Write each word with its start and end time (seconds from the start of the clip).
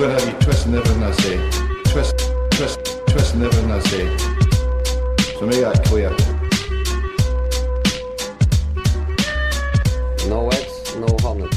Gonna 0.00 0.12
have 0.12 0.24
you 0.24 0.38
twisting 0.40 0.74
everything 0.74 1.02
I 1.02 1.12
say. 1.12 1.38
Twist, 1.92 2.14
twist, 2.50 2.80
twisting 3.06 3.42
everything 3.42 3.70
I 3.70 3.80
say. 3.80 4.08
So 5.38 5.46
make 5.46 5.60
that 5.60 5.84
clear. 5.84 6.10
No 10.28 10.48
eggs, 10.48 10.96
no 11.00 11.28
omelets. 11.30 11.56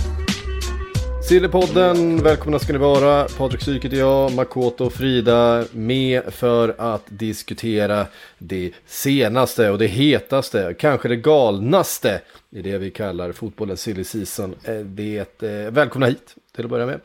Sillepodden, 1.30 2.24
välkomna 2.24 2.60
ska 2.60 2.74
ni 2.74 2.80
vara. 2.80 3.28
Patrik 3.38 3.62
Syk 3.62 3.86
heter 3.86 3.98
jag, 3.98 4.34
Makoto 4.34 4.86
och 4.86 4.94
Frida 4.94 5.66
med 5.72 6.34
för 6.34 6.76
att 6.78 7.04
diskutera 7.08 8.06
det 8.38 8.72
senaste 8.86 9.70
och 9.70 9.78
det 9.78 9.88
hetaste, 9.88 10.76
kanske 10.80 11.08
det 11.08 11.16
galnaste 11.16 12.22
i 12.50 12.62
det 12.62 12.78
vi 12.78 12.92
kallar 12.92 13.32
fotbollens 13.32 13.82
silly 13.82 14.04
season. 14.04 14.56
Eh, 14.64 14.76
Det, 14.76 15.44
eh, 15.44 15.72
välkomna 15.72 16.06
hit 16.06 16.36
till 16.56 16.64
att 16.64 16.70
börja 16.70 16.86
med. 16.86 17.00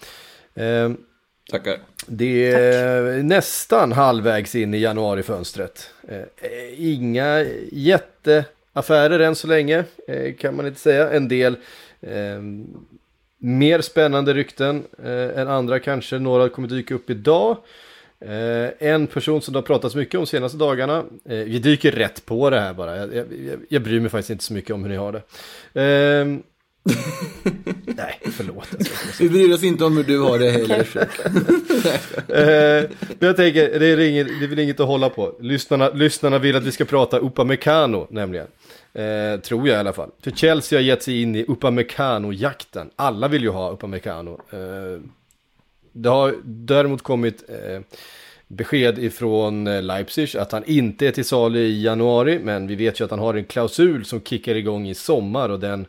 Tackar. 1.51 1.79
Det 2.07 2.53
är 2.53 3.23
nästan 3.23 3.93
halvvägs 3.93 4.55
in 4.55 4.75
i 4.75 4.79
januarifönstret. 4.79 5.91
Eh, 6.09 6.23
Inga 6.77 7.47
jätteaffärer 7.73 9.21
än 9.21 9.35
så 9.35 9.47
länge 9.47 9.85
eh, 10.09 10.35
kan 10.35 10.57
man 10.57 10.67
inte 10.67 10.81
säga. 10.81 11.11
En 11.11 11.29
del 11.29 11.57
eh, 12.01 12.43
mer 13.39 13.81
spännande 13.81 14.35
rykten 14.35 14.85
eh, 15.05 15.39
än 15.41 15.49
andra 15.49 15.79
kanske. 15.79 16.19
Några 16.19 16.49
kommer 16.49 16.69
dyka 16.69 16.95
upp 16.95 17.11
idag. 17.11 17.57
Eh, 18.21 18.89
en 18.89 19.07
person 19.07 19.43
som 19.43 19.53
det 19.53 19.59
har 19.59 19.63
pratats 19.67 19.95
mycket 19.95 20.15
om 20.15 20.21
de 20.21 20.27
senaste 20.27 20.59
dagarna. 20.59 20.99
Eh, 21.25 21.37
vi 21.37 21.59
dyker 21.59 21.93
rätt 21.93 22.27
på 22.27 22.51
det 22.51 22.61
här 22.61 22.75
bara. 22.75 22.97
Jag, 22.97 23.15
jag, 23.15 23.27
jag 23.69 23.83
bryr 23.83 24.01
mig 24.01 24.11
faktiskt 24.11 24.31
inte 24.31 24.45
så 24.45 24.53
mycket 24.53 24.71
om 24.71 24.83
hur 24.83 24.91
ni 24.91 24.97
har 24.97 25.13
det. 25.13 25.23
Eh, 25.83 26.39
Nej, 27.85 28.21
förlåt. 28.33 28.69
Vi 29.21 29.29
bryr 29.29 29.55
oss 29.55 29.63
inte 29.63 29.85
om 29.85 29.97
hur 29.97 30.05
du 30.05 30.21
har 30.21 30.39
det 30.39 30.51
heller. 30.51 30.89
Eh, 32.29 32.91
men 33.19 33.27
jag 33.29 33.37
tänker, 33.37 33.79
det 33.79 33.87
är, 33.87 34.01
inget, 34.01 34.27
det 34.27 34.45
är 34.45 34.49
väl 34.49 34.59
inget 34.59 34.81
att 34.81 34.87
hålla 34.87 35.11
på. 35.11 35.35
Lyssnarna, 35.41 35.91
lyssnarna 35.91 36.39
vill 36.39 36.57
att 36.57 36.63
vi 36.63 36.73
ska 36.73 36.85
prata 36.85 37.19
Upamecano 37.19 38.07
nämligen. 38.11 38.47
Eh, 38.93 39.41
tror 39.41 39.69
jag 39.69 39.77
i 39.77 39.81
alla 39.81 39.93
fall. 39.93 40.11
För 40.23 40.31
Chelsea 40.31 40.79
har 40.79 40.85
gett 40.85 41.03
sig 41.03 41.23
in 41.23 41.35
i 41.35 41.45
Upamecano-jakten. 41.45 42.91
Alla 42.97 43.29
vill 43.29 43.43
ju 43.43 43.49
ha 43.49 43.71
Upamecano. 43.71 44.41
Eh, 44.51 45.01
det 45.93 46.09
har 46.09 46.35
däremot 46.45 47.03
kommit 47.03 47.45
eh, 47.49 47.81
besked 48.49 48.99
ifrån 48.99 49.67
eh, 49.67 49.83
Leipzig 49.83 50.37
att 50.37 50.53
han 50.53 50.65
inte 50.65 51.07
är 51.07 51.11
till 51.11 51.25
salu 51.25 51.59
i 51.59 51.83
januari. 51.83 52.39
Men 52.43 52.67
vi 52.67 52.75
vet 52.75 53.01
ju 53.01 53.05
att 53.05 53.11
han 53.11 53.21
har 53.21 53.35
en 53.35 53.45
klausul 53.45 54.05
som 54.05 54.21
kickar 54.21 54.55
igång 54.55 54.89
i 54.89 54.95
sommar 54.95 55.49
och 55.49 55.61
den 55.61 55.87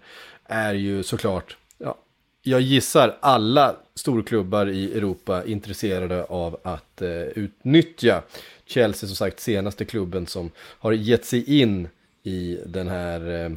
är 0.49 0.73
ju 0.73 1.03
såklart 1.03 1.57
ja, 1.77 1.97
jag 2.41 2.61
gissar 2.61 3.17
alla 3.19 3.75
storklubbar 3.95 4.69
i 4.69 4.97
Europa 4.97 5.43
intresserade 5.45 6.23
av 6.23 6.59
att 6.63 7.01
eh, 7.01 7.09
utnyttja 7.21 8.21
Chelsea 8.65 9.07
som 9.07 9.15
sagt 9.15 9.39
senaste 9.39 9.85
klubben 9.85 10.27
som 10.27 10.51
har 10.57 10.91
gett 10.91 11.25
sig 11.25 11.59
in 11.61 11.87
i 12.23 12.59
den 12.65 12.87
här 12.87 13.45
eh, 13.45 13.51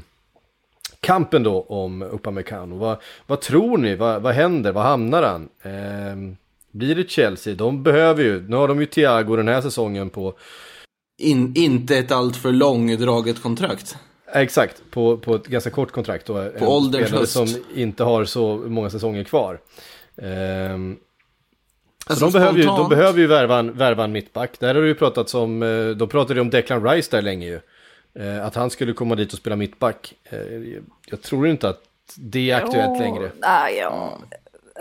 kampen 1.00 1.42
då 1.42 1.60
om 1.60 2.02
Upamecano. 2.02 2.76
Vad, 2.76 2.96
vad 3.26 3.40
tror 3.40 3.78
ni? 3.78 3.94
Vad, 3.94 4.22
vad 4.22 4.34
händer? 4.34 4.72
Vad 4.72 4.84
hamnar 4.84 5.22
han? 5.22 5.48
Eh, 5.62 6.36
blir 6.70 6.94
det 6.94 7.10
Chelsea? 7.10 7.54
De 7.54 7.82
behöver 7.82 8.24
ju, 8.24 8.48
nu 8.48 8.56
har 8.56 8.68
de 8.68 8.80
ju 8.80 8.86
Thiago 8.86 9.36
den 9.36 9.48
här 9.48 9.60
säsongen 9.60 10.10
på 10.10 10.34
In, 11.18 11.52
inte 11.56 11.96
ett 11.96 12.12
alltför 12.12 12.52
långdraget 12.52 13.42
kontrakt. 13.42 13.96
Exakt, 14.34 14.82
på, 14.90 15.16
på 15.16 15.34
ett 15.34 15.46
ganska 15.46 15.70
kort 15.70 15.90
kontrakt. 15.92 16.26
Då, 16.26 16.36
en 16.38 16.62
ålderns 16.62 17.06
spelare 17.06 17.20
höst. 17.20 17.32
som 17.32 17.48
inte 17.74 18.04
har 18.04 18.24
så 18.24 18.56
många 18.56 18.90
säsonger 18.90 19.24
kvar. 19.24 19.60
Ehm, 20.16 20.96
så 22.06 22.12
Alltså, 22.12 22.26
de, 22.26 22.32
behöver 22.32 22.58
ju, 22.58 22.64
de 22.64 22.88
behöver 22.88 23.18
ju 23.20 23.26
värva 23.26 23.58
en, 23.58 23.72
värva 23.72 24.04
en 24.04 24.12
mittback. 24.12 24.50
Där 24.60 24.74
har 24.74 24.82
det 24.82 24.88
ju 24.88 24.94
pratats 24.94 25.34
om, 25.34 25.62
eh, 25.62 25.86
de 25.88 26.08
pratade 26.08 26.34
ju 26.34 26.40
om 26.40 26.50
Declan 26.50 26.84
Rice 26.88 27.16
där 27.16 27.22
länge 27.22 27.46
ju. 27.46 27.60
Eh, 28.14 28.46
Att 28.46 28.54
han 28.54 28.70
skulle 28.70 28.92
komma 28.92 29.14
dit 29.14 29.32
och 29.32 29.38
spela 29.38 29.56
mittback. 29.56 30.14
Eh, 30.24 30.38
Jag 31.06 31.22
tror 31.22 31.46
inte 31.48 31.68
att 31.68 31.80
det 32.16 32.50
är 32.50 32.56
aktuellt 32.56 32.90
Åh, 32.90 32.98
längre. 32.98 33.30
Nej, 33.40 33.78
ja. 33.78 34.18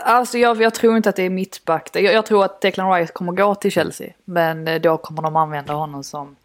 Alltså 0.04 0.38
jag, 0.38 0.62
jag 0.62 0.74
tror 0.74 0.96
inte 0.96 1.08
att 1.08 1.16
det 1.16 1.22
är 1.22 1.30
mittback. 1.30 1.90
Jag, 1.92 2.02
jag 2.14 2.26
tror 2.26 2.44
att 2.44 2.60
Declan 2.60 2.92
Rice 2.94 3.12
kommer 3.12 3.32
gå 3.32 3.54
till 3.54 3.72
Chelsea. 3.72 4.12
Men 4.24 4.68
eh, 4.68 4.80
då 4.80 4.96
kommer 4.96 5.22
de 5.22 5.36
använda 5.36 5.72
honom 5.72 6.04
som 6.04 6.36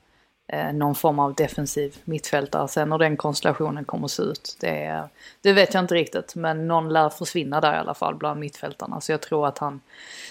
Eh, 0.49 0.73
någon 0.73 0.95
form 0.95 1.19
av 1.19 1.33
defensiv 1.33 1.97
mittfältare. 2.03 2.67
Sen 2.67 2.91
hur 2.91 2.99
den 2.99 3.17
konstellationen 3.17 3.85
kommer 3.85 4.05
att 4.05 4.11
se 4.11 4.23
ut, 4.23 4.57
det, 4.59 5.03
det 5.41 5.53
vet 5.53 5.73
jag 5.73 5.83
inte 5.83 5.95
riktigt. 5.95 6.35
Men 6.35 6.67
någon 6.67 6.93
lär 6.93 7.09
försvinna 7.09 7.61
där 7.61 7.73
i 7.73 7.77
alla 7.77 7.93
fall 7.93 8.15
bland 8.15 8.39
mittfältarna. 8.39 9.01
Så 9.01 9.11
jag 9.11 9.21
tror 9.21 9.47
att 9.47 9.57
han... 9.57 9.81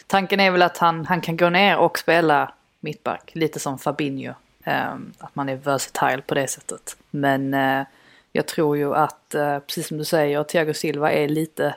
Tanken 0.06 0.40
är 0.40 0.50
väl 0.50 0.62
att 0.62 0.78
han, 0.78 1.06
han 1.06 1.20
kan 1.20 1.36
gå 1.36 1.48
ner 1.48 1.76
och 1.76 1.98
spela 1.98 2.52
mittback. 2.80 3.30
Lite 3.34 3.60
som 3.60 3.78
Fabinho. 3.78 4.32
Ehm, 4.64 5.12
att 5.18 5.34
man 5.34 5.48
är 5.48 5.56
versatile 5.56 6.22
på 6.22 6.34
det 6.34 6.48
sättet. 6.48 6.96
Men 7.10 7.54
eh, 7.54 7.86
jag 8.32 8.46
tror 8.46 8.76
ju 8.76 8.94
att, 8.94 9.34
eh, 9.34 9.58
precis 9.58 9.88
som 9.88 9.98
du 9.98 10.04
säger, 10.04 10.44
Thiago 10.44 10.74
Silva 10.74 11.12
är 11.12 11.28
lite 11.28 11.74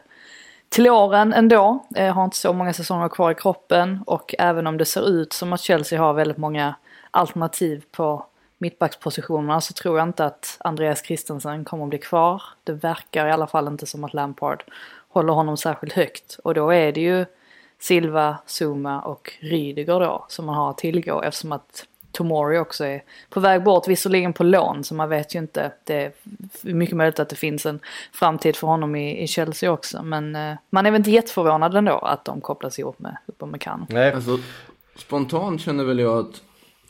till 0.70 0.90
åren 0.90 1.34
ändå. 1.34 1.86
Har 1.96 2.26
inte 2.26 2.38
så 2.38 2.54
många 2.54 2.74
säsonger 2.74 3.10
kvar 3.10 3.32
i 3.32 3.36
kroppen. 3.36 4.00
Och 4.06 4.36
även 4.40 4.68
om 4.68 4.78
det 4.78 4.86
ser 4.86 5.10
ut 5.10 5.34
som 5.34 5.54
att 5.54 5.62
Chelsea 5.62 6.00
har 6.00 6.14
väldigt 6.14 6.38
många 6.38 6.76
alternativ 7.12 7.84
på 7.92 8.26
mittbackspositionerna 8.60 9.62
så 9.62 9.74
tror 9.74 9.98
jag 9.98 10.08
inte 10.08 10.26
att 10.26 10.58
Andreas 10.60 11.06
Christensen 11.06 11.66
kommer 11.66 11.84
att 11.84 11.90
bli 11.90 12.00
kvar. 12.00 12.44
Det 12.64 12.74
verkar 12.74 13.28
i 13.28 13.32
alla 13.32 13.48
fall 13.48 13.68
inte 13.68 13.86
som 13.86 14.04
att 14.04 14.14
Lampard 14.14 14.64
håller 15.10 15.34
honom 15.34 15.58
särskilt 15.58 15.94
högt. 15.94 16.40
Och 16.44 16.54
då 16.54 16.70
är 16.70 16.92
det 16.92 17.02
ju 17.02 17.26
Silva, 17.80 18.38
Zuma 18.46 19.02
och 19.02 19.34
Rydiger 19.40 20.00
då 20.00 20.26
som 20.30 20.46
man 20.46 20.56
har 20.56 20.70
att 20.70 20.78
tillgå 20.78 21.22
eftersom 21.22 21.52
att 21.52 21.86
Tomori 22.12 22.58
också 22.58 22.86
är 22.86 23.04
på 23.30 23.40
väg 23.40 23.64
bort, 23.64 23.88
visserligen 23.88 24.34
på 24.34 24.44
lån 24.44 24.84
så 24.84 24.94
man 24.94 25.10
vet 25.10 25.36
ju 25.36 25.40
inte. 25.40 25.72
Det 25.84 25.96
är 25.96 26.12
mycket 26.62 26.96
möjligt 26.96 27.20
att 27.20 27.30
det 27.30 27.36
finns 27.36 27.66
en 27.66 27.80
framtid 28.14 28.56
för 28.56 28.68
honom 28.68 28.96
i, 28.96 29.24
i 29.24 29.28
Chelsea 29.28 29.72
också. 29.72 30.04
Men 30.04 30.36
eh, 30.36 30.56
man 30.70 30.86
är 30.86 30.92
väl 30.92 31.00
inte 31.00 31.12
jätteförvånad 31.12 31.76
ändå 31.76 31.98
att 31.98 32.26
de 32.26 32.42
kopplas 32.42 32.80
ihop 32.80 33.00
med 33.00 33.18
Upamecano. 33.26 33.86
Nej, 33.90 34.14
Alltså, 34.14 34.38
spontant 34.96 35.62
känner 35.62 35.84
väl 35.84 36.00
jag 36.00 36.20
att 36.20 36.42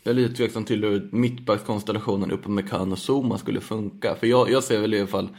jag 0.04 0.12
är 0.12 0.16
lite 0.16 0.36
tveksam 0.36 0.66
till 0.66 0.84
hur 0.84 1.10
mittbackskonstellationen 1.12 2.32
uppe 2.32 2.50
med 2.50 2.70
Kan 2.70 2.92
och 2.92 3.10
Zuma 3.10 3.38
skulle 3.38 3.62
funka. 3.62 4.16
För 4.16 4.28
jag, 4.28 4.52
jag 4.52 4.64
ser 4.64 4.82
väl 4.82 4.94
i 4.94 5.00
alla 5.00 5.08
fall 5.08 5.30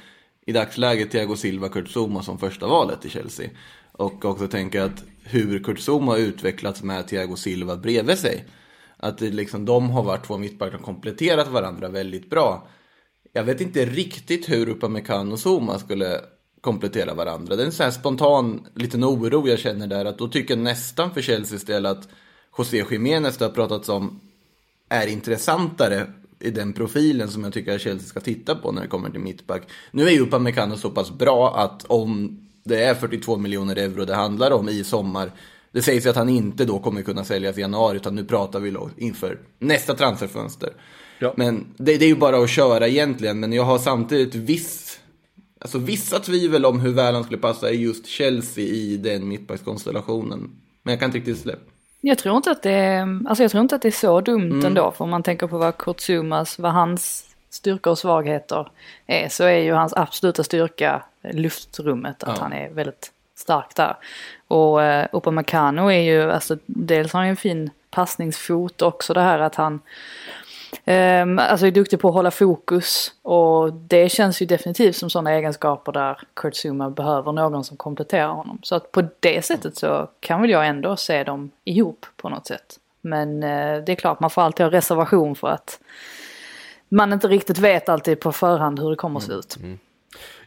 i 0.46 0.52
dagsläget 0.52 1.10
Thiago 1.10 1.36
Silva, 1.36 1.66
och 1.66 1.72
Kurt 1.72 1.88
Zuma 1.88 2.22
som 2.22 2.38
första 2.38 2.66
valet 2.66 3.04
i 3.04 3.08
Chelsea. 3.08 3.50
Och 3.92 4.24
också 4.24 4.48
tänker 4.48 4.80
att 4.80 5.04
hur 5.24 5.64
Kurt 5.64 5.78
Zuma 5.78 6.12
har 6.12 6.18
utvecklats 6.18 6.82
med 6.82 7.08
Thiago 7.08 7.36
Silva 7.36 7.76
bredvid 7.76 8.18
sig. 8.18 8.44
Att 8.96 9.18
det 9.18 9.30
liksom, 9.30 9.64
de 9.64 9.90
har 9.90 10.02
varit 10.02 10.26
två 10.26 10.38
mittbackar 10.38 10.76
som 10.76 10.84
kompletterat 10.84 11.48
varandra 11.48 11.88
väldigt 11.88 12.30
bra. 12.30 12.68
Jag 13.32 13.44
vet 13.44 13.60
inte 13.60 13.84
riktigt 13.84 14.48
hur 14.50 14.68
Upamecano 14.68 15.32
och 15.32 15.46
Zuma 15.46 15.78
skulle 15.78 16.20
komplettera 16.60 17.14
varandra. 17.14 17.56
Det 17.56 17.62
är 17.62 17.66
en 17.66 17.72
sån 17.72 17.84
här 17.84 17.90
spontan 17.90 18.66
liten 18.74 19.04
oro 19.04 19.48
jag 19.48 19.58
känner 19.58 19.86
där. 19.86 20.04
Att 20.04 20.18
då 20.18 20.28
tycker 20.28 20.54
jag 20.54 20.62
nästan 20.64 21.14
för 21.14 21.22
Chelseas 21.22 21.64
del 21.64 21.86
att 21.86 22.08
José 22.58 22.84
Jiménez 22.90 23.36
det 23.36 23.44
har 23.44 23.52
pratats 23.52 23.88
om 23.88 24.20
är 24.90 25.06
intressantare 25.06 26.06
i 26.40 26.50
den 26.50 26.72
profilen 26.72 27.28
som 27.28 27.44
jag 27.44 27.52
tycker 27.52 27.74
att 27.74 27.80
Chelsea 27.80 28.08
ska 28.08 28.20
titta 28.20 28.54
på 28.54 28.72
när 28.72 28.82
det 28.82 28.88
kommer 28.88 29.10
till 29.10 29.20
mittback. 29.20 29.62
Nu 29.90 30.06
är 30.06 30.10
ju 30.10 30.20
Upamecano 30.20 30.76
så 30.76 30.90
pass 30.90 31.10
bra 31.10 31.56
att 31.56 31.84
om 31.84 32.40
det 32.64 32.84
är 32.84 32.94
42 32.94 33.36
miljoner 33.36 33.76
euro 33.76 34.04
det 34.04 34.14
handlar 34.14 34.50
om 34.50 34.68
i 34.68 34.84
sommar 34.84 35.32
det 35.72 35.82
sägs 35.82 36.06
ju 36.06 36.10
att 36.10 36.16
han 36.16 36.28
inte 36.28 36.64
då 36.64 36.78
kommer 36.78 37.02
kunna 37.02 37.24
säljas 37.24 37.58
i 37.58 37.60
januari 37.60 37.96
utan 37.96 38.14
nu 38.14 38.24
pratar 38.24 38.60
vi 38.60 38.70
då 38.70 38.90
inför 38.96 39.38
nästa 39.58 39.94
transferfönster. 39.94 40.72
Ja. 41.18 41.34
Men 41.36 41.66
det, 41.76 41.96
det 41.96 42.04
är 42.04 42.08
ju 42.08 42.16
bara 42.16 42.38
att 42.38 42.50
köra 42.50 42.88
egentligen 42.88 43.40
men 43.40 43.52
jag 43.52 43.64
har 43.64 43.78
samtidigt 43.78 44.34
viss 44.34 44.96
Alltså 45.62 45.78
vissa 45.78 46.18
tvivel 46.18 46.64
om 46.64 46.80
hur 46.80 46.92
väl 46.92 47.14
han 47.14 47.24
skulle 47.24 47.38
passa 47.38 47.70
i 47.70 47.82
just 47.82 48.06
Chelsea 48.06 48.64
i 48.64 48.96
den 48.96 49.28
mittbackskonstellationen. 49.28 50.50
Men 50.82 50.92
jag 50.92 51.00
kan 51.00 51.08
inte 51.08 51.18
riktigt 51.18 51.38
släppa. 51.38 51.70
Jag 52.00 52.18
tror 52.18 52.36
inte 52.36 52.50
att 52.50 52.62
det 52.62 52.70
är, 52.72 53.28
alltså 53.28 53.44
jag 53.44 53.50
tror 53.50 53.60
inte 53.62 53.74
att 53.74 53.82
det 53.82 53.88
är 53.88 53.92
så 53.92 54.20
dumt 54.20 54.62
ändå. 54.66 54.90
För 54.90 55.04
om 55.04 55.10
man 55.10 55.22
tänker 55.22 55.46
på 55.46 55.58
vad 55.58 55.76
Kurt 55.76 56.00
Zumas, 56.00 56.58
vad 56.58 56.72
hans 56.72 57.24
styrka 57.50 57.90
och 57.90 57.98
svagheter 57.98 58.70
är 59.06 59.28
så 59.28 59.44
är 59.44 59.58
ju 59.58 59.72
hans 59.72 59.92
absoluta 59.96 60.44
styrka 60.44 61.02
luftrummet. 61.32 62.22
Att 62.22 62.36
Ja. 62.36 62.42
han 62.42 62.52
är 62.52 62.68
väldigt 62.70 63.12
stark 63.36 63.74
där. 63.76 63.96
Och 64.48 64.82
eh, 64.82 65.06
Upamecano 65.12 65.90
är 65.90 66.00
ju, 66.00 66.32
alltså 66.32 66.56
dels 66.66 67.12
har 67.12 67.20
han 67.20 67.26
ju 67.26 67.30
en 67.30 67.36
fin 67.36 67.70
passningsfot 67.90 68.82
också 68.82 69.14
det 69.14 69.20
här 69.20 69.38
att 69.38 69.54
han 69.54 69.80
Ehm, 70.84 71.38
alltså 71.38 71.66
är 71.66 71.70
duktig 71.70 72.00
på 72.00 72.08
att 72.08 72.14
hålla 72.14 72.30
fokus 72.30 73.12
och 73.22 73.72
det 73.72 74.08
känns 74.08 74.42
ju 74.42 74.46
definitivt 74.46 74.96
som 74.96 75.10
sådana 75.10 75.32
egenskaper 75.32 75.92
där 75.92 76.18
Kurt 76.34 76.54
Zuma 76.54 76.90
behöver 76.90 77.32
någon 77.32 77.64
som 77.64 77.76
kompletterar 77.76 78.28
honom. 78.28 78.58
Så 78.62 78.74
att 78.74 78.92
på 78.92 79.08
det 79.20 79.44
sättet 79.44 79.76
så 79.76 80.10
kan 80.20 80.40
väl 80.40 80.50
jag 80.50 80.66
ändå 80.66 80.96
se 80.96 81.24
dem 81.24 81.50
ihop 81.64 82.06
på 82.16 82.28
något 82.28 82.46
sätt. 82.46 82.78
Men 83.00 83.42
eh, 83.42 83.84
det 83.84 83.92
är 83.92 83.94
klart, 83.94 84.20
man 84.20 84.30
får 84.30 84.42
alltid 84.42 84.66
ha 84.66 84.72
reservation 84.72 85.36
för 85.36 85.48
att 85.48 85.80
man 86.88 87.12
inte 87.12 87.28
riktigt 87.28 87.58
vet 87.58 87.88
alltid 87.88 88.20
på 88.20 88.32
förhand 88.32 88.80
hur 88.80 88.90
det 88.90 88.96
kommer 88.96 89.20
att 89.20 89.26
se 89.26 89.32
ut. 89.32 89.56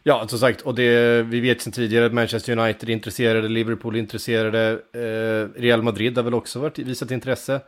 Ja, 0.02 0.28
som 0.28 0.38
sagt, 0.38 0.60
och 0.60 0.74
det, 0.74 1.22
vi 1.22 1.40
vet 1.40 1.62
sedan 1.62 1.72
tidigare 1.72 2.06
att 2.06 2.12
Manchester 2.12 2.58
United 2.58 2.88
är 2.88 2.92
intresserade, 2.92 3.48
Liverpool 3.48 3.94
är 3.94 3.98
intresserade, 3.98 4.70
eh, 4.92 5.60
Real 5.60 5.82
Madrid 5.82 6.16
har 6.16 6.24
väl 6.24 6.34
också 6.34 6.58
varit, 6.58 6.78
visat 6.78 7.10
intresse. 7.10 7.60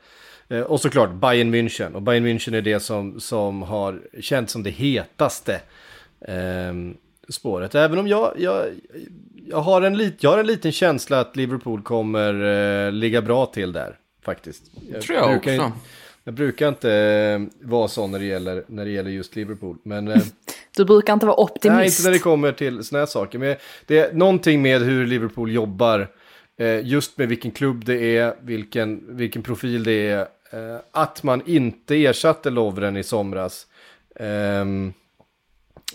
Eh, 0.48 0.60
och 0.60 0.80
såklart 0.80 1.12
Bayern 1.12 1.54
München, 1.54 1.92
och 1.92 2.02
Bayern 2.02 2.26
München 2.26 2.56
är 2.56 2.62
det 2.62 2.80
som, 2.80 3.20
som 3.20 3.62
har 3.62 4.00
känts 4.20 4.52
som 4.52 4.62
det 4.62 4.70
hetaste 4.70 5.60
eh, 6.20 6.74
spåret. 7.28 7.74
Även 7.74 7.98
om 7.98 8.08
jag, 8.08 8.32
jag, 8.38 8.66
jag, 9.46 9.60
har 9.60 9.82
en 9.82 9.98
lit, 9.98 10.14
jag 10.20 10.30
har 10.30 10.38
en 10.38 10.46
liten 10.46 10.72
känsla 10.72 11.20
att 11.20 11.36
Liverpool 11.36 11.82
kommer 11.82 12.44
eh, 12.86 12.92
ligga 12.92 13.22
bra 13.22 13.46
till 13.46 13.72
där, 13.72 13.98
faktiskt. 14.22 14.62
Jag 14.92 15.02
tror 15.02 15.18
jag 15.18 15.30
brukar, 15.30 15.54
också. 15.54 15.72
Jag 16.24 16.34
brukar 16.34 16.68
inte 16.68 16.92
eh, 16.92 17.68
vara 17.68 17.88
så 17.88 18.06
när 18.06 18.18
det 18.18 18.24
gäller, 18.24 18.64
när 18.66 18.84
det 18.84 18.90
gäller 18.90 19.10
just 19.10 19.36
Liverpool, 19.36 19.76
men... 19.82 20.08
Eh, 20.08 20.22
Du 20.76 20.84
brukar 20.84 21.12
inte 21.12 21.26
vara 21.26 21.40
optimist. 21.40 21.76
Nej, 21.76 21.86
inte 21.86 22.02
när 22.02 22.10
det 22.10 22.18
kommer 22.18 22.52
till 22.52 22.84
sådana 22.84 23.00
här 23.00 23.06
saker. 23.06 23.38
Men 23.38 23.56
det 23.86 23.98
är 23.98 24.12
någonting 24.12 24.62
med 24.62 24.82
hur 24.82 25.06
Liverpool 25.06 25.52
jobbar. 25.52 26.08
Eh, 26.58 26.86
just 26.86 27.18
med 27.18 27.28
vilken 27.28 27.50
klubb 27.50 27.84
det 27.84 28.16
är, 28.16 28.34
vilken, 28.40 29.16
vilken 29.16 29.42
profil 29.42 29.84
det 29.84 30.08
är. 30.08 30.26
Eh, 30.50 30.78
att 30.92 31.22
man 31.22 31.42
inte 31.46 31.94
ersatte 32.04 32.50
Lovren 32.50 32.96
i 32.96 33.02
somras. 33.02 33.66
Ehm, 34.16 34.92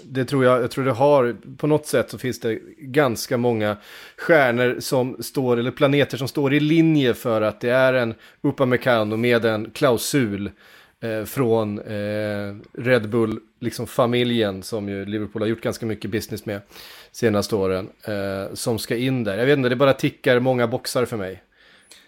det 0.03 0.25
tror 0.25 0.45
jag, 0.45 0.63
jag 0.63 0.71
tror 0.71 0.85
det 0.85 0.91
har, 0.91 1.35
på 1.57 1.67
något 1.67 1.87
sätt 1.87 2.09
så 2.09 2.17
finns 2.17 2.39
det 2.39 2.59
ganska 2.77 3.37
många 3.37 3.77
stjärnor 4.17 4.79
som 4.79 5.23
står, 5.23 5.57
eller 5.57 5.71
planeter 5.71 6.17
som 6.17 6.27
står 6.27 6.53
i 6.53 6.59
linje 6.59 7.13
för 7.13 7.41
att 7.41 7.61
det 7.61 7.69
är 7.69 7.93
en 7.93 8.13
Upamecano 8.41 9.17
med 9.17 9.45
en 9.45 9.71
klausul 9.71 10.51
eh, 10.99 11.23
från 11.23 11.79
eh, 11.79 12.55
Red 12.73 13.09
Bull, 13.09 13.39
liksom 13.59 13.87
familjen 13.87 14.63
som 14.63 14.89
ju 14.89 15.05
Liverpool 15.05 15.41
har 15.41 15.49
gjort 15.49 15.61
ganska 15.61 15.85
mycket 15.85 16.11
business 16.11 16.45
med 16.45 16.61
senaste 17.11 17.55
åren, 17.55 17.89
eh, 18.03 18.53
som 18.53 18.79
ska 18.79 18.95
in 18.95 19.23
där. 19.23 19.37
Jag 19.37 19.45
vet 19.45 19.57
inte, 19.57 19.69
det 19.69 19.75
bara 19.75 19.93
tickar 19.93 20.39
många 20.39 20.67
boxar 20.67 21.05
för 21.05 21.17
mig. 21.17 21.41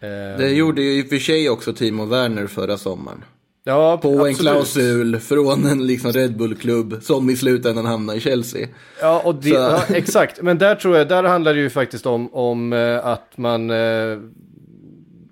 Eh, 0.04 0.38
Det 0.38 0.50
gjorde 0.50 0.82
ju 0.82 1.00
i 1.00 1.04
och 1.04 1.08
för 1.10 1.18
sig 1.18 1.50
också 1.50 1.74
Timo 1.74 2.06
Werner 2.06 2.48
förra 2.48 2.78
sommaren. 2.78 3.24
ja, 3.64 3.98
På 3.98 4.10
en 4.10 4.16
absolut. 4.20 4.38
klausul 4.38 5.20
från 5.20 5.66
en 5.66 5.88
liksom 5.88 6.12
Red 6.12 6.38
Bull-klubb 6.38 6.98
som 7.02 7.30
i 7.30 7.36
slutändan 7.36 7.86
hamnar 7.86 8.16
i 8.16 8.20
Chelsea. 8.20 8.68
Ja, 9.02 9.22
och 9.26 9.36
det, 9.36 9.50
ja, 9.50 9.84
exakt. 9.90 10.42
Men 10.42 10.58
där 10.58 10.76
tror 10.76 10.98
jag, 10.98 11.08
där 11.08 11.24
handlar 11.24 11.54
det 11.54 11.60
ju 11.60 11.70
faktiskt 11.70 12.06
om, 12.06 12.34
om 12.34 12.74
eh, 12.74 13.06
att 13.06 13.38
man... 13.38 13.70
Eh, 13.70 13.78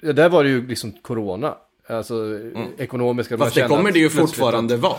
ja, 0.01 0.13
där 0.13 0.29
var 0.29 0.43
det 0.43 0.49
ju 0.49 0.67
liksom 0.67 0.91
corona. 0.91 1.53
Alltså 1.87 2.39
ekonomiska... 2.77 3.35
Mm. 3.35 3.45
Fast 3.45 3.55
det 3.55 3.67
kommer 3.67 3.91
det 3.91 3.99
ju 3.99 4.09
fortfarande 4.09 4.77
vara. 4.77 4.95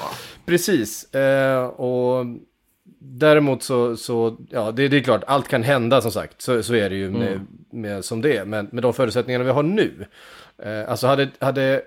Precis. 0.46 1.14
Eh, 1.14 1.64
och 1.64 2.24
däremot 3.04 3.62
så, 3.62 3.96
så 3.96 4.36
ja 4.50 4.72
det, 4.72 4.88
det 4.88 4.96
är 4.96 5.00
klart, 5.00 5.24
allt 5.26 5.48
kan 5.48 5.62
hända 5.62 6.00
som 6.00 6.12
sagt. 6.12 6.42
Så, 6.42 6.62
så 6.62 6.74
är 6.74 6.90
det 6.90 6.96
ju 6.96 7.10
med, 7.10 7.32
Mm. 7.32 7.46
med, 7.70 8.04
som 8.04 8.20
det 8.20 8.36
är. 8.36 8.44
Men 8.44 8.68
med 8.72 8.82
de 8.82 8.94
förutsättningarna 8.94 9.44
vi 9.44 9.50
har 9.50 9.62
nu. 9.62 10.06
Eh, 10.58 10.90
alltså 10.90 11.06
hade, 11.06 11.28
hade 11.38 11.82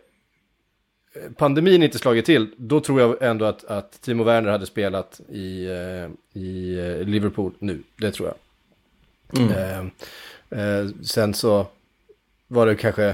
pandemin 1.37 1.83
inte 1.83 1.97
slagit 1.99 2.25
till, 2.25 2.47
då 2.57 2.79
tror 2.79 3.01
jag 3.01 3.21
ändå 3.21 3.45
att, 3.45 3.63
att 3.65 4.01
Timo 4.01 4.23
Werner 4.23 4.49
hade 4.51 4.65
spelat 4.65 5.21
i, 5.29 5.65
eh, 5.65 6.41
i 6.41 6.77
eh, 6.79 7.07
Liverpool 7.07 7.51
nu. 7.59 7.83
Det 7.97 8.11
tror 8.11 8.27
jag. 8.27 8.37
Eh, 9.51 9.79
eh, 10.49 10.87
sen 11.03 11.33
så 11.33 11.67
var 12.47 12.65
det 12.65 12.75
kanske... 12.75 13.05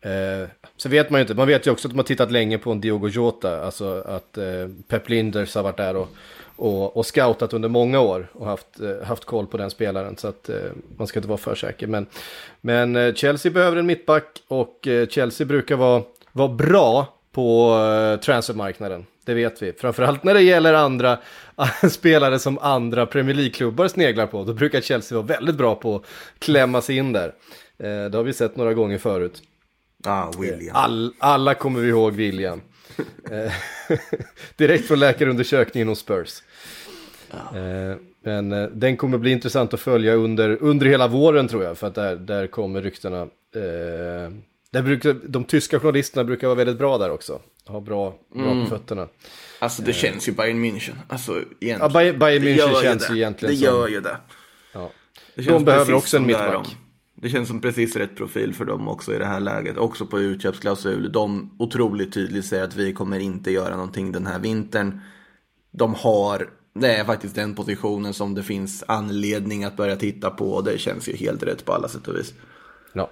Eh, 0.00 0.48
så 0.76 0.88
vet 0.88 1.10
man 1.10 1.18
ju 1.20 1.22
inte, 1.22 1.34
man 1.34 1.46
vet 1.46 1.66
ju 1.66 1.70
också 1.70 1.88
att 1.88 1.92
de 1.92 1.98
har 1.98 2.04
tittat 2.04 2.32
länge 2.32 2.58
på 2.58 2.72
en 2.72 2.80
Diogo 2.80 3.08
Jota, 3.08 3.64
alltså 3.64 4.02
att 4.06 4.38
eh, 4.38 4.68
Pep 4.88 5.08
Linders 5.08 5.54
har 5.54 5.62
varit 5.62 5.76
där 5.76 5.96
och, 5.96 6.08
och, 6.58 6.96
och 6.96 7.06
scoutat 7.06 7.52
under 7.52 7.68
många 7.68 8.00
år 8.00 8.30
och 8.32 8.46
haft, 8.46 8.80
eh, 8.80 9.06
haft 9.06 9.24
koll 9.24 9.46
på 9.46 9.56
den 9.56 9.70
spelaren, 9.70 10.16
så 10.16 10.28
att 10.28 10.48
eh, 10.48 10.56
man 10.96 11.06
ska 11.06 11.18
inte 11.18 11.28
vara 11.28 11.38
för 11.38 11.54
säker. 11.54 11.86
Men, 11.86 12.06
men 12.60 12.96
eh, 12.96 13.14
Chelsea 13.14 13.52
behöver 13.52 13.76
en 13.76 13.86
mittback 13.86 14.42
och 14.48 14.88
Chelsea 15.08 15.46
brukar 15.46 15.76
vara, 15.76 16.02
vara 16.32 16.48
bra 16.48 17.14
på 17.32 17.76
transfermarknaden. 18.24 19.06
Det 19.24 19.34
vet 19.34 19.62
vi. 19.62 19.72
Framförallt 19.72 20.24
när 20.24 20.34
det 20.34 20.42
gäller 20.42 20.74
andra 20.74 21.18
spelare 21.90 22.38
som 22.38 22.58
andra 22.58 23.06
Premier 23.06 23.36
League-klubbar 23.36 23.88
sneglar 23.88 24.26
på. 24.26 24.44
Då 24.44 24.52
brukar 24.52 24.80
Chelsea 24.80 25.18
vara 25.18 25.26
väldigt 25.26 25.56
bra 25.56 25.74
på 25.74 25.96
att 25.96 26.02
klämma 26.38 26.80
sig 26.80 26.96
in 26.96 27.12
där. 27.12 27.34
Det 28.08 28.14
har 28.14 28.22
vi 28.22 28.32
sett 28.32 28.56
några 28.56 28.74
gånger 28.74 28.98
förut. 28.98 29.42
Ah, 30.04 30.30
William. 30.38 30.76
All, 30.76 31.12
alla 31.18 31.54
kommer 31.54 31.80
vi 31.80 31.88
ihåg 31.88 32.12
William. 32.12 32.60
Eh, 33.30 33.52
Direkt 34.56 34.86
från 34.88 34.98
läkarundersökningen 34.98 35.88
hos 35.88 35.98
Spurs. 35.98 36.42
Eh, 37.30 37.96
Men 38.22 38.52
eh, 38.52 38.68
den 38.68 38.96
kommer 38.96 39.18
bli 39.18 39.30
intressant 39.30 39.74
att 39.74 39.80
följa 39.80 40.14
under, 40.14 40.58
under 40.62 40.86
hela 40.86 41.08
våren 41.08 41.48
tror 41.48 41.64
jag. 41.64 41.78
För 41.78 41.86
att 41.86 41.94
där, 41.94 42.16
där 42.16 42.46
kommer 42.46 42.82
ryktena. 42.82 43.20
Eh, 43.22 44.32
där 44.70 44.82
brukar, 44.82 45.16
de 45.28 45.44
tyska 45.44 45.80
journalisterna 45.80 46.24
brukar 46.24 46.46
vara 46.48 46.56
väldigt 46.56 46.78
bra 46.78 46.98
där 46.98 47.10
också. 47.10 47.40
Ha 47.66 47.80
bra, 47.80 48.14
bra 48.34 48.64
på 48.64 48.66
fötterna. 48.70 49.08
Alltså 49.58 49.82
det 49.82 49.92
känns 49.92 50.28
ju 50.28 50.32
Bayern 50.32 50.64
München. 50.64 50.92
Alltså 51.08 51.32
egentligen. 51.60 51.80
Ja, 51.80 51.88
Bayern- 52.12 52.42
München 52.42 52.82
känns 52.82 53.06
det. 53.08 53.12
ju 53.14 53.18
egentligen 53.18 53.54
Det 53.54 53.58
som- 53.60 53.66
gör 53.74 53.88
ju 53.88 54.00
det. 54.00 54.16
Ja. 54.72 54.90
det 55.34 55.42
De 55.42 55.64
behöver 55.64 55.94
också 55.94 56.16
en 56.16 56.26
mittback. 56.26 56.76
Det 57.20 57.28
känns 57.28 57.48
som 57.48 57.60
precis 57.60 57.96
rätt 57.96 58.16
profil 58.16 58.54
för 58.54 58.64
dem 58.64 58.88
också 58.88 59.14
i 59.14 59.18
det 59.18 59.26
här 59.26 59.40
läget. 59.40 59.76
Också 59.76 60.06
på 60.06 60.20
utköpsklausul. 60.20 61.12
De 61.12 61.50
otroligt 61.58 62.12
tydligt 62.12 62.44
säger 62.44 62.64
att 62.64 62.76
vi 62.76 62.92
kommer 62.92 63.18
inte 63.18 63.50
göra 63.50 63.76
någonting 63.76 64.12
den 64.12 64.26
här 64.26 64.38
vintern. 64.38 65.00
De 65.70 65.94
har, 65.94 66.50
det 66.74 66.94
är 66.94 67.04
faktiskt 67.04 67.34
den 67.34 67.54
positionen 67.54 68.14
som 68.14 68.34
det 68.34 68.42
finns 68.42 68.84
anledning 68.88 69.64
att 69.64 69.76
börja 69.76 69.96
titta 69.96 70.30
på. 70.30 70.50
Och 70.50 70.64
det 70.64 70.78
känns 70.78 71.08
ju 71.08 71.16
helt 71.16 71.42
rätt 71.42 71.64
på 71.64 71.72
alla 71.72 71.88
sätt 71.88 72.08
och 72.08 72.16
vis. 72.16 72.34
Ja. 72.92 73.10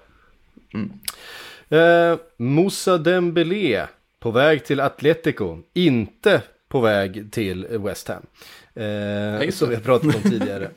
Eh, 1.76 2.18
Moussa 2.36 2.98
Dembélé 2.98 3.86
på 4.20 4.30
väg 4.30 4.64
till 4.64 4.80
Atletico, 4.80 5.58
inte 5.74 6.42
på 6.68 6.80
väg 6.80 7.32
till 7.32 7.66
West 7.66 8.08
Ham. 8.08 8.26
Eh, 8.74 9.50
som 9.50 9.68
vi 9.68 9.74
har 9.74 9.82
pratat 9.82 10.14
om 10.16 10.22
tidigare. 10.30 10.70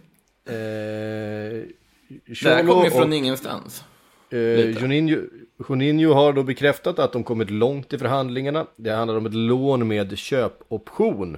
Eh, 0.46 1.64
Det 2.10 2.50
här 2.50 2.68
kommer 2.68 2.84
ju 2.84 2.92
från 2.92 3.10
och- 3.10 3.16
ingenstans. 3.16 3.84
Eh. 4.30 4.38
Juninho, 4.82 5.22
Juninho 5.70 6.14
har 6.14 6.34
då 6.34 6.44
bekräftat 6.44 7.00
att 7.00 7.14
de 7.14 7.24
kommit 7.24 7.50
långt 7.50 7.94
i 7.94 7.98
förhandlingarna. 7.98 8.66
Det 8.76 8.92
handlar 8.92 9.18
om 9.18 9.26
ett 9.26 9.34
lån 9.34 9.88
med 9.88 10.18
köpoption. 10.18 11.38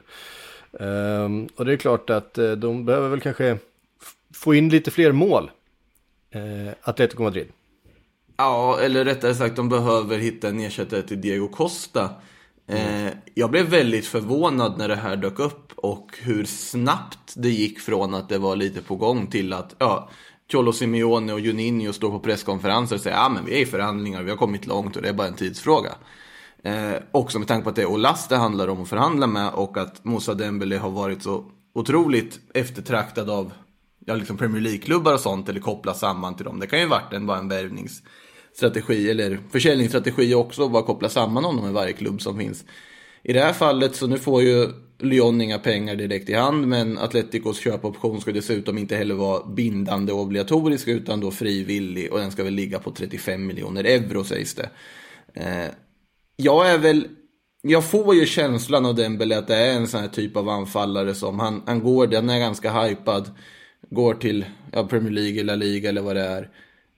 Ehm, 0.80 1.48
och 1.56 1.66
det 1.66 1.74
är 1.74 1.78
klart 1.78 2.10
att 2.10 2.38
eh, 2.38 2.51
de 2.51 2.86
behöver 2.86 3.10
väl 3.10 3.22
kanske 3.22 3.58
få 4.34 4.54
in 4.54 4.70
lite 4.70 4.92
fler 4.92 5.12
mål. 5.12 5.51
Uh, 6.36 6.72
Atletico 6.82 7.24
Madrid. 7.24 7.48
Ja, 8.38 8.80
eller 8.82 9.06
rättare 9.06 9.36
sagt, 9.36 9.56
de 9.56 9.70
behöver 9.70 10.18
hitta 10.18 10.48
en 10.48 10.60
ersättare 10.60 11.01
till 11.01 11.22
Diego 11.22 11.48
Costa. 11.48 12.10
Eh, 12.68 13.08
jag 13.34 13.51
blev 13.51 13.66
väldigt 13.66 14.06
förvånad 14.06 14.78
när 14.78 14.88
det 14.88 14.96
här 14.96 15.16
dök 15.16 15.40
upp 15.40 15.72
och 15.75 16.08
hur 16.22 16.46
snabbt 16.46 17.34
det 17.36 17.50
gick 17.50 17.80
från 17.80 18.13
att 18.13 18.30
det 18.30 18.38
var 18.38 18.56
lite 18.56 18.82
på 18.82 18.96
gång 18.96 19.28
till 19.28 19.54
att 19.54 19.75
ja, 19.78 20.10
Cholo 20.51 20.74
Simeone 20.74 21.34
och 21.34 21.39
Juninho 21.39 21.93
står 21.93 22.10
på 22.10 22.20
presskonferenser 22.20 22.96
och 22.96 23.01
säger 23.01 23.17
att 23.17 23.31
men 23.31 23.46
vi 23.46 23.55
är 23.55 23.62
i 23.62 23.65
förhandlingar, 23.65 24.24
vi 24.24 24.29
har 24.29 24.38
kommit 24.38 24.67
långt 24.67 24.96
och 24.96 25.01
det 25.01 25.10
är 25.10 25.13
bara 25.13 25.27
en 25.27 25.34
tidsfråga. 25.34 25.96
Eh, 26.63 26.93
också 27.12 27.39
med 27.39 27.48
tanke 27.48 27.63
på 27.63 27.70
att 27.70 27.75
det 27.75 27.81
är 27.81 27.86
Olas 27.86 28.27
det 28.27 28.36
handlar 28.36 28.67
om 28.67 28.81
att 28.81 28.89
förhandla 28.89 29.27
med 29.27 29.50
och 29.53 29.77
att 29.77 30.03
Moussa 30.03 30.34
Dembele 30.34 30.77
har 30.77 30.89
varit 30.89 31.24
så 31.24 31.46
otroligt 31.74 32.39
eftertraktad 32.53 33.29
av 33.29 33.51
ja, 34.05 34.15
liksom 34.15 34.38
Premier 34.38 34.62
League-klubbar 34.62 35.13
och 35.13 35.20
sånt 35.20 35.50
eller 35.50 35.60
kopplas 35.60 36.00
samman 36.00 36.36
till 36.36 36.46
dem. 36.46 36.60
Det 36.60 36.67
kan 36.67 36.79
ju 36.79 36.86
varit 36.86 37.13
en, 37.13 37.25
bara 37.25 37.38
en 37.38 37.48
värvningsstrategi 37.48 39.10
eller 39.10 39.39
försäljningsstrategi 39.51 40.36
också, 40.36 40.70
bara 40.70 40.84
koppla 40.84 41.10
samman 41.10 41.43
honom 41.43 41.63
med 41.63 41.74
varje 41.74 41.93
klubb 41.93 42.22
som 42.22 42.38
finns. 42.38 42.65
I 43.24 43.34
det 43.34 43.39
här 43.39 43.53
fallet 43.53 43.96
så 43.96 44.08
nu 44.08 44.17
får 44.17 44.41
ju 44.41 44.70
Lyon 45.03 45.41
inga 45.41 45.60
pengar 45.60 45.96
direkt 45.96 46.29
i 46.29 46.34
hand, 46.34 46.67
men 46.67 46.98
Atleticos 46.98 47.60
köpoption 47.60 48.22
ska 48.22 48.31
dessutom 48.31 48.77
inte 48.77 48.96
heller 48.96 49.15
vara 49.15 49.46
bindande 49.46 50.13
och 50.13 50.20
obligatorisk 50.20 50.88
utan 50.88 51.20
då 51.20 51.31
frivillig 51.31 52.13
och 52.13 52.20
den 52.20 52.31
ska 52.31 52.43
väl 52.43 52.53
ligga 52.53 52.79
på 52.79 52.91
35 52.91 53.48
miljoner 53.48 53.84
euro 53.84 54.24
sägs 54.24 54.55
det. 54.55 54.70
Eh, 55.34 55.72
jag 56.36 56.72
är 56.72 56.77
väl 56.77 57.08
jag 57.63 57.84
får 57.89 58.15
ju 58.15 58.25
känslan 58.25 58.86
av 58.86 58.96
Dembele 58.96 59.38
att 59.38 59.48
det 59.48 59.55
är 59.55 59.74
en 59.74 59.88
sån 59.88 60.01
här 60.01 60.08
typ 60.08 60.38
av 60.38 60.50
anfallare 60.50 61.15
som 61.15 61.39
han, 61.39 61.63
han 61.65 61.79
går, 61.84 62.08
den 62.08 62.29
är 62.29 62.39
ganska 62.39 62.84
hypad. 62.84 63.31
Går 63.89 64.13
till 64.13 64.46
ja, 64.72 64.88
Premier 64.88 65.12
League 65.12 65.39
eller 65.39 65.43
La 65.43 65.55
Liga 65.55 65.89
eller 65.89 66.01
vad 66.01 66.15
det 66.15 66.22
är. 66.22 66.50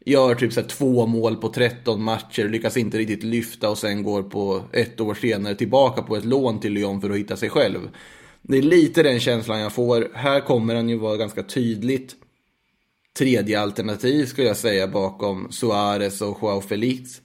Gör 0.05 0.36
typ 0.36 0.53
så 0.53 0.62
här 0.62 0.67
två 0.67 1.05
mål 1.05 1.36
på 1.36 1.50
13 1.50 2.03
matcher, 2.03 2.50
lyckas 2.50 2.77
inte 2.77 2.98
riktigt 2.98 3.24
lyfta 3.24 3.69
och 3.69 3.77
sen 3.77 4.03
går 4.03 4.24
på 4.24 4.62
ett 4.72 5.01
år 5.01 5.13
senare 5.13 5.55
tillbaka 5.55 6.01
på 6.01 6.15
ett 6.15 6.25
lån 6.25 6.60
till 6.60 6.74
Lyon 6.74 7.01
för 7.01 7.10
att 7.10 7.17
hitta 7.17 7.38
sig 7.38 7.50
själv. 7.50 7.89
Det 8.41 8.57
är 8.57 8.62
lite 8.62 9.03
den 9.03 9.19
känslan 9.19 9.60
jag 9.60 9.74
får. 9.74 10.12
Här 10.13 10.41
kommer 10.41 10.75
han 10.75 10.89
ju 10.89 10.98
vara 10.98 11.17
ganska 11.17 11.43
tydligt 11.43 12.15
tredje 13.17 13.60
alternativ 13.60 14.25
skulle 14.25 14.48
jag 14.48 14.57
säga 14.57 14.88
bakom 14.88 15.51
Suarez 15.51 16.22
och 16.22 16.38
Joao 16.41 16.62
Felix. 16.62 17.22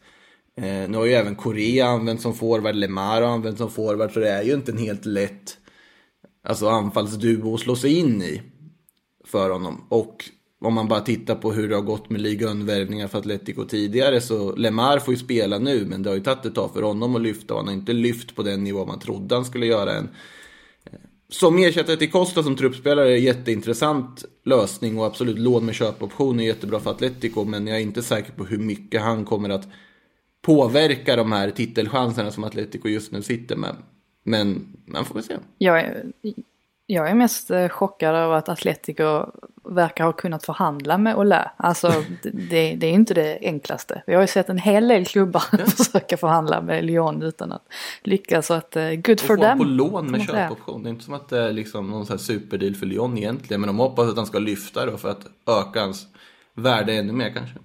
Eh, 0.56 0.88
nu 0.88 0.97
har 0.97 1.04
ju 1.04 1.12
även 1.12 1.37
Korea 1.37 1.87
använt 1.87 2.20
som 2.20 2.35
forward, 2.35 2.75
Lemar 2.75 3.23
har 3.23 3.28
använt 3.28 3.58
som 3.58 3.70
forward, 3.70 4.12
så 4.12 4.20
det 4.20 4.30
är 4.30 4.42
ju 4.42 4.54
inte 4.54 4.73
en 4.73 4.78
helt 4.78 5.04
lätt 5.04 5.56
alltså, 6.42 6.68
anfallsduo 6.68 7.54
att 7.54 7.61
slå 7.61 7.76
sig 7.76 7.99
in 7.99 8.23
i 8.23 8.42
för 9.25 9.50
honom. 9.50 9.87
Och 9.88 10.25
om 10.60 10.74
man 10.74 10.88
bara 10.88 11.00
tittar 11.00 11.34
på 11.34 11.52
hur 11.52 11.68
det 11.68 11.74
har 11.74 11.82
gått 11.82 12.10
med 12.10 12.20
ligaunvärvningar 12.20 13.08
för 13.08 13.18
Atletico 13.18 13.64
tidigare 13.64 14.20
så 14.20 14.56
Lemar 14.56 14.98
får 14.98 15.14
ju 15.14 15.18
spela 15.18 15.58
nu 15.58 15.84
men 15.86 16.02
det 16.02 16.10
har 16.10 16.16
ju 16.16 16.22
tagit 16.22 16.46
ett 16.46 16.54
tag 16.54 16.72
för 16.72 16.82
honom 16.82 17.16
att 17.16 17.22
lyfta 17.22 17.54
och 17.54 17.60
han 17.60 17.68
har 17.68 17.74
inte 17.74 17.92
lyft 17.92 18.34
på 18.34 18.42
den 18.42 18.64
nivå 18.64 18.86
man 18.86 19.00
trodde 19.00 19.34
han 19.34 19.44
skulle 19.44 19.66
göra 19.66 19.92
än. 19.92 20.08
Som 21.30 21.58
ersättare 21.58 21.96
till 21.96 22.10
Costa 22.10 22.42
som 22.42 22.56
truppspelare 22.56 23.10
är 23.10 23.16
en 23.16 23.22
jätteintressant 23.22 24.24
lösning 24.44 24.98
och 24.98 25.06
absolut 25.06 25.38
lån 25.38 25.66
med 25.66 25.74
köpoption 25.74 26.40
är 26.40 26.44
jättebra 26.44 26.80
för 26.80 26.90
Atletico 26.90 27.44
men 27.44 27.66
jag 27.66 27.76
är 27.76 27.82
inte 27.82 28.02
säker 28.02 28.32
på 28.32 28.44
hur 28.44 28.58
mycket 28.58 29.02
han 29.02 29.24
kommer 29.24 29.50
att 29.50 29.68
påverka 30.42 31.16
de 31.16 31.32
här 31.32 31.50
titelchanserna 31.50 32.30
som 32.30 32.44
Atletico 32.44 32.88
just 32.88 33.12
nu 33.12 33.22
sitter 33.22 33.56
med. 33.56 33.76
Men 34.22 34.76
man 34.86 35.04
får 35.04 35.14
väl 35.14 35.24
se. 35.24 35.36
Jag 35.58 35.80
är, 35.80 36.04
jag 36.90 37.11
är 37.11 37.14
mest 37.14 37.50
eh, 37.50 37.68
chockad 37.68 38.14
över 38.14 38.35
att 38.35 38.49
Atletico 38.49 39.26
verkar 39.62 40.04
ha 40.04 40.12
kunnat 40.12 40.45
förhandla 40.45 40.99
med 40.99 41.16
Olä. 41.16 41.50
Alltså 41.57 41.88
det, 42.23 42.75
det 42.75 42.87
är 42.87 42.92
inte 42.92 43.14
det 43.14 43.38
enklaste. 43.42 44.02
Vi 44.07 44.14
har 44.14 44.21
ju 44.21 44.26
sett 44.26 44.49
en 44.49 44.59
hel 44.59 44.88
del 44.88 45.07
klubbar 45.07 45.66
försöka 45.76 46.16
förhandla 46.16 46.61
med 46.61 46.85
Lyon 46.85 47.23
utan 47.23 47.52
att 47.52 47.62
lyckas. 48.02 48.47
Så 48.47 48.54
att 48.54 48.76
uh, 48.76 48.95
good 48.95 49.21
for 49.21 49.35
Och 49.35 49.40
få 49.40 49.45
them. 49.45 49.59
på 49.59 49.64
lån 49.64 50.11
med 50.11 50.26
köpoption. 50.26 50.83
Det 50.83 50.88
är 50.88 50.90
inte 50.90 51.04
som 51.04 51.14
att 51.14 51.28
det 51.28 51.38
är 51.38 51.52
liksom 51.52 51.90
någon 51.90 52.07
sån 52.07 52.14
här 52.14 52.18
superdeal 52.18 52.75
för 52.75 52.87
Lyon 52.87 53.18
egentligen. 53.18 53.61
Men 53.61 53.68
de 53.68 53.78
hoppas 53.78 54.09
att 54.09 54.16
han 54.16 54.26
ska 54.26 54.38
lyfta 54.38 54.87
då 54.87 54.97
för 54.97 55.09
att 55.09 55.26
öka 55.47 55.80
hans 55.80 56.07
värde 56.54 56.92
ännu 56.92 57.12
mer 57.12 57.30
kanske. 57.30 57.59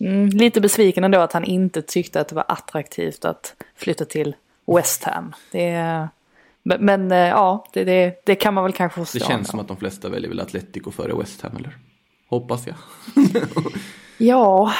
Mm, 0.00 0.28
lite 0.28 0.60
besviken 0.60 1.04
ändå 1.04 1.18
att 1.18 1.32
han 1.32 1.44
inte 1.44 1.82
tyckte 1.82 2.20
att 2.20 2.28
det 2.28 2.34
var 2.34 2.44
attraktivt 2.48 3.24
att 3.24 3.54
flytta 3.76 4.04
till 4.04 4.34
West 4.66 5.04
Ham. 5.04 5.34
Det 5.52 5.68
är, 5.68 6.08
men, 6.66 6.84
men 6.84 7.12
eh, 7.12 7.18
ja, 7.18 7.66
det, 7.72 7.84
det, 7.84 8.20
det 8.24 8.34
kan 8.34 8.54
man 8.54 8.64
väl 8.64 8.72
kanske 8.72 9.00
förstå. 9.00 9.18
Det 9.18 9.24
känns 9.24 9.48
som 9.48 9.60
att 9.60 9.68
de 9.68 9.76
flesta 9.76 10.08
väljer 10.08 10.28
väl 10.28 10.40
Atletico 10.40 10.90
före 10.90 11.18
West 11.18 11.42
Ham 11.42 11.56
eller? 11.56 11.76
Hoppas 12.28 12.66
jag. 12.66 12.76
Ja, 14.18 14.72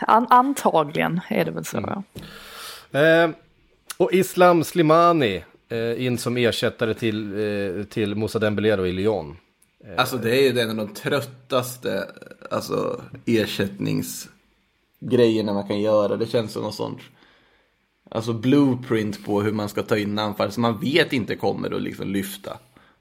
an, 0.00 0.26
antagligen 0.30 1.20
är 1.28 1.44
det 1.44 1.50
väl 1.50 1.64
så. 1.64 1.76
Mm. 1.76 2.02
Ja. 2.90 3.00
Eh, 3.00 3.30
och 3.96 4.12
Islam 4.12 4.64
Slimani 4.64 5.44
eh, 5.68 6.06
in 6.06 6.18
som 6.18 6.36
ersättare 6.36 6.94
till, 6.94 7.32
eh, 7.32 7.84
till 7.84 8.14
Moussa 8.14 8.38
Dembélé 8.38 8.76
då 8.76 8.86
i 8.86 8.92
Lyon. 8.92 9.36
Alltså 9.96 10.16
det 10.16 10.30
är 10.30 10.52
ju 10.52 10.60
en 10.60 10.70
av 10.70 10.76
de 10.76 10.94
tröttaste 10.94 12.08
alltså, 12.50 13.00
ersättningsgrejerna 13.26 15.52
man 15.52 15.68
kan 15.68 15.80
göra. 15.80 16.16
Det 16.16 16.26
känns 16.26 16.52
som 16.52 16.62
något 16.62 16.74
sånt. 16.74 17.00
Alltså 18.10 18.32
blueprint 18.32 19.24
på 19.24 19.42
hur 19.42 19.52
man 19.52 19.68
ska 19.68 19.82
ta 19.82 19.96
in 19.98 20.18
anfall 20.18 20.52
som 20.52 20.62
man 20.62 20.80
vet 20.80 21.12
inte 21.12 21.36
kommer 21.36 21.76
att 21.76 21.82
liksom 21.82 22.08
lyfta. 22.08 22.52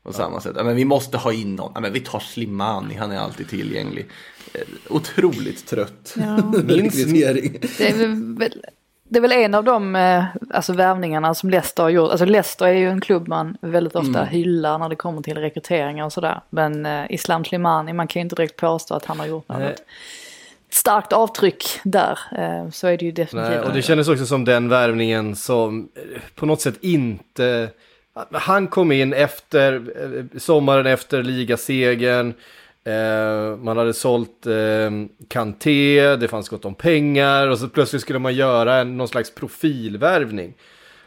På 0.04 0.14
samma 0.14 0.42
sätt. 0.42 0.54
Ja, 0.56 0.64
men 0.64 0.76
vi 0.76 0.86
måste 0.86 1.18
ha 1.18 1.34
in 1.34 1.56
någon. 1.56 1.72
Ja, 1.76 1.82
men 1.82 1.94
vi 1.94 2.00
tar 2.00 2.20
Slimani, 2.20 2.96
han 2.96 3.12
är 3.12 3.18
alltid 3.20 3.50
tillgänglig. 3.50 4.08
Eh, 4.54 4.62
Otroligt 4.90 5.68
trött 5.68 6.16
rekrytering. 6.68 7.58
Det, 7.78 7.90
är 7.90 8.38
väl, 8.40 8.54
det 9.10 9.18
är 9.20 9.22
väl 9.22 9.32
en 9.32 9.54
av 9.56 9.64
de 9.64 9.96
eh, 9.96 10.24
alltså, 10.54 10.74
värvningarna 10.74 11.36
som 11.36 11.50
Leicester 11.50 11.84
har 11.84 11.90
gjort. 11.90 12.12
Alltså 12.12 12.26
Leicester 12.26 12.66
är 12.66 12.72
ju 12.74 12.90
en 12.90 13.02
klubb 13.02 13.28
man 13.28 13.58
väldigt 13.62 13.96
ofta 13.96 14.20
Mm. 14.20 14.28
hyllar 14.30 14.78
när 14.78 14.90
det 14.90 14.96
kommer 14.96 15.22
till 15.22 15.38
rekryteringar 15.38 16.06
och 16.06 16.14
sådär. 16.14 16.42
Men 16.50 16.86
eh, 16.86 17.06
Islam 17.10 17.46
Slimani, 17.46 17.94
man 17.94 18.08
kan 18.08 18.20
ju 18.20 18.24
inte 18.24 18.36
direkt 18.36 18.56
påstå 18.56 18.94
att 18.96 19.06
han 19.06 19.20
har 19.20 19.28
gjort 19.28 19.50
något 19.50 19.60
Nej. 19.60 19.76
Starkt 20.78 21.14
avtryck 21.14 21.64
där. 21.84 22.20
Eh, 22.38 22.70
så 22.70 22.88
är 22.88 22.98
det 22.98 23.06
ju 23.06 23.12
definitivt. 23.12 23.52
Nej, 23.52 23.60
och 23.60 23.74
det 23.74 23.82
kändes 23.82 24.08
också 24.08 24.26
som 24.26 24.46
den 24.46 24.70
värvningen 24.70 25.36
som 25.36 25.90
eh, 25.96 26.22
på 26.36 26.46
något 26.46 26.62
sätt 26.62 26.76
inte... 26.82 27.70
Han 28.32 28.68
kom 28.68 28.92
in 28.92 29.14
efter 29.14 29.74
eh, 29.74 30.40
sommaren 30.40 30.86
efter 30.86 31.24
ligasegern. 31.24 32.34
Man 33.60 33.78
hade 33.78 33.94
sålt 33.94 34.48
Kanté, 35.28 36.16
det 36.16 36.28
fanns 36.28 36.50
gott 36.50 36.66
om 36.66 36.76
pengar 36.76 37.48
och 37.48 37.60
så 37.60 37.68
plötsligt 37.68 38.02
skulle 38.02 38.20
man 38.20 38.36
göra 38.36 38.84
någon 38.84 39.08
slags 39.08 39.36
profilvärvning. 39.36 40.54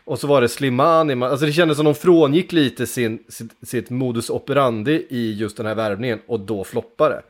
Och 0.05 0.19
så 0.19 0.27
var 0.27 0.41
det 0.41 0.49
Slimani, 0.49 1.15
man, 1.15 1.31
alltså 1.31 1.47
det 1.47 1.53
kändes 1.53 1.77
som 1.77 1.85
de 1.85 1.95
frångick 1.95 2.53
lite 2.53 2.87
sin, 2.87 3.19
sitt, 3.29 3.51
sitt 3.63 3.91
modus 3.91 4.31
operandi 4.31 5.07
i 5.11 5.33
just 5.33 5.57
den 5.57 5.67
här 5.67 5.75
värvningen 5.75 6.21
och 6.27 6.41
då 6.41 6.65
floppade. 6.65 7.23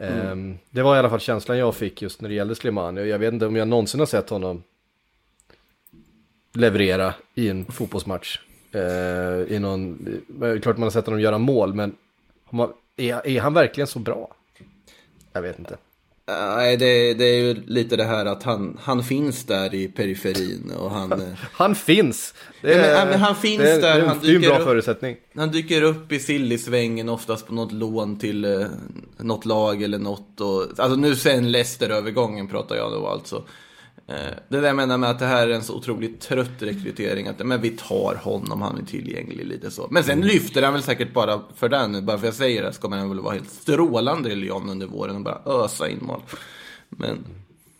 Mm. 0.00 0.26
Ehm, 0.26 0.58
det 0.70 0.82
var 0.82 0.96
i 0.96 0.98
alla 0.98 1.10
fall 1.10 1.20
känslan 1.20 1.58
jag 1.58 1.74
fick 1.74 2.02
just 2.02 2.20
när 2.20 2.28
det 2.28 2.34
gällde 2.34 2.54
Slimani 2.54 3.08
jag 3.08 3.18
vet 3.18 3.32
inte 3.32 3.46
om 3.46 3.56
jag 3.56 3.68
någonsin 3.68 4.00
har 4.00 4.06
sett 4.06 4.30
honom 4.30 4.62
leverera 6.52 7.14
i 7.34 7.48
en 7.48 7.64
fotbollsmatch. 7.64 8.40
Ehm, 8.72 9.46
I 9.48 9.58
någon, 9.58 10.04
det 10.28 10.46
är 10.46 10.58
klart 10.58 10.76
man 10.76 10.82
har 10.82 10.90
sett 10.90 11.06
honom 11.06 11.20
göra 11.20 11.38
mål 11.38 11.74
men 11.74 11.96
har 12.44 12.56
man, 12.56 12.72
är, 12.96 13.26
är 13.26 13.40
han 13.40 13.54
verkligen 13.54 13.86
så 13.86 13.98
bra? 13.98 14.34
Jag 15.32 15.42
vet 15.42 15.58
inte. 15.58 15.76
Nej, 16.26 16.76
det, 16.76 17.14
det 17.14 17.24
är 17.24 17.38
ju 17.40 17.54
lite 17.66 17.96
det 17.96 18.04
här 18.04 18.26
att 18.26 18.42
han, 18.42 18.78
han 18.82 19.02
finns 19.04 19.44
där 19.44 19.74
i 19.74 19.88
periferin 19.88 20.72
och 20.78 20.90
han, 20.90 21.22
Han 21.52 21.74
finns! 21.74 22.34
Det 22.62 22.74
är- 22.74 22.98
ja, 22.98 23.04
men 23.04 23.20
han 23.20 23.36
finns 23.36 23.62
det 23.62 23.70
är, 23.72 23.80
där, 23.80 23.94
det 23.94 24.00
är, 24.02 24.06
han 24.06 24.18
det 24.20 24.26
är 24.26 24.30
ju 24.30 24.36
en 24.36 24.42
bra 24.42 24.58
upp. 24.58 24.64
förutsättning. 24.64 25.16
han 25.36 25.50
dyker 25.50 25.82
upp 25.82 26.12
i 26.12 26.18
sillisvängen 26.20 27.08
oftast 27.08 27.46
på 27.46 27.54
något 27.54 27.72
lån 27.72 28.18
till 28.18 28.44
eh, 28.44 28.66
något 29.18 29.44
lag 29.44 29.82
eller 29.82 29.98
något. 29.98 30.40
Och, 30.40 30.62
alltså 30.78 30.96
nu 30.96 31.16
sen 31.16 31.52
Leicester-övergången 31.52 32.48
pratar 32.48 32.76
jag 32.76 32.92
då 32.92 33.06
alltså. 33.06 33.44
Eh, 34.06 34.14
det 34.48 34.60
där 34.60 34.66
jag 34.66 34.76
menar 34.76 34.98
med 34.98 35.10
att 35.10 35.18
det 35.18 35.26
här 35.26 35.48
är 35.48 35.54
en 35.54 35.62
så 35.62 35.74
otroligt 35.74 36.20
trött 36.20 36.62
rekrytering. 36.62 37.28
Att 37.28 37.46
men 37.46 37.60
vi 37.60 37.70
tar 37.70 38.14
honom, 38.22 38.62
han 38.62 38.78
är 38.78 38.82
tillgänglig 38.82 39.46
lite 39.46 39.70
så. 39.70 39.86
Men 39.90 40.04
sen 40.04 40.20
lyfter 40.20 40.62
han 40.62 40.72
väl 40.72 40.82
säkert 40.82 41.12
bara 41.12 41.40
för 41.56 41.68
den. 41.68 42.06
Bara 42.06 42.18
för 42.18 42.26
jag 42.26 42.34
säger 42.34 42.62
det 42.62 42.72
så 42.72 42.80
kommer 42.80 42.96
han 42.96 43.08
väl 43.08 43.20
vara 43.20 43.34
helt 43.34 43.50
strålande 43.50 44.30
i 44.30 44.34
Lyon 44.34 44.70
under 44.70 44.86
våren 44.86 45.16
och 45.16 45.22
bara 45.22 45.40
ösa 45.46 45.88
in 45.88 45.98
mål. 46.02 46.22
Men 46.88 47.24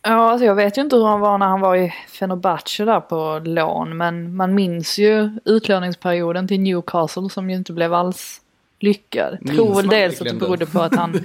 Ja, 0.07 0.31
alltså 0.31 0.45
jag 0.45 0.55
vet 0.55 0.77
ju 0.77 0.81
inte 0.81 0.95
hur 0.95 1.05
han 1.05 1.19
var 1.19 1.37
när 1.37 1.45
han 1.45 1.61
var 1.61 1.75
i 1.75 1.93
Fenerbahce 2.07 2.85
där 2.85 2.99
på 2.99 3.41
lån. 3.45 3.97
Men 3.97 4.35
man 4.35 4.55
minns 4.55 4.97
ju 4.97 5.29
utlåningsperioden 5.45 6.47
till 6.47 6.59
Newcastle 6.59 7.29
som 7.29 7.49
ju 7.49 7.55
inte 7.55 7.73
blev 7.73 7.93
alls 7.93 8.41
lyckad. 8.79 9.37
Minns 9.41 9.57
Tror 9.57 9.75
väl 9.75 9.87
dels 9.87 10.21
att 10.21 10.27
det 10.27 10.33
berodde 10.33 10.65
på 10.65 10.79
att 10.81 10.95
han, 10.95 11.11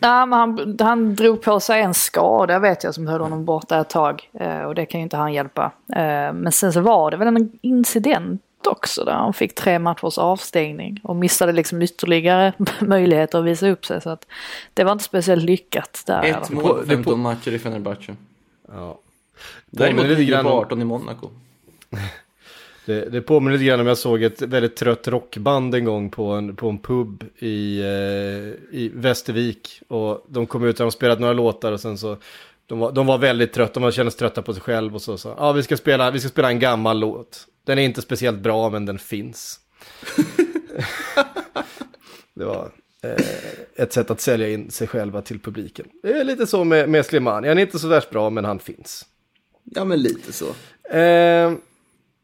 nej, 0.00 0.26
men 0.26 0.32
han, 0.32 0.76
han 0.80 1.14
drog 1.14 1.42
på 1.42 1.60
sig 1.60 1.80
en 1.80 1.94
skada 1.94 2.58
vet 2.58 2.84
jag 2.84 2.94
som 2.94 3.06
höll 3.06 3.20
honom 3.20 3.44
borta 3.44 3.80
ett 3.80 3.90
tag. 3.90 4.30
Eh, 4.32 4.60
och 4.62 4.74
det 4.74 4.86
kan 4.86 5.00
ju 5.00 5.02
inte 5.02 5.16
han 5.16 5.32
hjälpa. 5.32 5.72
Eh, 5.96 6.32
men 6.32 6.52
sen 6.52 6.72
så 6.72 6.80
var 6.80 7.10
det 7.10 7.16
väl 7.16 7.28
en 7.28 7.52
incident 7.62 8.42
också 8.66 9.04
där 9.04 9.12
han 9.12 9.32
fick 9.32 9.54
tre 9.54 9.78
matchers 9.78 10.18
avstängning. 10.18 11.00
Och 11.02 11.16
missade 11.16 11.52
liksom 11.52 11.82
ytterligare 11.82 12.52
möjligheter 12.80 13.38
att 13.38 13.44
visa 13.44 13.68
upp 13.68 13.86
sig. 13.86 14.00
Så 14.00 14.10
att 14.10 14.26
det 14.74 14.84
var 14.84 14.92
inte 14.92 15.04
speciellt 15.04 15.42
lyckat 15.44 16.02
där. 16.06 16.22
ett 16.24 16.50
mål 16.50 16.62
på- 16.62 16.68
på 16.74 16.80
det 16.80 16.86
15 16.86 17.12
på- 17.12 17.16
matcher 17.16 17.50
i 17.52 17.58
Fenerbahce. 17.58 18.16
Ja. 18.74 18.98
Däremot 19.70 19.96
Påminner 20.00 20.08
lite 20.08 20.20
9 20.20 20.30
grann 20.30 20.44
på 20.44 20.50
om- 20.50 20.58
18 20.58 20.82
i 20.82 20.84
Monaco. 20.84 21.28
Det, 22.84 23.04
det 23.04 23.20
påminner 23.20 23.52
lite 23.52 23.64
grann 23.64 23.80
om 23.80 23.86
jag 23.86 23.98
såg 23.98 24.22
ett 24.22 24.42
väldigt 24.42 24.76
trött 24.76 25.08
rockband 25.08 25.74
en 25.74 25.84
gång 25.84 26.10
på 26.10 26.26
en, 26.26 26.56
på 26.56 26.68
en 26.68 26.78
pub 26.78 27.24
i, 27.38 27.80
eh, 27.80 28.76
i 28.78 28.90
Västervik. 28.94 29.82
Och 29.88 30.26
de 30.28 30.46
kom 30.46 30.64
ut 30.64 30.80
och 30.80 30.84
de 30.84 30.92
spelat 30.92 31.20
några 31.20 31.32
låtar 31.32 31.72
och 31.72 31.80
sen 31.80 31.98
så 31.98 32.16
de 32.66 32.78
var, 32.78 32.92
de 32.92 33.06
var 33.06 33.18
väldigt 33.18 33.52
trötta, 33.52 33.80
de 33.80 33.92
kändes 33.92 34.16
trötta 34.16 34.42
på 34.42 34.54
sig 34.54 34.62
själv 34.62 34.94
och 34.94 35.02
så 35.02 35.18
sa 35.18 35.34
ja 35.38 35.52
vi 35.52 35.62
ska 35.62 35.76
spela, 35.76 36.10
vi 36.10 36.20
ska 36.20 36.28
spela 36.28 36.50
en 36.50 36.58
gammal 36.58 36.98
låt. 36.98 37.46
Den 37.64 37.78
är 37.78 37.82
inte 37.82 38.02
speciellt 38.02 38.38
bra 38.38 38.70
men 38.70 38.86
den 38.86 38.98
finns. 38.98 39.60
det 42.34 42.44
var 42.44 42.70
eh, 43.02 43.24
ett 43.76 43.92
sätt 43.92 44.10
att 44.10 44.20
sälja 44.20 44.48
in 44.48 44.70
sig 44.70 44.86
själva 44.86 45.22
till 45.22 45.40
publiken. 45.40 45.86
Det 46.02 46.12
är 46.12 46.24
lite 46.24 46.46
så 46.46 46.64
med, 46.64 46.88
med 46.88 47.06
Slimani, 47.06 47.48
han 47.48 47.58
är 47.58 47.62
inte 47.62 47.78
så 47.78 47.88
värst 47.88 48.10
bra 48.10 48.30
men 48.30 48.44
han 48.44 48.58
finns. 48.58 49.06
Ja 49.64 49.84
men 49.84 50.02
lite 50.02 50.32
så. 50.32 50.46
Eh, 50.96 51.52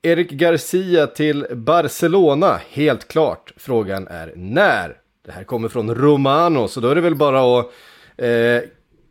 Erik 0.02 0.30
Garcia 0.30 1.06
till 1.06 1.46
Barcelona, 1.50 2.60
helt 2.70 3.08
klart. 3.08 3.52
Frågan 3.56 4.08
är 4.08 4.32
när? 4.36 4.96
Det 5.24 5.32
här 5.32 5.44
kommer 5.44 5.68
från 5.68 5.94
Romano, 5.94 6.68
så 6.68 6.80
då 6.80 6.88
är 6.88 6.94
det 6.94 7.00
väl 7.00 7.14
bara 7.14 7.60
att, 7.60 7.72
eh, 8.16 8.28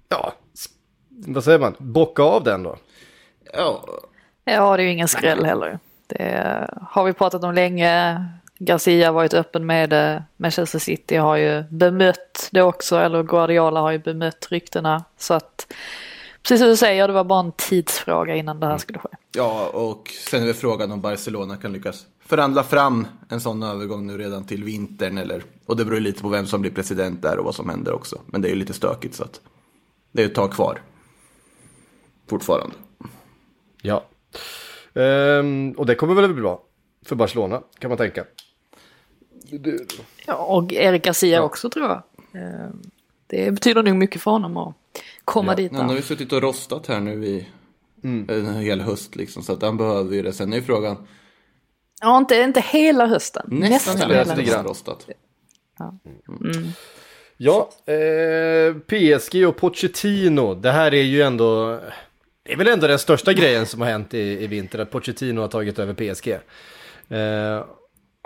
ja, 0.10 0.34
vad 1.10 1.44
säger 1.44 1.60
man, 1.60 1.76
bocka 1.78 2.24
av 2.24 2.44
den 2.44 2.64
då. 2.64 2.78
Ja, 3.54 3.86
Ja, 4.46 4.78
det 4.78 4.84
är 4.84 4.86
ju 4.86 4.92
ingen 4.92 5.08
skräll 5.08 5.46
heller. 5.46 5.80
Det 6.08 6.68
har 6.82 7.04
vi 7.04 7.14
pratat 7.14 7.44
om 7.44 7.54
länge. 7.54 8.26
Garcia 8.58 9.08
har 9.08 9.14
varit 9.14 9.34
öppen 9.34 9.66
med 9.66 9.90
det. 9.90 10.24
Manchester 10.38 10.80
City 10.80 11.16
har 11.16 11.36
ju 11.36 11.64
bemött 11.64 12.50
det 12.52 12.62
också, 12.62 12.98
eller 12.98 13.24
Guardiola 13.24 13.80
har 13.80 13.92
ju 13.92 13.98
bemött 13.98 14.48
ryktena. 14.50 15.04
Så 15.18 15.34
att, 15.34 15.74
precis 16.48 16.60
som 16.60 16.68
du 16.70 16.78
säger, 16.78 17.08
det 17.08 17.14
var 17.14 17.24
bara 17.24 17.40
en 17.40 17.52
tidsfråga 17.52 18.36
innan 18.36 18.60
det 18.60 18.66
här 18.68 18.78
skulle 18.78 19.00
ske. 19.00 19.10
Ja, 19.36 19.68
och 19.74 20.12
sen 20.30 20.44
är 20.44 20.48
det 20.48 20.54
frågan 20.54 20.92
om 20.92 21.02
Barcelona 21.02 21.58
kan 21.58 21.74
lyckas 21.74 22.06
förhandla 22.26 22.64
fram 22.64 23.08
en 23.30 23.42
sån 23.42 23.64
övergång 23.64 24.08
nu 24.08 24.18
redan 24.18 24.44
till 24.44 24.64
vintern. 24.64 25.18
Eller, 25.18 25.44
och 25.66 25.78
det 25.78 25.86
beror 25.86 26.00
lite 26.00 26.22
på 26.22 26.30
vem 26.30 26.46
som 26.46 26.62
blir 26.62 26.72
president 26.72 27.22
där 27.22 27.38
och 27.40 27.46
vad 27.46 27.56
som 27.56 27.70
händer 27.70 27.94
också. 27.94 28.22
Men 28.26 28.42
det 28.42 28.48
är 28.48 28.50
ju 28.50 28.56
lite 28.56 28.74
stökigt 28.74 29.16
så 29.16 29.24
att 29.24 29.42
det 30.12 30.22
är 30.22 30.26
ett 30.26 30.36
tag 30.36 30.52
kvar. 30.52 30.82
Fortfarande. 32.30 32.76
Ja. 33.82 34.04
Ehm, 34.94 35.72
och 35.78 35.86
det 35.86 35.96
kommer 35.96 36.14
väl 36.16 36.34
bli 36.34 36.42
bra 36.42 36.62
för 37.06 37.16
Barcelona, 37.16 37.62
kan 37.80 37.90
man 37.90 37.98
tänka. 37.98 38.26
Ja, 40.26 40.34
och 40.36 40.74
Erik 40.74 41.06
Garcia 41.06 41.44
också 41.44 41.70
tror 41.70 41.86
jag. 41.88 42.02
Eh, 42.44 42.70
Det 43.28 43.52
betyder 43.52 43.84
nog 43.84 43.96
mycket 43.96 44.22
för 44.22 44.32
honom 44.32 44.58
att 44.58 44.74
komma 45.26 45.52
Ja, 45.52 45.56
dit. 45.56 45.72
Han 45.76 45.90
har 45.90 45.96
ju 45.96 46.02
suttit 46.02 46.34
och 46.34 46.42
rostat 46.42 46.88
här 46.88 47.00
nu 47.00 47.26
i 47.26 47.48
en 48.04 48.56
hel 48.56 48.82
höst 48.82 49.16
liksom. 49.16 49.44
Så 49.44 49.54
att 49.54 49.62
han 49.62 49.78
behöver 49.78 50.16
ju 50.16 50.22
det. 50.22 50.34
Sen 50.34 50.54
är 50.54 50.58
ju 50.58 50.64
frågan. 50.64 50.98
Ja, 52.02 52.18
inte, 52.18 52.36
inte 52.36 52.62
hela 52.62 53.06
hösten. 53.08 53.46
Nästan 53.52 53.98
hela 53.98 54.08
lite 54.08 54.18
hösten 54.20 54.46
grann. 54.46 54.50
har 54.50 54.58
han 54.58 54.66
rostat. 54.66 55.08
Ja, 57.38 57.70
eh, 57.86 58.74
PSG 58.74 59.48
och 59.48 59.56
Pochettino. 59.58 60.56
Det 60.56 60.72
här 60.72 60.94
är 60.94 61.04
ju 61.04 61.22
ändå... 61.22 61.80
Det 62.44 62.54
är 62.54 62.58
väl 62.58 62.68
ändå 62.68 62.88
den 62.88 63.00
största 63.00 63.34
grejen 63.34 63.66
som 63.66 63.82
har 63.82 63.88
hänt 63.88 64.14
i, 64.14 64.20
i 64.20 64.48
vinter, 64.48 64.80
att 64.80 64.92
Pochettino 64.92 65.42
har 65.42 65.48
tagit 65.48 65.80
över 65.80 65.94
PSG. 65.94 66.28
Eh, 66.28 66.40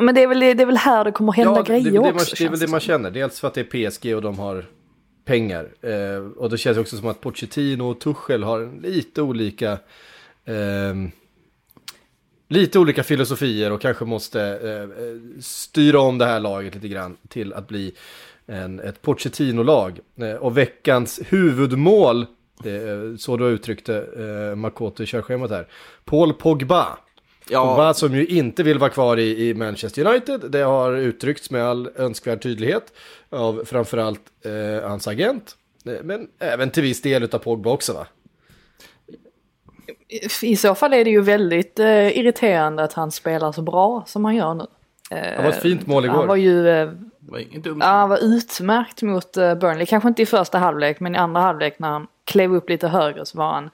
Men 0.02 0.16
det 0.16 0.24
är, 0.24 0.28
väl, 0.28 0.40
det 0.40 0.62
är 0.62 0.66
väl 0.66 0.78
här 0.78 1.04
det 1.04 1.12
kommer 1.12 1.34
hända 1.34 1.56
ja, 1.56 1.62
grejer 1.62 1.84
det, 1.84 1.90
det, 1.92 1.98
det, 1.98 2.00
också. 2.00 2.16
man, 2.16 2.26
det 2.38 2.46
är 2.46 2.50
väl 2.50 2.60
det 2.60 2.68
man 2.68 2.80
känner. 2.80 3.12
Dels 3.12 3.40
för 3.40 3.48
att 3.48 3.54
det 3.54 3.74
är 3.74 3.90
PSG 3.90 4.16
och 4.16 4.22
de 4.22 4.40
har 4.40 4.66
pengar. 5.30 5.70
Eh, 5.82 6.18
och 6.38 6.50
då 6.50 6.58
känns 6.58 6.76
det 6.76 6.82
också 6.82 6.98
som 6.98 7.08
att 7.08 7.22
Pochettino 7.22 7.84
och 7.84 8.00
Tuchel 8.00 8.44
har 8.44 8.82
lite 8.82 9.22
olika... 9.22 9.72
eh, 10.46 10.96
lite 12.48 12.80
olika 12.80 13.04
filosofier 13.04 13.72
och 13.72 13.82
kanske 13.82 14.06
måste 14.06 14.42
eh, 14.42 15.06
eh, 15.06 15.18
styra 15.42 16.00
om 16.00 16.18
det 16.18 16.26
här 16.26 16.40
laget 16.40 16.76
lite 16.76 16.88
grann 16.88 17.18
till 17.28 17.54
att 17.54 17.68
bli 17.68 17.94
en, 18.46 18.80
ett 18.80 19.02
Pochettino-lag. 19.02 20.00
Eh, 20.16 20.34
och 20.34 20.58
veckans 20.58 21.20
huvudmål, 21.30 22.22
eh, 22.64 23.18
så 23.18 23.38
du 23.38 23.46
uttryckte 23.46 23.96
eh, 23.96 24.56
Makoto 24.56 25.04
i 25.04 25.06
körschemat 25.06 25.52
här, 25.52 25.68
Paul 26.06 26.34
Pogba. 26.34 26.98
Pogba 27.50 27.94
som 27.94 28.16
ju 28.16 28.26
inte 28.26 28.64
vill 28.64 28.80
vara 28.80 28.90
kvar 28.90 29.18
i, 29.18 29.50
i 29.50 29.54
Manchester 29.54 30.06
United, 30.08 30.42
det 30.52 30.60
har 30.62 30.92
uttryckts 30.98 31.52
med 31.52 31.64
all 31.64 31.90
önskvärd 31.96 32.42
tydlighet 32.44 32.94
av 33.30 33.64
framförallt 33.66 34.22
eh, 34.46 34.90
hans 34.90 35.08
agent. 35.08 35.56
Eh, 35.86 35.94
Men 36.04 36.28
även 36.40 36.70
till 36.70 36.84
viss 36.84 37.02
del 37.02 37.24
av 37.24 37.38
Pogba 37.40 37.70
också 37.72 37.94
va? 37.94 38.08
I 40.42 40.56
så 40.56 40.76
fall 40.76 40.94
är 40.94 41.04
det 41.04 41.10
ju 41.10 41.22
väldigt 41.22 41.80
eh, 41.80 42.18
irriterande 42.18 42.84
att 42.84 42.94
han 42.94 43.12
spelar 43.12 43.52
så 43.52 43.62
bra 43.62 44.04
som 44.08 44.26
han 44.26 44.36
gör 44.36 44.54
nu. 44.54 44.66
Det 45.10 45.40
var 45.44 45.50
ett 45.50 45.62
fint 45.62 45.88
mål 45.88 46.08
Han 46.10 46.28
var 46.28 46.38
igår. 46.38 46.38
ju 46.38 46.70
eh, 46.70 46.90
Det 47.64 47.70
var. 47.70 47.80
Ja, 47.80 47.86
han 47.86 48.10
var 48.10 48.18
utmärkt 48.18 49.02
mot 49.02 49.38
eh, 49.38 49.56
Burnley. 49.56 49.86
Kanske 49.86 50.10
inte 50.10 50.22
i 50.22 50.26
första 50.26 50.58
halvlek, 50.58 51.00
men 51.00 51.16
i 51.16 51.18
andra 51.18 51.42
halvlek 51.42 51.80
när 51.80 51.88
han 51.90 52.08
klev 52.26 52.56
upp 52.56 52.70
lite 52.70 52.88
högre 52.88 53.26
så 53.26 53.38
var 53.38 53.52
han 53.54 53.70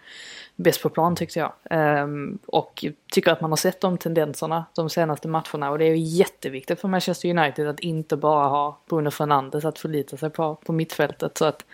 bäst 0.56 0.82
på 0.82 0.90
plan 0.90 1.16
tyckte 1.16 1.40
jag. 1.40 1.52
Ehm, 1.70 2.40
och 2.46 2.86
tycker 3.12 3.32
att 3.32 3.42
man 3.42 3.52
har 3.52 3.58
sett 3.58 3.82
de 3.82 3.98
tendenserna 3.98 4.66
de 4.76 4.90
senaste 4.90 5.28
matcherna. 5.28 5.70
Och 5.72 5.78
det 5.80 5.86
är 5.86 5.96
ju 5.96 5.98
jätteviktigt 5.98 6.82
för 6.82 6.88
Manchester 6.88 7.30
United 7.30 7.68
att 7.68 7.80
inte 7.80 8.18
bara 8.18 8.48
ha 8.48 8.80
Bruno 8.90 9.12
Fernandes 9.12 9.66
att 9.66 9.80
förlita 9.80 10.18
sig 10.18 10.30
på, 10.30 10.56
på 10.56 10.74
mittfältet. 10.74 11.38
Så 11.38 11.46
att 11.46 11.66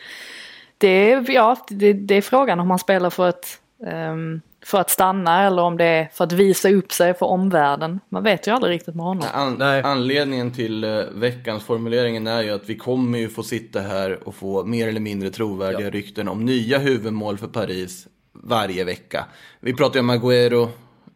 det 0.78 1.12
är, 1.12 1.32
ja, 1.32 1.58
det, 1.70 1.94
det 1.94 2.16
är 2.16 2.22
frågan 2.22 2.60
om 2.60 2.70
han 2.70 2.80
spelar 2.80 3.10
för 3.10 3.30
att, 3.30 3.60
ehm, 3.86 4.42
för 4.66 4.80
att 4.80 4.90
stanna 4.90 5.44
eller 5.48 5.62
om 5.62 5.78
det 5.78 5.86
är 5.86 6.10
för 6.14 6.24
att 6.24 6.32
visa 6.32 6.70
upp 6.70 6.92
sig 6.92 7.14
för 7.14 7.26
omvärlden. 7.26 8.00
Man 8.10 8.24
vet 8.24 8.48
ju 8.48 8.52
aldrig 8.52 8.74
riktigt 8.74 8.96
med 8.96 9.06
honom. 9.06 9.26
An- 9.34 9.56
Nej. 9.60 9.82
Anledningen 9.84 10.52
till 10.52 10.84
eh, 10.84 11.00
veckans 11.16 11.64
formuleringen 11.64 12.28
är 12.28 12.42
ju 12.42 12.50
att 12.50 12.70
vi 12.70 12.78
kommer 12.78 13.20
ju 13.20 13.30
få 13.30 13.44
sitta 13.44 13.80
här 13.80 14.28
och 14.28 14.36
få 14.36 14.66
mer 14.66 14.88
eller 14.88 15.00
mindre 15.00 15.30
trovärdiga 15.30 15.90
rykten 15.90 16.28
om 16.28 16.46
nya 16.46 16.78
huvudmål 16.78 17.38
för 17.38 17.48
Paris 17.48 18.08
varje 18.44 18.84
vecka. 18.84 19.26
Vi 19.60 19.74
pratade 19.74 20.00
ju 20.00 20.04
om 20.04 20.12
Agüero 20.12 20.70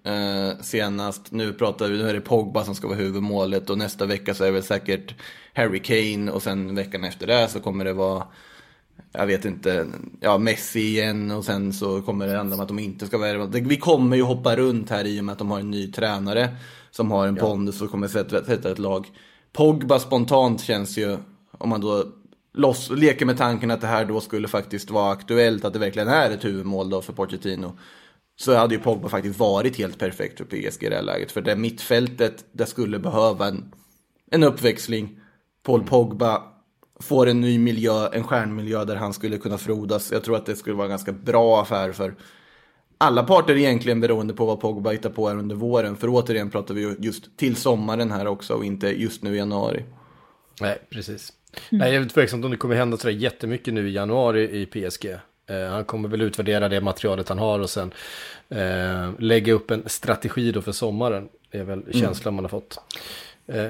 eh, 0.03 0.61
senast, 0.61 1.31
nu 1.31 1.53
pratar 1.53 1.87
vi, 1.87 1.97
nu 1.97 2.09
är 2.09 2.13
det 2.13 2.21
Pogba 2.21 2.63
som 2.63 2.75
ska 2.75 2.87
vara 2.87 2.97
huvudmålet 2.97 3.69
och 3.69 3.77
nästa 3.77 4.05
vecka 4.05 4.33
så 4.33 4.43
är 4.43 4.47
det 4.47 4.53
väl 4.53 4.63
säkert 4.63 5.15
Harry 5.53 5.79
Kane 5.79 6.31
och 6.31 6.43
sen 6.43 6.75
veckan 6.75 7.03
efter 7.03 7.27
det 7.27 7.47
så 7.47 7.59
kommer 7.59 7.85
det 7.85 7.93
vara 7.93 8.23
jag 9.11 9.25
vet 9.25 9.45
inte, 9.45 9.87
ja 10.19 10.37
Messi 10.37 10.79
igen 10.79 11.31
och 11.31 11.45
sen 11.45 11.73
så 11.73 12.01
kommer 12.01 12.27
det 12.27 12.37
handla 12.37 12.55
om 12.55 12.61
att 12.61 12.67
de 12.67 12.79
inte 12.79 13.07
ska 13.07 13.17
värva. 13.17 13.45
Vi 13.45 13.77
kommer 13.77 14.15
ju 14.15 14.23
hoppa 14.23 14.55
runt 14.55 14.89
här 14.89 15.05
i 15.05 15.19
och 15.19 15.25
med 15.25 15.33
att 15.33 15.39
de 15.39 15.51
har 15.51 15.59
en 15.59 15.71
ny 15.71 15.91
tränare 15.91 16.49
som 16.91 17.11
har 17.11 17.27
en 17.27 17.35
pondus 17.35 17.81
och 17.81 17.91
kommer 17.91 18.07
sätta, 18.07 18.45
sätta 18.45 18.71
ett 18.71 18.79
lag. 18.79 19.07
Pogba 19.53 19.99
spontant 19.99 20.61
känns 20.61 20.97
ju, 20.97 21.17
om 21.51 21.69
man 21.69 21.81
då 21.81 22.05
loss, 22.55 22.89
leker 22.89 23.25
med 23.25 23.37
tanken 23.37 23.71
att 23.71 23.81
det 23.81 23.87
här 23.87 24.05
då 24.05 24.21
skulle 24.21 24.47
faktiskt 24.47 24.91
vara 24.91 25.11
aktuellt, 25.11 25.65
att 25.65 25.73
det 25.73 25.79
verkligen 25.79 26.07
är 26.07 26.31
ett 26.31 26.45
huvudmål 26.45 26.89
då 26.89 27.01
för 27.01 27.13
Pochettino. 27.13 27.77
Så 28.39 28.55
hade 28.55 28.75
ju 28.75 28.81
Pogba 28.81 29.09
faktiskt 29.09 29.39
varit 29.39 29.77
helt 29.77 29.99
perfekt 29.99 30.37
för 30.37 30.45
PSG 30.45 30.83
i 30.83 30.89
det 30.89 30.95
här 30.95 31.03
läget. 31.03 31.31
För 31.31 31.41
det 31.41 31.55
mittfältet, 31.55 32.45
det 32.51 32.65
skulle 32.65 32.99
behöva 32.99 33.47
en, 33.47 33.73
en 34.31 34.43
uppväxling. 34.43 35.19
Paul 35.63 35.83
Pogba 35.83 36.43
får 36.99 37.27
en 37.27 37.41
ny 37.41 37.59
miljö, 37.59 38.09
en 38.13 38.23
stjärnmiljö 38.23 38.85
där 38.85 38.95
han 38.95 39.13
skulle 39.13 39.37
kunna 39.37 39.57
frodas. 39.57 40.11
Jag 40.11 40.23
tror 40.23 40.35
att 40.35 40.45
det 40.45 40.55
skulle 40.55 40.75
vara 40.75 40.85
en 40.85 40.89
ganska 40.89 41.11
bra 41.11 41.61
affär 41.61 41.91
för 41.91 42.15
alla 42.97 43.23
parter 43.23 43.55
egentligen 43.55 44.01
beroende 44.01 44.33
på 44.33 44.45
vad 44.45 44.59
Pogba 44.59 44.91
hittar 44.91 45.09
på 45.09 45.27
här 45.27 45.37
under 45.37 45.55
våren. 45.55 45.95
För 45.95 46.07
återigen 46.11 46.49
pratar 46.49 46.73
vi 46.73 46.81
ju 46.81 46.95
just 46.99 47.37
till 47.37 47.55
sommaren 47.55 48.11
här 48.11 48.27
också 48.27 48.53
och 48.53 48.65
inte 48.65 48.87
just 49.01 49.23
nu 49.23 49.35
i 49.35 49.37
januari. 49.37 49.85
Nej, 50.61 50.77
precis. 50.89 51.33
Nej, 51.69 51.93
jag 51.93 52.03
är 52.03 52.09
tveksam 52.09 52.43
om 52.43 52.51
det 52.51 52.57
kommer 52.57 52.75
hända 52.75 52.97
sådär 52.97 53.13
jättemycket 53.15 53.73
nu 53.73 53.89
i 53.89 53.91
januari 53.93 54.61
i 54.61 54.65
PSG. 54.65 55.05
Eh, 55.49 55.67
han 55.69 55.85
kommer 55.85 56.09
väl 56.09 56.21
utvärdera 56.21 56.69
det 56.69 56.81
materialet 56.81 57.29
han 57.29 57.39
har 57.39 57.59
och 57.59 57.69
sen 57.69 57.91
eh, 58.49 59.11
lägga 59.19 59.53
upp 59.53 59.71
en 59.71 59.83
strategi 59.89 60.51
då 60.51 60.61
för 60.61 60.71
sommaren. 60.71 61.29
Det 61.51 61.57
är 61.57 61.63
väl 61.63 61.83
känslan 61.93 62.33
man 62.35 62.43
har 62.45 62.49
fått. 62.49 62.79
Eh, 63.47 63.67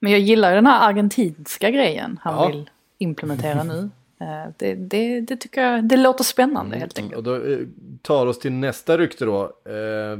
Men 0.00 0.12
jag 0.12 0.20
gillar 0.20 0.54
den 0.54 0.66
här 0.66 0.88
argentinska 0.88 1.70
grejen 1.70 2.18
han 2.22 2.34
Ja. 2.34 2.48
vill 2.48 2.70
implementera 2.98 3.62
nu. 3.64 3.90
Eh, 4.20 4.52
Det, 4.56 4.74
det, 4.74 5.20
det 5.20 5.36
tycker 5.36 5.62
jag, 5.62 5.84
det 5.84 5.96
låter 5.96 6.24
spännande 6.24 6.76
helt 6.78 6.98
enkelt. 6.98 7.16
och 7.16 7.22
då 7.22 7.34
eh, 7.34 7.58
tar 8.02 8.26
oss 8.26 8.38
till 8.38 8.52
nästa 8.52 8.98
rykte 8.98 9.24
då. 9.24 9.42
Eh, 9.44 10.18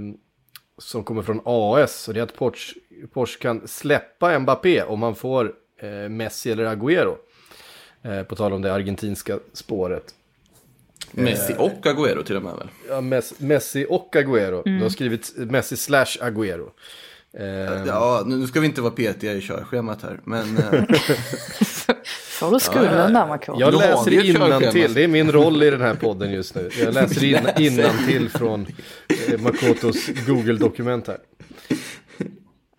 som 0.80 1.04
kommer 1.04 1.22
från 1.22 1.40
AS. 1.44 2.08
Och 2.08 2.14
det 2.14 2.20
är 2.20 2.24
att 2.24 2.36
Porsche, 2.36 2.74
Porsche 3.12 3.38
kan 3.40 3.68
släppa 3.68 4.38
Mbappé 4.38 4.82
om 4.82 4.98
man 4.98 5.14
får 5.14 5.52
Messi 6.08 6.50
eller 6.50 6.64
Agüero. 6.76 7.16
Eh, 8.02 8.22
på 8.22 8.36
tal 8.36 8.52
om 8.52 8.62
det 8.62 8.72
argentinska 8.74 9.38
spåret. 9.52 10.14
Messi 11.10 11.54
och 11.58 11.86
Agüero 11.86 12.22
till 12.24 12.36
och 12.36 12.42
med 12.42 12.54
väl? 12.56 12.68
Ja, 12.88 13.00
Messi, 13.38 13.86
och 13.88 14.16
Agüero. 14.16 14.62
Du 14.64 14.82
har 14.82 14.88
skrivit 14.88 15.32
Messi 15.36 15.76
slash 15.76 16.16
Agüero. 16.20 16.70
Eh, 17.32 17.86
Ja, 17.86 18.22
nu 18.26 18.46
ska 18.46 18.60
vi 18.60 18.66
inte 18.66 18.80
vara 18.80 18.92
petiga 18.92 19.32
i 19.32 19.40
körschemat 19.40 20.02
här, 20.02 20.20
men 20.24 20.56
eh, 20.58 20.82
Får 22.38 22.52
du 22.52 22.60
skulden 22.60 23.12
där 23.12 23.26
Marco? 23.26 23.56
jag 23.60 23.74
läser 23.74 24.24
innantill. 24.24 24.94
det 24.94 25.04
är 25.04 25.08
min 25.08 25.32
roll 25.32 25.62
i 25.62 25.70
den 25.70 25.80
här 25.80 25.94
podden 25.94 26.32
just 26.32 26.54
nu. 26.54 26.70
Jag 26.80 26.94
läser 26.94 27.24
in, 27.24 27.38
innantill 27.58 28.28
från 28.30 28.66
eh, 29.28 29.40
Makotos 29.40 30.06
Google-dokument 30.26 31.06
här. 31.06 31.18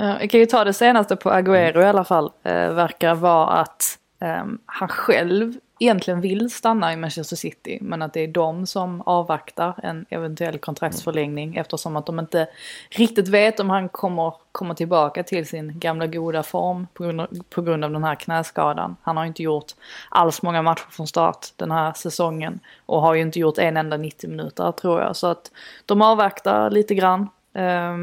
Jag 0.01 0.29
kan 0.29 0.39
ju 0.39 0.45
ta 0.45 0.63
det 0.63 0.73
senaste 0.73 1.15
på 1.15 1.29
Agüero 1.29 1.81
i 1.81 1.85
alla 1.85 2.03
fall. 2.03 2.31
Eh, 2.43 2.73
verkar 2.73 3.15
vara 3.15 3.47
att 3.47 3.97
ehm, 4.19 4.59
han 4.65 4.88
själv 4.88 5.53
egentligen 5.79 6.21
vill 6.21 6.49
stanna 6.49 6.93
i 6.93 6.95
Manchester 6.95 7.35
City. 7.35 7.77
Men 7.81 8.01
att 8.01 8.13
det 8.13 8.19
är 8.19 8.27
de 8.27 8.65
som 8.65 9.01
avvaktar 9.01 9.73
en 9.83 10.05
eventuell 10.09 10.57
kontraktsförlängning. 10.59 11.55
Eftersom 11.55 11.95
att 11.95 12.05
de 12.05 12.19
inte 12.19 12.47
riktigt 12.89 13.27
vet 13.27 13.59
om 13.59 13.69
han 13.69 13.89
kommer 13.89 14.33
komma 14.51 14.75
tillbaka 14.75 15.23
till 15.23 15.47
sin 15.47 15.79
gamla 15.79 16.07
goda 16.07 16.43
form 16.43 16.88
på 16.93 17.03
grund, 17.03 17.21
av, 17.21 17.27
på 17.49 17.62
grund 17.62 17.83
av 17.83 17.91
den 17.91 18.03
här 18.03 18.15
knäskadan. 18.15 18.95
Han 19.01 19.17
har 19.17 19.25
inte 19.25 19.43
gjort 19.43 19.71
alls 20.09 20.41
många 20.41 20.62
matcher 20.62 20.88
från 20.89 21.07
start 21.07 21.47
den 21.55 21.71
här 21.71 21.93
säsongen. 21.93 22.59
Och 22.85 23.01
har 23.01 23.13
ju 23.13 23.21
inte 23.21 23.39
gjort 23.39 23.57
en 23.57 23.77
enda 23.77 23.97
90 23.97 24.29
minuter 24.29 24.71
tror 24.71 25.01
jag. 25.01 25.15
Så 25.15 25.27
att 25.27 25.51
de 25.85 26.01
avvaktar 26.01 26.69
lite 26.69 26.95
grann. 26.95 27.29
Eh, 27.53 27.97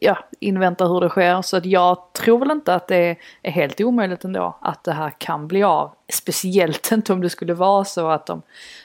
ja, 0.00 0.18
invänta 0.40 0.86
hur 0.86 1.00
det 1.00 1.08
sker. 1.08 1.42
Så 1.42 1.56
att 1.56 1.66
jag 1.66 2.12
tror 2.12 2.38
väl 2.38 2.50
inte 2.50 2.74
att 2.74 2.88
det 2.88 3.16
är 3.42 3.50
helt 3.50 3.80
omöjligt 3.80 4.24
ändå 4.24 4.56
att 4.60 4.84
det 4.84 4.92
här 4.92 5.10
kan 5.18 5.48
bli 5.48 5.62
av. 5.62 5.90
Speciellt 6.08 6.90
inte 6.92 7.12
om 7.12 7.20
det 7.20 7.30
skulle 7.30 7.54
vara 7.54 7.84
så 7.84 8.08
att 8.08 8.26
de 8.26 8.42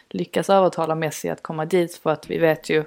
lyckas 0.10 0.50
övertala 0.50 0.96
Messi 0.96 1.30
att 1.30 1.44
komma 1.44 1.66
dit 1.66 1.96
för 1.96 2.10
att 2.10 2.30
vi 2.30 2.38
vet 2.38 2.70
ju 2.70 2.84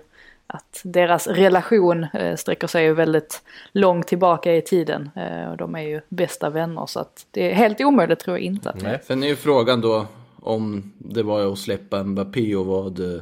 att 0.46 0.80
deras 0.84 1.26
relation 1.26 2.06
eh, 2.12 2.36
sträcker 2.36 2.66
sig 2.66 2.84
ju 2.84 2.94
väldigt 2.94 3.42
långt 3.72 4.06
tillbaka 4.06 4.54
i 4.54 4.62
tiden. 4.62 5.10
Eh, 5.16 5.50
och 5.50 5.56
de 5.56 5.74
är 5.74 5.82
ju 5.82 6.00
bästa 6.08 6.50
vänner 6.50 6.86
så 6.86 7.00
att 7.00 7.26
det 7.30 7.50
är 7.50 7.54
helt 7.54 7.80
omöjligt 7.80 8.18
tror 8.18 8.36
jag 8.36 8.44
inte 8.44 8.70
att 8.70 8.82
Nej. 8.82 9.00
Sen 9.04 9.22
är 9.22 9.26
ju 9.26 9.36
frågan 9.36 9.80
då 9.80 10.06
om 10.40 10.92
det 10.98 11.22
var 11.22 11.52
att 11.52 11.58
släppa 11.58 12.04
Mbappé 12.04 12.56
och 12.56 12.66
vad 12.66 13.14
eh, 13.14 13.20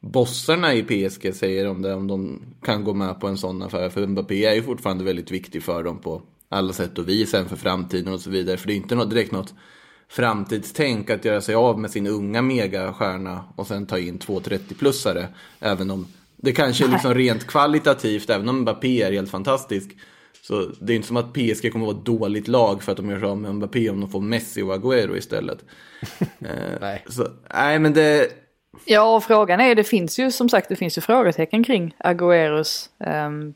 bossarna 0.00 0.74
i 0.74 0.82
PSG 0.82 1.34
säger 1.34 1.68
om 1.68 1.82
det. 1.82 1.94
Om 1.94 2.06
de 2.06 2.42
kan 2.62 2.84
gå 2.84 2.94
med 2.94 3.20
på 3.20 3.26
en 3.26 3.38
sån 3.38 3.62
affär. 3.62 3.88
För 3.88 4.06
Mbappé 4.06 4.44
är 4.44 4.54
ju 4.54 4.62
fortfarande 4.62 5.04
väldigt 5.04 5.30
viktig 5.30 5.62
för 5.62 5.82
dem 5.82 5.98
på 5.98 6.22
alla 6.48 6.72
sätt 6.72 6.98
och 6.98 7.08
vis. 7.08 7.34
Även 7.34 7.48
för 7.48 7.56
framtiden 7.56 8.12
och 8.12 8.20
så 8.20 8.30
vidare. 8.30 8.56
För 8.56 8.66
det 8.66 8.72
är 8.72 8.76
inte 8.76 8.94
något, 8.94 9.10
direkt 9.10 9.32
något 9.32 9.54
framtidstänk 10.08 11.10
att 11.10 11.24
göra 11.24 11.40
sig 11.40 11.54
av 11.54 11.80
med 11.80 11.90
sin 11.90 12.06
unga 12.06 12.42
megastjärna 12.42 13.44
och 13.56 13.66
sen 13.66 13.86
ta 13.86 13.98
in 13.98 14.18
två 14.18 14.40
30-plussare. 14.40 15.26
Även 15.60 15.90
om 15.90 16.06
det 16.36 16.52
kanske 16.52 16.84
är 16.84 16.88
liksom 16.88 17.14
rent 17.14 17.46
kvalitativt, 17.46 18.30
även 18.30 18.48
om 18.48 18.60
Mbappé 18.60 19.02
är 19.02 19.12
helt 19.12 19.30
fantastisk. 19.30 19.90
Så 20.42 20.70
det 20.80 20.92
är 20.92 20.96
inte 20.96 21.08
som 21.08 21.16
att 21.16 21.32
PSG 21.32 21.72
kommer 21.72 21.86
att 21.86 21.92
vara 21.92 21.98
ett 21.98 22.04
dåligt 22.04 22.48
lag 22.48 22.82
för 22.82 22.92
att 22.92 22.96
de 22.96 23.10
gör 23.10 23.18
sig 23.18 23.28
av 23.28 23.38
med 23.38 23.54
Mbappé 23.54 23.90
om 23.90 24.00
de 24.00 24.10
får 24.10 24.20
Messi 24.20 24.62
och 24.62 24.74
Agüero 24.74 25.16
istället. 25.16 25.58
Eh, 26.40 26.78
Nej. 26.80 27.04
Så, 27.08 27.28
nej 27.54 27.78
men 27.78 27.92
det, 27.92 28.28
Ja, 28.84 29.16
och 29.16 29.24
frågan 29.24 29.60
är, 29.60 29.74
det 29.74 29.84
finns 29.84 30.18
ju 30.18 30.30
som 30.30 30.48
sagt, 30.48 30.68
det 30.68 30.76
finns 30.76 30.98
ju 30.98 31.02
frågetecken 31.02 31.64
kring 31.64 31.94
Agüeros 31.98 32.88
ehm, 32.98 33.54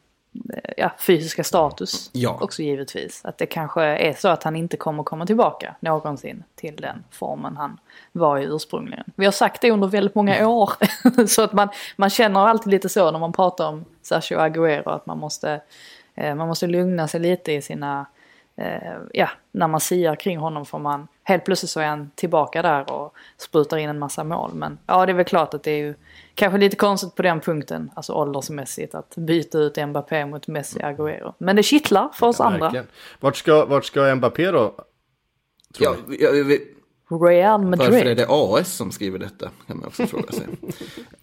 ja, 0.77 0.91
fysiska 0.99 1.45
status 1.45 2.11
Ja. 2.13 2.39
också 2.41 2.63
givetvis. 2.63 3.25
Att 3.25 3.39
det 3.39 3.47
kanske 3.47 3.83
är 3.83 4.13
så 4.13 4.29
att 4.29 4.43
han 4.43 4.57
inte 4.57 4.77
kommer 4.77 5.03
komma 5.03 5.27
tillbaka 5.27 5.75
någonsin 5.81 6.45
till 6.55 6.77
den 6.77 7.05
formen 7.11 7.57
han 7.57 7.79
var 8.13 8.39
i 8.39 8.45
ursprungligen. 8.45 9.05
Vi 9.15 9.25
har 9.25 9.33
sagt 9.33 9.61
det 9.61 9.71
under 9.71 9.89
väldigt 9.89 10.15
många 10.15 10.49
år. 10.49 10.73
så 11.27 11.43
att 11.43 11.53
man, 11.53 11.69
man 11.97 12.11
känner 12.11 12.41
alltid 12.41 12.71
lite 12.71 12.89
så 12.89 13.11
när 13.11 13.19
man 13.19 13.33
pratar 13.33 13.69
om 13.69 13.85
Sergio 14.03 14.39
Agüero 14.39 14.89
att 14.89 15.07
man 15.07 15.19
måste, 15.19 15.61
eh, 16.15 16.35
man 16.35 16.49
måste 16.49 16.67
lugna 16.67 17.09
sig 17.09 17.21
lite 17.21 17.53
i 17.53 17.63
sina 17.63 18.07
eh, 18.57 18.97
ja, 19.13 19.29
när 19.53 19.69
man 19.69 19.81
siar 19.81 20.15
kring 20.15 20.39
honom 20.39 20.67
får 20.67 20.79
man 20.79 21.09
helt 21.31 21.45
plötsligt 21.45 21.71
så 21.71 21.81
är 21.81 21.87
han 21.87 22.11
tillbaka 22.15 22.63
där 22.63 22.93
och 22.93 23.15
sprutar 23.39 23.77
in 23.77 23.89
en 23.89 23.99
massa 23.99 24.25
mål. 24.25 24.51
Men 24.55 24.79
ja, 24.87 25.07
det 25.07 25.13
är 25.13 25.15
väl 25.17 25.25
klart 25.25 25.55
att 25.55 25.63
det 25.63 25.71
är 25.71 25.79
ju 25.79 25.95
kanske 26.35 26.59
lite 26.59 26.77
konstigt 26.77 27.15
på 27.15 27.23
den 27.23 27.41
punkten, 27.41 27.91
alltså 27.95 28.13
åldersmässigt, 28.13 28.95
att 28.95 29.17
byta 29.17 29.59
ut 29.59 29.77
Mbappé 29.89 30.27
mot 30.27 30.47
Messi 30.49 30.79
Agüero. 30.79 31.35
Men 31.39 31.57
det 31.57 31.63
kittlar 31.63 32.09
för 32.15 32.27
oss 32.27 32.41
andra. 32.41 32.59
Verkligen. 32.59 32.87
Vart 33.21 33.37
ska, 33.37 33.65
vart 33.65 33.85
ska 33.85 34.15
Mbappé 34.15 34.51
då? 34.51 34.75
ja, 35.79 35.97
jag, 36.09 36.39
jag, 36.39 36.45
vet- 36.45 36.63
Real 37.29 37.65
varför 37.65 37.85
är 37.85 37.91
Madrid. 37.91 38.17
det 38.17 38.27
AS 38.29 38.73
som 38.73 38.93
skriver 38.93 39.19
detta? 39.19 39.51
Kan 39.67 39.77
man 39.79 39.87
också 39.87 40.07
fråga 40.07 40.33
sig. 40.33 40.47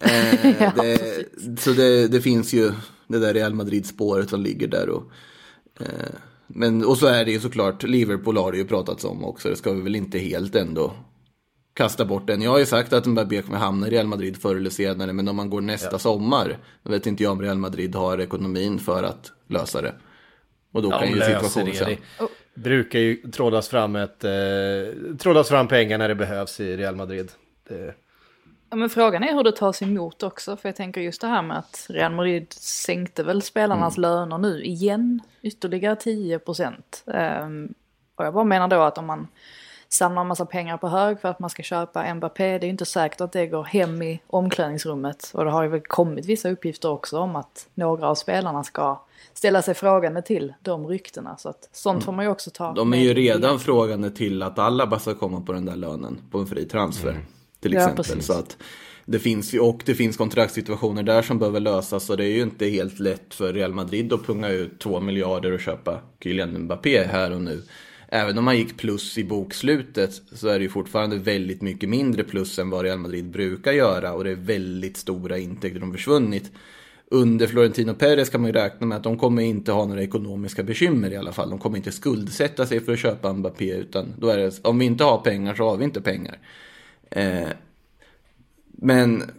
eh, 0.00 0.62
Ja, 0.62 0.72
det, 0.82 1.60
så 1.60 1.70
det, 1.70 2.08
det 2.08 2.20
finns 2.20 2.52
ju 2.52 2.72
det 3.06 3.18
där 3.18 3.34
Real 3.34 3.54
Madrid-spåret 3.54 4.30
som 4.30 4.40
ligger 4.40 4.68
där 4.68 4.88
och 4.88 5.02
eh, 5.80 5.86
men, 6.48 6.84
och 6.84 6.98
så 6.98 7.06
är 7.06 7.24
det 7.24 7.30
ju 7.30 7.40
såklart, 7.40 7.82
Liverpool 7.82 8.36
har 8.36 8.52
det 8.52 8.58
ju 8.58 8.64
pratats 8.64 9.04
om 9.04 9.24
också, 9.24 9.48
det 9.48 9.56
ska 9.56 9.72
vi 9.72 9.80
väl 9.80 9.96
inte 9.96 10.18
helt 10.18 10.54
ändå 10.54 10.92
kasta 11.74 12.04
bort 12.04 12.26
den. 12.26 12.42
Jag 12.42 12.50
har 12.50 12.58
ju 12.58 12.66
sagt 12.66 12.92
att 12.92 13.06
Mbappé 13.06 13.42
kommer 13.42 13.58
hamna 13.58 13.86
i 13.86 13.90
Real 13.90 14.06
Madrid 14.06 14.36
förr 14.42 14.56
eller 14.56 14.70
senare, 14.70 15.12
men 15.12 15.28
om 15.28 15.36
man 15.36 15.50
går 15.50 15.60
nästa 15.60 15.98
sommar, 15.98 16.58
då 16.82 16.90
vet 16.90 17.06
inte 17.06 17.22
jag 17.22 17.32
om 17.32 17.42
Real 17.42 17.58
Madrid 17.58 17.94
har 17.94 18.20
ekonomin 18.20 18.78
för 18.78 19.02
att 19.02 19.32
lösa 19.48 19.82
det. 19.82 19.94
Och 20.72 20.82
då 20.82 20.90
Ja, 20.90 20.98
kan 20.98 21.08
ju 21.08 21.20
situationen 21.20 21.66
det. 21.66 21.74
sen. 21.76 21.96
Det 22.54 22.60
brukar 22.60 22.98
ju 22.98 23.16
trådas 23.16 23.68
fram, 23.68 23.96
ett, 23.96 24.24
eh, 24.24 24.30
trådas 25.18 25.48
fram 25.48 25.68
pengar 25.68 25.98
när 25.98 26.08
det 26.08 26.14
behövs 26.14 26.60
i 26.60 26.76
Real 26.76 26.96
Madrid. 26.96 27.30
Det, 27.68 27.94
Ja, 28.70 28.76
men 28.76 28.90
frågan 28.90 29.22
är 29.22 29.34
hur 29.34 29.42
det 29.42 29.52
tas 29.52 29.82
emot 29.82 30.22
också. 30.22 30.56
För 30.56 30.68
jag 30.68 30.76
tänker 30.76 31.00
just 31.00 31.20
det 31.20 31.26
här 31.26 31.42
med 31.42 31.58
att 31.58 31.86
Real 31.88 32.12
Madrid 32.12 32.52
sänkte 32.52 33.22
väl 33.22 33.42
spelarnas 33.42 33.98
löner 33.98 34.38
nu 34.38 34.64
igen. 34.64 35.20
Ytterligare 35.42 35.96
10 35.96 36.38
procent. 36.38 37.04
Ehm, 37.06 37.74
och 38.14 38.24
jag 38.24 38.34
bara 38.34 38.44
menar 38.44 38.68
då 38.68 38.80
att 38.80 38.98
om 38.98 39.06
man 39.06 39.28
samlar 39.88 40.22
en 40.22 40.28
massa 40.28 40.46
pengar 40.46 40.76
på 40.76 40.88
hög 40.88 41.20
för 41.20 41.28
att 41.28 41.38
man 41.38 41.50
ska 41.50 41.62
köpa 41.62 42.14
Mbappé. 42.14 42.44
Det 42.44 42.64
är 42.64 42.66
ju 42.66 42.70
inte 42.70 42.84
säkert 42.84 43.20
att 43.20 43.32
det 43.32 43.46
går 43.46 43.64
hem 43.64 44.02
i 44.02 44.20
omklädningsrummet. 44.26 45.30
Och 45.34 45.44
det 45.44 45.50
har 45.50 45.62
ju 45.62 45.68
väl 45.68 45.80
kommit 45.80 46.26
vissa 46.26 46.50
uppgifter 46.50 46.90
också 46.90 47.18
om 47.18 47.36
att 47.36 47.68
några 47.74 48.08
av 48.08 48.14
spelarna 48.14 48.64
ska 48.64 49.02
ställa 49.34 49.62
sig 49.62 49.74
frågande 49.74 50.22
till 50.22 50.54
de 50.60 50.86
ryktena. 50.86 51.36
Så 51.36 51.48
att 51.48 51.68
sånt 51.72 52.04
får 52.04 52.12
man 52.12 52.24
ju 52.24 52.30
också 52.30 52.50
ta 52.50 52.72
De 52.72 52.94
är 52.94 52.98
ju 52.98 53.14
redan 53.14 53.58
frågande 53.58 54.10
till 54.10 54.42
att 54.42 54.58
alla 54.58 54.86
bara 54.86 55.00
ska 55.00 55.14
komma 55.14 55.40
på 55.40 55.52
den 55.52 55.64
där 55.64 55.76
lönen 55.76 56.20
på 56.30 56.38
en 56.38 56.46
fri 56.46 56.64
transfer. 56.64 57.24
Till 57.60 57.72
Ja, 57.72 57.78
exempel. 57.80 58.04
precis. 58.04 58.26
så 58.26 58.32
att 58.32 58.56
det 59.06 59.18
finns 59.18 59.54
och 59.54 59.82
det 59.84 59.94
finns 59.94 60.16
kontraktssituationer 60.16 61.02
där 61.02 61.22
som 61.22 61.38
behöver 61.38 61.60
lösas. 61.60 62.04
Så 62.04 62.16
det 62.16 62.24
är 62.24 62.30
ju 62.36 62.42
inte 62.42 62.66
helt 62.66 62.98
lätt 62.98 63.34
för 63.34 63.52
Real 63.52 63.74
Madrid 63.74 64.12
att 64.12 64.26
punga 64.26 64.48
ut 64.48 64.78
två 64.78 65.00
miljarder 65.00 65.52
och 65.52 65.60
köpa 65.60 66.00
Kylian 66.22 66.58
Mbappé 66.58 67.04
här 67.04 67.30
och 67.32 67.40
nu. 67.42 67.62
Även 68.08 68.38
om 68.38 68.44
man 68.44 68.56
gick 68.56 68.76
plus 68.76 69.18
i 69.18 69.24
bokslutet 69.24 70.22
så 70.32 70.48
är 70.48 70.58
det 70.58 70.62
ju 70.62 70.68
fortfarande 70.68 71.16
väldigt 71.16 71.62
mycket 71.62 71.88
mindre 71.88 72.24
plus 72.24 72.58
än 72.58 72.70
vad 72.70 72.82
Real 72.84 72.98
Madrid 72.98 73.30
brukar 73.30 73.72
göra. 73.72 74.12
Och 74.12 74.24
det 74.24 74.30
är 74.30 74.34
väldigt 74.34 74.96
stora 74.96 75.38
intäkter 75.38 75.80
som 75.80 75.92
försvunnit. 75.92 76.52
Under 77.10 77.46
Florentino 77.46 77.94
Perez 77.94 78.30
kan 78.30 78.40
man 78.40 78.48
ju 78.50 78.52
räkna 78.56 78.86
med 78.86 78.96
att 78.96 79.02
de 79.04 79.18
kommer 79.18 79.42
inte 79.42 79.72
ha 79.72 79.84
några 79.84 80.02
ekonomiska 80.02 80.62
bekymmer 80.62 81.10
i 81.12 81.16
alla 81.16 81.32
fall. 81.32 81.50
De 81.50 81.58
kommer 81.58 81.76
inte 81.76 81.92
skuldsätta 81.92 82.66
sig 82.66 82.80
för 82.80 82.92
att 82.92 82.98
köpa 82.98 83.32
Mbappé 83.32 83.70
utan 83.76 84.14
då 84.18 84.28
är 84.28 84.38
det, 84.38 84.60
om 84.64 84.78
vi 84.78 84.84
inte 84.84 85.04
har 85.04 85.18
pengar 85.18 85.54
så 85.54 85.68
har 85.68 85.76
vi 85.76 85.84
inte 85.84 86.00
pengar. 86.00 86.38
Eh, 87.10 87.48
men 88.72 89.30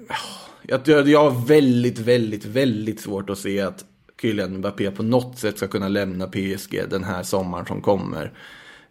jag, 0.62 0.88
jag 0.88 1.24
har 1.32 1.46
väldigt, 1.48 2.00
väldigt, 2.00 2.46
väldigt 2.46 3.00
svårt 3.02 3.30
att 3.30 3.38
se 3.38 3.62
att 3.62 3.86
Kylian 4.22 4.58
Mbappé 4.58 4.92
på 4.92 5.04
något 5.04 5.38
sätt 5.40 5.58
ska 5.58 5.68
kunna 5.68 5.88
lämna 5.88 6.28
PSG 6.28 6.84
den 6.90 7.04
här 7.04 7.24
sommaren 7.24 7.66
som 7.66 7.82
kommer. 7.82 8.32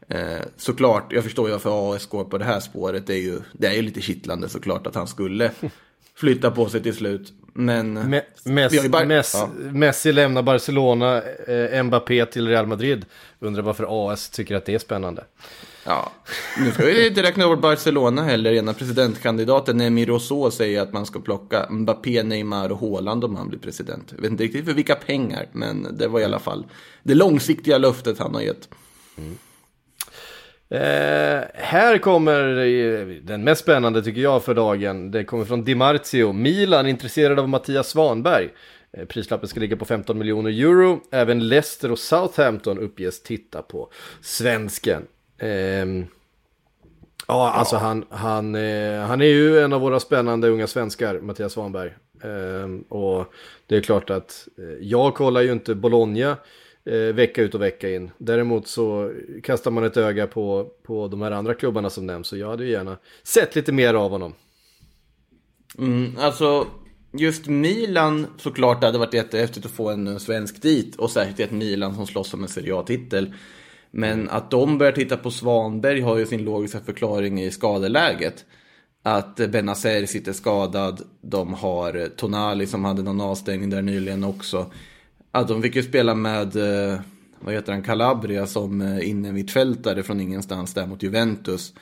Eh, 0.09 0.39
såklart, 0.57 1.13
jag 1.13 1.25
förstår 1.25 1.47
ju 1.49 1.53
varför 1.53 1.95
AS 1.97 2.07
går 2.07 2.25
på 2.25 2.39
det 2.39 2.45
här 2.45 2.61
spåret. 2.61 3.07
Det 3.07 3.15
är 3.15 3.23
ju, 3.23 3.41
det 3.53 3.67
är 3.67 3.73
ju 3.73 3.83
lite 3.83 4.01
kittlande 4.01 4.49
såklart 4.49 4.87
att 4.87 4.95
han 4.95 5.07
skulle 5.07 5.51
flytta 6.15 6.51
på 6.51 6.69
sig 6.69 6.83
till 6.83 6.95
slut. 6.95 7.33
Men 7.53 7.99
Me- 7.99 8.23
Messi, 8.45 8.89
bara- 8.89 9.05
Messi, 9.05 9.39
ja. 9.39 9.49
Messi 9.73 10.13
lämnar 10.13 10.43
Barcelona, 10.43 11.23
eh, 11.23 11.83
Mbappé 11.83 12.27
till 12.27 12.49
Real 12.49 12.67
Madrid. 12.67 13.05
Undrar 13.39 13.63
varför 13.63 13.87
AS 14.13 14.31
tycker 14.31 14.55
att 14.57 14.65
det 14.65 14.75
är 14.75 14.79
spännande. 14.79 15.25
Ja, 15.89 16.13
nu 16.59 16.71
ska 16.71 16.85
vi 16.85 17.07
inte 17.07 17.23
räkna 17.23 17.49
bort 17.49 17.61
Barcelona 17.61 18.23
heller. 18.23 18.53
Ena 18.53 18.75
presidentkandidaten 18.75 19.77
Nemi 19.77 20.07
Rousseau 20.07 20.51
säger 20.51 20.83
att 20.83 20.93
man 20.93 21.07
ska 21.07 21.21
plocka 21.21 21.67
Mbappé, 21.71 22.23
Neymar 22.23 22.73
och 22.73 22.81
Haaland 22.81 23.25
om 23.25 23.37
han 23.37 23.49
blir 23.49 23.59
president. 23.59 24.13
Jag 24.15 24.23
vet 24.23 24.31
inte 24.31 24.45
riktigt 24.45 24.65
för 24.65 24.73
vilka 24.73 24.95
pengar, 24.95 25.49
men 25.53 25.97
det 25.99 26.09
var 26.09 26.21
i 26.21 26.25
alla 26.25 26.39
fall 26.39 26.67
det 27.03 27.15
långsiktiga 27.15 27.79
löftet 27.79 28.19
han 28.19 28.35
har 28.35 28.43
gett. 28.43 28.69
Mm. 29.19 29.39
Eh, 30.69 31.45
här 31.55 31.99
kommer 31.99 32.59
eh, 32.59 33.07
den 33.23 33.45
mest 33.45 33.61
spännande 33.61 34.03
tycker 34.03 34.21
jag 34.21 34.45
för 34.45 34.55
dagen. 34.55 35.11
Det 35.11 35.25
kommer 35.25 35.45
från 35.45 35.65
Di 35.65 35.75
Marzio. 35.75 36.33
Milan 36.33 36.87
intresserad 36.87 37.39
av 37.39 37.49
Mattias 37.49 37.89
Svanberg. 37.89 38.49
Eh, 38.93 39.05
prislappen 39.05 39.49
ska 39.49 39.61
ligga 39.61 39.77
på 39.77 39.85
15 39.85 40.19
miljoner 40.19 40.51
euro. 40.51 41.01
Även 41.11 41.49
Leicester 41.49 41.93
och 41.93 41.99
Southampton 41.99 42.79
uppges 42.79 43.23
titta 43.23 43.63
på 43.63 43.91
svensken. 44.23 45.03
Ehm, 45.39 46.07
ja, 47.27 47.51
alltså 47.51 47.77
han, 47.77 48.05
han, 48.11 48.55
eh, 48.55 49.01
han 49.01 49.21
är 49.21 49.27
ju 49.27 49.59
en 49.61 49.73
av 49.73 49.81
våra 49.81 50.01
spännande 50.01 50.49
unga 50.49 50.67
svenskar, 50.67 51.21
Mattias 51.21 51.53
Svanberg. 51.53 51.93
Ehm, 52.25 52.81
och 52.81 53.33
det 53.67 53.77
är 53.77 53.81
klart 53.81 54.11
att 54.11 54.49
eh, 54.59 54.87
jag 54.87 55.15
kollar 55.15 55.41
ju 55.41 55.53
inte 55.53 55.75
Bologna 55.75 56.37
eh, 56.85 57.15
vecka 57.15 57.43
ut 57.43 57.55
och 57.55 57.63
vecka 57.63 57.91
in. 57.91 58.11
Däremot 58.19 58.69
så 58.69 59.13
kastar 59.43 59.71
man 59.71 59.85
ett 59.85 59.97
öga 59.97 60.27
på, 60.27 60.69
på 60.83 61.09
de 61.09 61.23
här 61.23 61.31
andra 61.31 61.55
klubbarna 61.55 61.91
som 61.91 62.07
nämns. 62.07 62.29
Så 62.29 62.37
jag 62.37 62.49
hade 62.49 62.65
ju 62.65 62.71
gärna 62.71 62.97
sett 63.23 63.57
lite 63.57 63.73
mer 63.73 63.95
av 63.95 64.11
honom. 64.11 64.35
Mm, 65.79 66.17
alltså, 66.19 66.67
just 67.13 67.47
Milan 67.47 68.27
såklart 68.39 68.85
hade 68.85 68.99
varit 68.99 69.15
jättehäftigt 69.15 69.67
att 69.67 69.73
få 69.73 69.91
en 69.91 70.07
eh, 70.07 70.17
svensk 70.17 70.63
dit. 70.63 70.97
Och 70.97 71.11
särskilt 71.11 71.41
ett 71.41 71.51
Milan 71.51 71.95
som 71.95 72.07
slåss 72.07 72.35
om 72.35 72.43
en 72.43 72.49
Serie 72.49 72.77
A-titel. 72.77 73.35
Men 73.99 74.29
att 74.29 74.51
de 74.51 74.79
börjar 74.79 74.93
titta 74.93 75.17
på 75.17 75.31
Svanberg 75.31 76.01
har 76.01 76.19
ju 76.19 76.27
sin 76.27 76.45
logiska 76.45 76.81
förklaring 76.81 77.41
i 77.41 77.51
skadeläget. 77.51 78.45
Att 79.03 79.37
Benazer 79.37 80.07
sitter 80.07 80.33
skadad. 80.33 81.03
De 81.21 81.55
har 81.55 82.09
Tonali 82.17 82.67
som 82.67 82.85
hade 82.85 83.03
någon 83.03 83.21
avstängning 83.21 83.71
där 83.71 83.83
nyligen 83.83 84.25
också. 84.25 84.67
Att 85.31 85.49
de 85.49 85.63
fick 85.63 85.77
ju 85.77 85.83
spela 85.83 86.15
med, 86.15 86.57
eh, 86.57 87.01
vad 87.41 87.55
heter 87.55 87.73
han, 87.73 87.83
Calabria 87.83 88.47
som 88.47 88.81
eh, 88.81 89.09
innermittfältare 89.09 90.03
från 90.03 90.21
ingenstans 90.21 90.75
där 90.75 90.87
mot 90.87 91.03
Juventus. 91.03 91.75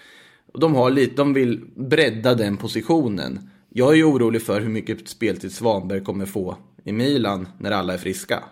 De, 0.54 0.74
har 0.74 0.90
lite, 0.90 1.14
de 1.16 1.34
vill 1.34 1.64
bredda 1.74 2.34
den 2.34 2.56
positionen. 2.56 3.50
Jag 3.68 3.92
är 3.92 3.96
ju 3.96 4.04
orolig 4.04 4.42
för 4.42 4.60
hur 4.60 4.68
mycket 4.68 5.08
speltid 5.08 5.52
Svanberg 5.52 6.04
kommer 6.04 6.26
få 6.26 6.56
i 6.84 6.92
Milan 6.92 7.48
när 7.58 7.70
alla 7.70 7.94
är 7.94 7.98
friska. 7.98 8.42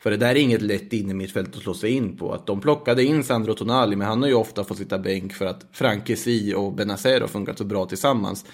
För 0.00 0.10
det 0.10 0.16
där 0.16 0.28
är 0.30 0.34
inget 0.34 0.62
lätt 0.62 0.92
in 0.92 1.10
i 1.10 1.14
mittfält 1.14 1.56
att 1.56 1.62
slå 1.62 1.74
sig 1.74 1.90
in 1.90 2.16
på. 2.16 2.32
Att 2.32 2.46
de 2.46 2.60
plockade 2.60 3.04
in 3.04 3.24
Sandro 3.24 3.54
Tonali, 3.54 3.96
men 3.96 4.06
han 4.06 4.22
har 4.22 4.28
ju 4.28 4.34
ofta 4.34 4.64
fått 4.64 4.78
sitta 4.78 4.98
bänk 4.98 5.32
för 5.32 5.46
att 5.46 5.66
Frankesi 5.72 6.54
och 6.54 6.74
Benazer 6.74 7.20
har 7.20 7.28
funkat 7.28 7.58
så 7.58 7.64
bra 7.64 7.86
tillsammans. 7.86 8.44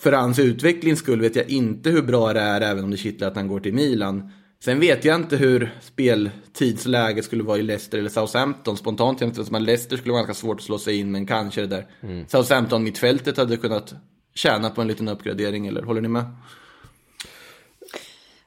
för 0.00 0.12
hans 0.12 0.38
utvecklings 0.38 0.98
skull 0.98 1.20
vet 1.20 1.36
jag 1.36 1.50
inte 1.50 1.90
hur 1.90 2.02
bra 2.02 2.32
det 2.32 2.40
är 2.40 2.60
även 2.60 2.84
om 2.84 2.90
det 2.90 2.96
kittlar 2.96 3.28
att 3.28 3.36
han 3.36 3.48
går 3.48 3.60
till 3.60 3.74
Milan. 3.74 4.30
Sen 4.64 4.80
vet 4.80 5.04
jag 5.04 5.16
inte 5.16 5.36
hur 5.36 5.74
speltidsläget 5.80 7.24
skulle 7.24 7.42
vara 7.42 7.58
i 7.58 7.62
Leicester 7.62 7.98
eller 7.98 8.10
Southampton. 8.10 8.76
Spontant 8.76 9.18
känns 9.18 9.36
det 9.36 9.44
som 9.44 9.54
att 9.54 9.62
Leicester 9.62 9.96
skulle 9.96 10.12
vara 10.12 10.22
ganska 10.22 10.40
svårt 10.40 10.56
att 10.56 10.62
slå 10.62 10.78
sig 10.78 10.96
in, 10.98 11.10
men 11.10 11.26
kanske 11.26 11.60
det 11.60 11.66
där 11.66 11.86
Southampton-mittfältet 12.28 13.36
hade 13.36 13.56
kunnat 13.56 13.94
tjäna 14.34 14.70
på 14.70 14.80
en 14.80 14.88
liten 14.88 15.08
uppgradering, 15.08 15.66
eller 15.66 15.82
håller 15.82 16.00
ni 16.00 16.08
med? 16.08 16.24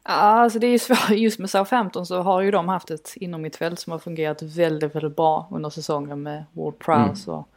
Ja, 0.10 0.14
alltså 0.16 0.60
det 0.60 0.68
är 0.68 0.72
ju 0.72 0.80
svårt. 0.80 1.10
Just 1.12 1.40
med 1.40 1.50
Southampton 1.50 2.06
så 2.06 2.22
har 2.22 2.42
ju 2.42 2.52
de 2.52 2.68
haft 2.70 2.92
ett 2.92 3.14
inomhittfält 3.16 3.80
som 3.80 3.92
har 3.92 4.00
fungerat 4.00 4.42
väldigt, 4.42 4.96
väldigt 4.96 5.16
bra 5.16 5.48
under 5.52 5.70
säsongen 5.70 6.24
med 6.24 6.46
Ward 6.54 6.80
Prowse 6.80 7.32
och... 7.32 7.48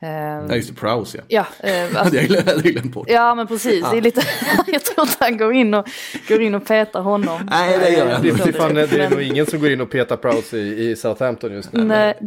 ehm, 0.00 0.46
Ja, 0.48 0.54
just 0.56 0.68
det, 0.68 0.74
Prowse 0.80 1.18
ja. 1.28 1.46
ja, 1.62 1.68
eh, 1.68 1.96
alltså, 2.00 2.16
glömt, 2.20 2.46
hade 2.48 2.60
jag 2.64 2.72
glömt 2.72 2.92
bort. 2.94 3.06
ja, 3.10 3.34
men 3.34 3.46
precis. 3.46 3.90
Det 3.90 3.96
är 3.96 4.02
lite... 4.02 4.22
jag 4.66 4.84
tror 4.84 5.06
inte 5.06 5.16
han 5.20 5.36
går 5.36 5.52
in 5.52 5.74
och, 5.74 5.88
går 6.28 6.42
in 6.42 6.54
och 6.54 6.66
petar 6.66 7.00
honom. 7.02 7.48
Nej, 7.50 7.78
det 7.78 7.90
gör 7.90 8.10
jag 8.10 8.22
Det, 8.22 8.28
inte. 8.28 8.44
det, 8.44 8.52
fan, 8.52 8.74
det 8.74 8.92
är 8.92 9.10
nog 9.10 9.22
ingen 9.22 9.46
som 9.46 9.60
går 9.60 9.70
in 9.70 9.80
och 9.80 9.90
petar 9.90 10.16
Prowse 10.16 10.58
i, 10.58 10.90
i 10.90 10.96
Southampton 10.96 11.52
just 11.52 11.72
nu. 11.72 11.84
Nej, 11.84 12.18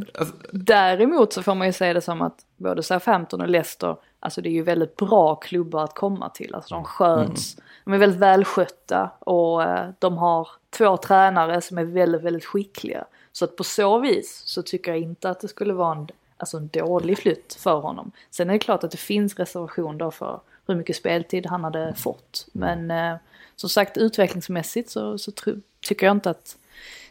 däremot 0.52 1.34
så 1.34 1.43
får 1.43 1.56
man 1.56 1.67
ju 1.67 1.73
säga 1.73 1.93
det 1.93 2.02
som 2.02 2.21
att 2.21 2.36
både 2.58 2.84
Southampton 2.84 3.41
och 3.41 3.49
Leicester, 3.49 3.95
alltså 4.19 4.41
det 4.41 4.49
är 4.49 4.54
ju 4.54 4.63
väldigt 4.63 4.95
bra 4.95 5.36
klubbar 5.36 5.84
att 5.84 5.95
komma 5.95 6.30
till. 6.30 6.56
Alltså 6.56 6.76
de 6.76 6.84
sköts, 6.84 7.56
de 7.84 7.93
är 7.93 7.98
väldigt 7.98 8.19
välskötta 8.19 9.10
och 9.19 9.63
eh, 9.63 9.89
de 10.00 10.17
har 10.17 10.48
två 10.69 10.98
tränare 10.98 11.62
som 11.62 11.78
är 11.78 11.84
väldigt, 11.84 12.22
väldigt 12.22 12.46
skickliga. 12.46 13.06
Så 13.32 13.46
att 13.46 13.56
på 13.56 13.63
så 13.63 14.00
vis 14.00 14.41
så 14.46 14.62
tycker 14.62 14.91
jag 14.91 15.02
inte 15.02 15.30
att 15.30 15.39
det 15.39 15.48
skulle 15.48 15.74
vara 15.74 15.96
en, 15.98 16.08
alltså 16.38 16.58
en 16.58 16.67
dålig 16.67 17.17
flytt 17.17 17.58
för 17.60 17.80
honom. 17.80 18.12
Sen 18.32 18.50
är 18.50 18.54
det 18.54 18.60
klart 18.60 18.84
att 18.84 18.91
det 18.91 18.98
finns 18.98 19.36
reservation 19.39 19.98
då 19.98 20.12
för 20.12 20.39
hur 20.67 20.76
mycket 20.76 20.96
speltid 20.96 21.46
han 21.46 21.63
hade 21.63 21.93
fått. 21.98 22.48
Men 22.52 22.91
eh, 22.91 23.15
som 23.56 23.69
sagt 23.69 23.98
utvecklingsmässigt 23.98 24.89
så, 24.89 25.17
så 25.17 25.32
tro, 25.32 25.56
tycker 25.82 26.06
jag 26.06 26.15
inte 26.15 26.30
att 26.30 26.58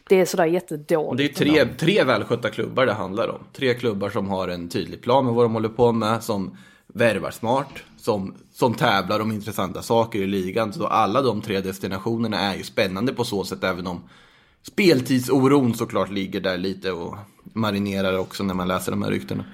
det 0.09 0.15
är 0.15 0.25
sådär 0.25 0.45
jättedåligt. 0.45 1.37
det 1.37 1.45
är 1.45 1.63
tre, 1.65 1.75
tre 1.77 2.03
välskötta 2.03 2.49
klubbar 2.49 2.85
det 2.85 2.93
handlar 2.93 3.27
om. 3.27 3.39
Tre 3.53 3.73
klubbar 3.73 4.09
som 4.09 4.29
har 4.29 4.47
en 4.47 4.69
tydlig 4.69 5.01
plan 5.01 5.25
med 5.25 5.33
vad 5.33 5.45
de 5.45 5.53
håller 5.53 5.69
på 5.69 5.91
med, 5.91 6.23
som 6.23 6.57
värvar 6.93 7.31
smart, 7.31 7.83
som, 7.97 8.35
som 8.51 8.73
tävlar 8.73 9.19
om 9.19 9.31
intressanta 9.31 9.81
saker 9.81 10.19
i 10.19 10.27
ligan. 10.27 10.73
Så 10.73 10.87
alla 10.87 11.21
de 11.21 11.41
tre 11.41 11.61
destinationerna 11.61 12.39
är 12.39 12.55
ju 12.55 12.63
spännande 12.63 13.13
på 13.13 13.23
så 13.23 13.43
sätt, 13.43 13.63
även 13.63 13.87
om 13.87 14.03
speltidsoron 14.61 15.73
såklart 15.73 16.09
ligger 16.09 16.39
där 16.41 16.57
lite 16.57 16.91
och 16.91 17.15
marinerar 17.43 18.17
också 18.17 18.43
när 18.43 18.53
man 18.53 18.67
läser 18.67 18.91
de 18.91 19.03
här 19.03 19.11
ryktena. 19.11 19.45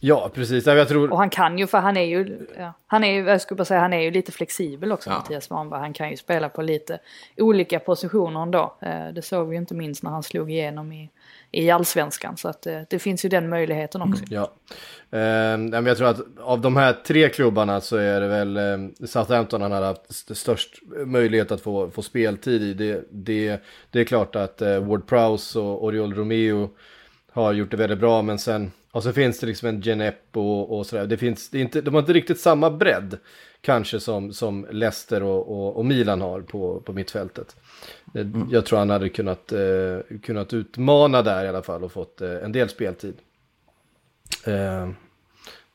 Ja, 0.00 0.30
precis. 0.34 0.66
Jag 0.66 0.88
tror... 0.88 1.12
Och 1.12 1.18
han 1.18 1.30
kan 1.30 1.58
ju, 1.58 1.66
för 1.66 1.78
han 1.78 1.96
är 1.96 2.04
ju, 2.04 2.46
ja, 2.58 2.72
han 2.86 3.04
är 3.04 3.12
ju, 3.12 3.28
jag 3.28 3.40
skulle 3.40 3.56
bara 3.56 3.64
säga, 3.64 3.80
han 3.80 3.92
är 3.92 4.00
ju 4.00 4.10
lite 4.10 4.32
flexibel 4.32 4.92
också, 4.92 5.10
Ja. 5.10 5.16
Mattias 5.16 5.44
Svanberg. 5.44 5.80
Han 5.80 5.92
kan 5.92 6.10
ju 6.10 6.16
spela 6.16 6.48
på 6.48 6.62
lite 6.62 6.98
olika 7.36 7.78
positioner 7.78 8.42
ändå. 8.42 8.76
Eh, 8.80 9.08
Det 9.14 9.22
såg 9.22 9.48
vi 9.48 9.54
ju 9.56 9.60
inte 9.60 9.74
minst 9.74 10.02
när 10.02 10.10
han 10.10 10.22
slog 10.22 10.50
igenom 10.50 10.92
i, 10.92 11.10
i 11.50 11.70
allsvenskan. 11.70 12.36
Så 12.36 12.48
att 12.48 12.66
eh, 12.66 12.80
det 12.90 12.98
finns 12.98 13.24
ju 13.24 13.28
den 13.28 13.48
möjligheten 13.48 14.02
också. 14.02 14.24
Ja. 14.30 14.52
Eh, 15.10 15.20
jag 15.86 15.96
tror 15.96 16.08
att 16.08 16.20
av 16.40 16.60
de 16.60 16.76
här 16.76 16.92
tre 16.92 17.28
klubbarna 17.28 17.80
så 17.80 17.96
är 17.96 18.20
det 18.20 18.28
väl 18.28 18.56
eh, 18.56 19.06
Southampton 19.06 19.62
han 19.62 19.72
har 19.72 19.82
haft 19.82 20.36
störst 20.36 20.74
möjlighet 21.06 21.52
att 21.52 21.60
få, 21.60 21.90
få 21.90 22.02
speltid 22.02 22.62
i. 22.62 22.74
Det, 22.74 23.04
det, 23.10 23.62
det 23.90 24.00
är 24.00 24.04
klart 24.04 24.36
att 24.36 24.62
eh, 24.62 24.78
Ward 24.78 25.06
Prowse 25.06 25.58
och 25.58 25.84
Oriol 25.84 26.14
Romeo 26.14 26.70
har 27.32 27.52
gjort 27.52 27.70
det 27.70 27.76
väldigt 27.76 27.98
bra 27.98 28.22
men 28.22 28.38
sen 28.38 28.70
och 28.90 29.02
så 29.02 29.12
finns 29.12 29.40
det 29.40 29.46
liksom 29.46 29.68
en 29.68 29.82
Genep 29.82 30.36
och, 30.36 30.78
och 30.78 30.86
sådär. 30.86 31.06
Det 31.06 31.16
finns, 31.16 31.50
det 31.50 31.58
är 31.58 31.62
inte, 31.62 31.80
de 31.80 31.94
har 31.94 32.00
inte 32.00 32.12
riktigt 32.12 32.40
samma 32.40 32.70
bredd 32.70 33.18
kanske 33.60 34.00
som, 34.00 34.32
som 34.32 34.66
Leicester 34.70 35.22
och, 35.22 35.48
och, 35.48 35.76
och 35.76 35.84
Milan 35.84 36.20
har 36.20 36.40
på, 36.40 36.80
på 36.80 36.92
mittfältet. 36.92 37.56
Mm. 38.14 38.48
Jag 38.50 38.66
tror 38.66 38.78
han 38.78 38.90
hade 38.90 39.08
kunnat, 39.08 39.52
eh, 39.52 40.18
kunnat 40.22 40.52
utmana 40.52 41.22
där 41.22 41.44
i 41.44 41.48
alla 41.48 41.62
fall 41.62 41.84
och 41.84 41.92
fått 41.92 42.20
eh, 42.20 42.44
en 42.44 42.52
del 42.52 42.68
speltid. 42.68 43.14
Eh, 44.46 44.82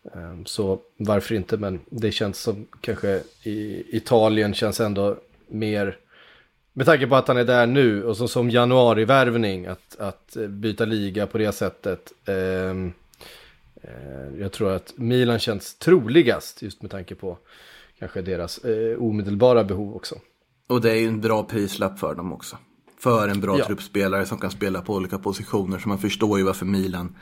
eh, 0.03 0.35
så 0.45 0.79
varför 0.97 1.35
inte, 1.35 1.57
men 1.57 1.79
det 1.89 2.11
känns 2.11 2.39
som 2.39 2.67
kanske 2.81 3.21
i 3.43 3.83
Italien 3.97 4.53
känns 4.53 4.79
ändå 4.79 5.17
mer, 5.47 5.97
med 6.73 6.85
tanke 6.85 7.07
på 7.07 7.15
att 7.15 7.27
han 7.27 7.37
är 7.37 7.43
där 7.43 7.67
nu 7.67 8.03
och 8.03 8.17
så 8.17 8.27
som 8.27 8.49
januarivärvning 8.49 9.65
att, 9.65 9.95
att 9.99 10.35
eh, 10.35 10.47
byta 10.47 10.85
liga 10.85 11.27
på 11.27 11.37
det 11.37 11.51
sättet. 11.51 12.13
Eh, 12.25 12.69
eh, 13.81 14.39
jag 14.39 14.51
tror 14.51 14.71
att 14.71 14.93
Milan 14.95 15.39
känns 15.39 15.75
troligast 15.75 16.61
just 16.61 16.81
med 16.81 16.91
tanke 16.91 17.15
på 17.15 17.37
kanske 17.99 18.21
deras 18.21 18.57
eh, 18.57 18.97
omedelbara 19.03 19.63
behov 19.63 19.95
också. 19.95 20.15
Och 20.67 20.81
det 20.81 20.91
är 20.91 20.95
ju 20.95 21.07
en 21.07 21.21
bra 21.21 21.43
prislapp 21.43 21.99
för 21.99 22.15
dem 22.15 22.33
också. 22.33 22.57
För 22.99 23.27
en 23.27 23.41
bra 23.41 23.59
Ja. 23.59 23.65
truppspelare 23.65 24.25
som 24.25 24.37
kan 24.37 24.51
spela 24.51 24.81
på 24.81 24.93
olika 24.95 25.17
positioner. 25.19 25.79
Så 25.79 25.89
man 25.89 25.97
förstår 25.99 26.39
ju 26.39 26.45
varför 26.45 26.65
Milan 26.65 27.15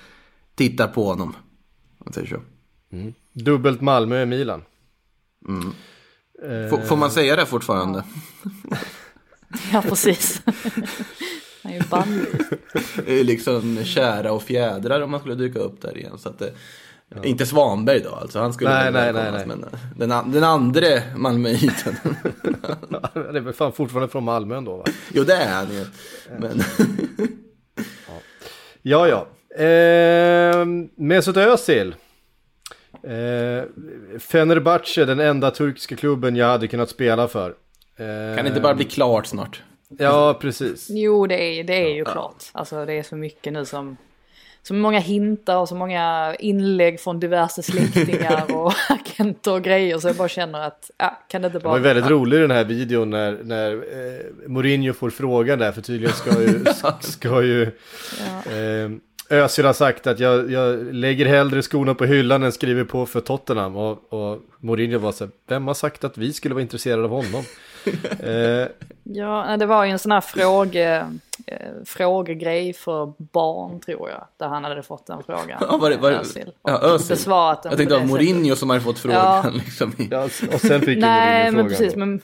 tittar 0.55 0.87
på 0.87 1.03
honom. 1.03 1.27
Om 1.97 2.03
man 2.05 2.13
säger 2.13 2.27
så. 2.27 2.41
Dubbelt 3.33 3.81
Malmö 3.81 4.17
är 4.17 4.25
Milan. 4.25 4.61
Får, 6.69 6.85
får 6.85 6.95
man 6.97 7.11
säga 7.11 7.35
det 7.35 7.45
fortfarande? 7.45 8.03
Ja, 9.73 9.81
precis. 9.81 10.41
han 11.89 12.25
är 13.05 13.11
ju 13.13 13.19
är 13.19 13.23
liksom 13.23 13.83
kära 13.83 14.31
och 14.31 14.43
fjädrar 14.43 15.01
om 15.01 15.11
man 15.11 15.19
skulle 15.19 15.35
dyka 15.35 15.59
upp 15.59 15.81
där 15.81 15.97
igen. 15.97 16.17
Så 16.17 16.29
att 16.29 16.39
det, 16.39 16.53
Inte 17.23 17.45
Svanberg 17.45 17.99
då 17.99 18.15
alltså, 18.15 18.39
han 18.39 18.53
skulle 18.53 18.69
Nej, 18.69 18.91
nej, 18.91 19.13
välkomnas, 19.13 19.45
nej, 19.45 19.57
Men 19.57 19.69
den, 19.95 20.11
an- 20.11 20.31
den 20.31 20.43
andra 20.43 20.87
Malmöiten. 21.15 21.95
det 23.33 23.39
är 23.39 23.51
fan 23.53 23.73
fortfarande 23.73 24.11
från 24.11 24.23
Malmö 24.23 24.57
ändå 24.57 24.77
va? 24.77 24.85
jo 25.13 25.23
det 25.23 25.33
är 25.35 25.53
han 25.53 25.67
ju. 25.71 25.85
Men 26.39 26.61
Ja, 28.81 29.07
ja. 29.07 29.27
Eh, 29.65 30.65
Mesut 30.95 31.37
Özil. 31.37 31.95
Eh, 33.03 33.63
Fenerbahce, 34.19 35.05
den 35.05 35.19
enda 35.19 35.51
turkiska 35.51 35.95
klubben 35.95 36.35
jag 36.35 36.47
hade 36.47 36.67
kunnat 36.67 36.89
spela 36.89 37.27
för. 37.27 37.49
Eh, 37.49 38.35
kan 38.35 38.45
det 38.45 38.47
inte 38.47 38.61
bara 38.61 38.75
bli 38.75 38.85
klart 38.85 39.25
snart? 39.25 39.63
Ja, 39.97 40.37
precis. 40.41 40.87
Jo, 40.89 41.27
det 41.27 41.43
är, 41.43 41.63
det 41.63 41.73
är 41.73 41.95
ju 41.95 42.05
klart. 42.05 42.43
Alltså 42.51 42.85
det 42.85 42.93
är 42.93 43.03
så 43.03 43.15
mycket 43.15 43.53
nu 43.53 43.65
som... 43.65 43.97
Så 44.63 44.73
många 44.73 44.99
hintar 44.99 45.57
och 45.57 45.69
så 45.69 45.75
många 45.75 46.35
inlägg 46.39 46.99
från 46.99 47.19
diverse 47.19 47.63
släktingar 47.63 48.55
och 48.55 48.73
agenter 48.89 49.53
och 49.53 49.63
grejer. 49.63 49.97
Så 49.97 50.07
jag 50.07 50.15
bara 50.15 50.27
känner 50.27 50.59
att, 50.67 50.91
ja, 50.97 51.19
kan 51.27 51.41
det 51.41 51.45
inte 51.45 51.59
Det 51.59 51.63
var 51.63 51.71
bara... 51.71 51.81
väldigt 51.81 52.09
rolig 52.09 52.39
den 52.39 52.51
här 52.51 52.63
videon 52.63 53.09
när, 53.09 53.37
när 53.43 53.71
eh, 53.73 54.47
Mourinho 54.47 54.93
får 54.93 55.09
frågan 55.09 55.59
där, 55.59 55.71
för 55.71 55.81
tydligen 55.81 56.15
ska 56.15 56.41
ju, 56.41 56.65
ska 56.99 57.43
ju 57.43 57.61
eh, 57.63 58.89
Özil 59.31 59.65
har 59.65 59.73
sagt 59.73 60.07
att 60.07 60.19
jag, 60.19 60.51
jag 60.51 60.93
lägger 60.93 61.25
hellre 61.25 61.61
skorna 61.61 61.95
på 61.95 62.05
hyllan 62.05 62.43
än 62.43 62.51
skriver 62.51 62.83
på 62.83 63.05
för 63.05 63.19
Tottenham. 63.21 63.75
Och, 63.75 64.13
och 64.13 64.39
Mourinho 64.59 64.99
var 64.99 65.11
så 65.11 65.23
här, 65.23 65.31
vem 65.47 65.67
har 65.67 65.73
sagt 65.73 66.03
att 66.03 66.17
vi 66.17 66.33
skulle 66.33 66.53
vara 66.55 66.61
intresserade 66.61 67.03
av 67.03 67.09
honom? 67.09 67.43
eh, 68.19 68.67
Ja, 69.03 69.57
det 69.59 69.65
var 69.65 69.85
ju 69.85 69.91
en 69.91 69.99
sån 69.99 70.11
här 70.11 70.21
fråge, 70.21 71.05
eh, 71.47 71.57
frågegrej 71.85 72.73
för 72.73 73.13
barn 73.17 73.79
tror 73.79 74.09
jag. 74.09 74.27
Där 74.37 74.47
han 74.47 74.63
hade 74.63 74.83
fått 74.83 75.07
den 75.07 75.23
frågan. 75.23 75.57
Ja, 75.69 75.77
var 75.77 75.89
det, 75.89 75.97
var 75.97 76.11
det, 76.11 76.17
Özil. 76.17 76.51
ja, 76.63 76.77
Och 76.77 76.83
Özil. 76.83 77.09
Besvarat 77.09 77.63
den 77.63 77.69
Jag 77.71 77.77
tänkte 77.77 77.99
det 77.99 78.05
Mourinho 78.05 78.55
som 78.55 78.69
hade 78.69 78.81
fått 78.81 78.99
frågan. 78.99 79.41
Ja. 79.43 79.49
Liksom, 79.53 79.93
ja, 80.11 80.23
och 80.53 80.59
sen 80.61 80.81
fick 80.81 80.99
Nej, 80.99 81.51
Mourinho 81.51 81.63
men 81.63 81.69
frågan. 81.69 81.69
precis. 81.69 81.95
Men 81.95 82.21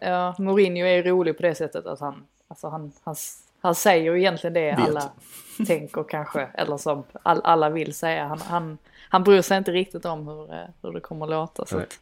ja, 0.00 0.34
Mourinho 0.38 0.86
är 0.86 0.96
ju 0.96 1.02
rolig 1.02 1.36
på 1.36 1.42
det 1.42 1.54
sättet 1.54 1.86
att 1.86 2.00
han, 2.00 2.14
alltså 2.48 2.68
han, 2.68 2.92
han, 3.04 3.16
han 3.60 3.74
säger 3.74 4.12
ju 4.12 4.18
egentligen 4.20 4.54
det 4.54 4.60
Vet. 4.70 4.78
alla 4.88 5.12
tänker 5.66 6.04
kanske. 6.08 6.48
Eller 6.54 6.76
som 6.76 7.04
all, 7.22 7.40
alla 7.44 7.70
vill 7.70 7.94
säga. 7.94 8.24
Han, 8.26 8.38
han, 8.40 8.78
han 9.08 9.24
bryr 9.24 9.42
sig 9.42 9.58
inte 9.58 9.72
riktigt 9.72 10.04
om 10.04 10.28
hur, 10.28 10.52
eh, 10.52 10.58
hur 10.82 10.92
det 10.92 11.00
kommer 11.00 11.24
att 11.26 11.30
låta. 11.30 11.66
Så 11.66 11.78
att, 11.78 11.98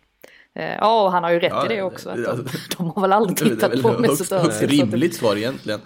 eh, 0.55 0.75
ja, 0.75 1.03
och 1.05 1.13
han 1.13 1.25
har 1.25 1.31
ju 1.31 1.41
rätt 1.41 1.53
Ja, 1.53 1.67
i 1.67 1.69
det 1.77 1.83
också. 1.83 2.11
Att 2.11 2.17
de, 2.25 2.47
de 2.77 2.91
har 2.91 3.03
väl 3.03 3.13
aldrig 3.13 3.39
Det 3.39 3.45
tittat 3.55 3.83
på 3.83 3.89
högst, 3.89 4.01
Mesut 4.01 4.31
högst 4.31 4.59
så 4.61 4.67
det- 4.67 4.73
rimligt 4.73 5.17
svar 5.17 5.37
egentligen. 5.37 5.81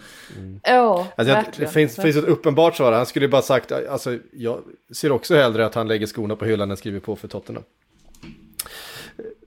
Ja, 0.62 1.06
Alltså, 1.16 1.34
jag, 1.34 1.44
det 1.56 1.66
finns, 1.66 1.96
finns 1.96 2.16
ett 2.16 2.24
uppenbart 2.24 2.76
svar. 2.76 2.92
Han 2.92 3.06
skulle 3.06 3.24
ju 3.26 3.30
bara 3.30 3.42
sagt, 3.42 3.72
alltså 3.72 4.18
jag 4.32 4.58
ser 4.94 5.12
också 5.12 5.34
hellre 5.34 5.66
att 5.66 5.74
han 5.74 5.88
lägger 5.88 6.06
skorna 6.06 6.36
på 6.36 6.44
hyllan 6.44 6.70
än 6.70 6.76
skriver 6.76 7.00
på 7.00 7.16
för 7.16 7.28
Tottenham. 7.28 7.64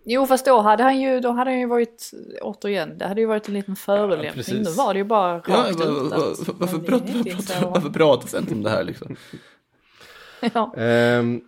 Jo 0.05 0.25
fast 0.25 0.45
då 0.45 0.61
hade 0.61 0.83
han 0.83 1.01
ju, 1.01 1.19
då 1.19 1.31
hade 1.31 1.49
han 1.51 1.59
ju 1.59 1.65
varit, 1.67 2.11
återigen, 2.41 2.97
det 2.97 3.07
hade 3.07 3.21
ju 3.21 3.27
varit 3.27 3.47
en 3.47 3.53
liten 3.53 3.75
förolämpning. 3.75 4.31
precis. 4.33 4.53
nu 4.67 4.71
var 4.71 4.93
det 4.93 4.97
ju 4.97 5.03
bara 5.03 5.35
rakt 5.37 5.47
Ja, 5.49 5.69
ut 5.69 5.81
att- 6.13 6.49
varför, 6.59 6.93
är 6.93 7.27
inte 7.27 7.53
varför, 7.61 7.89
pratas 7.89 8.33
inte 8.33 8.53
om 8.53 8.63
det 8.63 8.69
här 8.69 8.83
liksom? 8.83 9.15
Ja. 10.53 10.73
Ehm, 10.77 11.41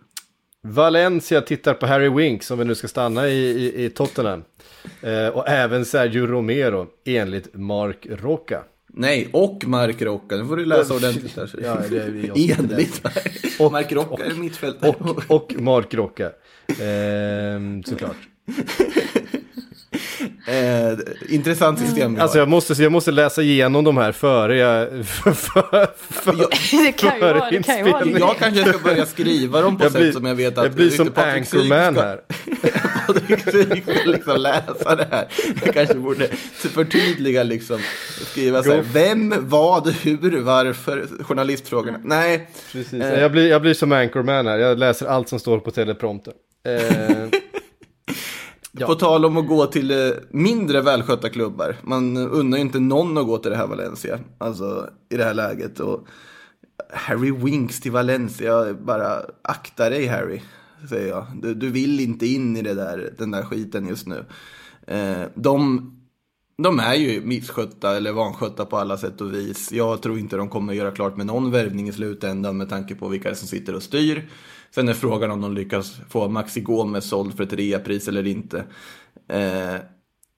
Valencia 0.62 1.40
tittar 1.40 1.74
på 1.74 1.86
Harry 1.86 2.08
Winks 2.08 2.50
om 2.50 2.58
vi 2.58 2.64
nu 2.64 2.74
ska 2.74 2.88
stanna 2.88 3.28
i, 3.28 3.32
i, 3.50 3.84
i 3.84 3.90
Tottenham. 3.90 4.44
Eh, 5.02 5.26
och 5.28 5.48
även 5.48 5.84
Sergio 5.84 6.26
Romero 6.26 6.86
enligt 7.04 7.54
Mark 7.54 8.06
Roca. 8.10 8.62
Nej, 8.88 9.28
och 9.32 9.64
Mark 9.66 10.02
Rocca. 10.02 10.36
Nu 10.36 10.44
får 10.46 10.56
du 10.56 10.64
läsa 10.64 10.94
ordentligt 10.94 11.36
här. 11.36 11.50
Ja, 11.62 11.78
det 11.90 11.96
är 11.98 12.58
Enligt. 12.60 13.02
Och- 13.58 13.72
Mark 13.72 13.92
Rocca 13.92 14.24
är 14.24 14.34
mittfältare. 14.34 14.94
Och, 14.98 15.30
och 15.36 15.54
Mark 15.58 15.94
Rocka. 15.94 16.30
Ehm, 16.82 17.82
såklart. 17.82 18.16
Eh, 20.48 20.98
intressant 21.28 21.78
system 21.78 22.12
vi 22.14 22.16
har. 22.16 22.22
Alltså 22.22 22.38
jag 22.38 22.48
måste, 22.48 22.82
jag 22.82 22.92
måste 22.92 23.10
läsa 23.10 23.42
igenom 23.42 23.84
de 23.84 23.96
här 23.96 24.12
före 24.12 24.56
jag... 24.56 24.88
För, 25.06 25.32
för, 25.32 25.88
för, 25.98 26.32
det 26.84 26.92
kan 26.92 27.14
ju 27.14 27.20
vara 27.20 27.50
det. 27.50 27.62
Kan 27.62 27.78
ju 27.78 27.92
vara 27.92 28.04
det. 28.04 28.18
Jag 28.18 28.36
kanske 28.38 28.64
ska 28.64 28.78
börja 28.78 29.06
skriva 29.06 29.60
dem 29.60 29.78
på 29.78 29.84
jag 29.84 29.92
sätt 29.92 30.00
blir, 30.00 30.12
som 30.12 30.24
jag 30.24 30.34
vet 30.34 30.58
att 30.58 30.64
jag 30.64 30.72
blir 30.72 30.90
som 30.90 31.12
Anchorman 31.14 31.94
ska- 31.94 32.02
här. 32.02 32.20
Patrik 33.06 33.50
Syk 33.50 33.82
ska 33.82 34.10
liksom 34.10 34.40
läsa 34.40 34.96
det 34.96 35.08
här. 35.10 35.26
Jag 35.64 35.74
kanske 35.74 35.94
borde 35.94 36.28
förtydliga 36.52 37.42
liksom. 37.42 37.80
Skriva 38.30 38.62
så 38.62 38.70
här, 38.70 38.84
vem, 38.92 39.34
vad, 39.38 39.88
hur, 39.88 40.40
varför, 40.40 41.06
journalistfrågorna. 41.24 42.00
Nej, 42.04 42.48
Precis. 42.72 43.02
Jag, 43.02 43.32
blir, 43.32 43.48
jag 43.50 43.62
blir 43.62 43.74
som 43.74 43.92
Anchorman 43.92 44.46
här. 44.46 44.58
Jag 44.58 44.78
läser 44.78 45.06
allt 45.06 45.28
som 45.28 45.38
står 45.38 45.58
på 45.58 45.70
teleprompter. 45.70 46.32
Ehm, 46.68 47.30
Ja. 48.78 48.86
På 48.86 48.94
tal 48.94 49.24
om 49.24 49.36
att 49.36 49.46
gå 49.46 49.66
till 49.66 49.90
eh, 49.90 50.14
mindre 50.30 50.80
välskötta 50.80 51.28
klubbar. 51.28 51.76
Man 51.82 52.16
unnar 52.16 52.58
ju 52.58 52.62
inte 52.62 52.80
någon 52.80 53.18
att 53.18 53.26
gå 53.26 53.38
till 53.38 53.50
det 53.50 53.56
här 53.56 53.66
Valencia. 53.66 54.18
Alltså 54.38 54.90
i 55.08 55.16
det 55.16 55.24
här 55.24 55.34
läget. 55.34 55.80
Och 55.80 56.06
Harry 56.92 57.30
Winks 57.30 57.80
till 57.80 57.92
Valencia. 57.92 58.74
Bara 58.74 59.22
akta 59.42 59.90
dig 59.90 60.06
Harry. 60.06 60.40
Säger 60.88 61.08
jag. 61.08 61.26
Du, 61.42 61.54
du 61.54 61.70
vill 61.70 62.00
inte 62.00 62.26
in 62.26 62.56
i 62.56 62.62
det 62.62 62.74
där, 62.74 63.14
den 63.18 63.30
där 63.30 63.42
skiten 63.42 63.86
just 63.86 64.06
nu. 64.06 64.24
Eh, 64.86 65.22
de, 65.34 65.90
de 66.62 66.80
är 66.80 66.94
ju 66.94 67.20
misskötta 67.20 67.96
eller 67.96 68.12
vanskötta 68.12 68.64
på 68.64 68.76
alla 68.76 68.96
sätt 68.96 69.20
och 69.20 69.34
vis. 69.34 69.72
Jag 69.72 70.02
tror 70.02 70.18
inte 70.18 70.36
de 70.36 70.48
kommer 70.48 70.72
göra 70.72 70.90
klart 70.90 71.16
med 71.16 71.26
någon 71.26 71.50
värvning 71.50 71.88
i 71.88 71.92
slutändan 71.92 72.56
med 72.56 72.68
tanke 72.68 72.94
på 72.94 73.08
vilka 73.08 73.34
som 73.34 73.48
sitter 73.48 73.74
och 73.74 73.82
styr. 73.82 74.28
Sen 74.76 74.88
är 74.88 74.94
frågan 74.94 75.30
om 75.30 75.40
de 75.40 75.54
lyckas 75.54 76.00
få 76.08 76.28
Maxi 76.28 76.60
Gomez 76.60 77.08
såld 77.08 77.36
för 77.36 77.44
ett 77.44 77.52
reapris 77.52 78.08
eller 78.08 78.26
inte. 78.26 78.58
Eh, 79.28 79.74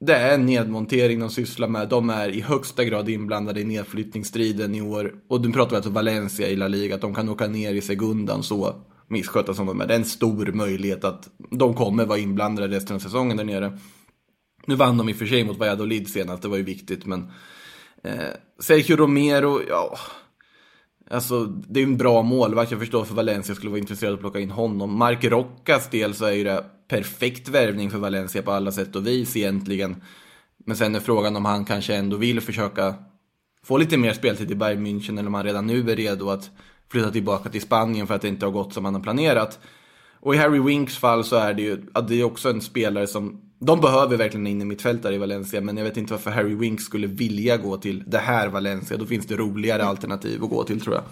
det 0.00 0.14
är 0.14 0.34
en 0.34 0.46
nedmontering 0.46 1.20
de 1.20 1.30
sysslar 1.30 1.68
med. 1.68 1.88
De 1.88 2.10
är 2.10 2.28
i 2.28 2.40
högsta 2.40 2.84
grad 2.84 3.08
inblandade 3.08 3.60
i 3.60 3.64
nedflyttningsstriden 3.64 4.74
i 4.74 4.82
år. 4.82 5.14
Och 5.28 5.40
du 5.40 5.52
pratar 5.52 5.76
alltså 5.76 5.90
Valencia 5.90 6.48
i 6.48 6.56
La 6.56 6.68
Liga, 6.68 6.94
att 6.94 7.00
de 7.00 7.14
kan 7.14 7.28
åka 7.28 7.46
ner 7.46 7.74
i 7.74 7.80
segundan 7.80 8.42
så 8.42 8.74
misskötta 9.08 9.54
som 9.54 9.66
de 9.66 9.80
är. 9.80 9.86
Det 9.86 9.94
är 9.94 9.98
en 9.98 10.04
stor 10.04 10.46
möjlighet 10.46 11.04
att 11.04 11.28
de 11.50 11.74
kommer 11.74 12.04
vara 12.04 12.18
inblandade 12.18 12.76
resten 12.76 12.96
av 12.96 13.00
säsongen 13.00 13.36
där 13.36 13.44
nere. 13.44 13.78
Nu 14.66 14.74
vann 14.74 14.98
de 14.98 15.08
i 15.08 15.12
och 15.12 15.16
för 15.16 15.26
sig 15.26 15.44
mot 15.44 15.58
Valladolid 15.58 16.08
senast, 16.08 16.42
det 16.42 16.48
var 16.48 16.56
ju 16.56 16.62
viktigt, 16.62 17.06
men 17.06 17.30
eh, 18.04 18.14
Sergio 18.60 18.96
Romero, 18.96 19.60
ja, 19.68 19.98
alltså 21.10 21.44
det 21.44 21.80
är 21.80 21.84
ju 21.84 21.90
en 21.90 21.96
bra 21.96 22.22
målvakt, 22.22 22.70
jag 22.70 22.80
förstår 22.80 23.04
för 23.04 23.14
Valencia 23.14 23.54
skulle 23.54 23.70
vara 23.70 23.78
intresserad 23.78 24.12
av 24.12 24.14
att 24.14 24.20
plocka 24.20 24.40
in 24.40 24.50
honom. 24.50 24.98
Mark 24.98 25.24
Roccas 25.24 25.90
del 25.90 26.14
så 26.14 26.24
är 26.24 26.32
ju 26.32 26.44
det 26.44 26.64
perfekt 26.88 27.48
värvning 27.48 27.90
för 27.90 27.98
Valencia 27.98 28.42
på 28.42 28.52
alla 28.52 28.72
sätt 28.72 28.96
och 28.96 29.06
vis 29.06 29.36
egentligen. 29.36 30.02
Men 30.66 30.76
sen 30.76 30.94
är 30.94 31.00
frågan 31.00 31.36
om 31.36 31.44
han 31.44 31.64
kanske 31.64 31.94
ändå 31.94 32.16
vill 32.16 32.40
försöka 32.40 32.94
få 33.64 33.76
lite 33.76 33.96
mer 33.96 34.12
speltid 34.12 34.50
i 34.50 34.54
Bayern 34.54 34.86
München 34.86 35.18
eller 35.18 35.26
om 35.26 35.34
han 35.34 35.44
redan 35.44 35.66
nu 35.66 35.90
är 35.90 35.96
redo 35.96 36.30
att 36.30 36.50
flytta 36.90 37.10
tillbaka 37.10 37.50
till 37.50 37.62
Spanien 37.62 38.06
för 38.06 38.14
att 38.14 38.22
det 38.22 38.28
inte 38.28 38.46
har 38.46 38.52
gått 38.52 38.74
som 38.74 38.84
han 38.84 38.94
har 38.94 39.02
planerat. 39.02 39.58
Och 40.20 40.34
i 40.34 40.38
Harry 40.38 40.60
Winks 40.60 40.96
fall 40.96 41.24
så 41.24 41.36
är 41.36 41.54
det 41.54 41.62
ju 41.62 41.86
att 41.94 42.08
det 42.08 42.20
är 42.20 42.24
också 42.24 42.50
en 42.50 42.60
spelare 42.60 43.06
som 43.06 43.47
de 43.58 43.80
behöver 43.80 44.16
verkligen 44.16 44.46
in 44.46 44.62
i 44.62 44.64
mittfältare 44.64 45.14
i 45.14 45.18
Valencia, 45.18 45.60
men 45.60 45.76
jag 45.76 45.84
vet 45.84 45.96
inte 45.96 46.12
varför 46.12 46.30
Harry 46.30 46.54
Winks 46.54 46.84
skulle 46.84 47.06
vilja 47.06 47.56
gå 47.56 47.76
till 47.76 48.02
det 48.06 48.18
här 48.18 48.48
Valencia. 48.48 48.96
Då 48.96 49.06
finns 49.06 49.26
det 49.26 49.36
roligare 49.36 49.84
alternativ 49.84 50.44
att 50.44 50.50
gå 50.50 50.64
till 50.64 50.80
tror 50.80 50.94
jag. 50.94 51.04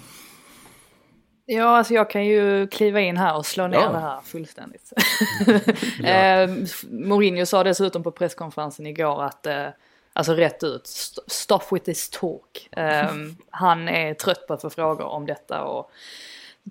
Ja, 1.49 1.65
alltså 1.79 1.95
jag 1.95 2.11
kan 2.11 2.25
ju 2.27 2.67
kliva 2.67 3.01
in 3.01 3.17
här 3.17 3.37
och 3.37 3.47
slå 3.47 3.67
ner 3.67 3.79
Ja. 3.79 3.93
det 3.93 3.99
här 3.99 4.21
fullständigt. 4.25 4.93
eh, 6.05 6.71
Mourinho 6.91 7.47
sa 7.47 7.65
dessutom 7.65 8.03
på 8.03 8.11
presskonferensen 8.11 8.87
igår 8.87 9.23
att, 9.23 9.47
eh, 9.47 9.67
alltså 10.13 10.33
rätt 10.35 10.63
ut, 10.65 10.87
st- 10.87 11.21
stop 11.27 11.61
with 11.71 11.85
this 11.85 12.11
talk. 12.11 12.69
Eh, 12.73 13.11
han 13.51 13.89
är 13.89 14.15
trött 14.15 14.47
på 14.47 14.55
att 14.55 14.63
få 14.63 14.71
frågor 14.71 15.05
om 15.05 15.27
detta 15.27 15.63
och 15.65 15.91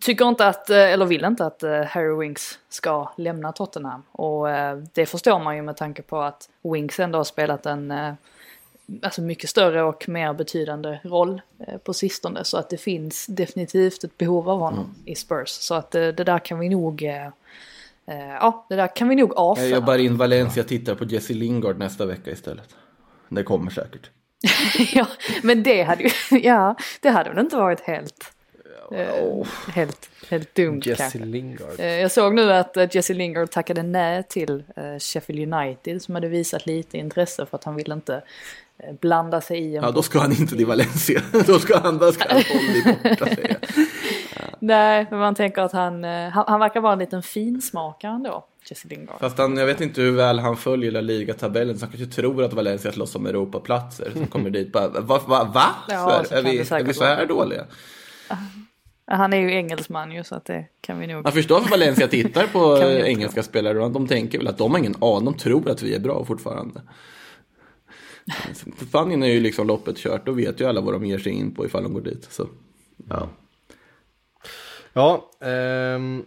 tycker 0.02 0.28
inte 0.28 0.48
att, 0.48 0.70
eh, 0.70 0.78
eller 0.78 1.06
vill 1.06 1.26
inte 1.26 1.46
att 1.46 1.64
eh, 1.64 1.82
Harry 1.82 2.20
Winks 2.20 2.60
ska 2.70 3.12
lämna 3.18 3.52
Tottenham. 3.52 4.04
Och 4.12 4.50
eh, 4.50 4.78
det 4.94 5.06
förstår 5.06 5.40
man 5.40 5.56
ju 5.56 5.62
med 5.62 5.78
tanke 5.78 6.02
på 6.02 6.22
att 6.22 6.50
Winks 6.62 7.00
ändå 7.00 7.20
har 7.20 7.24
spelat 7.24 7.66
en 7.66 7.94
alltså 9.02 9.22
mycket 9.22 9.50
större 9.50 9.84
och 9.84 10.10
mer 10.10 10.34
betydande 10.34 11.00
roll 11.04 11.42
på 11.84 11.94
sistone. 11.94 12.44
Så 12.44 12.58
att 12.58 12.70
det 12.70 12.78
finns 12.78 13.26
definitivt 13.26 14.04
ett 14.04 14.18
behov 14.18 14.50
av 14.50 14.60
honom 14.60 14.96
i 15.06 15.16
Spurs. 15.16 15.50
Så 15.50 15.76
att 15.76 15.92
det 15.92 16.12
där 16.12 16.40
kan 16.40 16.60
vi 16.60 16.70
nog, 16.70 17.02
ja 18.40 18.66
det 18.70 18.76
där 18.76 18.96
kan 18.96 19.10
vi 19.10 19.16
nog 19.16 19.30
Jag 19.30 19.38
avföra. 19.38 19.68
jobbar 19.68 19.98
in 19.98 20.18
Valencia 20.18 20.64
tittar 20.64 20.96
på 20.96 21.06
Jesse 21.06 21.34
Lingard 21.34 21.78
nästa 21.78 22.06
vecka 22.06 22.32
istället. 22.32 22.76
Det 23.30 23.44
kommer 23.44 23.72
säkert. 23.72 24.10
ja, 24.94 25.08
men 25.44 25.64
det 25.64 25.84
hade 25.84 26.04
ju, 26.04 26.10
ja, 26.40 26.76
det 27.02 27.10
hade 27.10 27.30
väl 27.30 27.40
inte 27.40 27.56
varit 27.56 27.82
helt, 27.82 28.35
eh, 28.92 29.48
helt, 29.74 30.10
helt 30.30 30.56
dumt 30.56 30.82
Jesse 30.86 31.02
kanske. 31.02 31.20
Lingard. 31.20 31.80
Eh, 31.80 31.86
Jag 31.86 32.12
såg 32.12 32.34
nu 32.34 32.52
att 32.52 32.78
eh, 32.78 32.88
Jesse 32.92 33.14
Lingard 33.14 33.50
tackade 33.52 33.84
nej 33.84 34.24
till 34.24 34.64
Sheffield 35.00 35.54
United 35.54 36.02
som 36.02 36.16
hade 36.16 36.28
visat 36.28 36.66
lite 36.66 36.98
intresse 36.98 37.46
för 37.46 37.58
att 37.58 37.64
han 37.64 37.76
ville 37.76 37.94
inte 37.94 38.22
blanda 39.02 39.42
sig 39.42 39.60
i 39.60 39.76
en 39.76 39.84
Ja, 39.84 39.92
då 39.92 40.02
ska 40.02 40.20
han 40.20 40.32
inte 40.32 40.56
till 40.56 40.66
Valencia. 40.66 41.22
då 41.48 41.60
ska 41.60 41.80
han, 41.80 41.98
då 41.98 42.12
ska 42.12 42.24
han 42.30 42.42
hålla 42.84 42.98
borta 43.04 43.26
säger. 43.36 43.58
Nej, 44.60 45.08
men 45.10 45.20
man 45.20 45.36
tänker 45.36 45.62
att 45.62 45.72
han, 45.72 46.04
han, 46.04 46.44
han 46.48 46.60
verkar 46.60 46.82
vara 46.82 46.94
en 46.94 47.00
liten 47.00 47.24
finsmakare 47.24 48.12
ändå, 48.12 48.46
Jesse 48.70 48.88
Lingard. 48.88 49.20
Fast 49.20 49.38
han, 49.38 49.58
jag 49.58 49.66
vet 49.66 49.82
inte 49.82 50.02
hur 50.02 50.12
väl 50.12 50.40
han 50.40 50.58
följer 50.58 50.92
La 50.92 51.02
Liga-tabellen, 51.02 51.78
så 51.80 51.86
han 51.86 51.92
kanske 51.98 52.16
tror 52.16 52.44
att 52.44 52.54
Valencia 52.54 52.92
slåss 52.92 53.16
om 53.16 53.26
Europaplatser. 53.26 54.12
Som 54.14 54.28
kommer 54.28 54.50
dit 54.50 54.72
bara, 54.72 54.88
va? 54.88 55.22
va, 55.28 55.44
va? 55.54 55.66
Ja, 55.88 56.20
så 56.24 56.30
så 56.30 56.36
är, 56.36 56.42
vi, 56.44 56.58
är 56.60 56.84
vi 56.84 56.94
så 56.94 57.04
här 57.04 57.16
vara. 57.16 57.26
dåliga? 57.26 57.66
Han 59.08 59.34
är 59.34 59.38
ju 59.38 59.52
engelsman 59.52 60.12
ju 60.12 60.24
så 60.24 60.36
att 60.36 60.46
det 60.46 60.66
kan 60.82 61.00
vi 61.00 61.08
nog... 61.08 61.26
Jag 61.26 61.34
förstår 61.34 61.62
för 61.62 61.70
Valencia 61.70 62.08
tittar 62.08 62.48
på 62.48 62.78
engelska 63.06 63.44
spelare 63.44 63.84
och 63.84 63.92
de 63.92 64.08
tänker 64.08 64.38
väl 64.38 64.48
att 64.48 64.58
de 64.58 64.72
har 64.72 64.80
ingen 64.80 64.96
aning, 65.02 65.26
de 65.26 65.38
tror 65.38 65.70
att 65.70 65.82
vi 65.82 65.96
är 65.96 66.00
bra 66.00 66.26
fortfarande. 66.26 66.82
För 68.78 68.86
Spanien 68.86 69.24
är 69.24 69.28
ju 69.28 69.40
liksom 69.40 69.68
loppet 69.68 69.98
kört, 69.98 70.26
då 70.26 70.32
vet 70.32 70.62
ju 70.62 70.66
alla 70.66 70.82
vad 70.82 70.94
de 70.94 71.06
ger 71.06 71.20
sig 71.20 71.32
in 71.32 71.56
på 71.56 71.66
ifall 71.66 71.84
de 71.84 71.94
går 71.94 72.02
dit. 72.02 72.28
Så, 72.32 72.48
ja. 73.10 73.30
Ja, 74.94 75.30
ehm, 75.42 76.24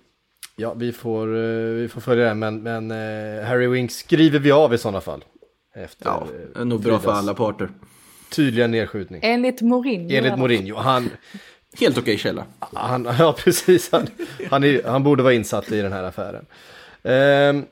ja 0.56 0.74
vi, 0.74 0.92
får, 0.92 1.36
eh, 1.36 1.72
vi 1.74 1.88
får 1.88 2.00
följa 2.00 2.24
det. 2.24 2.34
Men, 2.34 2.62
men 2.62 2.90
eh, 2.90 3.44
Harry 3.44 3.66
Winks 3.66 3.96
skriver 3.96 4.38
vi 4.38 4.52
av 4.52 4.74
i 4.74 4.78
sådana 4.78 5.00
fall. 5.00 5.24
Efter 5.74 6.06
ja, 6.06 6.26
eh, 6.26 6.48
det 6.54 6.60
är 6.60 6.64
nog 6.64 6.82
bra 6.82 6.98
för 6.98 7.12
alla 7.12 7.34
parter. 7.34 7.70
Tydliga 8.30 8.66
nedskjutning. 8.66 9.20
Enligt 9.24 9.62
Mourinho. 9.62 10.16
Enligt. 10.16 10.38
Mourinho. 10.38 10.76
Han, 10.76 11.10
Helt 11.76 11.98
okej 11.98 12.18
källa. 12.18 12.44
han, 12.58 13.08
ja, 13.18 13.36
precis. 13.44 13.92
Han, 13.92 14.06
han, 14.50 14.64
är, 14.64 14.82
han 14.84 15.02
borde 15.02 15.22
vara 15.22 15.34
insatt 15.34 15.72
i 15.72 15.80
den 15.80 15.92
här 15.92 16.04
affären. 16.04 16.46
Um, 17.02 17.66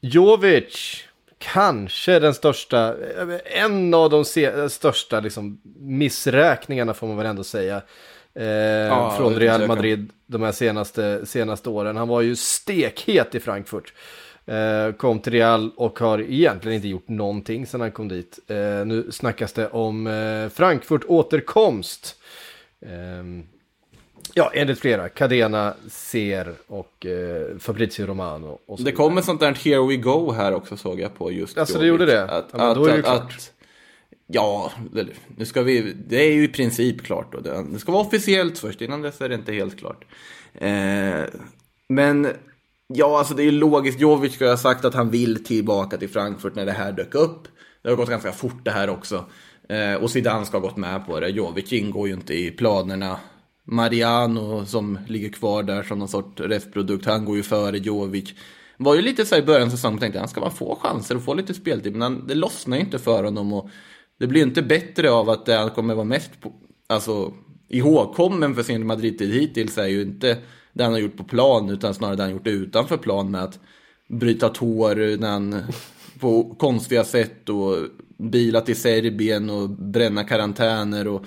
Jovic. 0.00 1.04
Kanske 1.38 2.18
den 2.18 2.34
största, 2.34 2.88
eh, 2.88 3.62
en 3.62 3.94
av 3.94 4.10
de 4.10 4.24
största 4.68 5.20
liksom, 5.20 5.60
missräkningarna 5.78 6.94
får 6.94 7.06
man 7.06 7.16
väl 7.16 7.26
ändå 7.26 7.44
säga. 7.44 7.76
Eh, 8.34 9.16
från 9.16 9.32
utan 9.32 9.40
Real. 9.40 9.66
Madrid 9.66 10.10
de 10.26 10.42
här 10.42 10.52
senaste, 10.52 11.26
senaste 11.26 11.68
åren. 11.68 11.96
Han 11.96 12.08
var 12.08 12.20
ju 12.20 12.36
stekhet 12.36 13.34
i 13.34 13.40
Frankfurt. 13.40 13.92
Eh, 14.46 14.92
kom 14.92 15.20
till 15.20 15.32
Real 15.32 15.70
och 15.76 15.98
har 15.98 16.20
egentligen 16.20 16.76
inte 16.76 16.88
gjort 16.88 17.08
någonting 17.08 17.66
sedan 17.66 17.80
han 17.80 17.92
kom 17.92 18.08
dit. 18.08 18.38
Eh, 18.48 18.56
nu 18.86 19.08
snackas 19.10 19.52
det 19.52 19.68
om 19.68 20.06
eh, 20.06 20.48
Frankfurt 20.48 21.04
återkomst. 21.08 22.16
Ehm, 22.90 23.42
ja, 24.34 24.50
enligt 24.54 24.78
flera. 24.78 25.08
Cadena, 25.08 25.74
Ser 25.88 26.54
och 26.66 27.06
eh, 27.06 27.58
Fabrizio 27.58 28.06
Romano. 28.06 28.58
Och 28.66 28.80
Det 28.82 28.92
kom 28.92 29.18
ett 29.18 29.24
sånt 29.24 29.40
där 29.40 29.54
here 29.54 29.86
we 29.88 29.96
go 29.96 30.32
här 30.32 30.54
också 30.54 30.76
såg 30.76 31.00
jag 31.00 31.14
på 31.18 31.32
just 31.32 31.58
Alltså, 31.58 31.78
det 31.78 31.86
gjorde 31.86 32.06
det? 32.06 32.24
Att, 32.24 32.46
Ja, 32.52 32.70
att, 32.70 32.76
då 32.76 32.84
är 32.84 32.88
det 32.90 32.96
ju 32.96 33.00
att, 33.00 33.04
klart. 33.04 33.50
ja, 34.26 34.72
nu 35.36 35.44
ska 35.44 35.62
vi, 35.62 35.94
det 36.08 36.16
är 36.16 36.32
ju 36.32 36.44
i 36.44 36.48
princip 36.48 37.02
klart 37.02 37.32
då. 37.32 37.40
Det, 37.40 37.64
det 37.72 37.78
ska 37.78 37.92
vara 37.92 38.02
officiellt 38.02 38.58
först, 38.58 38.80
innan 38.80 39.02
dess 39.02 39.20
är 39.20 39.28
det 39.28 39.34
inte 39.34 39.52
helt 39.52 39.78
klart. 39.78 40.04
Eh, 40.54 41.24
men, 41.88 42.28
ja 42.86 43.18
alltså 43.18 43.34
det 43.34 43.42
är 43.42 43.44
ju 43.44 43.50
logiskt. 43.50 44.00
Jovic 44.00 44.34
ska 44.34 44.48
ha 44.48 44.56
sagt 44.56 44.84
att 44.84 44.94
han 44.94 45.10
vill 45.10 45.44
tillbaka 45.44 45.96
till 45.96 46.08
Frankfurt 46.08 46.54
när 46.54 46.66
det 46.66 46.72
här 46.72 46.92
dök 46.92 47.14
upp. 47.14 47.48
Det 47.82 47.88
har 47.88 47.96
gått 47.96 48.08
ganska 48.10 48.32
fort 48.32 48.64
det 48.64 48.70
här 48.70 48.90
också. 48.90 49.24
Eh, 49.68 49.94
och 49.94 50.10
Zidane 50.10 50.46
ska 50.46 50.56
ha 50.56 50.68
gått 50.68 50.76
med 50.76 51.06
på 51.06 51.20
det. 51.20 51.28
Jovic 51.28 51.72
ingår 51.72 52.08
ju 52.08 52.14
inte 52.14 52.34
i 52.34 52.50
planerna. 52.50 53.18
Mariano 53.66 54.66
som 54.66 54.98
ligger 55.08 55.28
kvar 55.28 55.62
där 55.62 55.82
som 55.82 55.98
någon 55.98 56.08
sorts 56.08 56.40
restprodukt, 56.40 57.06
han 57.06 57.24
går 57.24 57.36
ju 57.36 57.42
före 57.42 57.78
Jovic. 57.78 58.34
Var 58.76 58.94
ju 58.94 59.02
lite 59.02 59.26
så 59.26 59.34
här 59.34 59.42
i 59.42 59.46
början 59.46 59.66
av 59.66 59.70
säsongen, 59.70 59.98
tänkte 59.98 60.18
han 60.18 60.28
ska 60.28 60.40
man 60.40 60.50
få 60.50 60.78
chanser 60.82 61.16
och 61.16 61.24
få 61.24 61.34
lite 61.34 61.54
speltid, 61.54 61.92
men 61.92 62.02
han, 62.02 62.26
det 62.26 62.34
lossnar 62.34 62.76
ju 62.76 62.82
inte 62.82 62.98
för 62.98 63.24
honom. 63.24 63.52
Och 63.52 63.70
Det 64.18 64.26
blir 64.26 64.40
ju 64.40 64.46
inte 64.46 64.62
bättre 64.62 65.10
av 65.10 65.30
att 65.30 65.46
det 65.46 65.54
han 65.54 65.70
kommer 65.70 65.94
vara 65.94 66.04
mest 66.04 66.40
på, 66.40 66.52
alltså, 66.86 67.32
ihågkommen 67.68 68.54
för 68.54 68.62
sin 68.62 68.86
Madrid-tid 68.86 69.32
hittills 69.34 69.78
är 69.78 69.86
ju 69.86 70.02
inte 70.02 70.38
det 70.72 70.84
han 70.84 70.92
har 70.92 71.00
gjort 71.00 71.16
på 71.16 71.24
plan 71.24 71.70
utan 71.70 71.94
snarare 71.94 72.16
det 72.16 72.22
han 72.22 72.32
gjort 72.32 72.46
utanför 72.46 72.96
plan 72.96 73.30
med 73.30 73.42
att 73.42 73.60
bryta 74.08 74.48
tår 74.48 75.16
när 75.16 75.30
han 75.30 75.62
på 76.20 76.54
konstiga 76.54 77.04
sätt 77.04 77.48
och 77.48 77.76
bila 78.18 78.60
till 78.60 78.76
Serbien 78.76 79.50
och 79.50 79.70
bränna 79.70 80.24
karantäner 80.24 81.08
och 81.08 81.26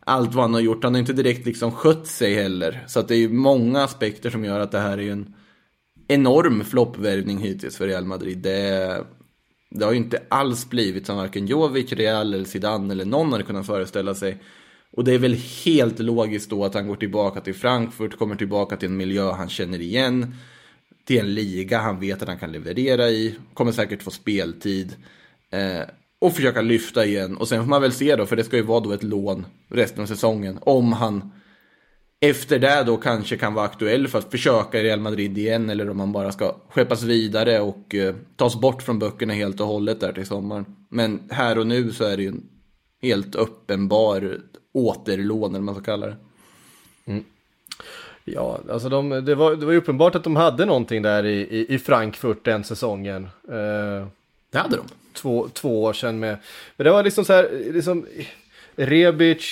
allt 0.00 0.34
vad 0.34 0.44
han 0.44 0.54
har 0.54 0.60
gjort. 0.60 0.84
Han 0.84 0.94
har 0.94 1.00
inte 1.00 1.12
direkt 1.12 1.46
liksom 1.46 1.72
skött 1.72 2.06
sig 2.06 2.34
heller. 2.34 2.84
Så 2.88 3.00
att 3.00 3.08
det 3.08 3.14
är 3.14 3.18
ju 3.18 3.28
många 3.28 3.82
aspekter 3.82 4.30
som 4.30 4.44
gör 4.44 4.60
att 4.60 4.72
det 4.72 4.78
här 4.78 4.98
är 4.98 5.02
ju 5.02 5.10
en 5.10 5.34
enorm 6.08 6.64
floppvärvning 6.64 7.38
hittills 7.38 7.76
för 7.76 7.86
Real 7.86 8.04
Madrid. 8.04 8.38
Det, 8.38 9.04
det 9.70 9.84
har 9.84 9.92
ju 9.92 9.98
inte 9.98 10.22
alls 10.28 10.70
blivit 10.70 11.06
som 11.06 11.16
varken 11.16 11.46
Jovic, 11.46 11.92
Real 11.92 12.34
eller 12.34 12.44
Zidane 12.44 12.92
eller 12.92 13.04
någon 13.04 13.32
hade 13.32 13.44
kunnat 13.44 13.66
föreställa 13.66 14.14
sig. 14.14 14.42
Och 14.92 15.04
det 15.04 15.14
är 15.14 15.18
väl 15.18 15.36
helt 15.64 15.98
logiskt 15.98 16.50
då 16.50 16.64
att 16.64 16.74
han 16.74 16.88
går 16.88 16.96
tillbaka 16.96 17.40
till 17.40 17.54
Frankfurt, 17.54 18.18
kommer 18.18 18.36
tillbaka 18.36 18.76
till 18.76 18.88
en 18.88 18.96
miljö 18.96 19.30
han 19.30 19.48
känner 19.48 19.80
igen. 19.80 20.34
Till 21.04 21.18
en 21.18 21.34
liga 21.34 21.78
han 21.78 22.00
vet 22.00 22.22
att 22.22 22.28
han 22.28 22.38
kan 22.38 22.52
leverera 22.52 23.10
i, 23.10 23.34
kommer 23.54 23.72
säkert 23.72 24.02
få 24.02 24.10
speltid. 24.10 24.96
Eh, 25.50 25.82
och 26.18 26.32
försöka 26.32 26.62
lyfta 26.62 27.06
igen. 27.06 27.36
Och 27.36 27.48
sen 27.48 27.62
får 27.62 27.68
man 27.68 27.82
väl 27.82 27.92
se 27.92 28.16
då, 28.16 28.26
för 28.26 28.36
det 28.36 28.44
ska 28.44 28.56
ju 28.56 28.62
vara 28.62 28.80
då 28.80 28.92
ett 28.92 29.02
lån 29.02 29.46
resten 29.68 30.02
av 30.02 30.06
säsongen. 30.06 30.58
Om 30.60 30.92
han 30.92 31.32
efter 32.20 32.58
det 32.58 32.82
då 32.86 32.96
kanske 32.96 33.36
kan 33.36 33.54
vara 33.54 33.64
aktuell 33.64 34.08
för 34.08 34.18
att 34.18 34.30
försöka 34.30 34.80
i 34.80 34.82
Real 34.82 35.00
Madrid 35.00 35.38
igen. 35.38 35.70
Eller 35.70 35.90
om 35.90 36.00
han 36.00 36.12
bara 36.12 36.32
ska 36.32 36.56
skeppas 36.68 37.02
vidare 37.02 37.60
och 37.60 37.94
eh, 37.94 38.14
tas 38.36 38.60
bort 38.60 38.82
från 38.82 38.98
böckerna 38.98 39.34
helt 39.34 39.60
och 39.60 39.66
hållet 39.66 40.00
där 40.00 40.12
till 40.12 40.26
sommaren. 40.26 40.64
Men 40.88 41.20
här 41.30 41.58
och 41.58 41.66
nu 41.66 41.92
så 41.92 42.04
är 42.04 42.16
det 42.16 42.22
ju 42.22 42.28
en 42.28 42.48
helt 43.02 43.34
uppenbar 43.34 44.38
återlån 44.72 45.50
eller 45.50 45.58
vad 45.58 45.64
man 45.64 45.74
ska 45.74 45.84
kalla 45.84 46.06
det. 46.06 46.16
Mm. 47.04 47.24
Ja, 48.24 48.60
alltså 48.70 48.88
de, 48.88 49.08
det, 49.24 49.34
var, 49.34 49.56
det 49.56 49.66
var 49.66 49.74
uppenbart 49.74 50.14
att 50.14 50.24
de 50.24 50.36
hade 50.36 50.64
någonting 50.64 51.02
där 51.02 51.24
i, 51.26 51.40
i, 51.40 51.74
i 51.74 51.78
Frankfurt 51.78 52.44
den 52.44 52.64
säsongen. 52.64 53.28
Eh, 53.48 54.06
Det 54.50 54.58
hade 54.58 54.76
de. 54.76 54.86
två, 55.14 55.48
två 55.52 55.82
år 55.82 55.92
sedan 55.92 56.18
med. 56.18 56.36
Men 56.76 56.84
det 56.84 56.90
var 56.90 57.02
liksom 57.02 57.24
så 57.24 57.32
här, 57.32 57.48
liksom 57.72 58.06
Rebic, 58.76 59.44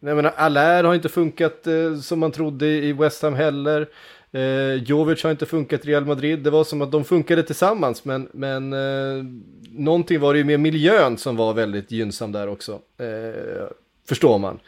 jag 0.00 0.16
menar 0.16 0.32
Allaire 0.36 0.86
har 0.86 0.94
inte 0.94 1.08
funkat 1.08 1.66
eh, 1.66 1.96
som 1.96 2.18
man 2.18 2.32
trodde 2.32 2.66
i 2.66 2.92
West 2.92 3.22
Ham 3.22 3.34
heller. 3.34 3.86
Eh, 4.32 4.74
Jovic 4.74 5.22
har 5.22 5.30
inte 5.30 5.46
funkat 5.46 5.84
i 5.84 5.88
Real 5.88 6.04
Madrid. 6.04 6.38
Det 6.38 6.50
var 6.50 6.64
som 6.64 6.82
att 6.82 6.92
de 6.92 7.04
funkade 7.04 7.42
tillsammans 7.42 8.04
men, 8.04 8.28
men 8.32 8.72
eh, 8.72 9.24
någonting 9.70 10.20
var 10.20 10.32
det 10.32 10.38
ju 10.38 10.44
med 10.44 10.60
miljön 10.60 11.18
som 11.18 11.36
var 11.36 11.54
väldigt 11.54 11.90
gynnsam 11.90 12.32
där 12.32 12.48
också. 12.48 12.72
Eh, 12.98 13.66
förstår 14.08 14.38
man. 14.38 14.58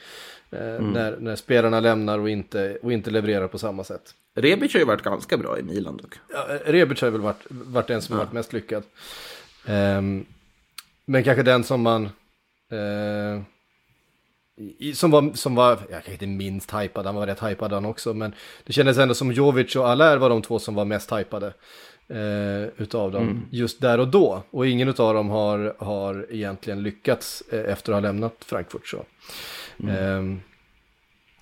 Eh, 0.51 0.81
när, 0.81 1.17
när 1.17 1.37
spelarna 1.37 1.81
lämnar 1.81 2.19
och 2.19 2.31
inte, 2.31 2.79
och 2.83 2.93
inte 2.93 3.11
levererar 3.11 3.49
på 3.49 3.59
samma 3.59 3.85
sätt. 3.85 4.15
Rebic 4.35 4.73
har 4.73 4.81
ju 4.81 4.87
varit 4.87 5.03
ganska 5.03 5.37
bra 5.37 5.59
i 5.59 5.63
Milan 5.63 5.97
dock. 5.97 6.15
Ja, 6.33 6.47
Rebic 6.65 7.01
har 7.01 7.11
väl 7.11 7.21
varit, 7.21 7.47
varit 7.49 7.87
den 7.87 8.03
som 8.03 8.13
har 8.17 8.25
varit 8.25 8.33
mest 8.33 8.53
lyckad. 8.53 8.83
Ehm, 9.67 10.27
men 11.05 11.25
kanske 11.25 11.43
den 11.43 11.65
som 11.65 11.83
man... 11.83 12.05
eh, 12.71 13.43
i, 14.79 14.95
som 14.95 15.11
var, 15.11 15.31
som 15.35 15.55
var, 15.55 15.71
jag 15.71 15.89
kanske 15.89 16.13
inte 16.13 16.27
minst 16.27 16.75
hypad, 16.75 17.07
han 17.07 17.15
var 17.15 17.27
rätt 17.27 17.43
hypad 17.43 17.73
han 17.73 17.85
också, 17.85 18.15
men 18.15 18.35
det 18.65 18.73
kändes 18.73 18.99
ändå 18.99 19.15
som 19.15 19.33
Jovic 19.33 19.77
och 19.77 19.89
Allaire 19.89 20.19
var 20.19 20.29
de 20.31 20.43
två 20.43 20.59
som 20.59 20.75
var 20.75 20.85
mest 20.85 21.13
hypade 21.13 21.47
eh, 22.09 22.63
utav 22.77 23.13
dem 23.13 23.47
just 23.51 23.81
där 23.81 24.01
och 24.01 24.09
då. 24.09 24.43
Och 24.51 24.67
ingen 24.67 24.89
utav 24.89 25.15
dem 25.15 25.29
har, 25.31 25.75
har 25.79 26.27
egentligen 26.31 26.83
lyckats 26.83 27.43
eh, 27.53 27.73
efter 27.73 27.93
att 27.93 27.97
ha 27.97 28.01
lämnat 28.01 28.35
Frankfurt. 28.41 28.89
Så. 28.89 29.05
Ehm, 29.89 30.41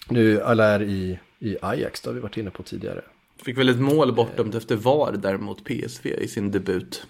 nu 0.08 0.42
Allaire 0.42 0.84
i, 0.84 1.18
i 1.38 1.56
Ajax, 1.62 2.00
det 2.00 2.08
har 2.08 2.14
vi 2.14 2.20
varit 2.20 2.36
inne 2.36 2.50
på 2.50 2.62
tidigare. 2.62 3.00
Fick 3.42 3.58
väl 3.58 3.68
ett 3.68 3.80
mål 3.80 4.12
bortdömt 4.12 4.54
efter 4.54 4.76
VAR 4.76 5.12
där 5.12 5.36
mot 5.38 5.64
PSV 5.64 6.06
i 6.06 6.28
sin 6.28 6.50
debut. 6.50 7.06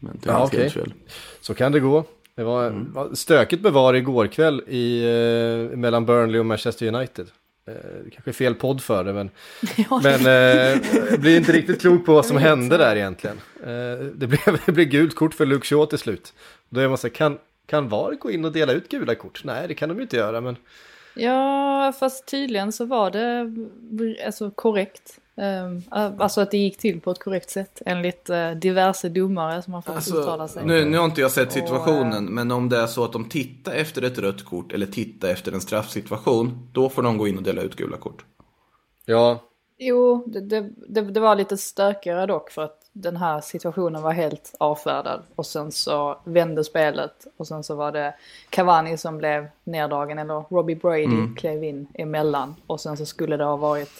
Men 0.00 0.18
det 0.22 0.30
Ja, 0.30 0.48
fel. 0.48 0.94
Så 1.40 1.54
kan 1.54 1.72
det 1.72 1.80
gå. 1.80 2.04
Det 2.34 2.44
var, 2.44 2.70
var 2.70 3.14
stökigt 3.14 3.62
med 3.62 3.72
VAR 3.72 3.94
igår 3.94 4.26
kväll 4.26 4.62
i, 4.68 5.04
eh, 5.04 5.76
mellan 5.76 6.06
Burnley 6.06 6.40
och 6.40 6.46
Manchester 6.46 6.94
United. 6.94 7.26
Eh, 7.66 7.74
det 8.04 8.10
kanske 8.10 8.30
är 8.30 8.32
fel 8.32 8.54
podd 8.54 8.82
för 8.82 9.04
det, 9.04 9.12
men, 9.12 9.30
men 10.02 10.26
eh, 10.26 10.80
jag 11.10 11.20
blir 11.20 11.36
inte 11.36 11.52
riktigt 11.52 11.80
klok 11.80 12.06
på 12.06 12.14
vad 12.14 12.26
som 12.26 12.36
hände 12.48 12.76
där 12.76 12.96
egentligen. 12.96 13.36
Eh, 13.62 14.06
det, 14.14 14.26
blev, 14.26 14.60
det 14.66 14.72
blev 14.72 14.88
gult 14.88 15.14
kort 15.14 15.34
för 15.34 15.46
Luke 15.46 15.66
Shaw 15.66 15.86
till 15.86 15.98
slut. 15.98 16.32
Då 16.68 16.80
är 16.80 16.88
man 16.88 16.98
så 16.98 17.06
här, 17.06 17.14
kan, 17.14 17.38
kan 17.66 17.88
VAR 17.88 18.12
gå 18.14 18.30
in 18.30 18.44
och 18.44 18.52
dela 18.52 18.72
ut 18.72 18.88
gula 18.88 19.14
kort? 19.14 19.44
Nej, 19.44 19.68
det 19.68 19.74
kan 19.74 19.88
de 19.88 19.96
ju 19.96 20.02
inte 20.02 20.16
göra, 20.16 20.40
men 20.40 20.56
Ja, 21.14 21.92
fast 22.00 22.26
tydligen 22.26 22.72
så 22.72 22.84
var 22.84 23.10
det 23.10 23.52
alltså, 24.26 24.50
korrekt. 24.50 25.18
Um, 25.34 25.82
alltså 25.90 26.40
att 26.40 26.50
det 26.50 26.58
gick 26.58 26.78
till 26.78 27.00
på 27.00 27.10
ett 27.10 27.18
korrekt 27.18 27.50
sätt 27.50 27.82
enligt 27.86 28.30
uh, 28.30 28.50
diverse 28.50 29.08
domare 29.08 29.62
som 29.62 29.72
har 29.72 29.82
fått 29.82 30.08
uttala 30.08 30.42
Alltså, 30.42 30.58
sig. 30.58 30.66
nu, 30.66 30.84
nu 30.84 30.96
har 30.98 31.04
inte 31.04 31.20
jag 31.20 31.30
sett 31.30 31.46
Och, 31.46 31.52
situationen, 31.52 32.24
men 32.24 32.50
om 32.50 32.68
det 32.68 32.76
är 32.78 32.86
så 32.86 33.04
att 33.04 33.12
de 33.12 33.28
tittar 33.28 33.72
efter 33.72 34.02
ett 34.02 34.18
rött 34.18 34.44
kort 34.44 34.72
eller 34.72 34.86
tittar 34.86 35.28
efter 35.28 35.52
en 35.52 35.60
straffsituation, 35.60 36.68
då 36.72 36.88
får 36.88 37.02
de 37.02 37.18
gå 37.18 37.28
in 37.28 37.36
och 37.36 37.42
dela 37.42 37.62
ut 37.62 37.76
gula 37.76 37.96
kort. 37.96 38.24
ja, 39.06 39.42
Jo, 39.78 40.24
det, 40.26 40.40
det, 40.40 40.70
det, 40.88 41.00
det 41.00 41.20
var 41.20 41.36
lite 41.36 41.56
stökigare 41.56 42.26
dock 42.26 42.50
för 42.50 42.62
att 42.62 42.81
den 42.92 43.16
här 43.16 43.40
situationen 43.40 44.02
var 44.02 44.12
helt 44.12 44.54
avfärdad. 44.58 45.22
Och 45.34 45.46
sen 45.46 45.72
så 45.72 46.18
vände 46.24 46.64
spelet 46.64 47.26
och 47.36 47.46
sen 47.46 47.64
så 47.64 47.74
var 47.74 47.92
det 47.92 48.14
Cavani 48.50 48.96
som 48.96 49.18
blev 49.18 49.46
neddragen 49.64 50.18
eller 50.18 50.44
Robbie 50.54 50.76
Brady 50.76 51.34
klev 51.36 51.64
in 51.64 51.86
emellan. 51.94 52.54
Och 52.66 52.80
sen 52.80 52.96
så 52.96 53.06
skulle 53.06 53.36
det 53.36 53.44
ha 53.44 53.56
varit... 53.56 53.90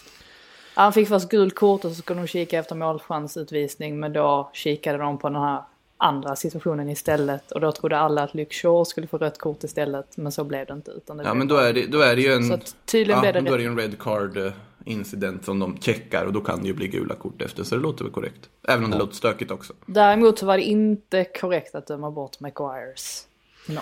Han 0.75 0.93
fick 0.93 1.09
först 1.09 1.29
gult 1.29 1.55
kort 1.55 1.85
och 1.85 1.91
så 1.91 1.97
skulle 1.97 2.21
de 2.21 2.27
kika 2.27 2.59
efter 2.59 2.75
målchansutvisning 2.75 4.01
men 4.01 4.13
då 4.13 4.51
kikade 4.53 4.99
de 4.99 5.19
på 5.19 5.29
den 5.29 5.43
här 5.43 5.63
andra 5.97 6.37
situationen 6.37 6.89
istället. 6.89 7.53
Och 7.53 7.61
då 7.61 7.73
trodde 7.73 7.99
alla 7.99 8.23
att 8.23 8.35
Luke 8.35 8.55
Shaw 8.55 8.85
skulle 8.85 9.07
få 9.07 9.19
rött 9.19 9.39
kort 9.39 9.65
istället 9.65 10.17
men 10.17 10.33
så 10.33 10.45
blev 10.45 10.67
det 10.67 10.73
inte. 10.73 10.91
Utan 10.91 11.17
det 11.17 11.25
Ja, 11.25 11.35
men 11.35 11.49
då 11.49 11.57
är 11.57 11.73
det, 11.73 11.87
då 11.87 12.01
är 12.01 12.17
det 12.17 12.23
ju 12.23 12.33
en... 12.33 12.45
Så 12.49 12.59
tydligen 12.85 13.25
ja, 13.25 13.33
blev 13.33 13.45
det 13.45 13.51
då 13.51 13.55
är 13.55 13.59
det 13.59 13.65
en 13.65 13.79
red 13.79 13.99
card 13.99 14.37
eh, 14.37 14.53
incident 14.85 15.45
som 15.45 15.59
de 15.59 15.77
checkar 15.81 16.25
och 16.25 16.33
då 16.33 16.41
kan 16.41 16.63
det 16.63 16.67
ju 16.67 16.75
bli 16.75 16.89
gula 16.89 17.15
kort 17.15 17.43
efter, 17.43 17.65
så 17.65 17.75
det 17.75 17.81
låter 17.81 18.05
väl 18.05 18.13
korrekt. 18.13 18.49
Även 18.69 18.85
om 18.85 18.91
det 18.91 18.99
låter 18.99 19.15
stökigt 19.15 19.51
också. 19.51 19.73
Däremot 19.87 20.39
så 20.39 20.47
var 20.47 20.57
det 20.57 20.63
inte 20.63 21.25
korrekt 21.25 21.75
att 21.75 21.87
döma 21.87 22.11
bort 22.11 22.41
Maguires 22.41 23.27
mål. 23.69 23.79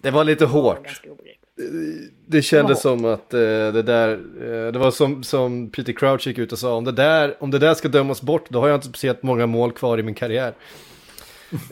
det 0.00 0.10
var 0.10 0.24
lite 0.24 0.46
hårt. 0.46 1.02
Det 2.26 2.42
kändes 2.42 2.80
som 2.80 3.04
att 3.04 3.34
eh, 3.34 3.40
det 3.40 3.82
där, 3.82 4.12
eh, 4.12 4.72
det 4.72 4.78
var 4.78 4.90
som, 4.90 5.22
som 5.22 5.70
Peter 5.70 5.92
Crouch 5.92 6.26
gick 6.26 6.38
ut 6.38 6.52
och 6.52 6.58
sa, 6.58 6.74
om 6.74 6.84
det, 6.84 6.92
där, 6.92 7.36
om 7.40 7.50
det 7.50 7.58
där 7.58 7.74
ska 7.74 7.88
dömas 7.88 8.22
bort, 8.22 8.50
då 8.50 8.60
har 8.60 8.68
jag 8.68 8.76
inte 8.76 8.88
speciellt 8.88 9.22
många 9.22 9.46
mål 9.46 9.72
kvar 9.72 9.98
i 9.98 10.02
min 10.02 10.14
karriär. 10.14 10.54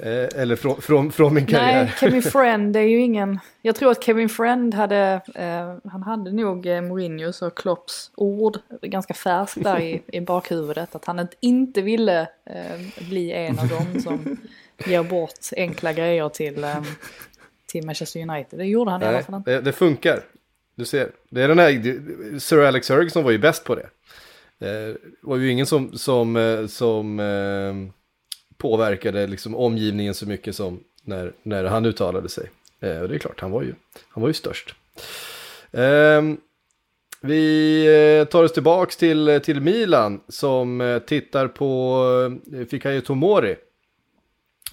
Eh, 0.02 0.40
eller 0.42 0.56
från, 0.56 0.82
från, 0.82 1.12
från 1.12 1.34
min 1.34 1.46
karriär. 1.46 1.84
Nej, 1.84 1.94
Kevin 2.00 2.22
Friend 2.32 2.76
är 2.76 2.80
ju 2.80 2.98
ingen... 3.00 3.38
Jag 3.62 3.76
tror 3.76 3.90
att 3.90 4.04
Kevin 4.04 4.28
Friend 4.28 4.74
hade... 4.74 5.20
Eh, 5.34 5.90
han 5.90 6.02
hade 6.02 6.32
nog 6.32 6.66
eh, 6.66 6.80
Mourinhos 6.80 7.42
och 7.42 7.56
Klopps 7.56 8.10
ord 8.14 8.58
ganska 8.82 9.14
färskt 9.14 9.62
där 9.64 9.80
i, 9.80 10.02
i 10.06 10.20
bakhuvudet. 10.20 10.94
Att 10.94 11.04
han 11.04 11.28
inte- 11.40 11.82
ville 11.82 12.20
eh, 12.46 13.06
bli 13.08 13.32
en 13.32 13.58
av 13.58 13.68
dem 13.68 14.00
som 14.02 14.36
ger 14.86 15.02
bort 15.02 15.32
enkla 15.56 15.92
grejer 15.92 16.28
till, 16.28 16.64
eh, 16.64 16.82
till 17.66 17.86
Manchester 17.86 18.20
United. 18.30 18.58
Det 18.58 18.64
gjorde 18.64 18.90
han 18.90 19.02
i 19.02 19.04
alla 19.04 19.12
Nej, 19.16 19.24
fall 19.24 19.34
inte. 19.34 19.50
det, 19.50 19.60
det 19.60 19.72
funkar. 19.72 20.20
Du 20.74 20.84
ser, 20.84 21.10
det 21.30 21.42
är 21.42 21.48
den 21.48 21.58
här, 21.58 22.38
Sir 22.38 22.64
Alex 22.64 22.88
Ferguson 22.88 23.24
var 23.24 23.30
ju 23.30 23.38
bäst 23.38 23.64
på 23.64 23.74
det. 23.74 23.86
Det 24.58 24.96
var 25.22 25.36
ju 25.36 25.50
ingen 25.50 25.66
som, 25.66 25.92
som, 25.98 26.66
som 26.70 27.20
påverkade 28.58 29.26
liksom 29.26 29.54
omgivningen 29.56 30.14
så 30.14 30.26
mycket 30.26 30.56
som 30.56 30.80
när, 31.02 31.32
när 31.42 31.64
han 31.64 31.86
uttalade 31.86 32.28
sig. 32.28 32.50
Eh, 32.80 33.00
Och 33.00 33.08
det 33.08 33.14
är 33.14 33.18
klart, 33.18 33.40
han 33.40 33.50
var 33.50 33.62
ju, 33.62 33.74
han 34.08 34.20
var 34.22 34.28
ju 34.28 34.34
störst. 34.34 34.74
Ehm, 35.72 36.36
vi 37.20 37.84
eh, 38.20 38.28
tar 38.28 38.44
oss 38.44 38.52
tillbaks 38.52 38.96
till, 38.96 39.40
till 39.44 39.60
Milan 39.60 40.20
som 40.28 40.80
eh, 40.80 40.98
tittar 40.98 41.48
på 41.48 42.02
eh, 42.54 42.64
Fikayo 42.66 43.00
Tomori. 43.00 43.56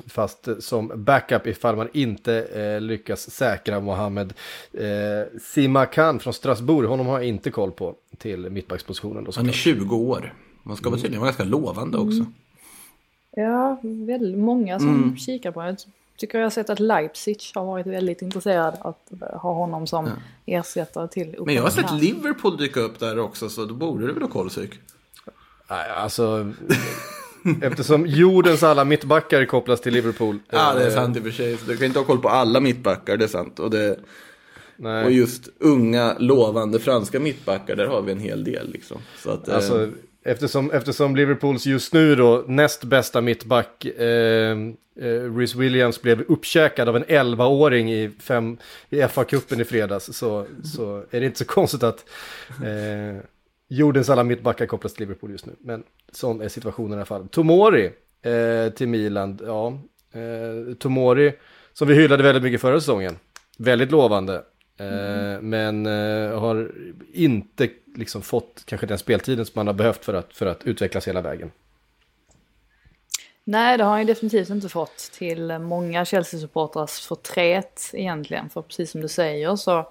Fast 0.07 0.47
som 0.59 0.91
backup 0.95 1.47
ifall 1.47 1.75
man 1.75 1.89
inte 1.93 2.33
eh, 2.43 2.81
lyckas 2.81 3.29
säkra 3.31 3.79
Mohamed 3.79 4.33
eh, 4.73 5.39
Simakan 5.41 6.19
från 6.19 6.33
Strasbourg. 6.33 6.87
Honom 6.89 7.07
har 7.07 7.19
jag 7.19 7.27
inte 7.27 7.51
koll 7.51 7.71
på 7.71 7.95
till 8.17 8.49
mittbackspositionen. 8.49 9.23
Då, 9.23 9.31
Han 9.35 9.49
är 9.49 9.51
såklart. 9.53 9.77
20 9.79 9.95
år. 9.95 10.33
Man 10.63 10.77
ska 10.77 10.89
väl 10.89 10.99
tydligen 10.99 11.21
vara 11.21 11.29
ganska 11.29 11.43
lovande 11.43 11.97
också. 11.97 12.25
Ja, 13.35 13.79
väldigt 13.81 14.37
många 14.37 14.79
som 14.79 15.17
kikar 15.17 15.51
på 15.51 15.61
det. 15.61 15.67
Jag 15.67 15.77
tycker 16.17 16.37
jag 16.37 16.45
har 16.45 16.49
sett 16.49 16.69
att 16.69 16.79
Leipzig 16.79 17.37
har 17.53 17.65
varit 17.65 17.87
väldigt 17.87 18.21
intresserad 18.21 18.73
att 18.81 19.11
eh, 19.21 19.39
ha 19.39 19.53
honom 19.53 19.87
som 19.87 20.09
ersättare 20.45 21.07
till 21.07 21.35
Men 21.45 21.55
jag 21.55 21.63
har 21.63 21.69
sett. 21.69 21.93
Liverpool 21.93 22.57
dyka 22.57 22.79
upp 22.79 22.99
där 22.99 23.19
också, 23.19 23.49
så 23.49 23.65
då 23.65 23.73
borde 23.73 24.07
det 24.07 24.13
väl 24.13 24.23
ha. 24.23 24.49
Nej, 25.69 25.89
alltså, 25.95 26.53
eftersom 27.61 28.05
jordens 28.05 28.63
alla 28.63 28.85
mittbackar 28.85 29.45
kopplas 29.45 29.81
till 29.81 29.93
Liverpool. 29.93 30.39
Ja, 30.49 30.73
det 30.73 30.83
är 30.83 30.87
eh, 30.87 30.93
sant 30.93 31.17
i 31.17 31.19
och 31.19 31.23
för 31.23 31.31
sig. 31.31 31.57
Du 31.67 31.77
kan 31.77 31.85
inte 31.85 31.99
ha 31.99 32.05
koll 32.05 32.19
på 32.19 32.29
alla 32.29 32.59
mittbackar, 32.59 33.17
det 33.17 33.23
är 33.23 33.29
sant. 33.29 33.59
Och, 33.59 33.69
det, 33.69 33.99
Nej. 34.77 35.05
och 35.05 35.11
just 35.11 35.49
unga, 35.59 36.15
lovande 36.19 36.79
franska 36.79 37.19
mittbackar, 37.19 37.75
där 37.75 37.87
har 37.87 38.01
vi 38.01 38.11
en 38.11 38.19
hel 38.19 38.43
del 38.43 38.71
liksom. 38.71 38.97
Så 39.23 39.29
att, 39.29 39.47
eh, 39.47 39.55
Alltså, 39.55 39.91
eftersom, 40.25 40.71
eftersom 40.71 41.15
Liverpools 41.15 41.65
just 41.65 41.93
nu 41.93 42.15
då 42.15 42.43
näst 42.47 42.83
bästa 42.83 43.21
mittback, 43.21 43.85
eh, 43.85 44.57
eh, 44.99 45.35
Rhys 45.37 45.55
Williams, 45.55 46.01
blev 46.01 46.21
uppkäkad 46.21 46.89
av 46.89 46.95
en 46.95 47.05
11-åring 47.05 47.93
i, 47.93 48.11
fem, 48.19 48.57
i 48.89 49.01
FA-cupen 49.01 49.61
i 49.61 49.65
fredags, 49.65 50.17
så, 50.17 50.45
så 50.63 51.03
är 51.11 51.19
det 51.19 51.25
inte 51.25 51.37
så 51.37 51.45
konstigt 51.45 51.83
att 51.83 52.05
eh, 52.63 53.23
jordens 53.67 54.09
alla 54.09 54.23
mittbackar 54.23 54.65
kopplas 54.65 54.93
till 54.93 55.07
Liverpool 55.07 55.31
just 55.31 55.45
nu. 55.45 55.53
Men 55.61 55.83
sån 56.11 56.41
är 56.41 56.47
situationen 56.47 56.91
i 56.91 56.95
alla 56.95 57.05
fall. 57.05 57.27
Tomori 57.27 57.91
eh, 58.21 58.73
till 58.73 58.87
Milan, 58.87 59.39
ja. 59.45 59.79
Eh, 60.13 60.73
Tomori, 60.75 61.33
som 61.73 61.87
vi 61.87 61.95
hyllade 61.95 62.23
väldigt 62.23 62.43
mycket 62.43 62.61
förra 62.61 62.79
säsongen, 62.79 63.15
väldigt 63.57 63.91
lovande. 63.91 64.43
Eh, 64.79 65.41
Men 65.41 65.85
eh, 65.85 66.39
har 66.39 66.71
inte 67.13 67.69
liksom 67.97 68.21
fått 68.21 68.63
kanske 68.65 68.87
den 68.87 68.97
speltiden 68.97 69.45
som 69.45 69.53
man 69.55 69.67
har 69.67 69.73
behövt 69.73 70.05
för 70.05 70.13
att, 70.13 70.33
för 70.33 70.45
att 70.45 70.63
utvecklas 70.63 71.07
hela 71.07 71.21
vägen. 71.21 71.51
Nej, 73.43 73.77
det 73.77 73.83
har 73.83 73.91
han 73.91 73.99
ju 73.99 74.05
definitivt 74.05 74.49
inte 74.49 74.69
fått 74.69 74.97
till 74.97 75.59
många 75.59 76.05
Chelsea-supportrars 76.05 77.07
förtret 77.07 77.91
egentligen. 77.93 78.49
För 78.49 78.61
precis 78.61 78.91
som 78.91 79.01
du 79.01 79.07
säger 79.07 79.55
så 79.55 79.87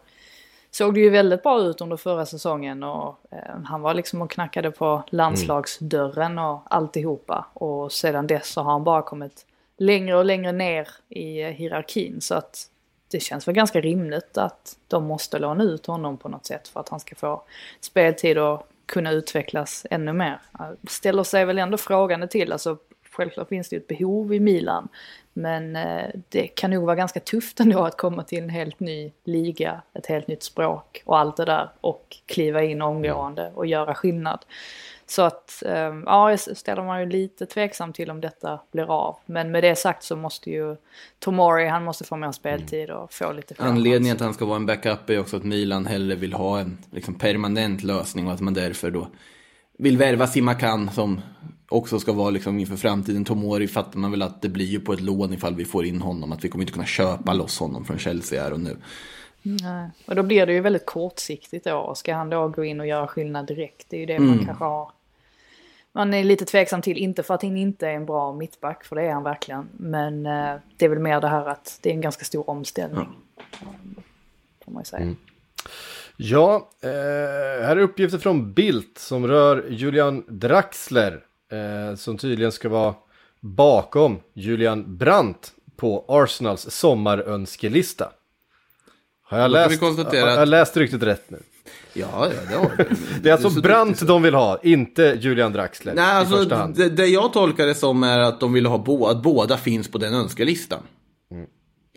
såg 0.70 0.94
det 0.94 1.00
ju 1.00 1.10
väldigt 1.10 1.42
bra 1.42 1.60
ut 1.60 1.80
under 1.80 1.96
förra 1.96 2.26
säsongen 2.26 2.82
och 2.82 3.18
eh, 3.30 3.60
han 3.64 3.80
var 3.80 3.94
liksom 3.94 4.22
och 4.22 4.30
knackade 4.30 4.70
på 4.70 5.02
landslagsdörren 5.10 6.38
och 6.38 6.62
alltihopa. 6.70 7.46
Och 7.52 7.92
sedan 7.92 8.26
dess 8.26 8.46
så 8.46 8.62
har 8.62 8.72
han 8.72 8.84
bara 8.84 9.02
kommit 9.02 9.46
längre 9.76 10.16
och 10.16 10.24
längre 10.24 10.52
ner 10.52 10.88
i 11.08 11.42
hierarkin. 11.42 12.20
Så 12.20 12.34
att 12.34 12.70
det 13.08 13.20
känns 13.20 13.48
väl 13.48 13.54
ganska 13.54 13.80
rimligt 13.80 14.38
att 14.38 14.76
de 14.88 15.04
måste 15.04 15.38
låna 15.38 15.64
ut 15.64 15.86
honom 15.86 16.16
på 16.16 16.28
något 16.28 16.46
sätt 16.46 16.68
för 16.68 16.80
att 16.80 16.88
han 16.88 17.00
ska 17.00 17.14
få 17.14 17.42
speltid 17.80 18.38
och 18.38 18.68
kunna 18.86 19.10
utvecklas 19.10 19.86
ännu 19.90 20.12
mer. 20.12 20.40
Ställer 20.88 21.22
sig 21.22 21.44
väl 21.44 21.58
ändå 21.58 21.76
frågande 21.76 22.28
till, 22.28 22.52
alltså 22.52 22.78
självklart 23.10 23.48
finns 23.48 23.68
det 23.68 23.76
ju 23.76 23.80
ett 23.80 23.88
behov 23.88 24.34
i 24.34 24.40
Milan. 24.40 24.88
Men 25.32 25.76
eh, 25.76 26.10
det 26.28 26.46
kan 26.46 26.70
nog 26.70 26.84
vara 26.84 26.96
ganska 26.96 27.20
tufft 27.20 27.60
ändå 27.60 27.84
att 27.84 27.96
komma 27.96 28.22
till 28.22 28.42
en 28.42 28.50
helt 28.50 28.80
ny 28.80 29.12
liga, 29.24 29.82
ett 29.92 30.06
helt 30.06 30.26
nytt 30.26 30.42
språk 30.42 31.02
och 31.04 31.18
allt 31.18 31.36
det 31.36 31.44
där. 31.44 31.70
Och 31.80 32.16
kliva 32.26 32.62
in 32.62 32.82
omgående 32.82 33.52
och 33.54 33.66
göra 33.66 33.94
skillnad. 33.94 34.44
Så 35.06 35.22
att, 35.22 35.62
eh, 35.66 35.94
ja, 36.06 36.30
jag 36.30 36.40
ställer 36.40 36.82
mig 36.82 37.04
ju 37.04 37.10
lite 37.10 37.46
tveksam 37.46 37.92
till 37.92 38.10
om 38.10 38.20
detta 38.20 38.60
blir 38.72 38.90
av. 38.90 39.16
Men 39.26 39.50
med 39.50 39.64
det 39.64 39.76
sagt 39.76 40.02
så 40.02 40.16
måste 40.16 40.50
ju 40.50 40.76
Tomori, 41.18 41.66
han 41.66 41.84
måste 41.84 42.04
få 42.04 42.16
mer 42.16 42.32
speltid 42.32 42.90
och 42.90 43.12
få 43.12 43.32
lite 43.32 43.54
fler 43.54 43.66
Anledningen 43.66 44.02
chanser. 44.02 44.14
att 44.14 44.20
han 44.20 44.34
ska 44.34 44.44
vara 44.44 44.56
en 44.56 44.66
backup 44.66 45.10
är 45.10 45.20
också 45.20 45.36
att 45.36 45.44
Milan 45.44 45.86
hellre 45.86 46.14
vill 46.14 46.32
ha 46.32 46.58
en 46.60 46.78
liksom, 46.90 47.14
permanent 47.14 47.82
lösning 47.82 48.26
och 48.26 48.32
att 48.32 48.40
man 48.40 48.54
därför 48.54 48.90
då 48.90 49.08
vill 49.78 49.98
värva 49.98 50.26
Simakan 50.26 50.90
som 50.90 51.20
också 51.68 51.98
ska 51.98 52.12
vara 52.12 52.30
liksom 52.30 52.58
inför 52.58 52.76
framtiden. 52.76 53.24
Tomori 53.24 53.68
fattar 53.68 53.98
man 53.98 54.10
väl 54.10 54.22
att 54.22 54.42
det 54.42 54.48
blir 54.48 54.66
ju 54.66 54.80
på 54.80 54.92
ett 54.92 55.00
lån 55.00 55.32
ifall 55.32 55.54
vi 55.54 55.64
får 55.64 55.84
in 55.84 56.00
honom. 56.00 56.32
Att 56.32 56.44
vi 56.44 56.48
kommer 56.48 56.62
inte 56.62 56.72
kunna 56.72 56.86
köpa 56.86 57.32
loss 57.32 57.58
honom 57.58 57.84
från 57.84 57.98
Chelsea 57.98 58.42
här 58.42 58.52
och 58.52 58.60
nu. 58.60 58.76
Nej. 59.44 59.90
Och 60.06 60.14
då 60.14 60.22
blir 60.22 60.46
det 60.46 60.52
ju 60.52 60.60
väldigt 60.60 60.86
kortsiktigt 60.86 61.64
då. 61.64 61.94
Ska 61.94 62.14
han 62.14 62.30
då 62.30 62.48
gå 62.48 62.64
in 62.64 62.80
och 62.80 62.86
göra 62.86 63.06
skillnad 63.06 63.46
direkt? 63.46 63.86
Det 63.90 63.96
är 63.96 64.00
ju 64.00 64.06
det 64.06 64.18
man 64.18 64.44
kanske 64.46 64.64
har. 64.64 64.90
Man 65.92 66.14
är 66.14 66.24
lite 66.24 66.44
tveksam 66.44 66.82
till, 66.82 66.98
inte 66.98 67.22
för 67.22 67.34
att 67.34 67.42
han 67.42 67.56
inte 67.56 67.88
är 67.88 67.92
en 67.92 68.06
bra 68.06 68.32
mittback, 68.32 68.84
för 68.84 68.96
det 68.96 69.02
är 69.02 69.12
han 69.12 69.22
verkligen. 69.22 69.68
Men 69.72 70.26
eh, 70.26 70.54
det 70.76 70.84
är 70.84 70.88
väl 70.88 70.98
mer 70.98 71.20
det 71.20 71.28
här 71.28 71.46
att 71.46 71.78
det 71.82 71.90
är 71.90 71.94
en 71.94 72.00
ganska 72.00 72.24
stor 72.24 72.50
omställning. 72.50 73.08
Får 74.64 74.72
man 74.72 74.80
ju 74.80 74.84
säga. 74.84 75.14
Ja, 76.16 76.68
eh, 76.80 76.88
här 77.66 77.76
är 77.76 77.80
uppgifter 77.80 78.18
från 78.18 78.52
Bildt 78.52 78.98
som 78.98 79.26
rör 79.26 79.66
Julian 79.70 80.24
Draxler. 80.28 81.20
Eh, 81.52 81.96
som 81.96 82.18
tydligen 82.18 82.52
ska 82.52 82.68
vara 82.68 82.94
bakom 83.40 84.20
Julian 84.32 84.96
Brandt 84.96 85.52
på 85.76 86.04
Arsenals 86.08 86.70
sommarönskelista. 86.70 88.12
Har 89.26 89.38
jag, 89.38 89.50
Då 89.50 89.54
kan 89.56 89.68
vi 89.68 89.76
läst, 89.76 89.98
har 90.20 90.28
att- 90.28 90.36
jag 90.38 90.48
läst 90.48 90.76
ryktet 90.76 91.02
rätt 91.02 91.30
nu? 91.30 91.38
Ja, 91.92 92.06
ja 92.12 92.28
det 92.48 92.54
har 92.56 92.76
du. 92.76 92.96
Det 93.22 93.28
är 93.28 93.32
alltså 93.32 93.50
så 93.50 93.60
Brandt 93.60 93.90
duktig. 93.90 94.08
de 94.08 94.22
vill 94.22 94.34
ha, 94.34 94.58
inte 94.62 95.18
Julian 95.20 95.52
Draxler 95.52 95.94
Nej, 95.94 96.04
alltså 96.04 96.44
det, 96.44 96.88
det 96.88 97.06
jag 97.06 97.32
tolkar 97.32 97.66
det 97.66 97.74
som 97.74 98.02
är 98.02 98.18
att 98.18 98.40
de 98.40 98.52
vill 98.52 98.66
ha 98.66 98.78
bo, 98.78 99.06
att 99.06 99.22
båda 99.22 99.56
finns 99.56 99.88
på 99.90 99.98
den 99.98 100.14
önskelistan. 100.14 100.82
Mm. 101.30 101.46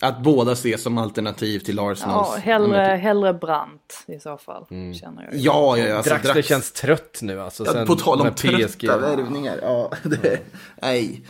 Att 0.01 0.23
båda 0.23 0.51
ses 0.51 0.83
som 0.83 0.97
alternativ 0.97 1.59
till 1.59 1.79
Arsenals. 1.79 2.27
Ja, 2.35 2.35
hellre, 2.41 2.77
hellre 2.81 3.33
Brandt 3.33 4.03
i 4.07 4.19
så 4.19 4.37
fall, 4.37 4.65
känner 4.69 5.23
jag. 5.23 5.35
Ja, 5.35 5.77
ja, 5.77 5.87
ja. 5.87 5.95
Alltså, 5.97 6.09
Draxler 6.09 6.33
Drax- 6.33 6.47
känns 6.47 6.71
trött 6.71 7.19
nu 7.21 7.41
alltså. 7.41 7.65
Ja, 7.65 7.85
på 7.85 7.95
tal 7.95 8.21
om 8.21 8.33
trötta 8.35 8.97
värvningar. 8.97 9.59
Ja, 9.61 9.91
det, 10.03 10.39
nej. 10.81 11.21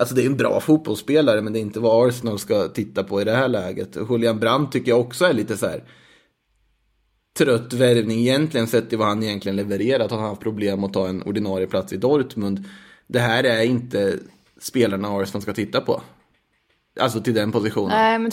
Alltså 0.00 0.14
det 0.14 0.22
är 0.22 0.26
en 0.26 0.36
bra 0.36 0.60
fotbollsspelare 0.60 1.42
men 1.42 1.52
det 1.52 1.58
är 1.58 1.60
inte 1.60 1.80
vad 1.80 2.08
Arsenal 2.08 2.38
ska 2.38 2.68
titta 2.68 3.04
på 3.04 3.20
i 3.20 3.24
det 3.24 3.36
här 3.36 3.48
läget. 3.48 3.96
Och 3.96 4.10
Julian 4.10 4.40
Brandt 4.40 4.72
tycker 4.72 4.90
jag 4.90 5.00
också 5.00 5.24
är 5.24 5.32
lite 5.32 5.56
så 5.56 5.66
här 5.66 5.84
trött 7.38 7.72
värvning 7.72 8.18
egentligen 8.18 8.66
sett 8.66 8.88
till 8.88 8.98
vad 8.98 9.08
han 9.08 9.22
egentligen 9.22 9.56
levererat. 9.56 10.10
Han 10.10 10.20
har 10.20 10.28
haft 10.28 10.40
problem 10.40 10.84
att 10.84 10.92
ta 10.92 11.08
en 11.08 11.22
ordinarie 11.22 11.66
plats 11.66 11.92
i 11.92 11.96
Dortmund. 11.96 12.64
Det 13.06 13.18
här 13.18 13.44
är 13.44 13.62
inte 13.62 14.18
spelarna 14.60 15.08
Arsenal 15.08 15.42
ska 15.42 15.52
titta 15.52 15.80
på. 15.80 16.02
Alltså 17.00 17.20
till 17.20 17.34
den 17.34 17.52
positionen. 17.52 17.88
Nej, 17.88 18.18
men 18.18 18.30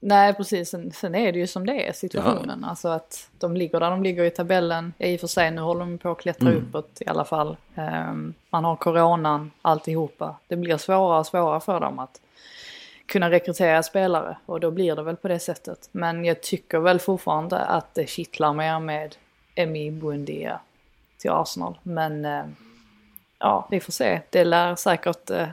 Nej, 0.00 0.34
precis. 0.34 0.70
Sen, 0.70 0.92
sen 0.92 1.14
är 1.14 1.32
det 1.32 1.38
ju 1.38 1.46
som 1.46 1.66
det 1.66 1.88
är 1.88 1.92
situationen. 1.92 2.64
Alltså 2.64 2.88
att 2.88 3.30
de 3.38 3.56
ligger 3.56 3.80
där 3.80 3.90
de 3.90 4.02
ligger 4.02 4.24
i 4.24 4.30
tabellen. 4.30 4.92
I 4.98 5.16
och 5.16 5.20
för 5.20 5.26
sig, 5.26 5.50
nu 5.50 5.60
håller 5.60 5.80
de 5.80 5.98
på 5.98 6.10
att 6.10 6.18
klättra 6.18 6.52
uppåt 6.52 6.90
i 7.00 7.08
alla 7.08 7.24
fall. 7.24 7.56
Ehm, 7.74 8.34
man 8.50 8.64
har 8.64 8.76
coronan, 8.76 9.50
alltihopa. 9.62 10.36
Det 10.48 10.56
blir 10.56 10.76
svårare 10.76 11.18
och 11.18 11.26
svårare 11.26 11.60
för 11.60 11.80
dem 11.80 11.98
att 11.98 12.20
kunna 13.06 13.30
rekrytera 13.30 13.82
spelare. 13.82 14.36
Och 14.46 14.60
då 14.60 14.70
blir 14.70 14.96
det 14.96 15.02
väl 15.02 15.16
på 15.16 15.28
det 15.28 15.38
sättet. 15.38 15.88
Men 15.92 16.24
jag 16.24 16.42
tycker 16.42 16.78
väl 16.78 16.98
fortfarande 16.98 17.58
att 17.58 17.94
det 17.94 18.08
kittlar 18.08 18.52
mer 18.52 18.80
med 18.80 19.16
Emi 19.54 19.90
Buendia 19.90 20.60
till 21.18 21.30
Arsenal. 21.30 21.78
Men 21.82 22.24
eh, 22.24 22.44
ja, 23.38 23.68
vi 23.70 23.80
får 23.80 23.92
se. 23.92 24.20
Det 24.30 24.44
lär 24.44 24.74
säkert 24.74 25.30
eh, 25.30 25.48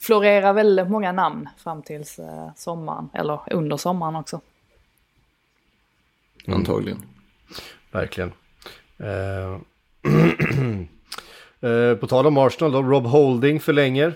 florera 0.00 0.52
väldigt 0.52 0.90
många 0.90 1.12
namn 1.12 1.48
fram 1.56 1.82
tills 1.82 2.18
eh, 2.18 2.50
sommaren. 2.56 3.08
Eller 3.14 3.40
under 3.52 3.76
sommaren 3.76 4.16
också. 4.16 4.40
Antagligen. 6.46 7.02
Verkligen. 7.90 8.32
Eh, 8.98 9.60
eh, 11.70 11.94
på 11.96 12.06
tal 12.06 12.26
om 12.26 12.38
Arsenal 12.38 12.72
då, 12.72 12.82
Rob 12.82 13.04
Holding 13.04 13.60
förlänger. 13.60 14.14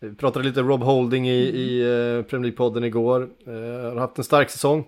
Vi 0.00 0.14
pratade 0.14 0.44
lite 0.44 0.60
Rob 0.60 0.82
Holding 0.82 1.28
i, 1.28 1.32
i 1.32 1.80
eh, 1.80 2.22
Premier 2.22 2.52
League-podden 2.52 2.84
igår. 2.84 3.28
Eh, 3.46 3.52
har 3.92 3.96
haft 3.96 4.18
en 4.18 4.24
stark 4.24 4.50
säsong. 4.50 4.84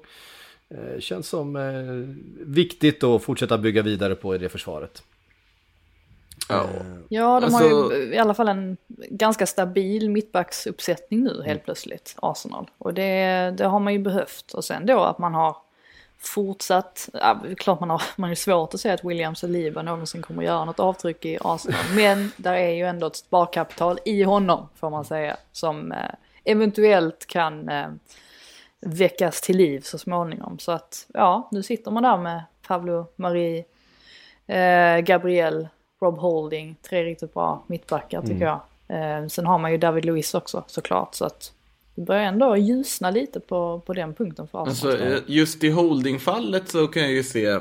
Eh, 0.70 1.00
känns 1.00 1.28
som 1.28 1.58
viktigt 2.40 3.04
att 3.04 3.22
fortsätta 3.22 3.58
bygga 3.58 3.82
vidare 3.82 4.14
på 4.14 4.34
i 4.34 4.38
det 4.38 4.48
försvaret. 4.48 5.02
Ja. 6.48 6.66
Ja, 7.08 7.40
de 7.40 7.44
Alltså- 7.44 7.58
har 7.58 7.92
ju 7.94 8.14
i 8.14 8.18
alla 8.18 8.34
fall 8.34 8.48
en 8.48 8.76
ganska 9.10 9.46
stabil 9.46 10.10
mittbacksuppsättning 10.10 11.22
nu 11.24 11.42
helt 11.46 11.64
plötsligt, 11.64 12.14
Arsenal. 12.22 12.70
Och 12.78 12.94
det, 12.94 13.54
det 13.58 13.64
har 13.66 13.80
man 13.80 13.92
ju 13.92 13.98
behövt. 13.98 14.52
Och 14.54 14.64
sen 14.64 14.86
då 14.86 15.00
att 15.00 15.18
man 15.18 15.34
har 15.34 15.56
fortsatt, 16.18 17.08
ja, 17.12 17.40
klart 17.56 17.80
man 17.80 17.90
har, 17.90 18.02
man 18.16 18.30
är 18.30 18.34
svårt 18.34 18.74
att 18.74 18.80
säga 18.80 18.94
att 18.94 19.04
Williams 19.04 19.42
och 19.42 19.48
Liba 19.48 19.82
någonsin 19.82 20.22
kommer 20.22 20.42
göra 20.42 20.64
något 20.64 20.80
avtryck 20.80 21.24
i 21.24 21.38
Arsenal. 21.40 21.80
Men 21.96 22.32
där 22.36 22.54
är 22.54 22.70
ju 22.70 22.86
ändå 22.86 23.06
ett 23.06 23.16
sparkapital 23.16 23.98
i 24.04 24.22
honom, 24.22 24.68
får 24.74 24.90
man 24.90 25.04
säga, 25.04 25.36
som 25.52 25.92
eh, 25.92 25.98
eventuellt 26.44 27.26
kan 27.26 27.68
eh, 27.68 27.88
väckas 28.80 29.40
till 29.40 29.56
liv 29.56 29.80
så 29.80 29.98
småningom. 29.98 30.58
Så 30.58 30.72
att, 30.72 31.06
ja, 31.14 31.48
nu 31.52 31.62
sitter 31.62 31.90
man 31.90 32.02
där 32.02 32.16
med 32.16 32.42
Pablo 32.66 33.06
Marie, 33.16 33.64
eh, 34.46 34.98
Gabriel, 35.00 35.68
Rob 36.00 36.18
Holding, 36.18 36.76
tre 36.82 37.04
riktigt 37.04 37.34
bra 37.34 37.64
mittbackar 37.66 38.22
tycker 38.22 38.44
jag. 38.44 38.60
Eh, 38.88 39.26
sen 39.26 39.46
har 39.46 39.58
man 39.58 39.72
ju 39.72 39.78
David 39.78 40.04
Luiz 40.04 40.34
också 40.34 40.64
såklart. 40.66 41.14
Så 41.14 41.24
att 41.24 41.52
det 41.94 42.02
börjar 42.02 42.22
ändå 42.22 42.56
ljusna 42.56 43.10
lite 43.10 43.40
på, 43.40 43.82
på 43.86 43.92
den 43.92 44.14
punkten 44.14 44.48
för 44.48 44.62
Arsenal. 44.62 44.92
Alltså, 44.92 45.06
eh, 45.06 45.20
just 45.26 45.64
i 45.64 45.70
holdingfallet 45.70 46.68
så 46.68 46.86
kan 46.86 47.02
jag 47.02 47.12
ju 47.12 47.22
se 47.22 47.58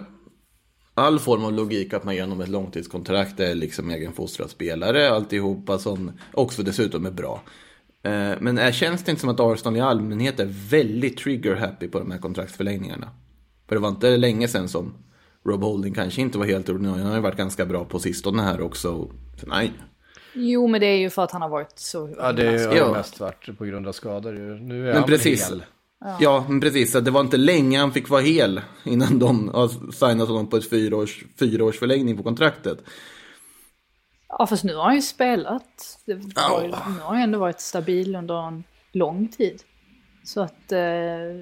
all 0.94 1.20
form 1.20 1.46
av 1.46 1.54
logik 1.54 1.94
att 1.94 2.04
man 2.04 2.16
genom 2.16 2.42
ett 2.42 2.50
långtidskontrakt 2.50 3.40
är 3.40 3.56
liksom 3.56 3.92
egenfostrad 3.92 4.50
spelare, 4.50 5.12
alltihopa 5.12 5.80
som 5.80 6.12
också 6.34 6.64
dessutom 6.64 7.06
är 7.06 7.12
bra. 7.12 7.42
Eh, 8.04 8.34
Men 8.40 8.58
är, 8.58 8.72
känns 8.72 9.04
det 9.04 9.12
inte 9.12 9.22
som 9.22 9.30
att 9.30 9.40
Arsenal 9.40 9.78
i 9.78 9.82
allmänhet 9.82 10.40
är 10.40 10.48
väldigt 10.70 11.20
trigger-happy 11.20 11.88
på 11.88 12.00
de 12.00 12.12
här 12.12 12.20
kontraktsförlängningarna? 12.20 13.10
För 13.68 13.76
det 13.76 13.82
var 13.82 13.90
inte 13.90 14.18
länge 14.18 14.48
sedan 14.48 14.70
som 14.70 14.94
Rob 15.48 15.64
Holding 15.64 15.94
kanske 15.94 16.22
inte 16.22 16.38
var 16.38 16.46
helt 16.46 16.70
ordinarie, 16.70 16.98
han 17.02 17.08
har 17.10 17.16
ju 17.18 17.22
varit 17.24 17.38
ganska 17.38 17.66
bra 17.66 17.86
på 17.86 18.00
sistone 18.00 18.42
här 18.42 18.62
också. 18.62 19.10
Så 19.42 19.48
nej. 19.48 19.72
Jo, 20.34 20.68
men 20.68 20.82
det 20.82 20.88
är 20.88 20.98
ju 20.98 21.10
för 21.10 21.24
att 21.24 21.32
han 21.32 21.42
har 21.42 21.50
varit 21.50 21.80
så... 21.80 22.10
Ja, 22.18 22.32
det 22.32 22.46
har 22.48 22.76
Ja. 22.76 22.88
ju 22.88 22.92
mest 22.94 23.20
varit 23.20 23.58
på 23.58 23.66
grund 23.66 23.88
av 23.88 23.92
skador. 23.92 24.34
Nu 24.60 24.82
är 24.82 24.86
Men 24.86 24.96
han 24.96 25.04
precis. 25.04 25.50
hel. 25.50 25.64
Ja, 26.20 26.46
men 26.50 26.62
precis. 26.62 26.92
Så 26.92 27.00
Det 27.00 27.12
var 27.12 27.22
inte 27.22 27.38
länge 27.38 27.80
han 27.80 27.92
fick 27.92 28.10
vara 28.10 28.22
hel 28.22 28.62
innan 28.84 29.20
de 29.20 29.52
signat 29.94 30.28
honom 30.28 30.48
på 30.50 30.58
ett 30.58 30.70
fyraårs, 30.70 31.24
fyraårs 31.40 31.80
förlängning 31.80 32.18
på 32.18 32.24
kontraktet. 32.24 32.78
Ja, 34.30 34.48
fast 34.48 34.64
nu 34.64 34.76
har 34.76 34.84
han 34.84 34.96
ju 34.96 35.02
spelat. 35.02 36.00
Det 36.06 36.14
var 36.14 36.62
ju, 36.62 36.68
nu 36.68 36.74
har 37.02 37.14
han 37.14 37.22
ändå 37.22 37.40
varit 37.40 37.60
stabil 37.62 38.16
under 38.16 38.48
en 38.48 38.64
lång 38.94 39.28
tid. 39.28 39.62
Så 40.24 40.42
att, 40.42 40.72
eh, 40.72 40.80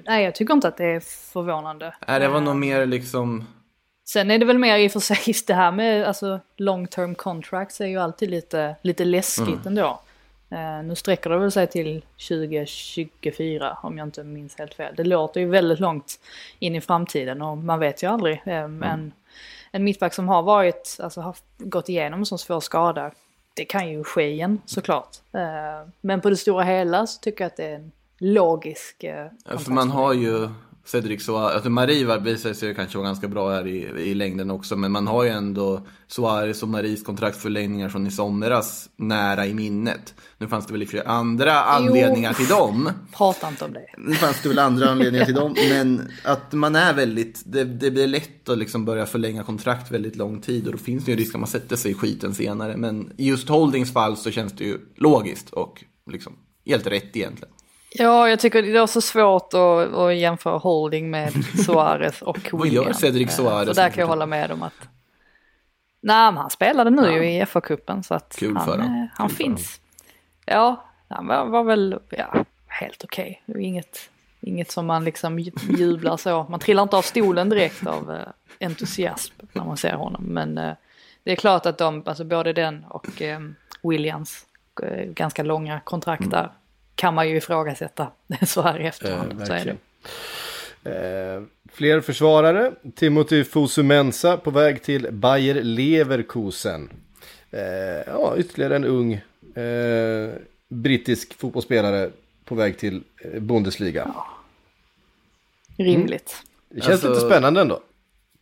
nej 0.06 0.24
jag 0.24 0.34
tycker 0.34 0.54
inte 0.54 0.68
att 0.68 0.76
det 0.76 0.84
är 0.84 1.00
förvånande. 1.32 1.94
Nej, 2.08 2.20
det 2.20 2.28
var 2.28 2.40
nog 2.40 2.56
mer 2.56 2.86
liksom... 2.86 3.44
Sen 4.08 4.30
är 4.30 4.38
det 4.38 4.44
väl 4.44 4.58
mer 4.58 4.78
i 4.78 4.88
och 4.88 4.92
för 4.92 5.00
sig 5.00 5.34
det 5.46 5.54
här 5.54 5.70
med 5.72 6.04
alltså, 6.04 6.40
long 6.56 6.86
term 6.86 7.14
contracts 7.14 7.80
är 7.80 7.86
ju 7.86 7.98
alltid 7.98 8.30
lite, 8.30 8.76
lite 8.82 9.04
läskigt 9.04 9.48
Mm. 9.48 9.66
ändå. 9.66 10.00
Eh, 10.50 10.82
nu 10.84 10.94
sträcker 10.96 11.30
det 11.30 11.38
väl 11.38 11.52
sig 11.52 11.66
till 11.66 12.02
2024 12.28 13.78
om 13.82 13.98
jag 13.98 14.06
inte 14.06 14.24
minns 14.24 14.58
helt 14.58 14.74
fel. 14.74 14.94
Det 14.96 15.04
låter 15.04 15.40
ju 15.40 15.48
väldigt 15.48 15.80
långt 15.80 16.20
in 16.58 16.74
i 16.74 16.80
framtiden 16.80 17.42
och 17.42 17.58
man 17.58 17.78
vet 17.78 18.02
ju 18.02 18.06
aldrig. 18.06 18.42
Eh, 18.44 18.52
Mm. 18.56 18.78
men 18.78 19.12
en 19.70 19.84
mittback 19.84 20.14
som 20.14 20.28
har 20.28 20.42
varit, 20.42 20.96
alltså 21.02 21.20
har 21.20 21.36
gått 21.58 21.88
igenom 21.88 22.20
en 22.20 22.26
sån 22.26 22.38
svår 22.38 22.60
skada, 22.60 23.10
det 23.54 23.64
kan 23.64 23.88
ju 23.90 24.04
ske 24.04 24.28
igen 24.28 24.60
såklart. 24.66 25.16
Eh, 25.32 25.88
men 26.00 26.20
på 26.20 26.30
det 26.30 26.36
stora 26.36 26.64
hela 26.64 27.06
så 27.06 27.20
tycker 27.20 27.44
jag 27.44 27.46
att 27.50 27.56
det 27.56 27.64
är 27.66 27.74
en 27.74 27.92
logisk 28.18 29.04
eh, 29.04 29.26
För 29.58 29.70
man 29.70 29.90
har 29.90 30.12
ju 30.12 30.48
Cedric 30.86 31.24
Suarez, 31.24 31.54
alltså 31.54 31.70
Marie 31.70 32.18
visade 32.18 32.54
sig 32.54 32.74
kanske 32.74 32.98
vara 32.98 33.08
ganska 33.08 33.28
bra 33.28 33.50
här 33.50 33.66
i, 33.66 33.78
i 34.10 34.14
längden 34.14 34.50
också, 34.50 34.76
men 34.76 34.92
man 34.92 35.06
har 35.06 35.24
ju 35.24 35.30
ändå 35.30 35.86
Suarez 36.06 36.62
och 36.62 36.68
Maries 36.68 37.02
kontraktsförlängningar 37.02 37.88
från 37.88 38.06
i 38.06 38.10
somras 38.10 38.88
nära 38.96 39.46
i 39.46 39.54
minnet. 39.54 40.14
Nu 40.38 40.48
fanns 40.48 40.66
det 40.66 40.72
väl 40.72 40.82
i 40.82 41.00
andra 41.06 41.62
anledningar 41.62 42.32
till 42.32 42.46
dem. 42.46 42.90
Prata 43.16 43.48
inte 43.48 43.64
om 43.64 43.72
det. 43.72 43.86
Nu 43.98 44.14
fanns 44.14 44.42
det 44.42 44.48
väl 44.48 44.58
andra 44.58 44.90
anledningar 44.90 45.24
till 45.24 45.34
dem, 45.34 45.56
men 45.70 46.10
att 46.24 46.52
man 46.52 46.76
är 46.76 46.94
väldigt, 46.94 47.42
det, 47.46 47.64
det 47.64 47.90
blir 47.90 48.06
lätt 48.06 48.48
att 48.48 48.58
liksom 48.58 48.84
börja 48.84 49.06
förlänga 49.06 49.42
kontrakt 49.42 49.90
väldigt 49.90 50.16
lång 50.16 50.40
tid 50.40 50.66
och 50.66 50.72
då 50.72 50.78
finns 50.78 51.04
det 51.04 51.10
ju 51.10 51.16
risk 51.16 51.34
att 51.34 51.40
man 51.40 51.48
sätter 51.48 51.76
sig 51.76 51.90
i 51.90 51.94
skiten 51.94 52.34
senare. 52.34 52.76
Men 52.76 53.12
i 53.16 53.28
just 53.28 53.48
Holdings 53.48 53.92
fall 53.92 54.16
så 54.16 54.30
känns 54.30 54.52
det 54.52 54.64
ju 54.64 54.78
logiskt 54.96 55.50
och 55.50 55.84
liksom 56.10 56.32
helt 56.66 56.86
rätt 56.86 57.16
egentligen. 57.16 57.55
Ja, 57.90 58.28
jag 58.28 58.40
tycker 58.40 58.62
det 58.62 58.78
är 58.78 58.86
så 58.86 59.00
svårt 59.00 59.54
att, 59.54 59.94
att 59.94 60.14
jämföra 60.16 60.58
Holding 60.58 61.10
med 61.10 61.32
Suarez 61.66 62.22
och 62.22 62.38
Vad 62.52 62.66
gör 62.68 62.80
William. 62.80 62.94
Cedric 62.94 63.28
Eh, 63.28 63.34
Suarez 63.44 63.68
Så 63.76 63.82
där 63.82 63.90
kan 63.90 64.00
jag 64.00 64.08
hålla 64.08 64.26
med 64.26 64.50
om 64.50 64.62
att... 64.62 64.88
Nej, 66.00 66.32
men 66.32 66.36
han 66.36 66.50
spelade 66.50 66.90
nu 66.90 67.12
ju 67.12 67.30
i 67.30 67.44
FA-cupen 67.44 68.02
så 68.02 68.14
att 68.14 68.36
Kul 68.38 68.56
han, 68.56 68.68
honom. 68.68 68.86
eh, 68.86 69.06
han 69.14 69.28
finns. 69.30 69.80
Ja, 70.46 70.84
han 71.08 71.26
var, 71.26 71.44
var 71.46 71.64
väl 71.64 71.98
ja, 72.10 72.44
helt 72.66 73.04
okej. 73.04 73.42
Var 73.46 73.58
inget, 73.60 74.10
inget 74.40 74.70
som 74.70 74.86
man 74.86 75.04
liksom 75.04 75.38
ju- 75.38 75.52
jublar 75.78 76.16
så. 76.16 76.46
Man 76.50 76.60
trillar 76.60 76.82
inte 76.82 76.96
av 76.96 77.02
stolen 77.02 77.48
direkt 77.48 77.86
av 77.86 78.12
eh, 78.12 78.20
entusiasm 78.66 79.34
när 79.52 79.64
man 79.64 79.76
ser 79.76 79.92
honom. 79.94 80.22
Men 80.24 80.54
det 81.24 81.32
är 81.32 81.36
klart 81.36 81.66
att 81.66 81.78
de, 81.78 82.02
alltså 82.06 82.24
både 82.24 82.52
den 82.52 82.84
och 82.88 83.22
Williams, 83.82 84.46
ganska 85.06 85.42
långa 85.42 85.80
kontrakt 85.80 86.22
Mm. 86.26 86.48
Kan 86.96 87.14
man 87.14 87.28
ju 87.28 87.36
ifrågasätta 87.36 88.08
så 88.46 88.62
här 88.62 88.80
i 88.80 88.86
efterhand. 88.86 89.32
Eh, 89.32 89.46
så 89.46 89.52
är 89.52 89.64
det. 89.64 89.64
verkligen. 89.64 89.78
Eh, 90.84 91.42
fler 91.72 92.00
försvarare. 92.00 92.72
Timothy 92.94 93.44
Fosumensa 93.44 94.36
på 94.36 94.50
väg 94.50 94.82
till 94.82 95.08
Bayer 95.12 95.62
Leverkusen. 95.62 96.90
Eh, 97.50 97.60
ja, 98.06 98.34
ytterligare 98.36 98.76
en 98.76 98.84
ung 98.84 99.12
eh, 99.62 100.30
brittisk 100.68 101.34
fotbollsspelare 101.38 102.10
på 102.44 102.54
väg 102.54 102.78
till 102.78 103.02
eh, 103.24 103.40
Bundesliga. 103.40 104.14
Rimligt. 105.76 106.42
Det 106.68 106.80
känns 106.80 106.92
Alltså- 106.92 107.08
lite 107.08 107.20
spännande 107.20 107.60
ändå. 107.60 107.80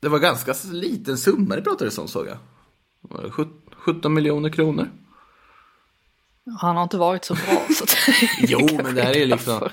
Det 0.00 0.08
var 0.08 0.18
ganska 0.18 0.54
liten 0.72 1.18
summa 1.18 1.56
det 1.56 1.62
pratades 1.62 1.98
om 1.98 2.08
såg 2.08 2.26
jag. 2.26 2.36
Var 3.00 3.22
det 3.22 3.30
sjut- 3.30 3.62
17 3.76 4.14
miljoner 4.14 4.48
kronor. 4.50 4.88
Han 6.60 6.76
har 6.76 6.82
inte 6.82 6.96
varit 6.96 7.24
så 7.24 7.34
bra. 7.34 7.66
Så 7.70 7.84
att 7.84 7.96
Jo, 8.38 8.68
men 8.84 8.94
det 8.94 9.02
här 9.02 9.16
är 9.16 9.26
liksom... 9.26 9.68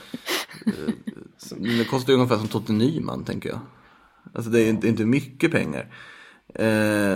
Det 1.57 1.85
kostar 1.85 2.13
ju 2.13 2.15
ungefär 2.17 2.37
som 2.37 2.47
Totte 2.47 2.71
Nyman, 2.71 3.25
tänker 3.25 3.49
jag. 3.49 3.59
Alltså 4.35 4.51
det 4.51 4.61
är 4.61 4.69
inte, 4.69 4.87
inte 4.87 5.05
mycket 5.05 5.51
pengar. 5.51 5.93
Eh, 6.55 7.15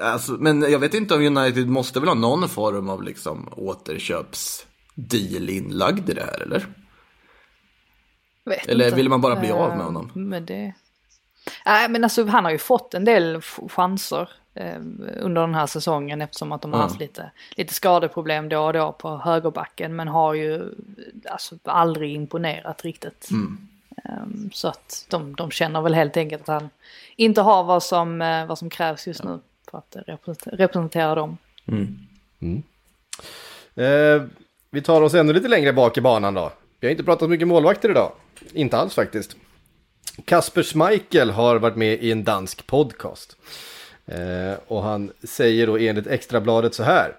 alltså, 0.00 0.32
men 0.32 0.62
jag 0.62 0.78
vet 0.78 0.94
inte 0.94 1.14
om 1.14 1.36
United 1.36 1.68
måste 1.68 2.00
väl 2.00 2.08
ha 2.08 2.14
någon 2.14 2.48
form 2.48 2.88
av 2.88 3.02
liksom 3.02 3.48
återköpsdeal 3.52 5.50
inlagd 5.50 6.10
i 6.10 6.14
det 6.14 6.24
här, 6.24 6.42
eller? 6.42 6.66
Eller 8.66 8.84
inte. 8.84 8.96
vill 8.96 9.08
man 9.08 9.20
bara 9.20 9.40
bli 9.40 9.50
av 9.50 9.68
med 9.68 9.78
Eh, 9.78 9.84
honom? 9.84 10.10
Men 10.14 10.46
det... 10.46 10.74
Nej 11.66 11.88
men 11.88 12.04
alltså 12.04 12.26
han 12.26 12.44
har 12.44 12.52
ju 12.52 12.58
fått 12.58 12.94
en 12.94 13.04
del 13.04 13.40
chanser 13.68 14.20
eh, 14.22 14.28
under 15.20 15.40
den 15.40 15.54
här 15.54 15.66
säsongen 15.66 16.22
eftersom 16.22 16.52
att 16.52 16.62
de 16.62 16.72
har 16.72 16.80
Ja. 16.80 16.82
haft 16.82 17.00
lite, 17.00 17.30
lite 17.56 17.74
skadeproblem 17.74 18.48
då 18.48 18.58
och 18.60 18.72
då 18.72 18.92
på 18.92 19.16
högerbacken 19.16 19.96
men 19.96 20.08
har 20.08 20.34
ju 20.34 20.62
alltså, 21.30 21.58
aldrig 21.64 22.14
imponerat 22.14 22.84
riktigt. 22.84 23.28
Mm. 23.30 23.68
Eh, 24.04 24.50
så 24.52 24.68
att 24.68 25.06
de, 25.10 25.34
de 25.34 25.50
känner 25.50 25.80
väl 25.80 25.94
helt 25.94 26.16
enkelt 26.16 26.42
att 26.48 26.60
han 26.62 26.70
inte 27.16 27.40
har 27.40 27.64
vad 27.64 27.82
som, 27.82 28.22
eh, 28.22 28.46
vad 28.46 28.58
som 28.58 28.70
krävs 28.70 29.06
just 29.06 29.24
nu 29.24 29.38
för 29.70 29.78
att 29.78 29.96
representera, 30.46 31.14
dem. 31.14 31.38
Eh, 33.74 34.22
vi 34.70 34.82
tar 34.82 35.02
oss 35.02 35.14
ännu 35.14 35.32
lite 35.32 35.48
längre 35.48 35.72
bak 35.72 35.98
i 35.98 36.00
banan 36.00 36.34
då. 36.34 36.52
Vi 36.80 36.86
har 36.86 36.90
inte 36.92 37.04
pratat 37.04 37.30
mycket 37.30 37.48
målvakter 37.48 37.90
idag. 37.90 38.12
Inte 38.52 38.76
alls 38.76 38.94
faktiskt. 38.94 39.36
Kasper 40.24 40.62
Schmeichel 40.62 41.30
har 41.30 41.56
varit 41.58 41.76
med 41.76 42.02
i 42.02 42.12
en 42.12 42.24
dansk 42.24 42.66
podcast. 42.66 43.36
Eh, 44.06 44.58
och 44.66 44.82
han 44.82 45.12
säger 45.22 45.66
då 45.66 45.78
enligt 45.78 46.06
Extrabladet 46.06 46.74
så 46.74 46.82
här. 46.82 47.16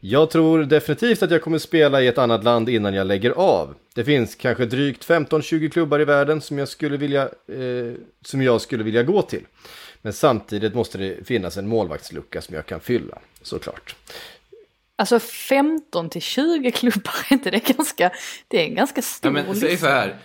Jag 0.00 0.30
tror 0.30 0.64
definitivt 0.64 1.22
att 1.22 1.30
jag 1.30 1.42
kommer 1.42 1.58
spela 1.58 2.02
i 2.02 2.06
ett 2.06 2.18
annat 2.18 2.44
land 2.44 2.68
innan 2.68 2.94
jag 2.94 3.06
lägger 3.06 3.30
av. 3.30 3.74
Det 3.94 4.04
finns 4.04 4.34
kanske 4.34 4.66
drygt 4.66 5.08
15-20 5.08 5.68
klubbar 5.68 6.00
i 6.00 6.04
världen 6.04 6.40
som 6.40 6.58
jag, 6.58 6.68
skulle 6.68 6.96
vilja, 6.96 7.22
eh, 7.22 7.94
som 8.24 8.42
jag 8.42 8.60
skulle 8.60 8.84
vilja 8.84 9.02
gå 9.02 9.22
till. 9.22 9.42
Men 10.02 10.12
samtidigt 10.12 10.74
måste 10.74 10.98
det 10.98 11.26
finnas 11.26 11.56
en 11.56 11.68
målvaktslucka 11.68 12.42
som 12.42 12.54
jag 12.54 12.66
kan 12.66 12.80
fylla, 12.80 13.18
såklart. 13.42 13.96
Alltså 14.98 15.18
15 15.20 16.10
till 16.10 16.22
20 16.22 16.70
klubbar, 16.70 17.14
är 17.28 17.32
inte 17.32 17.50
det 17.50 17.76
ganska, 17.76 18.10
det 18.48 18.60
är 18.62 18.64
en 18.64 18.74
ganska 18.74 19.02
stor 19.02 19.38
Ja, 19.38 19.44
men 19.46 19.56
säg 19.56 19.70
lista. 19.70 19.86
så 19.86 19.92
här. 19.92 20.16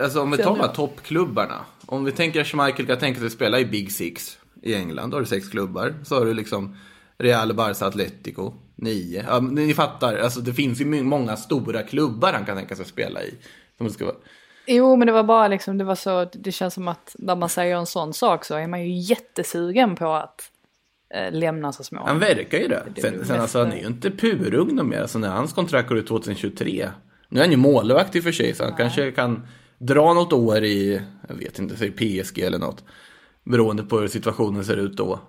Alltså 0.00 0.20
om 0.20 0.30
vi 0.30 0.36
tar 0.36 0.44
de 0.44 0.60
här 0.60 0.68
toppklubbarna. 0.68 1.64
Om 1.86 2.04
vi 2.04 2.12
tänker 2.12 2.40
att 2.40 2.46
Schmeichel 2.46 2.86
kan 2.86 2.98
tänka 2.98 3.20
sig 3.20 3.30
spela 3.30 3.60
i 3.60 3.64
Big 3.64 3.92
Six 3.92 4.38
i 4.68 4.74
England. 4.74 5.10
Då 5.10 5.16
har 5.16 5.20
du 5.20 5.26
sex 5.26 5.48
klubbar. 5.48 5.94
Så 6.04 6.18
har 6.18 6.24
du 6.24 6.34
liksom 6.34 6.76
Real, 7.18 7.54
Barca, 7.54 7.86
Atletico. 7.86 8.52
Nio. 8.74 9.24
Ja, 9.28 9.40
ni 9.40 9.74
fattar. 9.74 10.16
Alltså 10.16 10.40
det 10.40 10.52
finns 10.52 10.80
ju 10.80 11.02
många 11.02 11.36
stora 11.36 11.82
klubbar 11.82 12.32
han 12.32 12.44
kan 12.44 12.56
tänka 12.56 12.76
sig 12.76 12.84
spela 12.84 13.22
i. 13.22 13.34
Som 13.78 13.90
ska 13.90 14.04
vara. 14.04 14.16
Jo, 14.66 14.96
men 14.96 15.06
det 15.06 15.12
var 15.12 15.22
bara 15.22 15.48
liksom, 15.48 15.78
det 15.78 15.84
var 15.84 15.94
så, 15.94 16.24
det 16.32 16.52
känns 16.52 16.74
som 16.74 16.88
att 16.88 17.16
när 17.18 17.36
man 17.36 17.48
säger 17.48 17.76
en 17.76 17.86
sån 17.86 18.12
sak 18.12 18.44
så 18.44 18.54
är 18.54 18.66
man 18.66 18.82
ju 18.82 18.98
jättesugen 18.98 19.96
på 19.96 20.12
att 20.12 20.50
eh, 21.14 21.32
lämna 21.32 21.72
så 21.72 21.84
små. 21.84 22.02
Han 22.06 22.18
verkar 22.18 22.58
ju 22.58 22.68
det. 22.68 22.82
Det 22.94 23.00
Sen, 23.26 23.40
alltså, 23.40 23.58
han 23.58 23.72
är 23.72 23.76
ju 23.76 23.86
inte 23.86 24.10
purung 24.10 24.88
mer. 24.88 25.00
Alltså 25.00 25.18
när 25.18 25.28
hans 25.28 25.52
kontrakt 25.52 25.88
går 25.88 25.98
ut 25.98 26.06
2023. 26.06 26.88
Nu 27.28 27.40
är 27.40 27.44
han 27.44 27.50
ju 27.50 27.56
målvakt 27.56 28.16
i 28.16 28.20
och 28.20 28.24
för 28.24 28.32
sig. 28.32 28.54
Så 28.54 28.64
han 28.64 28.76
kanske 28.76 29.10
kan 29.10 29.46
dra 29.78 30.14
något 30.14 30.32
år 30.32 30.64
i, 30.64 31.02
jag 31.28 31.34
vet 31.34 31.58
inte, 31.58 31.76
säg 31.76 31.90
PSG 31.90 32.38
eller 32.38 32.58
något. 32.58 32.84
Beroende 33.48 33.82
på 33.82 33.98
hur 33.98 34.08
situationen 34.08 34.64
ser 34.64 34.76
ut 34.76 34.96
då. 34.96 35.20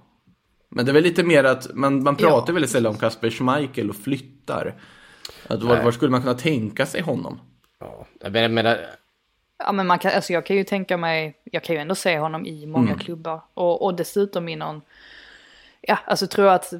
Men 0.69 0.85
det 0.85 0.91
är 0.91 0.93
väl 0.93 1.03
lite 1.03 1.23
mer 1.23 1.43
att 1.43 1.73
man, 1.73 2.03
man 2.03 2.15
pratar 2.15 2.47
Ja. 2.51 2.53
väldigt 2.53 2.71
sällan 2.71 2.91
om 2.93 2.99
Kasper 2.99 3.29
Schmeichel 3.29 3.89
och 3.89 3.95
flyttar. 3.95 4.73
Att 5.47 5.63
var, 5.63 5.83
var 5.83 5.91
skulle 5.91 6.11
man 6.11 6.21
kunna 6.21 6.33
tänka 6.33 6.85
sig 6.85 7.01
honom? 7.01 7.39
Ja, 7.79 8.05
jag 8.19 8.51
menar, 8.51 8.77
Ja, 9.65 9.71
men 9.71 9.87
man 9.87 9.99
kan, 9.99 10.11
alltså 10.15 10.33
jag 10.33 10.45
kan 10.45 10.55
ju 10.55 10.63
tänka 10.63 10.97
mig, 10.97 11.37
jag 11.43 11.63
kan 11.63 11.75
ju 11.75 11.81
ändå 11.81 11.95
se 11.95 12.19
honom 12.19 12.45
i 12.45 12.65
många 12.65 12.87
Mm. 12.87 12.99
klubbar. 12.99 13.41
Och, 13.53 13.81
och 13.85 13.95
dessutom 13.95 14.49
i 14.49 14.55
någon, 14.55 14.81
ja, 15.81 15.97
alltså 16.05 16.27
tror 16.27 16.47
jag 16.47 16.55
att 16.55 16.73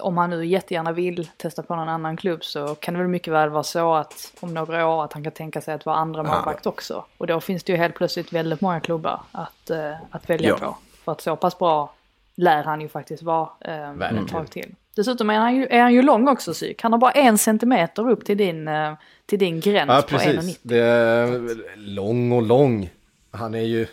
om 0.00 0.16
han 0.18 0.30
nu 0.30 0.46
jättegärna 0.46 0.92
vill 0.92 1.28
testa 1.36 1.62
på 1.62 1.74
någon 1.76 1.88
annan 1.88 2.16
klubb 2.16 2.44
så 2.44 2.74
kan 2.74 2.94
det 2.94 3.00
väl 3.00 3.08
mycket 3.08 3.32
väl 3.32 3.50
vara 3.50 3.62
så 3.62 3.94
att 3.94 4.32
om 4.40 4.54
några 4.54 4.86
år 4.86 5.04
att 5.04 5.12
han 5.12 5.22
kan 5.24 5.32
tänka 5.32 5.60
sig 5.60 5.74
att 5.74 5.86
vara 5.86 5.96
andra 5.96 6.22
målvakt 6.22 6.66
också. 6.66 7.04
Och 7.18 7.26
då 7.26 7.40
finns 7.40 7.64
det 7.64 7.72
ju 7.72 7.78
helt 7.78 7.94
plötsligt 7.94 8.32
väldigt 8.32 8.60
många 8.60 8.80
klubbar 8.80 9.20
att, 9.32 9.70
eh, 9.70 9.92
att 10.10 10.30
välja 10.30 10.48
Ja. 10.48 10.56
på. 10.58 10.76
För 11.06 11.12
att 11.12 11.20
så 11.20 11.36
pass 11.36 11.58
bra 11.58 11.94
lär 12.34 12.62
han 12.64 12.80
ju 12.80 12.88
faktiskt 12.88 13.22
vara 13.22 13.48
eh, 13.60 13.90
ett 13.90 14.28
tag 14.28 14.50
till. 14.50 14.74
Dessutom 14.96 15.30
är 15.30 15.38
han 15.38 15.56
ju, 15.56 15.66
är 15.66 15.80
han 15.80 15.94
ju 15.94 16.02
lång 16.02 16.28
också 16.28 16.52
psyk. 16.52 16.82
Han 16.82 16.92
har 16.92 16.98
bara 16.98 17.10
en 17.10 17.38
centimeter 17.38 18.10
upp 18.10 18.24
till 18.24 18.36
din, 18.36 18.68
eh, 18.68 18.92
till 19.26 19.38
din 19.38 19.60
gräns 19.60 19.88
Ja, 19.88 20.02
på 20.02 20.08
precis. 20.08 20.40
1,90. 20.40 20.58
Det 20.62 20.78
är 20.78 21.56
lång 21.76 22.32
och 22.32 22.42
lång. 22.42 22.90
han 23.30 23.54
är 23.54 23.60
ju... 23.60 23.86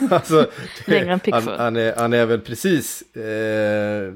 alltså, 0.10 0.50
Längre 0.86 1.02
än 1.02 1.08
han, 1.08 1.20
Pickford. 1.20 1.54
han, 1.58 1.76
är, 1.76 1.94
han 1.96 2.12
är 2.12 2.26
väl 2.26 2.40
precis 2.40 3.16
eh, 3.16 4.14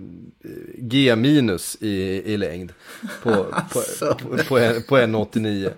G 0.75 1.17
minus 1.17 1.77
i, 1.81 2.23
i 2.33 2.37
längd 2.37 2.73
på, 3.23 3.31
på, 3.73 3.83
på, 4.19 4.45
på, 4.49 4.59
en, 4.59 4.83
på 4.83 4.99
1,89. 4.99 5.71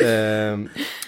Eh, 0.00 0.58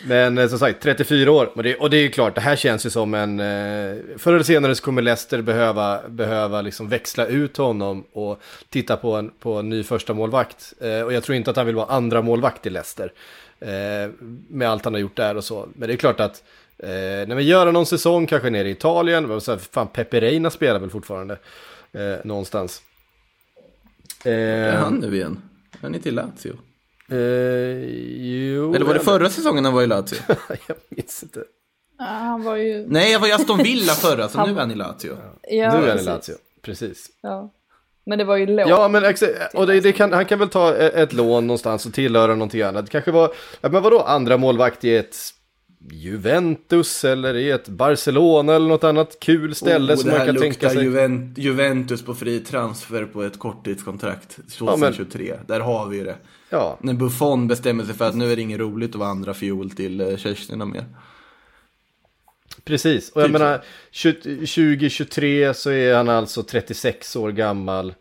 men 0.07 0.39
eh, 0.39 0.49
som 0.49 0.59
sagt, 0.59 0.82
34 0.82 1.32
år. 1.32 1.51
Och 1.55 1.62
det, 1.62 1.76
och 1.76 1.91
det 1.91 1.97
är 1.97 2.03
ju 2.03 2.11
klart, 2.11 2.35
det 2.35 2.41
här 2.41 2.57
känns 2.57 2.87
ju 2.87 2.91
som 2.91 3.14
en... 3.14 3.41
Eh, 3.41 3.97
förr 4.18 4.32
eller 4.32 4.43
senare 4.43 4.74
så 4.74 4.85
kommer 4.85 5.03
Leicester 5.03 5.43
behöva, 5.43 6.09
behöva 6.09 6.62
liksom 6.62 6.89
växla 6.89 7.26
ut 7.26 7.57
honom 7.57 8.05
och 8.12 8.41
titta 8.68 8.97
på 8.97 9.16
en, 9.16 9.30
på 9.30 9.55
en 9.55 9.68
ny 9.68 9.82
första 9.82 10.14
målvakt. 10.14 10.72
Eh, 10.80 11.01
och 11.01 11.12
jag 11.12 11.22
tror 11.22 11.37
inte 11.37 11.51
att 11.51 11.57
han 11.57 11.66
vill 11.66 11.74
vara 11.74 11.87
andra 11.87 12.22
målvakt 12.22 12.66
i 12.66 12.70
Leicester. 12.70 13.12
Med 14.49 14.70
allt 14.70 14.85
han 14.85 14.95
har 14.95 15.01
gjort 15.01 15.16
där 15.16 15.37
och 15.37 15.45
så. 15.45 15.68
Men 15.74 15.89
det 15.89 15.95
är 15.95 15.97
klart 15.97 16.20
att 16.20 16.43
när 16.78 17.35
vi 17.35 17.43
gör 17.43 17.72
någon 17.72 17.87
säsong, 17.87 18.26
kanske 18.26 18.51
nere 18.51 18.68
i 18.68 18.70
Italien, 18.70 19.41
så 19.41 19.53
här, 19.53 19.59
fan 19.59 20.51
spelar 20.51 20.80
väl 20.80 20.91
fortfarande 20.91 21.39
eh, 21.93 22.16
någonstans. 22.24 22.82
Är 24.24 24.72
Eh, 24.72 24.80
han 24.80 24.95
nu 24.95 25.16
igen? 25.16 25.43
Är 25.72 25.78
han 25.82 25.95
inte 25.95 26.09
i 26.09 26.12
Lazio? 26.12 26.57
Eh, 27.11 27.16
jo, 28.16 28.74
Eller 28.74 28.86
var 28.86 28.94
det 28.94 29.00
förra 29.00 29.30
säsongen 29.30 29.64
han 29.64 29.74
var 29.74 29.82
i 29.82 29.86
Lazio? 29.86 30.16
jag 30.66 30.76
minns 30.88 31.22
inte. 31.22 31.44
Ja, 31.98 32.05
han 32.05 32.42
var 32.44 32.57
ju... 32.57 32.86
Nej, 32.88 33.12
jag 33.12 33.20
var 33.20 33.28
i 33.28 33.32
Aston 33.32 33.59
Villa 33.62 33.92
förra, 33.94 34.28
så 34.28 34.46
nu 34.46 34.52
är 34.52 34.61
han 34.61 34.70
i 34.70 34.74
Lazio. 34.74 35.16
Ja, 35.42 35.50
nu 35.50 35.62
är 35.62 35.70
han 35.72 35.82
i 35.82 35.90
precis. 35.90 36.07
Lazio, 36.07 36.34
precis. 36.62 37.11
Ja. 37.20 37.52
Men 38.07 38.18
det 38.18 38.24
var 38.24 38.36
ju 38.36 38.46
lågt. 38.46 38.68
Ja, 38.68 38.88
men 38.88 39.14
och 39.55 39.66
det, 39.66 39.80
det 39.80 39.92
kan, 39.92 40.12
han 40.12 40.26
kan 40.26 40.38
väl 40.38 40.48
ta 40.48 40.74
e- 40.74 40.90
ett 40.94 41.12
lån 41.12 41.46
någonstans 41.46 41.86
och 41.86 41.92
tillhöra 41.92 42.34
någonting 42.34 42.62
annat. 42.62 42.84
Det 42.84 42.90
kanske 42.90 43.11
var, 43.11 43.32
men 43.61 43.82
vadå, 43.82 44.00
andra 44.00 44.36
målvakt 44.36 44.84
i 44.84 44.96
ett 44.96 45.16
Juventus 45.91 47.05
eller 47.05 47.35
i 47.37 47.51
ett 47.51 47.68
Barcelona 47.68 48.55
eller 48.55 48.68
något 48.68 48.85
annat 48.85 49.16
kul 49.20 49.55
ställe 49.55 49.93
Oh, 49.95 49.99
som 49.99 50.11
man 50.11 50.26
kan 50.26 50.37
tänka 50.37 50.70
sig. 50.70 50.85
Juven- 50.85 51.35
Juventus 51.37 52.03
på 52.05 52.14
fri 52.14 52.41
transfer 52.41 53.05
på 53.05 53.22
ett 53.22 53.39
korttidskontrakt 53.39 54.39
2023. 54.59 55.35
Där 55.47 55.61
har 55.61 55.89
vi 55.89 56.01
det. 56.01 56.16
Ja, 56.51 56.78
När 56.82 56.95
Buffon 56.95 57.49
bestämmer 57.49 57.85
sig 57.85 57.95
för 57.95 58.09
att 58.09 58.14
nu 58.16 58.32
är 58.32 58.37
det 58.37 58.43
inget 58.43 58.61
roligt 58.61 58.91
att 58.91 58.97
vara 58.97 59.09
andra 59.09 59.35
fiol 59.35 59.70
till 59.70 60.01
eh, 60.01 60.16
tjejerna 60.16 60.64
mer. 60.64 60.85
precis. 62.64 63.11
Och 63.11 63.20
jag 63.22 63.26
Typ 63.28 63.32
menar, 63.32 63.64
20- 63.93 64.22
2023 64.47 65.55
så 65.55 65.70
är 65.70 65.95
han 65.95 66.09
alltså 66.09 66.43
36 66.43 67.16
år 67.16 67.30
gammal. 67.32 67.95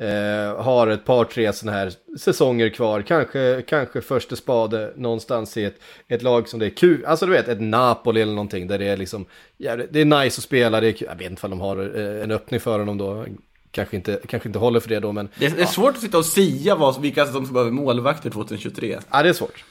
Eh, 0.00 0.62
har 0.62 0.86
ett 0.86 1.04
par, 1.04 1.24
tre 1.24 1.52
sådana 1.52 1.78
här 1.78 1.92
säsonger 2.18 2.68
kvar. 2.68 3.02
Kanske, 3.02 3.62
kanske 3.68 4.00
första 4.00 4.36
spade 4.36 4.92
någonstans 4.96 5.56
i 5.56 5.64
ett, 5.64 5.76
ett 6.08 6.22
lag 6.22 6.48
som 6.48 6.60
det 6.60 6.66
är 6.66 6.70
kul. 6.70 7.04
Alltså 7.04 7.26
du 7.26 7.32
vet, 7.32 7.48
ett 7.48 7.60
Napoli 7.60 8.20
eller 8.22 8.32
någonting 8.32 8.66
där 8.66 8.78
det 8.78 8.86
är 8.86 8.96
liksom, 8.96 9.26
ja, 9.56 9.76
det 9.76 10.00
är 10.00 10.04
nice 10.04 10.38
att 10.38 10.44
spela. 10.44 10.80
Det 10.80 10.86
är, 10.88 10.92
kul. 10.92 11.08
jag 11.10 11.16
vet 11.18 11.30
inte 11.30 11.46
om 11.46 11.50
de 11.50 11.60
har 11.60 11.98
eh, 12.16 12.22
en 12.22 12.30
öppning 12.30 12.60
för 12.60 12.78
honom 12.78 12.98
då. 12.98 13.24
Kanske 13.70 13.96
inte, 13.96 14.20
kanske 14.26 14.48
inte 14.48 14.58
håller 14.58 14.80
för 14.80 14.88
det 14.88 15.00
då, 15.00 15.12
men 15.12 15.28
Det 15.38 15.46
är, 15.46 15.50
det 15.50 15.62
är 15.62 15.66
svårt 15.66 15.94
att 15.94 16.00
sitta 16.00 16.18
och 16.18 16.24
sia 16.26 16.74
vad, 16.74 17.00
vilka 17.02 17.26
som 17.26 17.52
behöver 17.52 17.70
målvakter 17.70 18.30
2023. 18.30 18.98
ja, 19.10 19.22
det 19.22 19.28
är 19.28 19.32
svårt. 19.32 19.64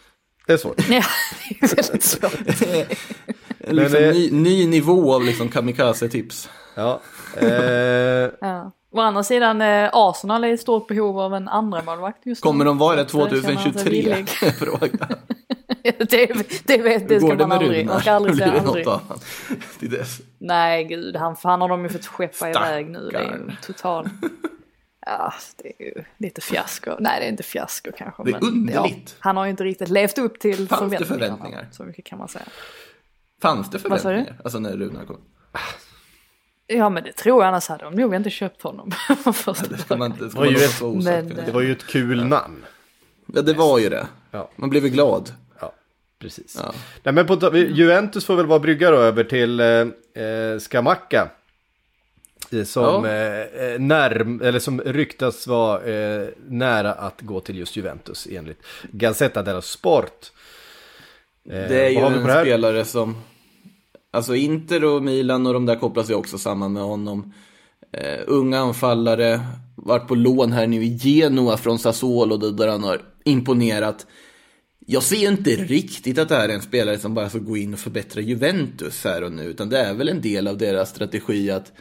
Det 0.47 0.53
är 0.53 0.57
svårt. 0.57 0.75
Ja, 0.89 1.03
det 1.59 1.65
är 1.65 1.75
väldigt 1.75 2.03
svårt. 2.03 2.39
Liksom 3.67 3.99
det- 4.01 4.11
ny, 4.13 4.31
ny 4.31 4.67
nivå 4.67 5.13
av 5.15 5.23
liksom 5.23 5.49
kamikaze-tips. 5.49 6.49
Ja. 6.75 7.01
Eh, 7.37 7.47
Ja. 8.41 8.71
Å 8.93 8.99
andra 9.01 9.23
sidan, 9.23 9.61
eh, 9.61 9.89
Arsenal 9.93 10.43
är 10.43 10.47
i 10.47 10.57
stort 10.57 10.87
behov 10.87 11.19
av 11.19 11.33
en 11.33 11.47
andra 11.47 11.81
målvakt 11.83 12.25
just 12.25 12.43
nu. 12.43 12.47
Kommer 12.49 12.65
de 12.65 12.77
vara 12.77 12.95
det 12.95 13.09
Så 13.09 13.23
att, 13.23 13.31
eh, 13.31 13.41
känner 13.41 13.53
han 13.55 13.63
sig 13.63 13.73
2023? 13.73 14.01
villig. 14.01 14.29
Fråga. 14.59 15.07
det, 16.09 16.65
det, 16.65 16.77
vet, 16.77 17.09
det 17.09 17.19
ska 17.19 17.35
det 17.35 17.37
man 17.37 17.49
med 17.49 17.57
aldrig, 17.57 17.85
man 17.87 18.01
ska 18.01 18.11
aldrig 18.11 18.37
säga 18.37 18.51
det 18.51 18.59
aldrig. 18.59 18.87
Till 19.79 19.89
dess. 19.89 20.21
Nej 20.37 20.83
gud, 20.83 21.15
han, 21.15 21.35
han 21.43 21.61
har 21.61 21.69
de 21.69 21.83
ju 21.83 21.89
fått 21.89 22.05
skeppa 22.05 22.49
iväg 22.49 22.89
nu. 22.89 23.09
Det 23.11 23.17
är 23.17 23.23
ju 23.23 23.55
total... 23.61 24.09
Ja, 25.05 25.33
det 25.57 25.67
är 25.79 25.85
ju 25.85 26.03
lite 26.17 26.41
fiasko. 26.41 26.91
Nej, 26.99 27.19
det 27.19 27.25
är 27.25 27.29
inte 27.29 27.43
fiasko 27.43 27.91
kanske. 27.97 28.23
Det 28.23 28.29
är 28.29 28.33
men, 28.33 28.43
underligt. 28.43 29.15
han 29.19 29.37
har 29.37 29.45
ju 29.45 29.51
inte 29.51 29.63
riktigt 29.63 29.89
levt 29.89 30.17
upp 30.17 30.39
till 30.39 30.67
Fanns 30.67 30.69
det 30.69 30.77
förväntningarna. 30.77 31.37
förväntningar? 31.37 31.67
Så 31.71 31.83
mycket 31.83 32.05
kan 32.05 32.19
man 32.19 32.27
säga. 32.27 32.45
Fanns 33.41 33.69
det 33.69 33.79
förväntningar? 33.79 34.39
Alltså 34.43 34.59
när 34.59 34.77
Runar 34.77 35.05
kom. 35.05 35.17
Ja, 36.77 36.89
men 36.89 37.03
det 37.03 37.11
tror 37.13 37.41
jag, 37.43 37.47
annars 37.47 37.67
hade 37.69 37.83
de 37.83 37.93
nog 37.93 38.15
inte 38.15 38.29
köpt 38.29 38.61
honom. 38.61 38.91
Först. 39.33 39.69
Det 39.69 39.77
ska 39.77 39.97
man 39.97 40.11
inte, 40.11 40.29
ska 40.29 40.39
var 40.39 40.45
man 40.45 40.53
ju 40.53 40.59
låta 40.61 40.83
vara 40.85 40.91
osagt. 40.97 41.25
Men, 41.35 41.45
det 41.45 41.51
var 41.51 41.61
ju 41.61 41.71
ett 41.71 41.87
kul 41.87 42.25
namn. 42.25 42.65
Ja, 43.33 43.41
det 43.41 43.53
var 43.53 43.79
ju 43.79 43.89
det. 43.89 44.07
Ja. 44.31 44.49
Man 44.55 44.69
blev 44.69 44.83
ju 44.83 44.89
glad. 44.89 45.31
Ja, 45.59 45.73
precis. 46.19 46.57
Ja. 46.63 46.73
Nej, 47.03 47.13
men 47.13 47.25
på, 47.27 47.57
Juventus 47.57 48.25
får 48.25 48.35
väl 48.35 48.45
vara 48.45 48.59
brygga 48.59 48.91
då 48.91 48.97
över 48.97 49.23
till 49.23 49.59
eh, 49.59 49.67
eh, 50.23 50.59
Scamacca. 50.59 51.29
Eh, 52.51 52.63
Som, 52.63 53.05
Ja. 53.05 53.11
eh, 53.11 53.39
eh, 53.73 53.79
närm, 53.79 54.41
eller 54.43 54.59
som 54.59 54.81
ryktas 54.81 55.47
vara 55.47 55.81
eh, 55.83 56.27
nära 56.47 56.93
att 56.93 57.21
gå 57.21 57.39
till 57.39 57.57
just 57.57 57.75
Juventus 57.75 58.27
enligt 58.31 58.63
Gazzetta 58.91 59.41
dello 59.43 59.61
Sport. 59.61 60.31
Eh, 61.49 61.51
Det 61.51 61.85
är 61.85 61.89
ju 61.89 61.97
en 61.97 62.23
spelare 62.41 62.85
som... 62.85 63.15
Alltså 64.13 64.35
Inter 64.35 64.83
och 64.85 65.03
Milan 65.03 65.47
och 65.47 65.53
de 65.53 65.65
där 65.65 65.75
kopplas 65.75 66.09
ju 66.09 66.13
också 66.13 66.37
samman 66.37 66.73
med 66.73 66.83
honom. 66.83 67.33
Uh, 67.97 68.23
unga 68.27 68.59
anfallare, 68.59 69.39
varit 69.75 70.07
på 70.07 70.15
lån 70.15 70.51
här 70.51 70.67
nu 70.67 70.83
i 70.83 70.97
Genoa 70.97 71.57
från 71.57 71.79
Sassuolo 71.79 72.37
där 72.37 72.67
han 72.67 72.83
har 72.83 73.01
imponerat. 73.23 74.07
Jag 74.85 75.03
ser 75.03 75.15
ju 75.15 75.27
inte 75.27 75.49
riktigt 75.49 76.17
att 76.17 76.29
det 76.29 76.35
här 76.35 76.49
är 76.49 76.53
en 76.53 76.61
spelare 76.61 76.99
som 76.99 77.13
bara 77.13 77.29
ska 77.29 77.39
gå 77.39 77.57
in 77.57 77.73
och 77.73 77.79
förbättra 77.79 78.21
Juventus 78.21 79.03
här 79.03 79.23
och 79.23 79.31
nu, 79.31 79.43
utan 79.43 79.69
det 79.69 79.79
är 79.79 79.93
väl 79.93 80.09
en 80.09 80.21
del 80.21 80.47
av 80.47 80.57
deras 80.57 80.89
strategi 80.89 81.51
att 81.51 81.71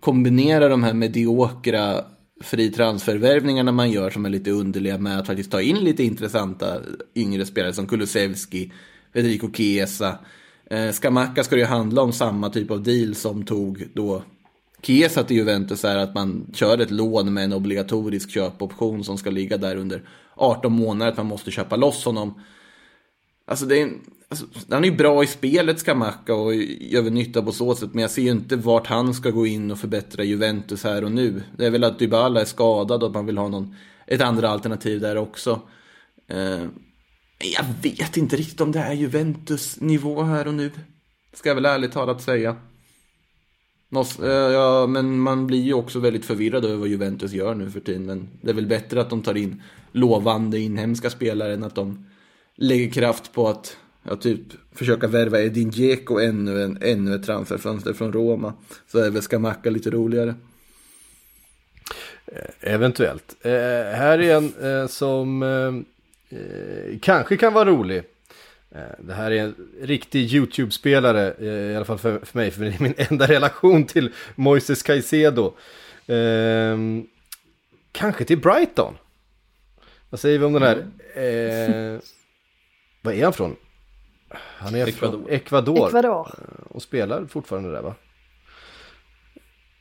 kombinera 0.00 0.68
de 0.68 0.82
här 0.82 0.94
mediokra 0.94 2.04
fri 2.40 2.70
transfervärvningarna 2.70 3.72
man 3.72 3.90
gör 3.90 4.10
som 4.10 4.24
är 4.24 4.30
lite 4.30 4.50
underliga 4.50 4.98
med 4.98 5.18
att 5.18 5.26
faktiskt 5.26 5.50
ta 5.50 5.62
in 5.62 5.76
lite 5.76 6.04
intressanta 6.04 6.80
yngre 7.14 7.46
spelare 7.46 7.72
som 7.72 7.86
Kulusevski, 7.86 8.72
Federico 9.12 9.52
Chiesa. 9.52 10.18
Eh, 10.70 10.92
ska 10.92 11.10
det 11.50 11.56
ju 11.58 11.64
handla 11.64 12.02
om 12.02 12.12
samma 12.12 12.50
typ 12.50 12.70
av 12.70 12.82
deal 12.82 13.14
som 13.14 13.44
tog 13.44 13.88
då 13.94 14.22
Chiesa 14.82 15.24
till 15.24 15.36
Juventus 15.36 15.84
är 15.84 15.96
att 15.98 16.14
man 16.14 16.46
kör 16.54 16.78
ett 16.78 16.90
lån 16.90 17.34
med 17.34 17.44
en 17.44 17.52
obligatorisk 17.52 18.30
köpoption 18.30 19.04
som 19.04 19.18
ska 19.18 19.30
ligga 19.30 19.56
där 19.56 19.76
under 19.76 20.02
18 20.34 20.72
månader, 20.72 21.10
att 21.10 21.16
man 21.16 21.26
måste 21.26 21.50
köpa 21.50 21.76
loss 21.76 22.04
honom. 22.04 22.42
Alltså, 23.46 23.66
det 23.66 23.78
är, 23.78 23.82
en- 23.82 24.00
alltså 24.28 24.46
han 24.70 24.84
är 24.84 24.88
ju 24.88 24.96
bra 24.96 25.22
i 25.22 25.26
spelet, 25.26 25.78
Skamaka, 25.78 26.34
och 26.34 26.54
gör 26.54 27.02
väl 27.02 27.12
nytta 27.12 27.42
på 27.42 27.52
så 27.52 27.74
sätt, 27.74 27.94
men 27.94 28.02
jag 28.02 28.10
ser 28.10 28.22
ju 28.22 28.30
inte 28.30 28.56
vart 28.56 28.86
han 28.86 29.14
ska 29.14 29.30
gå 29.30 29.46
in 29.46 29.70
och 29.70 29.78
förbättra 29.78 30.24
Juventus 30.24 30.84
här 30.84 31.04
och 31.04 31.12
nu. 31.12 31.42
Det 31.56 31.66
är 31.66 31.70
väl 31.70 31.84
att 31.84 31.98
Dybala 31.98 32.40
är 32.40 32.44
skadad 32.44 33.02
och 33.02 33.08
att 33.08 33.14
man 33.14 33.26
vill 33.26 33.38
ha 33.38 33.48
någon, 33.48 33.74
ett 34.06 34.20
andra 34.20 34.48
alternativ 34.48 35.00
där 35.00 35.16
också. 35.16 35.60
Eh, 36.28 36.64
jag 37.38 37.64
vet 37.82 38.16
inte 38.16 38.36
riktigt 38.36 38.60
om 38.60 38.72
det 38.72 38.78
är 38.78 38.92
Juventus 38.92 39.80
nivå 39.80 40.22
här 40.22 40.46
och 40.46 40.54
nu. 40.54 40.70
Ska 41.32 41.48
jag 41.48 41.54
väl 41.54 41.66
ärligt 41.66 41.92
talat 41.92 42.22
säga. 42.22 42.56
Måste, 43.88 44.26
eh, 44.26 44.32
ja, 44.32 44.86
men 44.86 45.18
man 45.18 45.46
blir 45.46 45.62
ju 45.62 45.74
också 45.74 45.98
väldigt 45.98 46.24
förvirrad 46.24 46.64
över 46.64 46.76
vad 46.76 46.88
Juventus 46.88 47.32
gör 47.32 47.54
nu 47.54 47.70
för 47.70 47.80
tiden. 47.80 48.06
Men 48.06 48.28
det 48.40 48.50
är 48.50 48.54
väl 48.54 48.66
bättre 48.66 49.00
att 49.00 49.10
de 49.10 49.22
tar 49.22 49.36
in 49.36 49.62
lovande 49.92 50.58
inhemska 50.58 51.10
spelare 51.10 51.54
än 51.54 51.64
att 51.64 51.74
de 51.74 52.06
lägger 52.56 52.90
kraft 52.90 53.32
på 53.32 53.48
att 53.48 53.76
ja, 54.02 54.16
typ 54.16 54.42
försöka 54.72 55.06
värva 55.06 55.40
Edin 55.40 55.70
Dzeko 55.70 56.18
ännu, 56.18 56.62
en, 56.62 56.78
ännu 56.82 57.14
ett 57.14 57.26
transferfönster 57.26 57.92
från 57.92 58.12
Roma. 58.12 58.54
Så 58.86 58.98
är 58.98 59.10
väl 59.10 59.22
Skamacka 59.22 59.70
lite 59.70 59.90
roligare. 59.90 60.34
Eh, 62.26 62.74
eventuellt. 62.74 63.36
Eh, 63.40 63.50
här 63.50 64.18
är 64.18 64.36
en 64.36 64.54
eh, 64.62 64.86
som 64.86 65.42
eh, 65.42 65.97
eh, 66.30 66.98
kanske 67.02 67.36
kan 67.36 67.52
vara 67.52 67.70
rolig. 67.70 68.02
Eh, 68.70 68.80
det 68.98 69.14
här 69.14 69.30
är 69.30 69.42
en 69.42 69.54
riktig 69.80 70.34
YouTube-spelare, 70.34 71.34
eh, 71.38 71.72
i 71.72 71.76
alla 71.76 71.84
fall 71.84 71.98
för, 71.98 72.18
för 72.18 72.38
mig, 72.38 72.50
för 72.50 72.60
det 72.64 72.68
är 72.68 72.82
min 72.82 72.94
enda 73.10 73.26
relation 73.26 73.84
till 73.84 74.12
Moises 74.34 74.82
Caicedo. 74.82 75.54
Eh, 76.06 76.78
kanske 77.92 78.24
till 78.24 78.38
Brighton. 78.38 78.94
Vad 80.10 80.20
säger 80.20 80.38
vi 80.38 80.44
om 80.44 80.52
den 80.52 80.62
här? 80.62 80.76
Eh, 81.14 82.00
vad 83.02 83.14
är 83.14 83.24
han 83.24 83.32
från? 83.32 83.56
Han 84.30 84.74
är 84.74 84.86
Ecuador. 84.86 85.18
från 85.18 85.30
Ecuador. 85.30 85.88
Ecuador. 85.88 86.28
Och 86.70 86.82
spelar 86.82 87.26
fortfarande 87.26 87.72
där 87.72 87.82
va? 87.82 87.94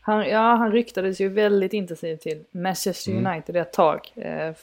Han, 0.07 0.29
ja, 0.29 0.55
han 0.55 0.71
ryktades 0.71 1.21
ju 1.21 1.29
väldigt 1.29 1.73
intensivt 1.73 2.21
till 2.21 2.43
Manchester 2.51 3.11
United 3.11 3.55
ett 3.55 3.73
tag. 3.73 4.11
Eh, 4.15 4.53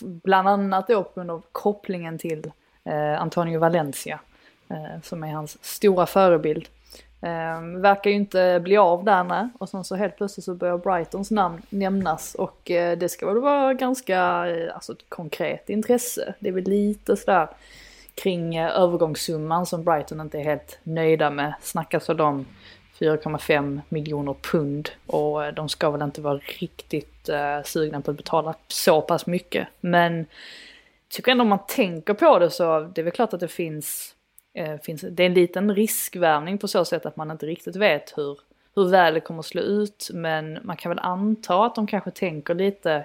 bland 0.00 0.48
annat 0.48 0.88
då 0.88 1.04
på 1.04 1.12
grund 1.14 1.30
av 1.30 1.42
kopplingen 1.52 2.18
till 2.18 2.52
eh, 2.84 3.22
Antonio 3.22 3.58
Valencia. 3.58 4.20
Eh, 4.68 5.00
som 5.02 5.24
är 5.24 5.32
hans 5.32 5.64
stora 5.64 6.06
förebild. 6.06 6.68
Eh, 7.20 7.60
verkar 7.80 8.10
ju 8.10 8.16
inte 8.16 8.60
bli 8.64 8.76
av 8.76 9.04
där 9.04 9.24
nej. 9.24 9.48
Och 9.58 9.68
sen 9.68 9.84
så 9.84 9.96
helt 9.96 10.16
plötsligt 10.16 10.44
så 10.44 10.54
börjar 10.54 10.78
Brightons 10.78 11.30
namn 11.30 11.62
nämnas. 11.68 12.34
Och 12.34 12.70
eh, 12.70 12.98
det 12.98 13.08
ska 13.08 13.26
väl 13.26 13.40
vara 13.40 13.74
ganska, 13.74 14.46
eh, 14.48 14.74
alltså 14.74 14.92
ett 14.92 15.04
konkret 15.08 15.70
intresse. 15.70 16.34
Det 16.38 16.48
är 16.48 16.52
väl 16.52 16.64
lite 16.64 17.16
sådär 17.16 17.48
kring 18.14 18.56
eh, 18.56 18.80
övergångssumman 18.80 19.66
som 19.66 19.84
Brighton 19.84 20.20
inte 20.20 20.38
är 20.38 20.44
helt 20.44 20.78
nöjda 20.82 21.30
med. 21.30 21.54
Snackas 21.62 22.08
väl 22.08 22.20
om 22.20 22.46
4,5 22.98 23.80
miljoner 23.88 24.34
pund 24.42 24.90
och 25.06 25.44
eh, 25.44 25.54
de 25.54 25.68
ska 25.68 25.90
väl 25.90 26.02
inte 26.02 26.20
vara 26.20 26.40
riktigt 26.58 27.28
uh, 27.28 27.64
sugna 27.64 28.00
på 28.00 28.10
att 28.10 28.16
betala 28.16 28.54
så 28.68 29.00
pass 29.00 29.26
mycket. 29.26 29.68
Men 29.80 30.16
jag 30.16 30.26
tycker 31.08 31.32
ändå 31.32 31.42
om 31.42 31.48
man 31.48 31.66
tänker 31.68 32.14
på 32.14 32.38
det 32.38 32.50
så 32.50 32.80
det 32.80 33.00
är 33.00 33.02
väl 33.02 33.12
klart 33.12 33.34
att 33.34 33.40
det 33.40 33.48
finns, 33.48 34.14
uh, 34.58 34.76
finns 34.76 35.04
det 35.10 35.22
är 35.22 35.26
en 35.26 35.34
liten 35.34 35.74
riskvärvning 35.74 36.58
på 36.58 36.68
så 36.68 36.84
sätt 36.84 37.06
att 37.06 37.16
man 37.16 37.30
inte 37.30 37.46
riktigt 37.46 37.76
vet 37.76 38.12
hur, 38.16 38.38
hur 38.74 38.88
väl 38.88 39.14
det 39.14 39.20
kommer 39.20 39.40
att 39.40 39.46
slå 39.46 39.62
ut 39.62 40.10
men 40.12 40.58
man 40.62 40.76
kan 40.76 40.90
väl 40.90 40.98
anta 40.98 41.64
att 41.66 41.74
de 41.74 41.86
kanske 41.86 42.10
tänker 42.10 42.54
lite 42.54 43.04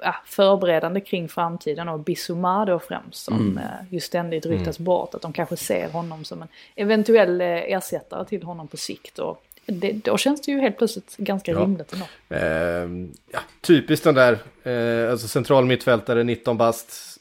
ja, 0.00 0.14
förberedande 0.24 1.00
kring 1.00 1.28
framtiden 1.28 1.88
och 1.88 2.00
Bissouma 2.00 2.64
då 2.64 2.78
främst 2.78 3.24
som 3.24 3.34
mm. 3.34 3.58
uh, 3.58 3.64
ju 3.90 4.00
ständigt 4.00 4.46
ryktas 4.46 4.78
mm. 4.78 4.84
bort. 4.84 5.14
Att 5.14 5.22
de 5.22 5.32
kanske 5.32 5.56
ser 5.56 5.88
honom 5.88 6.24
som 6.24 6.42
en 6.42 6.48
eventuell 6.74 7.40
uh, 7.40 7.46
ersättare 7.46 8.24
till 8.24 8.42
honom 8.42 8.68
på 8.68 8.76
sikt. 8.76 9.18
Och 9.18 9.44
det, 9.66 9.92
då 9.92 10.18
känns 10.18 10.40
det 10.40 10.52
ju 10.52 10.60
helt 10.60 10.78
plötsligt 10.78 11.16
ganska 11.16 11.52
ja. 11.52 11.60
rimligt 11.60 11.92
ändå. 11.92 12.06
Uh, 12.46 13.08
ja, 13.32 13.40
typiskt 13.60 14.04
den 14.04 14.14
där, 14.14 14.38
uh, 14.66 15.10
alltså 15.10 15.28
central 15.28 15.64
mittfältare, 15.64 16.24
19 16.24 16.56
bast, 16.56 17.18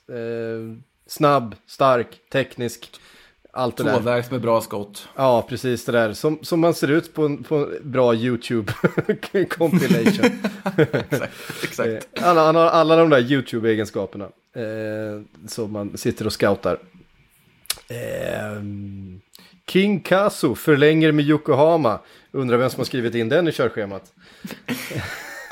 snabb, 1.08 1.56
stark, 1.66 2.08
teknisk. 2.30 3.00
Allt 3.54 3.78
det 3.78 3.84
Tvåvägs 3.84 4.32
med 4.32 4.42
bra 4.42 4.62
skott. 4.62 5.08
Ja, 5.16 5.46
precis 5.50 5.86
det 5.86 5.92
där. 5.92 6.14
Som, 6.14 6.40
som 6.42 6.60
man 6.60 6.74
ser 6.74 6.92
ut 6.92 7.14
på 7.14 7.26
en, 7.26 7.44
på 7.44 7.56
en 7.56 7.92
bra 7.92 8.16
YouTube 8.16 8.74
compilation. 9.50 10.26
exakt. 10.78 11.34
exakt. 11.64 12.08
Alla, 12.22 12.46
han 12.46 12.56
har 12.56 12.66
alla 12.66 12.96
de 12.96 13.10
där 13.10 13.20
YouTube-egenskaperna. 13.20 14.26
Eh, 14.56 15.22
som 15.48 15.72
man 15.72 15.98
sitter 15.98 16.26
och 16.26 16.34
scoutar. 16.34 16.78
Eh, 17.88 18.62
King 19.68 20.00
Kazu 20.00 20.56
förlänger 20.56 21.12
med 21.12 21.26
Yokohama. 21.26 22.00
Undrar 22.32 22.58
vem 22.58 22.70
som 22.70 22.80
har 22.80 22.86
skrivit 22.86 23.16
in 23.16 23.30
den 23.30 23.48
i 23.48 23.52
körschemat. 23.52 24.04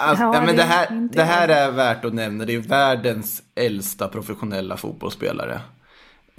Alltså, 0.01 0.23
ja, 0.23 0.41
men 0.45 0.55
det, 0.55 0.63
här, 0.63 1.09
det 1.11 1.23
här 1.23 1.47
är 1.47 1.71
värt 1.71 2.05
att 2.05 2.13
nämna. 2.13 2.45
Det 2.45 2.55
är 2.55 2.59
världens 2.59 3.43
äldsta 3.55 4.07
professionella 4.07 4.77
fotbollsspelare 4.77 5.61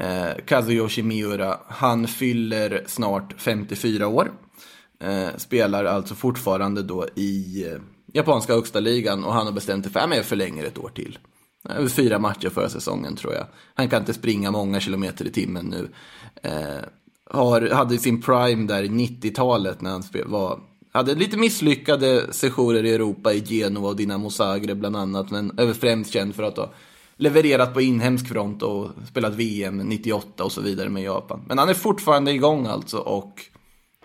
eh, 0.01 0.45
Kazuyoshi 0.47 1.03
Miura. 1.03 1.59
Han 1.67 2.09
fyller 2.09 2.85
snart 2.87 3.35
54 3.39 4.09
år. 4.09 4.33
Eh, 5.01 5.29
spelar 5.37 5.85
alltså 5.85 6.15
fortfarande 6.15 6.83
då 6.83 7.07
i 7.15 7.65
eh, 7.67 7.81
japanska 8.13 8.55
högsta 8.55 8.81
ligan 8.81 9.25
och 9.25 9.33
han 9.33 9.47
har 9.47 9.53
bestämt 9.53 9.85
sig 9.85 9.93
för 9.93 10.01
att 10.01 10.17
jag 10.17 10.25
förlänger 10.25 10.65
ett 10.65 10.79
år 10.79 10.91
till. 10.95 11.19
Eh, 11.69 11.87
fyra 11.87 12.19
matcher 12.19 12.49
förra 12.49 12.69
säsongen 12.69 13.17
tror 13.17 13.35
jag. 13.35 13.47
Han 13.75 13.89
kan 13.89 14.01
inte 14.01 14.15
springa 14.15 14.51
många 14.51 14.81
kilometer 14.81 15.27
i 15.27 15.31
timmen 15.31 15.67
nu. 15.67 15.89
Eh, 16.43 16.85
har, 17.31 17.71
hade 17.71 17.99
sin 17.99 18.23
prime 18.23 18.67
där 18.67 18.83
i 18.83 18.89
90-talet 18.89 19.81
när 19.81 19.91
han 19.91 20.03
spel, 20.03 20.29
var 20.29 20.61
hade 20.93 21.15
lite 21.15 21.37
misslyckade 21.37 22.33
sessioner 22.33 22.85
i 22.85 22.95
Europa 22.95 23.33
i 23.33 23.41
Genua 23.41 23.89
och 23.89 23.97
Dinamo 23.97 24.31
Zagreb 24.31 24.79
bland 24.79 24.97
annat. 24.97 25.31
Men 25.31 25.59
är 25.59 25.73
främst 25.73 26.13
känd 26.13 26.35
för 26.35 26.43
att 26.43 26.57
ha 26.57 26.73
levererat 27.21 27.75
på 27.75 27.81
inhemsk 27.81 28.29
front 28.29 28.63
och 28.63 28.91
spelat 29.09 29.35
VM 29.35 29.77
98 29.77 30.45
och 30.45 30.53
så 30.53 30.61
vidare 30.61 30.89
med 30.89 31.03
Japan. 31.03 31.45
Men 31.47 31.59
han 31.59 31.69
är 31.69 31.75
fortfarande 31.75 32.33
igång 32.33 32.67
alltså 32.67 32.99
och 32.99 33.45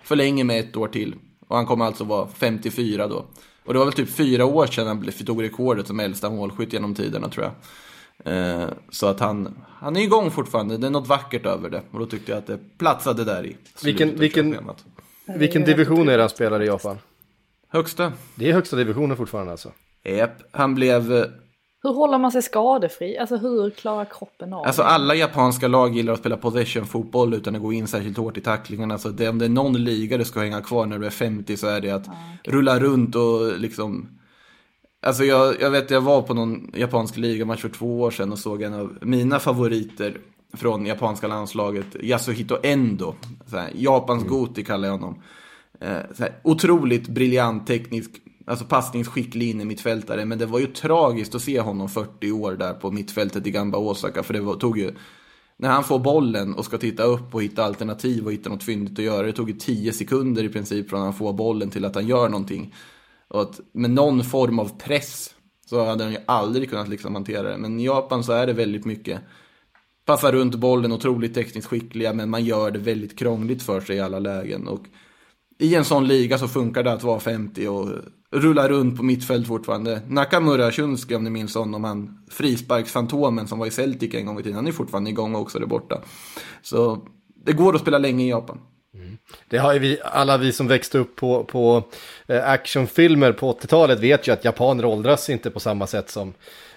förlänger 0.01 0.43
med 0.43 0.59
ett 0.59 0.77
år 0.77 0.87
till. 0.87 1.15
Och 1.47 1.55
han 1.55 1.65
kommer 1.65 1.85
alltså 1.85 2.03
vara 2.03 2.27
54 2.27 3.07
då. 3.07 3.25
Och 3.65 3.73
det 3.73 3.79
var 3.79 3.85
väl 3.85 3.93
typ 3.93 4.09
fyra 4.09 4.45
år 4.45 4.67
sedan 4.67 4.87
han 4.87 5.11
tog 5.25 5.43
rekordet 5.43 5.87
som 5.87 5.99
äldsta 5.99 6.29
målskytt 6.29 6.73
genom 6.73 6.95
tiderna 6.95 7.29
tror 7.29 7.45
jag. 7.45 7.53
Eh, 8.33 8.69
så 8.89 9.07
att 9.07 9.19
han, 9.19 9.57
han 9.69 9.95
är 9.95 10.01
igång 10.01 10.31
fortfarande, 10.31 10.77
det 10.77 10.87
är 10.87 10.91
något 10.91 11.07
vackert 11.07 11.45
över 11.45 11.69
det. 11.69 11.81
Och 11.91 11.99
då 11.99 12.05
tyckte 12.05 12.31
jag 12.31 12.39
att 12.39 12.47
det 12.47 12.59
platsade 12.77 13.23
där 13.23 13.45
i 13.45 13.57
Vilken, 13.83 14.19
vilken, 14.19 14.57
vilken 15.25 15.63
division 15.63 16.09
är 16.09 16.17
det 16.17 16.23
han 16.23 16.29
spelar 16.29 16.63
i 16.63 16.65
Japan? 16.65 16.97
Högsta. 17.69 18.13
Det 18.35 18.49
är 18.49 18.53
högsta 18.53 18.75
divisionen 18.75 19.17
fortfarande 19.17 19.51
alltså? 19.51 19.71
Japp, 20.03 20.43
han 20.51 20.75
blev 20.75 21.13
eh, 21.13 21.25
hur 21.85 21.95
håller 21.95 22.17
man 22.17 22.31
sig 22.31 22.41
skadefri? 22.41 23.17
Alltså 23.17 23.37
hur 23.37 23.69
klarar 23.69 24.05
kroppen 24.05 24.53
av 24.53 24.65
Alltså 24.65 24.81
alla 24.81 25.15
japanska 25.15 25.67
lag 25.67 25.95
gillar 25.95 26.13
att 26.13 26.19
spela 26.19 26.37
possession-fotboll 26.37 27.33
utan 27.33 27.55
att 27.55 27.61
gå 27.61 27.73
in 27.73 27.87
särskilt 27.87 28.17
hårt 28.17 28.37
i 28.37 28.41
tacklingarna. 28.41 28.93
Alltså 28.93 29.09
det, 29.09 29.29
om 29.29 29.39
det 29.39 29.45
är 29.45 29.49
någon 29.49 29.83
liga 29.83 30.17
du 30.17 30.25
ska 30.25 30.39
hänga 30.39 30.61
kvar 30.61 30.85
när 30.85 30.99
du 30.99 31.05
är 31.05 31.09
50 31.09 31.57
så 31.57 31.67
är 31.67 31.81
det 31.81 31.91
att 31.91 32.07
ah, 32.07 32.11
okay. 32.11 32.53
rulla 32.53 32.79
runt 32.79 33.15
och 33.15 33.59
liksom... 33.59 34.07
Alltså 35.01 35.23
jag, 35.23 35.61
jag 35.61 35.71
vet, 35.71 35.91
jag 35.91 36.01
var 36.01 36.21
på 36.21 36.33
någon 36.33 36.71
japansk 36.75 37.17
ligamatch 37.17 37.61
för 37.61 37.69
två 37.69 38.01
år 38.01 38.11
sedan 38.11 38.31
och 38.31 38.39
såg 38.39 38.61
en 38.61 38.73
av 38.73 38.97
mina 39.01 39.39
favoriter 39.39 40.17
från 40.53 40.85
japanska 40.85 41.27
landslaget, 41.27 41.85
Yasuhito 42.01 42.57
Endo. 42.63 43.15
Japans 43.73 44.23
mm. 44.23 44.33
Goti 44.33 44.63
kallar 44.63 44.87
jag 44.87 44.97
honom. 44.97 45.21
Eh, 45.79 46.27
otroligt 46.43 47.07
briljant 47.07 47.67
teknisk 47.67 48.11
Alltså 48.45 48.65
passningsskicklig 48.65 49.49
innermittfältare. 49.49 50.25
Men 50.25 50.37
det 50.37 50.45
var 50.45 50.59
ju 50.59 50.67
tragiskt 50.67 51.35
att 51.35 51.41
se 51.41 51.59
honom 51.59 51.89
40 51.89 52.31
år 52.31 52.51
där 52.51 52.73
på 52.73 52.91
mittfältet 52.91 53.47
i 53.47 53.51
Gamba 53.51 53.77
Osaka. 53.77 54.23
För 54.23 54.33
det 54.33 54.41
var, 54.41 54.55
tog 54.55 54.77
ju... 54.77 54.91
När 55.57 55.69
han 55.69 55.83
får 55.83 55.99
bollen 55.99 56.53
och 56.53 56.65
ska 56.65 56.77
titta 56.77 57.03
upp 57.03 57.35
och 57.35 57.43
hitta 57.43 57.63
alternativ 57.63 58.25
och 58.25 58.33
hitta 58.33 58.49
något 58.49 58.63
fyndigt 58.63 58.99
att 58.99 59.05
göra. 59.05 59.27
Det 59.27 59.33
tog 59.33 59.49
ju 59.49 59.55
10 59.55 59.93
sekunder 59.93 60.43
i 60.43 60.49
princip 60.49 60.89
från 60.89 60.99
att 60.99 61.05
han 61.05 61.13
får 61.13 61.33
bollen 61.33 61.69
till 61.69 61.85
att 61.85 61.95
han 61.95 62.07
gör 62.07 62.29
någonting. 62.29 62.75
Och 63.27 63.41
att 63.41 63.59
med 63.71 63.91
någon 63.91 64.23
form 64.23 64.59
av 64.59 64.77
press 64.79 65.35
så 65.65 65.85
hade 65.85 66.03
han 66.03 66.13
ju 66.13 66.19
aldrig 66.25 66.69
kunnat 66.69 66.89
liksom 66.89 67.15
hantera 67.15 67.49
det. 67.49 67.57
Men 67.57 67.79
i 67.79 67.85
Japan 67.85 68.23
så 68.23 68.31
är 68.31 68.47
det 68.47 68.53
väldigt 68.53 68.85
mycket 68.85 69.21
Passar 70.05 70.31
runt 70.31 70.55
bollen, 70.55 70.91
otroligt 70.91 71.33
tekniskt 71.33 71.67
skickliga, 71.67 72.13
men 72.13 72.29
man 72.29 72.45
gör 72.45 72.71
det 72.71 72.79
väldigt 72.79 73.19
krångligt 73.19 73.63
för 73.63 73.81
sig 73.81 73.95
i 73.95 73.99
alla 73.99 74.19
lägen. 74.19 74.67
Och 74.67 74.85
i 75.59 75.75
en 75.75 75.85
sån 75.85 76.07
liga 76.07 76.37
så 76.37 76.47
funkar 76.47 76.83
det 76.83 76.93
att 76.93 77.03
vara 77.03 77.19
50 77.19 77.67
och 77.67 77.89
rulla 78.35 78.69
runt 78.69 78.97
på 78.97 79.03
mittfält 79.03 79.47
fortfarande. 79.47 80.01
Nakamura 80.07 80.71
Shunski 80.71 81.15
om 81.15 81.23
ni 81.23 81.29
minns 81.29 81.55
honom, 81.55 81.83
han 81.83 82.25
frisparksfantomen 82.31 83.47
som 83.47 83.59
var 83.59 83.67
i 83.67 83.71
Celtic 83.71 84.13
en 84.13 84.25
gång 84.25 84.39
i 84.39 84.43
tiden, 84.43 84.55
han 84.55 84.67
är 84.67 84.71
fortfarande 84.71 85.09
igång 85.09 85.35
också 85.35 85.59
där 85.59 85.65
borta. 85.65 86.01
Så 86.61 87.07
det 87.45 87.53
går 87.53 87.75
att 87.75 87.81
spela 87.81 87.97
länge 87.97 88.25
i 88.25 88.29
Japan. 88.29 88.59
Mm. 88.93 89.17
Det 89.49 89.57
har 89.57 89.73
ju 89.73 89.79
vi, 89.79 89.99
alla 90.03 90.37
vi 90.37 90.51
som 90.51 90.67
växte 90.67 90.97
upp 90.97 91.15
på, 91.15 91.43
på 91.43 91.83
eh, 92.27 92.49
actionfilmer 92.49 93.31
på 93.31 93.53
80-talet 93.53 93.99
vet 93.99 94.27
ju 94.27 94.31
att 94.31 94.45
japaner 94.45 94.85
åldras 94.85 95.29
inte 95.29 95.51
på 95.51 95.59
samma 95.59 95.87
sätt 95.87 96.09
som, 96.09 96.33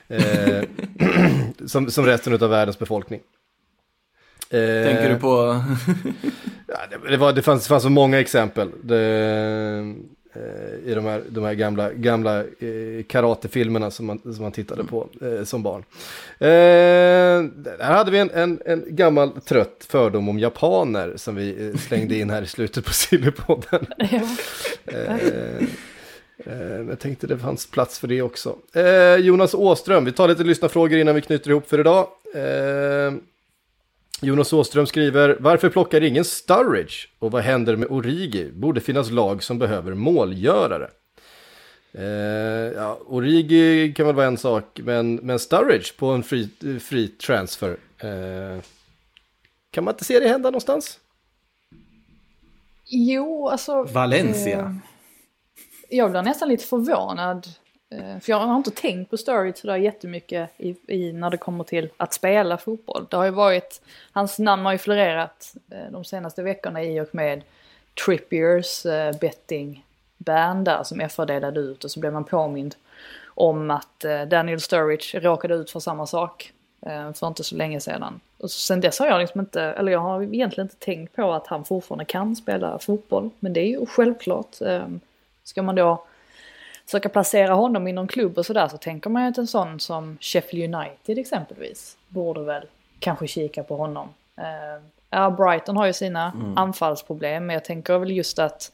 eh, 0.09 0.63
som, 1.67 1.91
som 1.91 2.07
resten 2.07 2.33
av 2.33 2.51
världens 2.51 2.79
befolkning. 2.79 3.21
Eh, 4.51 4.85
Tänker 4.85 5.09
du 5.09 5.17
på? 5.17 5.29
ja, 6.67 6.79
det, 6.91 7.11
det, 7.11 7.17
var, 7.17 7.33
det, 7.33 7.43
fanns, 7.43 7.69
fanns 7.69 7.83
så 7.83 7.91
många 7.91 8.21
exempel. 8.21 8.71
Det, 8.83 9.95
i 10.84 10.95
de 10.95 11.05
här, 11.05 11.22
de 11.28 11.45
här 11.45 11.55
gamla, 11.55 11.93
gamla 11.93 12.41
eh, 12.41 13.03
karatefilmerna 13.09 13.91
som 13.91 14.07
man, 14.07 14.18
som 14.18 14.43
man 14.43 14.53
tittade 14.53 14.84
på 14.84 15.09
eh, 15.20 15.45
som 15.45 15.62
barn. 15.62 15.84
Eh, 16.39 16.49
här 17.84 17.95
hade 17.95 18.11
vi 18.11 18.18
en, 18.18 18.30
en, 18.30 18.61
en, 18.66 18.84
gammal 18.89 19.41
trött 19.41 19.86
fördom 19.89 20.28
om 20.28 20.39
japaner 20.39 21.12
som 21.16 21.34
vi 21.34 21.68
eh, 21.68 21.76
slängde 21.78 22.16
in 22.16 22.30
här 22.30 22.43
i 22.43 22.47
slutet 22.47 22.84
på 22.84 22.93
Sillypodden. 22.93 23.86
eh, 24.86 25.66
jag 26.89 26.99
tänkte 26.99 27.26
det 27.26 27.39
fanns 27.39 27.66
plats 27.66 27.99
för 27.99 28.09
det 28.09 28.22
också. 28.22 28.57
Jonas 29.18 29.55
Åström, 29.55 30.05
vi 30.05 30.12
tar 30.12 30.28
lite 30.28 30.45
lyssnarfrågor 30.45 30.99
innan 30.99 31.14
vi 31.14 31.20
knyter 31.20 31.51
ihop 31.51 31.68
för 31.68 31.80
idag. 31.80 32.09
Jonas 34.21 34.53
Åström 34.53 34.87
skriver, 34.87 35.37
varför 35.41 35.71
plockar 35.71 36.01
ingen 36.01 36.25
Sturridge? 36.25 36.95
Och 37.19 37.31
vad 37.31 37.43
händer 37.43 37.77
med 37.77 37.91
Origi? 37.91 38.53
Borde 38.53 38.81
finnas 38.81 39.11
lag 39.11 39.43
som 39.43 39.59
behöver 39.59 39.95
målgörare. 39.95 40.91
Eh, 41.93 42.05
ja, 42.75 42.99
Origi 43.07 43.93
kan 43.97 44.07
väl 44.07 44.14
vara 44.14 44.27
en 44.27 44.39
sak, 44.39 44.81
men, 44.85 45.14
men 45.14 45.39
Sturridge 45.39 45.93
på 45.99 46.07
en 46.07 46.23
free 46.81 47.09
transfer. 47.09 47.77
Eh, 47.99 48.62
kan 49.71 49.85
man 49.85 49.95
inte 49.95 50.05
se 50.05 50.19
det 50.19 50.29
hända 50.29 50.51
någonstans? 50.51 50.99
Jo, 52.85 53.49
alltså... 53.49 53.83
Valencia. 53.83 54.59
Eh, 54.59 55.99
jag 55.99 56.11
blir 56.11 56.23
nästan 56.23 56.49
lite 56.49 56.64
förvånad 56.64 57.47
Eh, 57.91 58.18
för 58.20 58.32
jag 58.32 58.39
har 58.39 58.57
inte 58.57 58.70
tänkt 58.70 59.11
på 59.11 59.16
Sturridge 59.16 59.59
sådär 59.59 59.76
jättemycket 59.76 60.51
i, 60.57 60.76
i, 60.86 61.12
när 61.12 61.30
det 61.30 61.36
kommer 61.36 61.64
till 61.64 61.89
att 61.97 62.14
spela 62.14 62.59
fotboll. 62.59 63.07
Det 63.11 63.16
har 63.16 63.24
ju 63.24 63.30
varit, 63.30 63.82
hans 64.12 64.39
namn 64.39 64.64
har 64.64 64.72
ju 64.72 64.78
florerat 64.78 65.55
eh, 65.70 65.93
de 65.93 66.05
senaste 66.05 66.43
veckorna 66.43 66.82
i 66.82 67.01
och 67.01 67.14
med 67.14 67.43
Trippiers 68.05 68.86
eh, 68.86 69.16
betting-ban 69.18 70.64
där 70.64 70.82
som 70.82 71.09
FA 71.09 71.24
delade 71.24 71.61
ut 71.61 71.84
och 71.84 71.91
så 71.91 72.01
blev 72.01 72.12
man 72.12 72.24
påmind 72.24 72.74
om 73.26 73.70
att 73.70 74.05
Daniel 74.28 74.61
Sturridge 74.61 75.20
råkade 75.20 75.55
ut 75.55 75.70
för 75.70 75.80
samma 75.80 76.07
sak 76.07 76.53
för 77.14 77.26
inte 77.26 77.45
så 77.45 77.57
länge 77.57 77.80
sedan. 77.80 78.20
Och 78.39 78.51
sen 78.51 78.80
dess 78.80 78.99
har 78.99 79.07
jag 79.07 79.20
liksom 79.20 79.41
inte, 79.41 79.62
eller 79.62 79.93
jag 79.93 79.99
har 79.99 80.22
egentligen 80.22 80.66
inte 80.66 80.84
tänkt 80.84 81.16
på 81.16 81.32
att 81.32 81.47
han 81.47 81.64
fortfarande 81.64 82.05
kan 82.05 82.36
spela 82.36 82.78
fotboll. 82.78 83.30
Men 83.41 83.53
det 83.53 83.61
är 83.61 83.66
ju 83.66 83.86
självklart. 83.86 84.61
Ehm, 84.61 85.01
ska 85.45 85.62
man 85.62 85.74
då 85.74 86.05
försöka 86.89 87.09
placera 87.09 87.55
honom 87.55 87.89
i 87.89 87.93
någon 87.93 88.09
klubb 88.09 88.39
och 88.39 88.47
sådär 88.47 88.68
så 88.68 88.76
tänker 88.76 89.11
man 89.11 89.22
ju 89.22 89.28
att 89.28 89.39
en 89.39 89.47
sån 89.47 89.80
som 89.80 90.18
Sheffield 90.20 90.74
United 90.74 91.18
exempelvis 91.18 91.97
borde 92.09 92.41
väl 92.41 92.66
kanske 92.99 93.26
kika 93.26 93.62
på 93.62 93.76
honom. 93.76 94.09
Eh, 94.36 94.82
ja, 95.11 95.30
Brighton 95.30 95.76
har 95.76 95.86
ju 95.86 95.93
sina 95.93 96.32
anfallsproblem, 96.57 97.47
men 97.47 97.55
jag 97.55 97.64
tänker 97.64 97.99
väl 97.99 98.11
just 98.11 98.39
att 98.39 98.72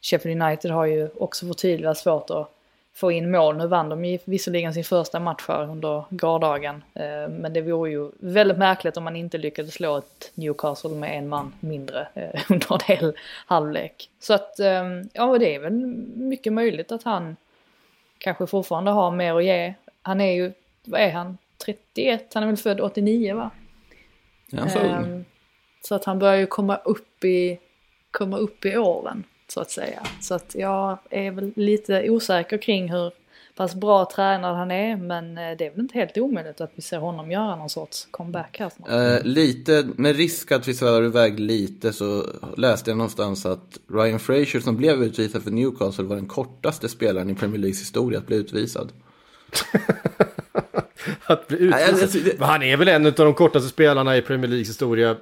Sheffield 0.00 0.42
United 0.42 0.70
har 0.70 0.84
ju 0.84 1.08
också 1.18 1.46
förtydligat 1.46 1.98
svårt 1.98 2.30
att 2.30 2.50
få 2.94 3.12
in 3.12 3.30
mål. 3.30 3.56
Nu 3.56 3.66
vann 3.66 3.88
de 3.88 4.18
visserligen 4.24 4.74
sin 4.74 4.84
första 4.84 5.20
match 5.20 5.44
här 5.48 5.70
under 5.70 6.04
gårdagen. 6.10 6.84
Eh, 6.94 7.28
men 7.28 7.52
det 7.52 7.60
vore 7.60 7.90
ju 7.90 8.10
väldigt 8.18 8.58
märkligt 8.58 8.96
om 8.96 9.04
man 9.04 9.16
inte 9.16 9.38
lyckades 9.38 9.74
slå 9.74 9.96
ett 9.96 10.32
Newcastle 10.34 10.90
med 10.90 11.18
en 11.18 11.28
man 11.28 11.52
mindre 11.60 12.08
eh, 12.14 12.40
under 12.48 12.74
en 12.74 12.96
hel 12.96 13.16
halvlek. 13.46 14.10
Så 14.20 14.34
att, 14.34 14.60
eh, 14.60 14.84
ja 15.12 15.38
det 15.38 15.54
är 15.54 15.58
väl 15.58 15.86
mycket 16.16 16.52
möjligt 16.52 16.92
att 16.92 17.02
han 17.02 17.36
kanske 18.18 18.46
fortfarande 18.46 18.90
har 18.90 19.10
mer 19.10 19.34
att 19.34 19.44
ge. 19.44 19.74
Han 20.02 20.20
är 20.20 20.32
ju, 20.32 20.52
vad 20.84 21.00
är 21.00 21.10
han, 21.10 21.38
31? 21.64 22.34
Han 22.34 22.42
är 22.42 22.46
väl 22.46 22.56
född 22.56 22.80
89 22.80 23.34
va? 23.34 23.50
Han 24.52 24.70
så 24.70 24.78
så 25.88 25.94
att 25.94 26.04
han 26.04 26.18
börjar 26.18 26.36
ju 26.36 26.46
komma 26.46 26.76
upp 26.76 27.24
i, 27.24 27.58
komma 28.10 28.36
upp 28.36 28.64
i 28.64 28.76
åren 28.76 29.24
så 29.48 29.60
att 29.60 29.70
säga. 29.70 30.02
Så 30.20 30.34
att 30.34 30.54
jag 30.58 30.98
är 31.10 31.30
väl 31.30 31.52
lite 31.56 32.10
osäker 32.10 32.58
kring 32.58 32.92
hur 32.92 33.12
pass 33.56 33.74
bra 33.74 34.04
tränad 34.14 34.56
han 34.56 34.70
är 34.70 34.96
men 34.96 35.38
eh, 35.38 35.56
det 35.58 35.66
är 35.66 35.70
väl 35.70 35.80
inte 35.80 35.98
helt 35.98 36.18
omöjligt 36.18 36.60
att 36.60 36.72
vi 36.74 36.82
ser 36.82 36.98
honom 36.98 37.30
göra 37.30 37.56
någon 37.56 37.70
sorts 37.70 38.08
comeback 38.10 38.56
här 38.58 38.70
snart. 38.76 38.90
Eh, 38.90 39.22
lite, 39.26 39.86
med 39.96 40.16
risk 40.16 40.52
att 40.52 40.68
vi 40.68 40.74
svävar 40.74 41.02
iväg 41.02 41.40
lite 41.40 41.92
så 41.92 42.26
läste 42.56 42.90
jag 42.90 42.96
någonstans 42.98 43.46
att 43.46 43.78
Ryan 43.94 44.18
Fraser 44.18 44.60
som 44.60 44.76
blev 44.76 45.02
utvisad 45.02 45.42
för 45.42 45.50
Newcastle 45.50 46.04
var 46.04 46.16
den 46.16 46.26
kortaste 46.28 46.88
spelaren 46.88 47.30
i 47.30 47.34
Premier 47.34 47.58
Leagues 47.58 47.80
historia 47.80 48.18
att 48.18 48.26
bli 48.26 48.36
utvisad. 48.36 48.92
Att 51.26 51.48
bli 51.48 51.58
Nej, 51.70 51.82
utvisad. 51.90 52.02
alltså, 52.02 52.18
det- 52.18 52.44
han 52.44 52.62
är 52.62 52.76
väl 52.76 52.88
en 52.88 53.06
av 53.06 53.12
de 53.12 53.34
kortaste 53.34 53.68
spelarna 53.68 54.16
i 54.16 54.22
Premier 54.22 54.48
Leagues 54.48 54.68
historia. 54.68 55.16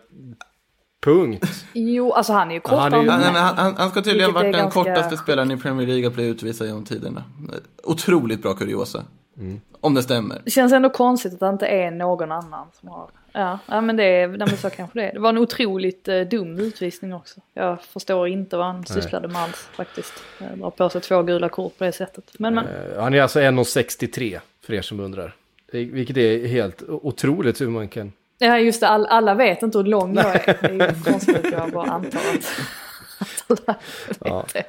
Punkt. 1.02 1.64
Jo, 1.72 2.12
alltså 2.12 2.32
han 2.32 2.50
är 2.50 2.54
ju 2.54 2.60
kortare 2.60 2.80
han 2.80 2.94
är 2.94 3.02
ju- 3.02 3.08
han, 3.10 3.56
han, 3.56 3.74
han 3.76 3.90
ska 3.90 4.02
tydligen 4.02 4.32
varit 4.32 4.52
den 4.52 4.62
ganska 4.62 4.80
kortaste 4.80 5.10
sjukt. 5.10 5.22
spelaren 5.22 5.50
i 5.50 5.56
Premier 5.56 5.86
League 5.86 6.06
att 6.06 6.14
bli 6.14 6.26
utvisad 6.26 6.66
genom 6.66 6.84
tiderna. 6.84 7.24
Otroligt 7.84 8.42
bra 8.42 8.54
kuriosa. 8.54 9.04
Mm. 9.38 9.60
Om 9.80 9.94
det 9.94 10.02
stämmer. 10.02 10.40
Det 10.44 10.50
känns 10.50 10.72
ändå 10.72 10.90
konstigt 10.90 11.32
att 11.32 11.40
det 11.40 11.48
inte 11.48 11.66
är 11.66 11.90
någon 11.90 12.32
annan 12.32 12.66
som 12.80 12.88
har... 12.88 13.08
Ja, 13.32 13.58
ja 13.66 13.80
men 13.80 13.96
det 13.96 14.04
är, 14.04 14.28
men 14.28 14.48
så 14.56 14.70
kanske 14.70 14.98
det 15.00 15.08
är. 15.08 15.12
Det 15.12 15.18
var 15.20 15.28
en 15.28 15.38
otroligt 15.38 16.08
eh, 16.08 16.20
dum 16.20 16.58
utvisning 16.58 17.14
också. 17.14 17.40
Jag 17.54 17.82
förstår 17.82 18.28
inte 18.28 18.56
vad 18.56 18.66
han 18.66 18.86
sysslade 18.86 19.28
med 19.28 19.36
alls 19.42 19.68
faktiskt. 19.76 20.12
Dra 20.54 20.70
på 20.70 20.88
sig 20.88 21.00
två 21.00 21.22
gula 21.22 21.48
kort 21.48 21.78
på 21.78 21.84
det 21.84 21.92
sättet. 21.92 22.24
Men, 22.38 22.54
men 22.54 22.64
Eh, 22.66 23.02
Han 23.02 23.14
är 23.14 23.22
alltså 23.22 23.40
1,63 23.40 24.38
för 24.66 24.74
er 24.74 24.82
som 24.82 25.00
undrar. 25.00 25.34
Vilket 25.72 26.16
är 26.16 26.46
helt 26.46 26.82
otroligt 26.88 27.60
hur 27.60 27.68
man 27.68 27.88
kan... 27.88 28.12
ja 28.42 28.58
just 28.58 28.80
det, 28.80 28.88
all, 28.88 29.06
alla 29.06 29.34
vet 29.34 29.62
inte 29.62 29.78
hur 29.78 29.84
lång 29.84 30.14
jag 30.16 30.26
är. 30.36 30.58
Det 30.62 30.84
är 30.84 30.94
ju 30.96 31.02
konstigt 31.02 31.36
att 31.46 31.52
jag 31.52 31.70
bara 31.70 31.90
antar 31.90 32.18
att, 32.18 32.60
alla 33.66 33.78
vet 34.08 34.18
Ja. 34.20 34.46
det. 34.52 34.64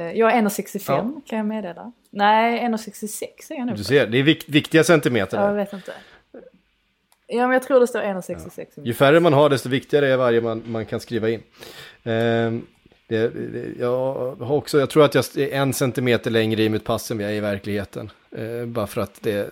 Eh, 0.00 0.12
Jag 0.18 0.32
är 0.32 0.42
1,65 0.42 1.20
kan 1.26 1.38
jag 1.38 1.46
meddela. 1.46 1.92
Nej, 2.10 2.60
1,66 2.60 3.26
är 3.50 3.54
jag 3.56 3.66
nog. 3.66 3.76
Du 3.76 3.84
ser, 3.84 4.06
det 4.06 4.18
är 4.18 4.22
vik- 4.22 4.48
viktiga 4.48 4.84
centimeter. 4.84 5.36
Ja, 5.40 5.46
jag 5.46 5.54
vet 5.54 5.72
inte. 5.72 5.92
Ja, 7.26 7.42
men 7.46 7.52
jag 7.52 7.62
tror 7.62 7.80
det 7.80 7.86
står 7.86 8.00
1,66. 8.02 8.60
i 8.60 8.66
min- 8.76 8.86
Ju 8.86 8.94
färre 8.94 9.20
man 9.20 9.32
har 9.32 9.48
desto 9.50 9.68
viktigare 9.68 10.08
är 10.12 10.16
varje 10.16 10.40
man, 10.40 10.62
man 10.66 10.86
kan 10.86 11.00
skriva 11.00 11.30
in. 11.30 11.42
Ehm, 12.04 12.66
det, 13.08 13.28
det, 13.28 13.66
jag, 13.78 14.36
har 14.40 14.56
också, 14.56 14.78
jag 14.78 14.90
tror 14.90 15.04
att 15.04 15.14
jag 15.14 15.24
är 15.36 15.52
en 15.52 15.72
centimeter 15.72 16.30
längre 16.30 16.62
i 16.62 16.68
mitt 16.68 16.84
pass 16.84 17.10
än 17.10 17.20
jag 17.20 17.30
är 17.30 17.34
i 17.34 17.40
verkligheten. 17.40 18.10
Eh, 18.36 18.66
bara 18.66 18.86
för 18.86 19.00
att 19.00 19.22
det 19.22 19.50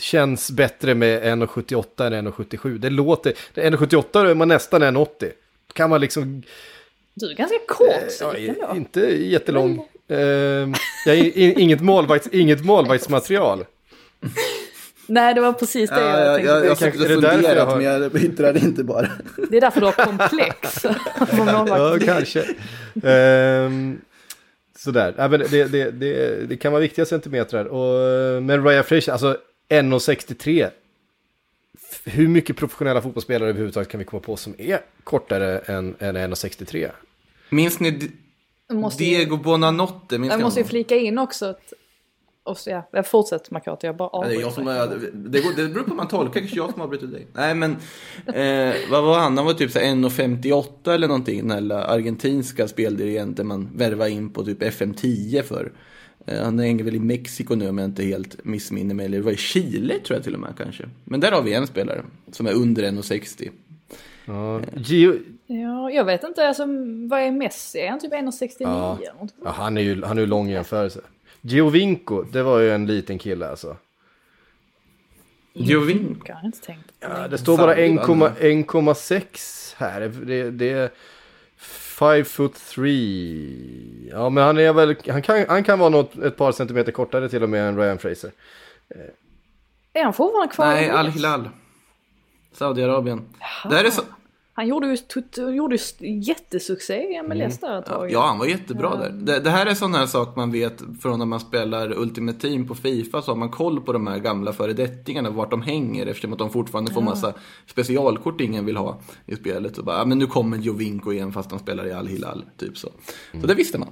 känns 0.00 0.50
bättre 0.50 0.94
med 0.94 1.22
1,78 1.22 2.12
än 2.14 2.28
1,77. 2.28 2.78
Det 2.78 2.90
låter, 2.90 3.32
1,78 3.54 4.26
är 4.26 4.34
man 4.34 4.48
nästan 4.48 4.82
1,80. 4.82 5.06
Då 5.66 5.72
kan 5.72 5.90
man 5.90 6.00
liksom 6.00 6.42
Du 7.14 7.30
är 7.30 7.34
ganska 7.34 7.58
kort 7.68 7.88
Ja, 8.20 8.34
Erik, 8.36 8.48
ändå. 8.48 8.76
inte 8.76 9.00
jättelång. 9.24 9.86
Ehm, 10.08 10.74
jag 11.06 11.18
är 11.18 11.58
inget, 11.58 11.80
målvakts, 11.80 12.28
inget 12.32 12.64
målvaktsmaterial. 12.64 13.64
Nej, 15.10 15.34
det 15.34 15.40
var 15.40 15.52
precis 15.52 15.90
det 15.90 16.00
jag 16.00 16.34
tänkte. 16.36 16.52
jag, 16.52 16.64
jag, 16.64 16.66
jag, 16.66 17.20
därför 17.20 17.56
jag 17.56 17.66
har- 17.66 17.76
men 17.76 17.84
jag 17.84 18.16
yttrade 18.24 18.58
inte 18.60 18.84
bara. 18.84 19.08
Det 19.50 19.56
är 19.56 19.60
därför 19.60 19.80
du 19.80 19.86
har 19.86 19.92
komplex. 19.92 20.84
Ja, 21.46 21.98
kanske. 22.04 22.44
Ehm, 23.02 24.00
sådär. 24.78 25.14
Ja, 25.18 25.28
men 25.28 25.40
det, 25.40 25.64
det, 25.72 25.90
det, 25.90 26.46
det 26.48 26.56
kan 26.56 26.72
vara 26.72 26.80
viktiga 26.82 27.04
centimetrar. 27.04 27.64
Och, 27.64 28.42
men 28.42 28.64
Ryan 28.64 28.84
Fraser, 28.84 29.12
alltså 29.12 29.36
1,63. 29.68 30.70
F- 31.90 32.02
Hur 32.04 32.28
mycket 32.28 32.56
professionella 32.56 33.02
fotbollsspelare 33.02 33.48
överhuvudtaget 33.48 33.88
kan 33.88 33.98
vi 33.98 34.04
komma 34.04 34.20
på 34.20 34.36
som 34.36 34.54
är 34.58 34.80
kortare 35.04 35.58
än, 35.58 35.94
än 35.98 36.16
1,63? 36.16 36.90
Minns 37.50 37.80
ni 37.80 38.10
Diego 38.98 39.36
Bonanotte? 39.36 40.18
Minns 40.18 40.32
Jag 40.32 40.40
måste 40.40 40.60
ju 40.60 40.66
flika 40.66 40.96
in 40.96 41.18
också 41.18 41.46
att... 41.46 41.72
Och 42.50 42.58
så, 42.58 42.70
ja, 42.70 42.88
jag 42.92 43.06
fortsätter 43.06 43.52
Makoto, 43.54 43.86
jag 43.86 43.96
bara 43.96 44.10
Ja, 44.12 44.24
Det, 44.28 44.34
är 44.34 44.40
jag 44.40 44.48
avbryter. 44.48 44.54
som 44.54 44.68
är, 44.68 45.10
det, 45.30 45.40
går, 45.40 45.50
det 45.56 45.68
beror 45.68 45.82
på 45.84 45.90
hur 45.90 45.96
man 45.96 46.08
tolkar, 46.08 46.40
kanske 46.40 46.56
jag 46.56 46.72
som 46.72 46.82
avbryter 46.82 47.06
dig. 47.06 47.26
Nej 47.32 47.54
men, 47.54 47.70
eh, 48.26 48.74
vad 48.90 49.04
var 49.04 49.18
han? 49.18 49.36
Han 49.36 49.46
var 49.46 49.52
typ 49.54 49.70
så 49.70 49.78
här 49.78 49.86
1,58 49.86 50.90
eller 50.94 51.08
någonting, 51.08 51.48
den 51.48 51.70
här 51.70 51.78
argentinska 51.94 52.68
speldirigenten 52.68 53.46
man 53.46 53.68
värvade 53.74 54.10
in 54.10 54.30
på 54.30 54.44
typ 54.44 54.62
FM10 54.62 55.42
för. 55.42 55.72
Eh, 56.26 56.42
han 56.44 56.58
hänger 56.58 56.84
väl 56.84 56.94
i 56.96 57.00
Mexiko 57.00 57.54
nu 57.54 57.68
om 57.68 57.78
jag 57.78 57.84
inte 57.84 58.02
helt 58.02 58.44
missminner 58.44 58.94
mig, 58.94 59.06
eller 59.06 59.18
det 59.18 59.24
var 59.24 59.32
i 59.32 59.36
Chile 59.36 59.94
tror 59.98 60.16
jag 60.16 60.24
till 60.24 60.34
och 60.34 60.40
med 60.40 60.54
kanske. 60.58 60.84
Men 61.04 61.20
där 61.20 61.32
har 61.32 61.42
vi 61.42 61.54
en 61.54 61.66
spelare 61.66 62.02
som 62.32 62.46
är 62.46 62.52
under 62.52 62.82
1,60. 62.82 63.50
Ja, 64.24 64.60
Gio, 64.76 65.14
Ja, 65.46 65.90
jag 65.90 66.04
vet 66.04 66.24
inte, 66.24 66.48
alltså 66.48 66.66
vad 67.10 67.20
är 67.20 67.30
Messi? 67.30 67.78
Är 67.78 67.90
han 67.90 68.00
typ 68.00 68.12
1,69 68.12 68.54
Ja. 68.60 68.98
eller 69.02 69.20
något? 69.20 69.34
ja, 69.44 69.50
han 69.50 69.76
är 69.76 69.80
ju 69.80 70.02
han 70.04 70.16
är 70.18 70.20
ju 70.20 70.26
lång 70.26 70.48
i 70.48 70.52
jämförelse. 70.52 71.00
Giovinco, 71.40 72.22
det 72.22 72.42
var 72.42 72.58
ju 72.58 72.70
en 72.74 72.86
liten 72.86 73.18
kille 73.18 73.48
alltså. 73.48 73.76
Giovinco. 75.52 76.24
Jag 76.28 76.34
har 76.36 76.46
inte 76.46 76.60
tänkt 76.60 76.86
på 77.00 77.08
Ja, 77.08 77.08
det. 77.22 77.28
det 77.28 77.38
står 77.38 77.56
bara 77.58 77.74
Fan, 77.74 77.84
1,- 77.84 78.64
1,6 78.64 79.74
här. 79.76 80.00
Det, 80.00 80.50
det 80.50 80.70
är 80.70 80.90
5 81.56 82.24
foot 82.24 82.54
3. 82.54 82.90
Ja, 84.10 84.30
men 84.30 84.44
han 84.44 84.58
är 84.58 84.72
väl, 84.72 84.96
han 85.08 85.22
kan, 85.22 85.44
han 85.48 85.64
kan 85.64 85.78
vara 85.78 85.88
något, 85.88 86.16
ett 86.16 86.36
par 86.36 86.52
centimeter 86.52 86.92
kortare 86.92 87.28
till 87.28 87.42
och 87.42 87.48
med 87.48 87.68
än 87.68 87.76
Ryan 87.76 87.98
Fraser. 87.98 88.30
Är 89.92 90.04
han 90.04 90.12
fortfarande 90.12 90.54
kvar? 90.54 90.66
Nej, 90.66 90.86
i 90.86 90.90
Al 90.90 91.08
OS? 91.08 91.14
Hilal. 91.14 91.48
Saudiarabien. 92.52 93.24
Det 93.68 93.74
här 93.76 93.84
är 93.84 93.90
så... 93.90 94.02
Han 94.60 94.68
gjorde 94.68 94.86
ju, 94.86 94.96
tut, 94.96 95.38
gjorde 95.38 95.78
ju 95.98 96.18
jättesuccé 96.20 96.94
i 96.94 97.22
MLS 97.22 97.58
där 97.58 97.78
ett 97.78 97.86
tag. 97.86 98.12
Ja, 98.12 98.26
han 98.26 98.38
var 98.38 98.46
jättebra 98.46 98.96
där. 98.96 99.10
Det, 99.10 99.40
det 99.40 99.50
här 99.50 99.66
är 99.66 99.74
sån 99.74 99.94
här 99.94 100.06
sak 100.06 100.36
man 100.36 100.52
vet 100.52 100.82
från 101.02 101.18
när 101.18 101.26
man 101.26 101.40
spelar 101.40 101.98
Ultimate 101.98 102.38
Team 102.40 102.68
på 102.68 102.74
Fifa. 102.74 103.22
Så 103.22 103.30
har 103.30 103.36
man 103.36 103.50
koll 103.50 103.80
på 103.80 103.92
de 103.92 104.06
här 104.06 104.18
gamla 104.18 104.52
föredettingarna, 104.52 105.30
vart 105.30 105.50
de 105.50 105.62
hänger. 105.62 106.06
Eftersom 106.06 106.32
att 106.32 106.38
de 106.38 106.50
fortfarande 106.50 106.92
får 106.92 107.02
massa 107.02 107.34
specialkort 107.66 108.40
ingen 108.40 108.66
vill 108.66 108.76
ha 108.76 109.00
i 109.26 109.36
spelet. 109.36 109.78
Och 109.78 109.84
bara, 109.84 109.98
ja, 109.98 110.04
men 110.04 110.18
nu 110.18 110.26
kommer 110.26 110.58
Jovinko 110.58 111.12
igen 111.12 111.32
fast 111.32 111.50
han 111.50 111.60
spelar 111.60 111.86
i 111.86 111.92
Al 111.92 112.06
Hilal. 112.06 112.44
Typ 112.56 112.78
så. 112.78 112.88
Så 113.40 113.46
det 113.46 113.54
visste 113.54 113.78
man. 113.78 113.88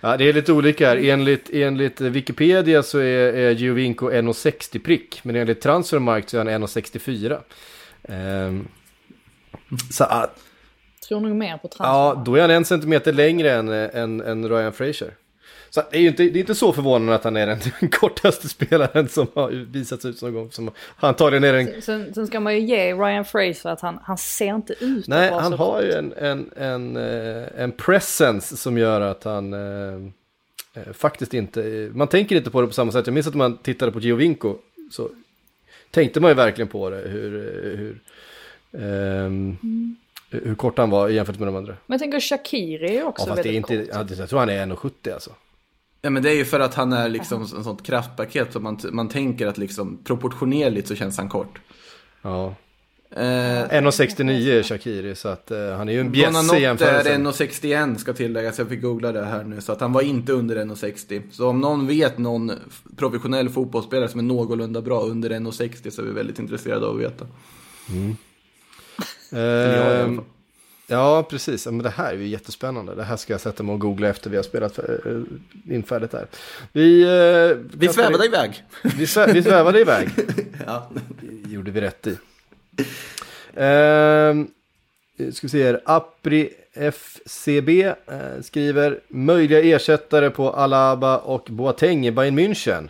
Ja, 0.00 0.16
det 0.16 0.28
är 0.28 0.32
lite 0.32 0.52
olika 0.52 0.88
här. 0.88 0.96
Enligt, 0.96 1.50
enligt 1.52 2.00
Wikipedia 2.00 2.82
så 2.82 2.98
är, 2.98 3.32
är 3.32 3.50
Giovinco 3.50 4.10
1,60 4.10 4.78
prick. 4.78 5.20
Men 5.22 5.36
enligt 5.36 5.60
Transfermarkt 5.60 6.30
så 6.30 6.38
är 6.38 6.44
han 6.44 6.62
1,64. 6.62 7.38
Ehm, 8.02 8.68
så 9.90 10.04
att, 10.04 10.38
Tror 11.08 11.20
nog 11.20 11.36
mer 11.36 11.58
på 11.58 11.68
transfer. 11.68 11.84
ja, 11.84 12.22
då 12.26 12.34
är 12.34 12.40
han 12.40 12.50
en 12.50 12.64
centimeter 12.64 13.12
längre 13.12 13.52
än, 13.52 13.68
än, 13.68 14.20
än 14.20 14.48
Ryan 14.48 14.72
Fraser. 14.72 15.14
Så 15.70 15.82
det 15.90 15.96
är 15.96 16.00
ju 16.00 16.08
inte, 16.08 16.22
det 16.22 16.38
är 16.38 16.40
inte 16.40 16.54
så 16.54 16.72
förvånande 16.72 17.14
att 17.14 17.24
han 17.24 17.36
är 17.36 17.46
den, 17.46 17.60
kortaste 17.90 18.48
spelaren 18.48 19.08
som 19.08 19.26
har 19.34 19.50
visats 19.50 20.04
ut 20.04 20.22
någon 20.22 20.34
gång. 20.34 20.50
Som 20.50 20.70
antagligen 20.96 21.44
är 21.44 21.52
den 21.52 21.82
Sen, 21.82 22.14
sen 22.14 22.26
ska 22.26 22.40
man 22.40 22.54
ju 22.54 22.60
ge 22.60 22.94
Ryan 22.94 23.24
Fraser 23.24 23.70
att 23.70 23.80
han, 23.80 23.98
han 24.02 24.18
ser 24.18 24.54
inte 24.54 24.74
ut 24.84 25.08
Nej, 25.08 25.24
att 25.26 25.30
vara 25.32 25.42
han 25.42 25.52
så 25.52 25.56
har 25.58 25.72
kort. 25.72 25.84
ju 25.84 25.92
en, 25.92 26.12
en, 26.12 26.50
en, 26.56 26.96
eh, 26.96 27.46
en 27.56 27.72
presence 27.72 28.56
som 28.56 28.78
gör 28.78 29.00
att 29.00 29.24
han 29.24 29.52
eh, 29.52 30.00
eh, 30.74 30.92
faktiskt 30.92 31.34
inte... 31.34 31.90
Man 31.94 32.08
tänker 32.08 32.36
inte 32.36 32.50
på 32.50 32.60
det 32.60 32.66
på 32.66 32.72
samma 32.72 32.92
sätt. 32.92 33.06
Jag 33.06 33.14
minns 33.14 33.26
att 33.26 33.34
man 33.34 33.56
tittade 33.58 33.92
på 33.92 34.00
Giovinco 34.00 34.56
så 34.90 35.08
tänkte 35.90 36.20
man 36.20 36.30
ju 36.30 36.34
verkligen 36.34 36.68
på 36.68 36.90
det. 36.90 36.96
Hur, 37.08 37.36
eh, 37.36 38.11
hur, 38.72 39.26
ehm, 39.26 39.56
hur 40.30 40.54
kort 40.54 40.78
han 40.78 40.90
var 40.90 41.08
jämfört 41.08 41.38
med 41.38 41.48
de 41.48 41.56
andra. 41.56 41.72
Men 41.86 41.94
jag 41.94 42.00
tänker 42.00 42.20
Shakiri 42.20 42.96
är 42.96 43.04
också 43.04 43.28
Ja, 43.28 43.34
fast 43.34 43.42
det 43.42 43.48
är 43.48 43.52
väldigt 43.52 43.70
inte, 43.70 43.92
kort. 43.92 44.08
ja, 44.10 44.16
jag 44.18 44.28
tror 44.28 44.38
han 44.38 44.48
är 44.48 44.66
1,70 44.66 45.12
alltså. 45.14 45.30
Ja, 46.02 46.10
men 46.10 46.22
det 46.22 46.30
är 46.30 46.34
ju 46.34 46.44
för 46.44 46.60
att 46.60 46.74
han 46.74 46.92
är 46.92 47.08
liksom 47.08 47.42
en 47.42 47.64
sånt 47.64 47.82
kraftpaket. 47.82 48.52
Så 48.52 48.60
man, 48.60 48.78
man 48.90 49.08
tänker 49.08 49.46
att 49.46 49.58
liksom 49.58 49.98
proportionerligt 50.04 50.88
så 50.88 50.94
känns 50.94 51.18
han 51.18 51.28
kort. 51.28 51.60
Ja. 52.22 52.54
Eh, 53.16 53.20
1,69 53.20 54.58
är 54.58 54.62
Shakiri 54.62 55.14
så 55.14 55.28
att 55.28 55.50
eh, 55.50 55.70
han 55.76 55.88
är 55.88 55.92
ju 55.92 56.00
en 56.00 56.12
bjässe 56.12 56.28
i 56.28 56.32
Bonanotte 56.32 56.56
är 56.56 56.60
jämförelse. 56.60 57.16
1,61 57.16 57.96
ska 57.96 58.12
tilläggas, 58.12 58.58
jag 58.58 58.68
fick 58.68 58.82
googla 58.82 59.12
det 59.12 59.24
här 59.24 59.44
nu. 59.44 59.60
Så 59.60 59.72
att 59.72 59.80
han 59.80 59.92
var 59.92 60.02
inte 60.02 60.32
under 60.32 60.56
1,60. 60.56 61.22
Så 61.30 61.48
om 61.48 61.60
någon 61.60 61.86
vet 61.86 62.18
någon 62.18 62.52
professionell 62.96 63.48
fotbollsspelare 63.48 64.08
som 64.08 64.20
är 64.20 64.24
någorlunda 64.24 64.82
bra 64.82 65.00
under 65.00 65.30
1,60 65.30 65.90
så 65.90 66.02
är 66.02 66.06
vi 66.06 66.12
väldigt 66.12 66.38
intresserade 66.38 66.86
av 66.86 66.94
att 66.94 67.00
veta. 67.00 67.26
Eller 67.88 68.14
jag 69.30 70.00
Ehm. 70.00 70.20
Ja, 70.86 71.26
precis. 71.30 71.66
Men 71.66 71.78
det 71.78 71.90
här 71.90 72.12
är 72.12 72.16
ju 72.16 72.26
jättespännande. 72.26 72.94
Det 72.94 73.04
här 73.04 73.16
ska 73.16 73.32
jag 73.32 73.40
sätta 73.40 73.62
mig 73.62 73.72
och 73.72 73.80
googla 73.80 74.08
efter 74.08 74.30
vi 74.30 74.36
har 74.36 74.42
spelat 74.42 74.78
äh, 74.78 74.84
in 75.70 75.82
färdigt 75.82 76.12
här. 76.12 76.26
Vi, 76.72 77.02
äh, 77.02 77.56
Vi 77.78 77.88
svävade 77.88 78.26
iväg. 78.26 78.64
Vi, 78.82 79.06
svä, 79.06 79.32
vi 79.32 79.42
svävade 79.42 79.80
iväg. 79.80 80.08
Ja. 80.66 80.90
Det 81.20 81.50
gjorde 81.50 81.70
vi 81.70 81.80
rätt 81.80 82.06
i. 82.06 82.18
Ehm, 83.54 84.48
ska 85.32 85.46
vi 85.46 85.48
se 85.48 85.64
här. 85.64 85.80
Apri 85.84 86.50
FCB 86.74 87.82
eh, 87.82 87.94
skriver 88.42 89.00
möjliga 89.08 89.60
ersättare 89.76 90.30
på 90.30 90.50
Alaba 90.50 91.16
och 91.16 91.46
Boateng 91.50 92.06
i 92.06 92.10
Bayern 92.10 92.38
München. 92.38 92.88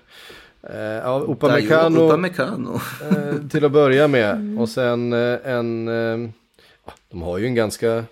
Eh, 0.71 0.77
ja, 0.81 1.19
Upamecano 1.19 2.01
Upamecano. 2.07 2.75
eh, 3.11 3.49
till 3.51 3.65
att 3.65 3.73
börja 3.73 4.09
med. 4.09 4.57
Och 4.61 4.69
sen 4.69 5.13
eh, 5.13 5.39
en, 5.45 5.87
ja, 6.87 6.93
de 7.11 7.23
har 7.23 7.39
ju 7.39 7.47
en 7.47 7.55
ganska 7.55 8.05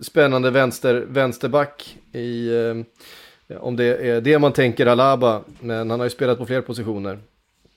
spännande 0.00 0.50
vänster, 0.50 0.94
vänsterback 1.08 1.98
i, 2.12 2.50
om 3.60 3.76
det 3.76 3.84
är 3.84 4.20
det 4.20 4.38
man 4.38 4.52
tänker 4.52 4.86
Alaba. 4.86 5.40
Men 5.60 5.90
han 5.90 6.00
har 6.00 6.06
ju 6.06 6.10
spelat 6.10 6.38
på 6.38 6.46
fler 6.46 6.60
positioner. 6.60 7.18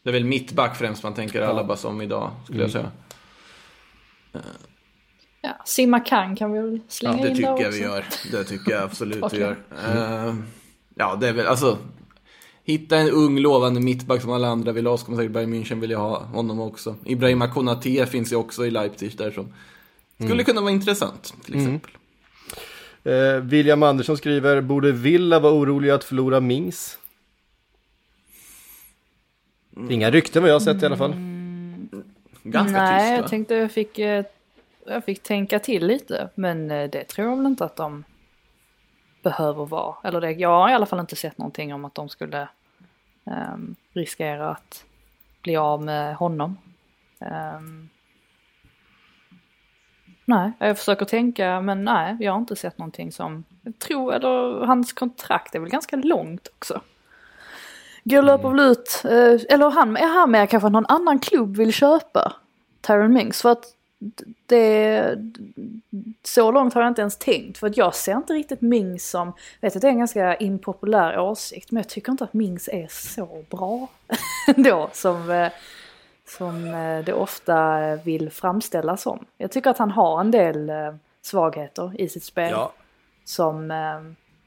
Det 0.04 0.10
är 0.10 0.14
väl 0.14 0.26
mittback 0.26 0.76
främst 0.78 1.04
man 1.04 1.14
tänker 1.14 1.42
Alaba 1.42 1.76
som 1.76 2.02
idag, 2.02 2.32
skulle 2.46 2.62
jag 2.62 2.72
säga. 2.72 2.92
Ja, 5.42 5.50
Simma 5.66 6.00
kan 6.00 6.36
kan 6.36 6.52
vi 6.52 6.60
väl 6.60 6.80
slänga 6.88 7.22
Det 7.24 7.30
in 7.30 7.36
tycker 7.36 7.50
där 7.52 7.58
jag 7.60 7.68
också. 7.68 7.80
vi 7.80 7.84
gör. 7.86 8.06
Det 8.32 8.44
tycker 8.44 8.72
jag 8.72 8.84
absolut 8.84 9.24
Okej. 9.24 9.40
vi 9.40 9.46
gör. 9.46 9.56
Ja, 10.96 11.16
det 11.22 11.28
är 11.30 11.34
väl, 11.34 11.48
alltså. 11.48 11.78
Hitta 12.70 12.98
en 12.98 13.10
ung 13.10 13.40
lovande 13.40 13.80
mittback 13.80 14.22
som 14.22 14.32
alla 14.32 14.48
andra 14.48 14.72
vill 14.72 14.88
ha, 14.88 14.98
så 14.98 15.06
kommer 15.06 15.18
säkert 15.18 15.32
Bayern 15.32 15.54
München 15.54 15.80
vilja 15.80 15.98
ha 15.98 16.24
honom 16.24 16.60
också. 16.60 16.96
Ibrahima 17.06 17.48
Konate 17.48 18.06
finns 18.06 18.32
ju 18.32 18.36
också 18.36 18.66
i 18.66 18.72
Leipzig 18.72 19.18
där 19.18 19.32
som 19.32 19.54
skulle 20.24 20.44
kunna 20.44 20.62
vara 20.62 20.72
intressant, 20.72 21.34
till 21.46 21.56
exempel. 21.56 21.92
Eh, 23.04 23.36
William 23.42 23.84
Andersson 23.84 24.18
skriver, 24.18 24.62
borde 24.62 24.92
Villa 24.92 25.40
vara 25.40 25.54
orolig 25.54 25.90
att 25.90 26.04
förlora 26.04 26.40
Mings? 26.40 26.98
Inga 29.90 30.12
rykten 30.12 30.42
vad 30.42 30.50
jag 30.50 30.56
har 30.56 30.60
sett 30.60 30.84
i 30.84 30.86
alla 30.86 30.98
fall. 30.98 31.16
Ganska 32.44 32.82
Nej, 32.82 33.10
tyst 33.10 33.22
jag 33.22 33.30
tänkte 33.30 33.56
jag 33.56 33.72
fick, 33.72 34.00
eh, 34.00 34.26
jag 34.86 35.06
fick 35.06 35.24
tänka 35.24 35.60
till 35.60 35.88
lite. 35.88 36.30
Men 36.36 36.72
eh, 36.72 36.90
det 36.90 37.04
tror 37.04 37.28
jag 37.28 37.38
väl 37.38 37.46
inte 37.46 37.66
att 37.66 37.76
de 37.76 38.04
behöver 39.24 39.66
vara. 39.66 39.96
Eller 40.04 40.22
det, 40.22 40.32
jag 40.32 40.50
har 40.50 40.70
i 40.70 40.74
alla 40.74 40.86
fall 40.86 41.00
inte 41.00 41.16
sett 41.16 41.38
någonting 41.38 41.74
om 41.74 41.86
att 41.86 41.96
de 41.96 42.10
skulle 42.10 42.48
ehm, 43.30 43.76
riskera 43.94 44.50
att 44.50 44.86
bli 45.42 45.56
av 45.56 45.84
med 45.84 46.16
honom. 46.16 46.58
Ehm, 47.20 47.90
nej, 50.26 50.52
jag 50.60 50.78
försöker 50.78 51.06
tänka 51.06 51.62
men 51.62 51.84
nej, 51.84 52.18
jag 52.20 52.32
har 52.32 52.40
inte 52.40 52.56
sett 52.56 52.78
någonting 52.78 53.12
som, 53.12 53.44
jag 53.62 53.80
tror, 53.80 54.14
eller 54.14 54.66
hans 54.66 54.94
kontrakt 54.94 55.56
är 55.56 55.60
väl 55.60 55.70
ganska 55.70 55.96
långt 55.96 56.48
också. 56.58 56.82
Går 58.04 58.22
löper 58.22 58.50
väl 58.50 58.60
ut, 58.60 59.02
eh, 59.06 59.56
eller 59.56 59.70
han, 59.70 59.98
är 59.98 60.20
han 60.20 60.32
med 60.32 60.50
kanske 60.50 60.70
någon 60.70 60.86
annan 60.86 61.20
klubb 61.20 61.58
vill 61.58 61.74
köpa 61.74 62.34
Tyron 62.82 63.14
Mings? 63.14 63.42
För 63.42 63.52
att 63.52 63.66
det, 64.46 65.18
så 66.24 66.52
långt 66.52 66.74
har 66.74 66.82
jag 66.82 66.92
inte 66.92 67.02
ens 67.02 67.18
tänkt. 67.18 67.58
För 67.58 67.68
att 67.68 67.78
jag 67.78 67.96
ser 67.96 68.16
inte 68.16 68.34
riktigt 68.34 68.62
Mings 68.62 69.10
som, 69.10 69.34
vet 69.62 69.76
att 69.76 69.82
det 69.82 69.88
är 69.88 69.92
en 69.92 70.00
ganska 70.00 70.36
impopulär 70.36 71.20
åsikt, 71.20 71.72
men 71.72 71.82
jag 71.82 71.90
tycker 71.90 72.12
inte 72.12 72.24
att 72.24 72.34
Mings 72.34 72.70
är 72.72 72.88
så 72.88 73.44
bra 73.50 73.88
då 74.56 74.90
som, 74.94 75.32
eh, 75.32 75.52
som 76.28 76.66
eh, 76.66 77.06
det 77.06 77.14
ofta 77.14 77.96
vill 77.96 78.30
framställas 78.30 79.02
som. 79.02 79.26
Jag 79.38 79.52
tycker 79.52 79.70
att 79.70 79.78
han 79.78 79.92
har 79.92 80.20
en 80.20 80.32
del 80.32 80.70
eh, 80.70 80.96
svagheter 81.22 82.02
i 82.02 82.10
sitt 82.10 82.24
spel 82.24 82.52
Ja, 82.52 82.74
som 83.26 83.68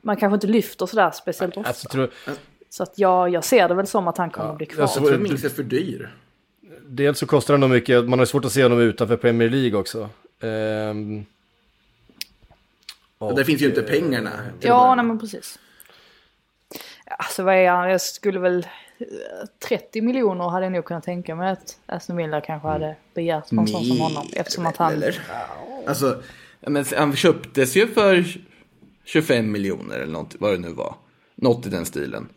man 0.01 0.17
kanske 0.17 0.35
inte 0.35 0.47
lyfter 0.47 0.87
sådär 0.87 1.11
speciellt 1.11 1.57
ofta. 1.57 1.69
alltså, 1.69 1.89
tror, 1.89 2.11
Så 2.69 2.83
att 2.83 2.99
jag, 2.99 3.29
jag 3.29 3.45
ser 3.45 3.69
det 3.69 3.75
väl 3.75 3.87
som 3.87 4.09
att 4.09 4.19
han 4.19 4.31
kommer 4.31 4.55
bli 4.55 4.67
kvar. 4.67 4.83
Jag 4.83 4.93
tror 4.93 5.19
Mings 5.19 5.45
är 5.45 5.49
för 5.49 5.63
dyr. 5.63 6.11
Dels 6.87 7.19
så 7.19 7.27
kostar 7.27 7.55
han 7.55 7.61
nog 7.61 7.71
mycket, 7.71 8.09
man 8.09 8.19
har 8.19 8.27
svårt 8.27 8.45
att 8.45 8.53
se 8.53 8.63
honom 8.63 8.81
utanför 8.81 9.17
Premier 9.17 9.51
League 9.51 9.79
också. 9.81 10.09
Ehm, 10.41 11.25
Och 13.19 13.37
det 13.37 13.45
finns 13.45 13.63
ju 13.63 13.67
inte 13.67 13.83
pengarna. 13.83 14.31
att 14.31 14.65
Ja, 14.65 14.95
nej 14.95 15.05
men 15.05 15.19
precis. 15.19 15.59
Alltså 17.19 17.43
vad 17.43 17.55
är 17.55 17.71
han? 17.71 17.91
Jag 17.91 18.01
skulle 18.01 18.39
väl... 18.39 18.67
eh, 18.99 19.07
30 19.69 20.01
miljoner 20.03 20.49
hade 20.49 20.67
jag 20.67 20.73
nog 20.73 20.85
kunnat 20.85 21.05
tänka 21.05 21.35
mig 21.35 21.51
att 21.51 21.79
Aston 21.87 22.17
Villa 22.17 22.41
kanske 22.41 22.69
hade 22.69 22.97
begärt 23.15 23.49
på 23.49 23.61
en 23.61 23.69
sån 23.69 23.85
som 23.85 24.01
honom. 24.01 24.27
Eftersom 24.33 24.67
att 24.67 24.77
han... 24.77 24.93
Eller? 24.93 25.21
Alltså, 25.87 26.23
men 26.61 26.85
han 26.97 27.17
köptes 27.17 27.77
ju 27.77 27.87
för 27.89 28.25
25 29.05 29.53
miljoner 29.53 29.97
eller 29.99 30.13
något, 30.13 30.37
vad 30.39 30.53
det 30.53 30.59
nu 30.59 30.73
var. 30.73 30.95
Något 31.35 31.67
i 31.67 31.69
den 31.69 31.87
stilen. 31.87 32.29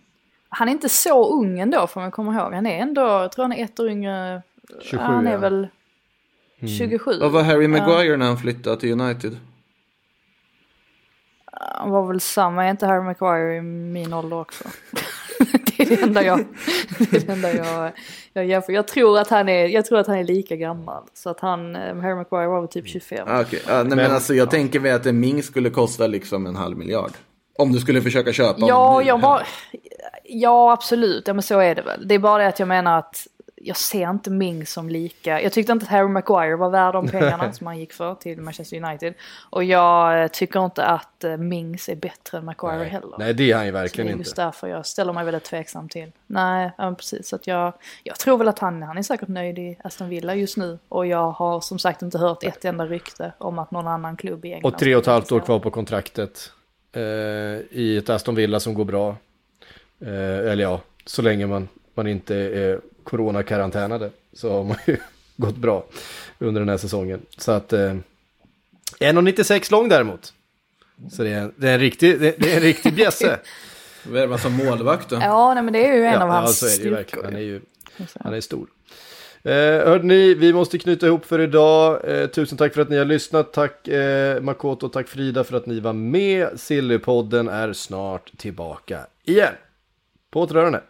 Han 0.57 0.67
är 0.67 0.71
inte 0.71 0.89
så 0.89 1.33
ung 1.33 1.59
ändå 1.59 1.87
får 1.87 2.01
man 2.01 2.11
komma 2.11 2.35
ihåg. 2.35 2.53
Han 2.53 2.65
är 2.65 2.79
ändå, 2.79 3.01
jag 3.01 3.31
tror 3.31 3.43
han 3.43 3.53
är 3.53 3.63
ett 3.63 3.79
år 3.79 3.89
yngre. 3.89 4.41
27 4.81 5.03
han 5.03 5.27
är 5.27 5.31
ja. 5.31 5.37
väl 5.37 5.67
27. 6.77 7.19
Vad 7.19 7.31
var 7.31 7.43
Harry 7.43 7.67
Maguire 7.67 8.17
när 8.17 8.25
han 8.25 8.37
flyttade 8.37 8.79
till 8.79 9.01
United? 9.01 9.37
Han 11.51 11.91
var 11.91 12.07
väl 12.07 12.19
samma, 12.21 12.65
är 12.65 12.71
inte 12.71 12.85
Harry 12.87 13.03
Maguire 13.03 13.55
i 13.55 13.61
min 13.61 14.13
ålder 14.13 14.39
också? 14.39 14.63
det 15.77 15.83
är 15.83 15.85
det 15.89 16.03
enda 16.03 16.23
jag, 16.23 16.45
det 16.97 17.13
är 17.17 17.19
det 17.19 17.33
enda 17.33 17.53
jag, 17.53 17.91
jag 18.33 18.45
jämför. 18.45 18.73
Jag 18.73 18.87
tror 18.87 19.19
att 19.19 19.29
han 19.29 19.49
är, 19.49 19.67
jag 19.67 19.85
tror 19.85 19.99
att 19.99 20.07
han 20.07 20.17
är 20.17 20.23
lika 20.23 20.55
gammal. 20.55 21.03
Så 21.13 21.29
att 21.29 21.39
han, 21.39 21.75
eh, 21.75 21.95
Harry 21.95 22.15
Maguire 22.15 22.47
var 22.47 22.61
väl 22.61 22.69
typ 22.69 22.87
25. 22.87 23.27
Ah, 23.29 23.41
Okej, 23.41 23.61
ja, 23.67 23.83
nej, 23.83 23.95
men, 23.97 24.11
alltså 24.11 24.33
jag 24.33 24.51
tänker 24.51 24.79
mig 24.79 24.91
att 24.91 25.05
en 25.05 25.19
Ming 25.19 25.43
skulle 25.43 25.69
kosta 25.69 26.07
liksom 26.07 26.45
en 26.45 26.55
halv 26.55 26.77
miljard. 26.77 27.11
Om 27.57 27.71
du 27.71 27.79
skulle 27.79 28.01
försöka 28.01 28.33
köpa 28.33 28.59
Ja, 28.59 28.75
honom 28.75 29.01
nu. 29.01 29.07
jag 29.07 29.21
var, 29.21 29.47
ja 30.27 30.73
absolut, 30.73 31.27
ja 31.27 31.33
men 31.33 31.43
så 31.43 31.59
är 31.59 31.75
det 31.75 31.81
väl. 31.81 32.07
Det 32.07 32.15
är 32.15 32.19
bara 32.19 32.43
det 32.43 32.49
att 32.49 32.59
jag 32.59 32.67
menar 32.67 32.99
att 32.99 33.27
jag 33.65 33.77
ser 33.77 34.09
inte 34.09 34.29
Ming 34.29 34.65
som 34.65 34.89
lika. 34.89 35.41
Jag 35.41 35.51
tyckte 35.51 35.71
inte 35.71 35.83
att 35.83 35.91
Harry 35.91 36.07
Maguire 36.07 36.55
var 36.55 36.69
värd 36.69 36.93
de 36.93 37.07
pengarna 37.07 37.53
som 37.53 37.67
han 37.67 37.79
gick 37.79 37.93
för 37.93 38.15
till 38.15 38.41
Manchester 38.41 38.83
United. 38.83 39.13
Och 39.49 39.63
jag 39.63 40.21
eh, 40.21 40.27
tycker 40.27 40.65
inte 40.65 40.85
att 40.85 41.23
eh, 41.23 41.37
Mings 41.37 41.89
är 41.89 41.95
bättre 41.95 42.37
än 42.37 42.45
Maguire 42.45 42.77
nej, 42.77 42.89
heller. 42.89 43.15
nej, 43.19 43.33
det 43.33 43.51
är 43.51 43.55
han 43.55 43.65
ju 43.65 43.71
Så 43.71 43.75
det 43.75 43.81
verkligen 43.81 44.07
är 44.07 44.11
inte. 44.11 44.21
just 44.21 44.35
därför 44.35 44.67
jag 44.67 44.85
ställer 44.85 45.13
mig 45.13 45.25
väldigt 45.25 45.43
tveksam 45.43 45.89
till. 45.89 46.11
Nej, 46.27 46.71
men 46.77 46.95
precis. 46.95 47.27
Så 47.27 47.35
att 47.35 47.47
jag, 47.47 47.73
jag 48.03 48.19
tror 48.19 48.37
väl 48.37 48.47
att 48.47 48.59
han, 48.59 48.83
han 48.83 48.97
är 48.97 49.03
säkert 49.03 49.27
nöjd 49.27 49.59
i 49.59 49.77
Aston 49.83 50.09
Villa 50.09 50.35
just 50.35 50.57
nu. 50.57 50.79
Och 50.89 51.07
jag 51.07 51.31
har 51.31 51.61
som 51.61 51.79
sagt 51.79 52.01
inte 52.01 52.17
hört 52.17 52.43
ett 52.43 52.65
enda 52.65 52.85
rykte 52.85 53.33
om 53.37 53.59
att 53.59 53.71
någon 53.71 53.87
annan 53.87 54.17
klubb 54.17 54.45
i 54.45 54.53
England... 54.53 54.73
Och 54.73 54.79
tre 54.79 54.95
och 54.95 55.01
ett 55.01 55.07
halvt 55.07 55.31
år 55.31 55.39
kvar 55.39 55.59
på 55.59 55.71
kontraktet. 55.71 56.51
Eh, 56.91 57.01
I 57.71 57.97
ett 57.97 58.09
Aston 58.09 58.35
Villa 58.35 58.59
som 58.59 58.73
går 58.73 58.85
bra. 58.85 59.15
Eh, 60.05 60.51
eller 60.51 60.63
ja, 60.63 60.81
så 61.05 61.21
länge 61.21 61.47
man, 61.47 61.67
man 61.93 62.07
inte 62.07 62.35
är 62.35 62.79
coronakarantänade. 63.03 64.09
Så 64.33 64.51
har 64.51 64.63
man 64.63 64.77
ju 64.87 64.97
gått 65.35 65.55
bra 65.55 65.85
under 66.39 66.61
den 66.61 66.69
här 66.69 66.77
säsongen. 66.77 67.21
Så 67.37 67.51
att 67.51 67.73
eh, 67.73 67.93
1,96 68.99 69.71
lång 69.71 69.89
däremot. 69.89 70.33
Så 71.11 71.23
det 71.23 71.29
är, 71.29 71.51
det 71.55 71.69
är 71.69 71.73
en 71.73 71.79
riktig, 71.79 72.19
det, 72.19 72.35
det 72.37 72.51
är 72.51 72.55
en 72.55 72.63
riktig 72.63 72.93
bjässe. 72.93 73.39
Värva 74.03 74.37
som 74.37 74.53
målvakt 74.53 75.09
då? 75.09 75.15
Ja, 75.15 75.53
nej, 75.53 75.63
men 75.63 75.73
det 75.73 75.87
är 75.87 75.95
ju 75.95 76.05
en 76.05 76.21
av 76.21 76.29
hans 76.29 76.61
ja, 76.61 76.67
så 76.67 76.75
är 76.75 76.77
det 76.77 76.83
ju 76.83 76.95
verkligen. 76.95 77.25
Han 77.25 77.35
är 77.35 77.39
ju 77.39 77.61
han 78.19 78.33
är 78.33 78.41
stor. 78.41 78.67
Eh, 79.43 79.87
hörde 79.87 80.03
ni, 80.03 80.33
vi 80.33 80.53
måste 80.53 80.77
knyta 80.77 81.07
ihop 81.07 81.25
för 81.25 81.39
idag. 81.39 82.09
Eh, 82.09 82.27
tusen 82.27 82.57
tack 82.57 82.73
för 82.73 82.81
att 82.81 82.89
ni 82.89 82.97
har 82.97 83.05
lyssnat. 83.05 83.53
Tack 83.53 83.87
eh, 83.87 84.41
Makoto 84.41 84.85
och 84.85 84.93
tack 84.93 85.07
Frida 85.07 85.43
för 85.43 85.57
att 85.57 85.65
ni 85.65 85.79
var 85.79 85.93
med. 85.93 86.59
Sillypodden 86.59 87.47
är 87.47 87.73
snart 87.73 88.37
tillbaka 88.37 88.99
igen. 89.23 89.53
På 90.35 90.41
återhörande. 90.41 90.81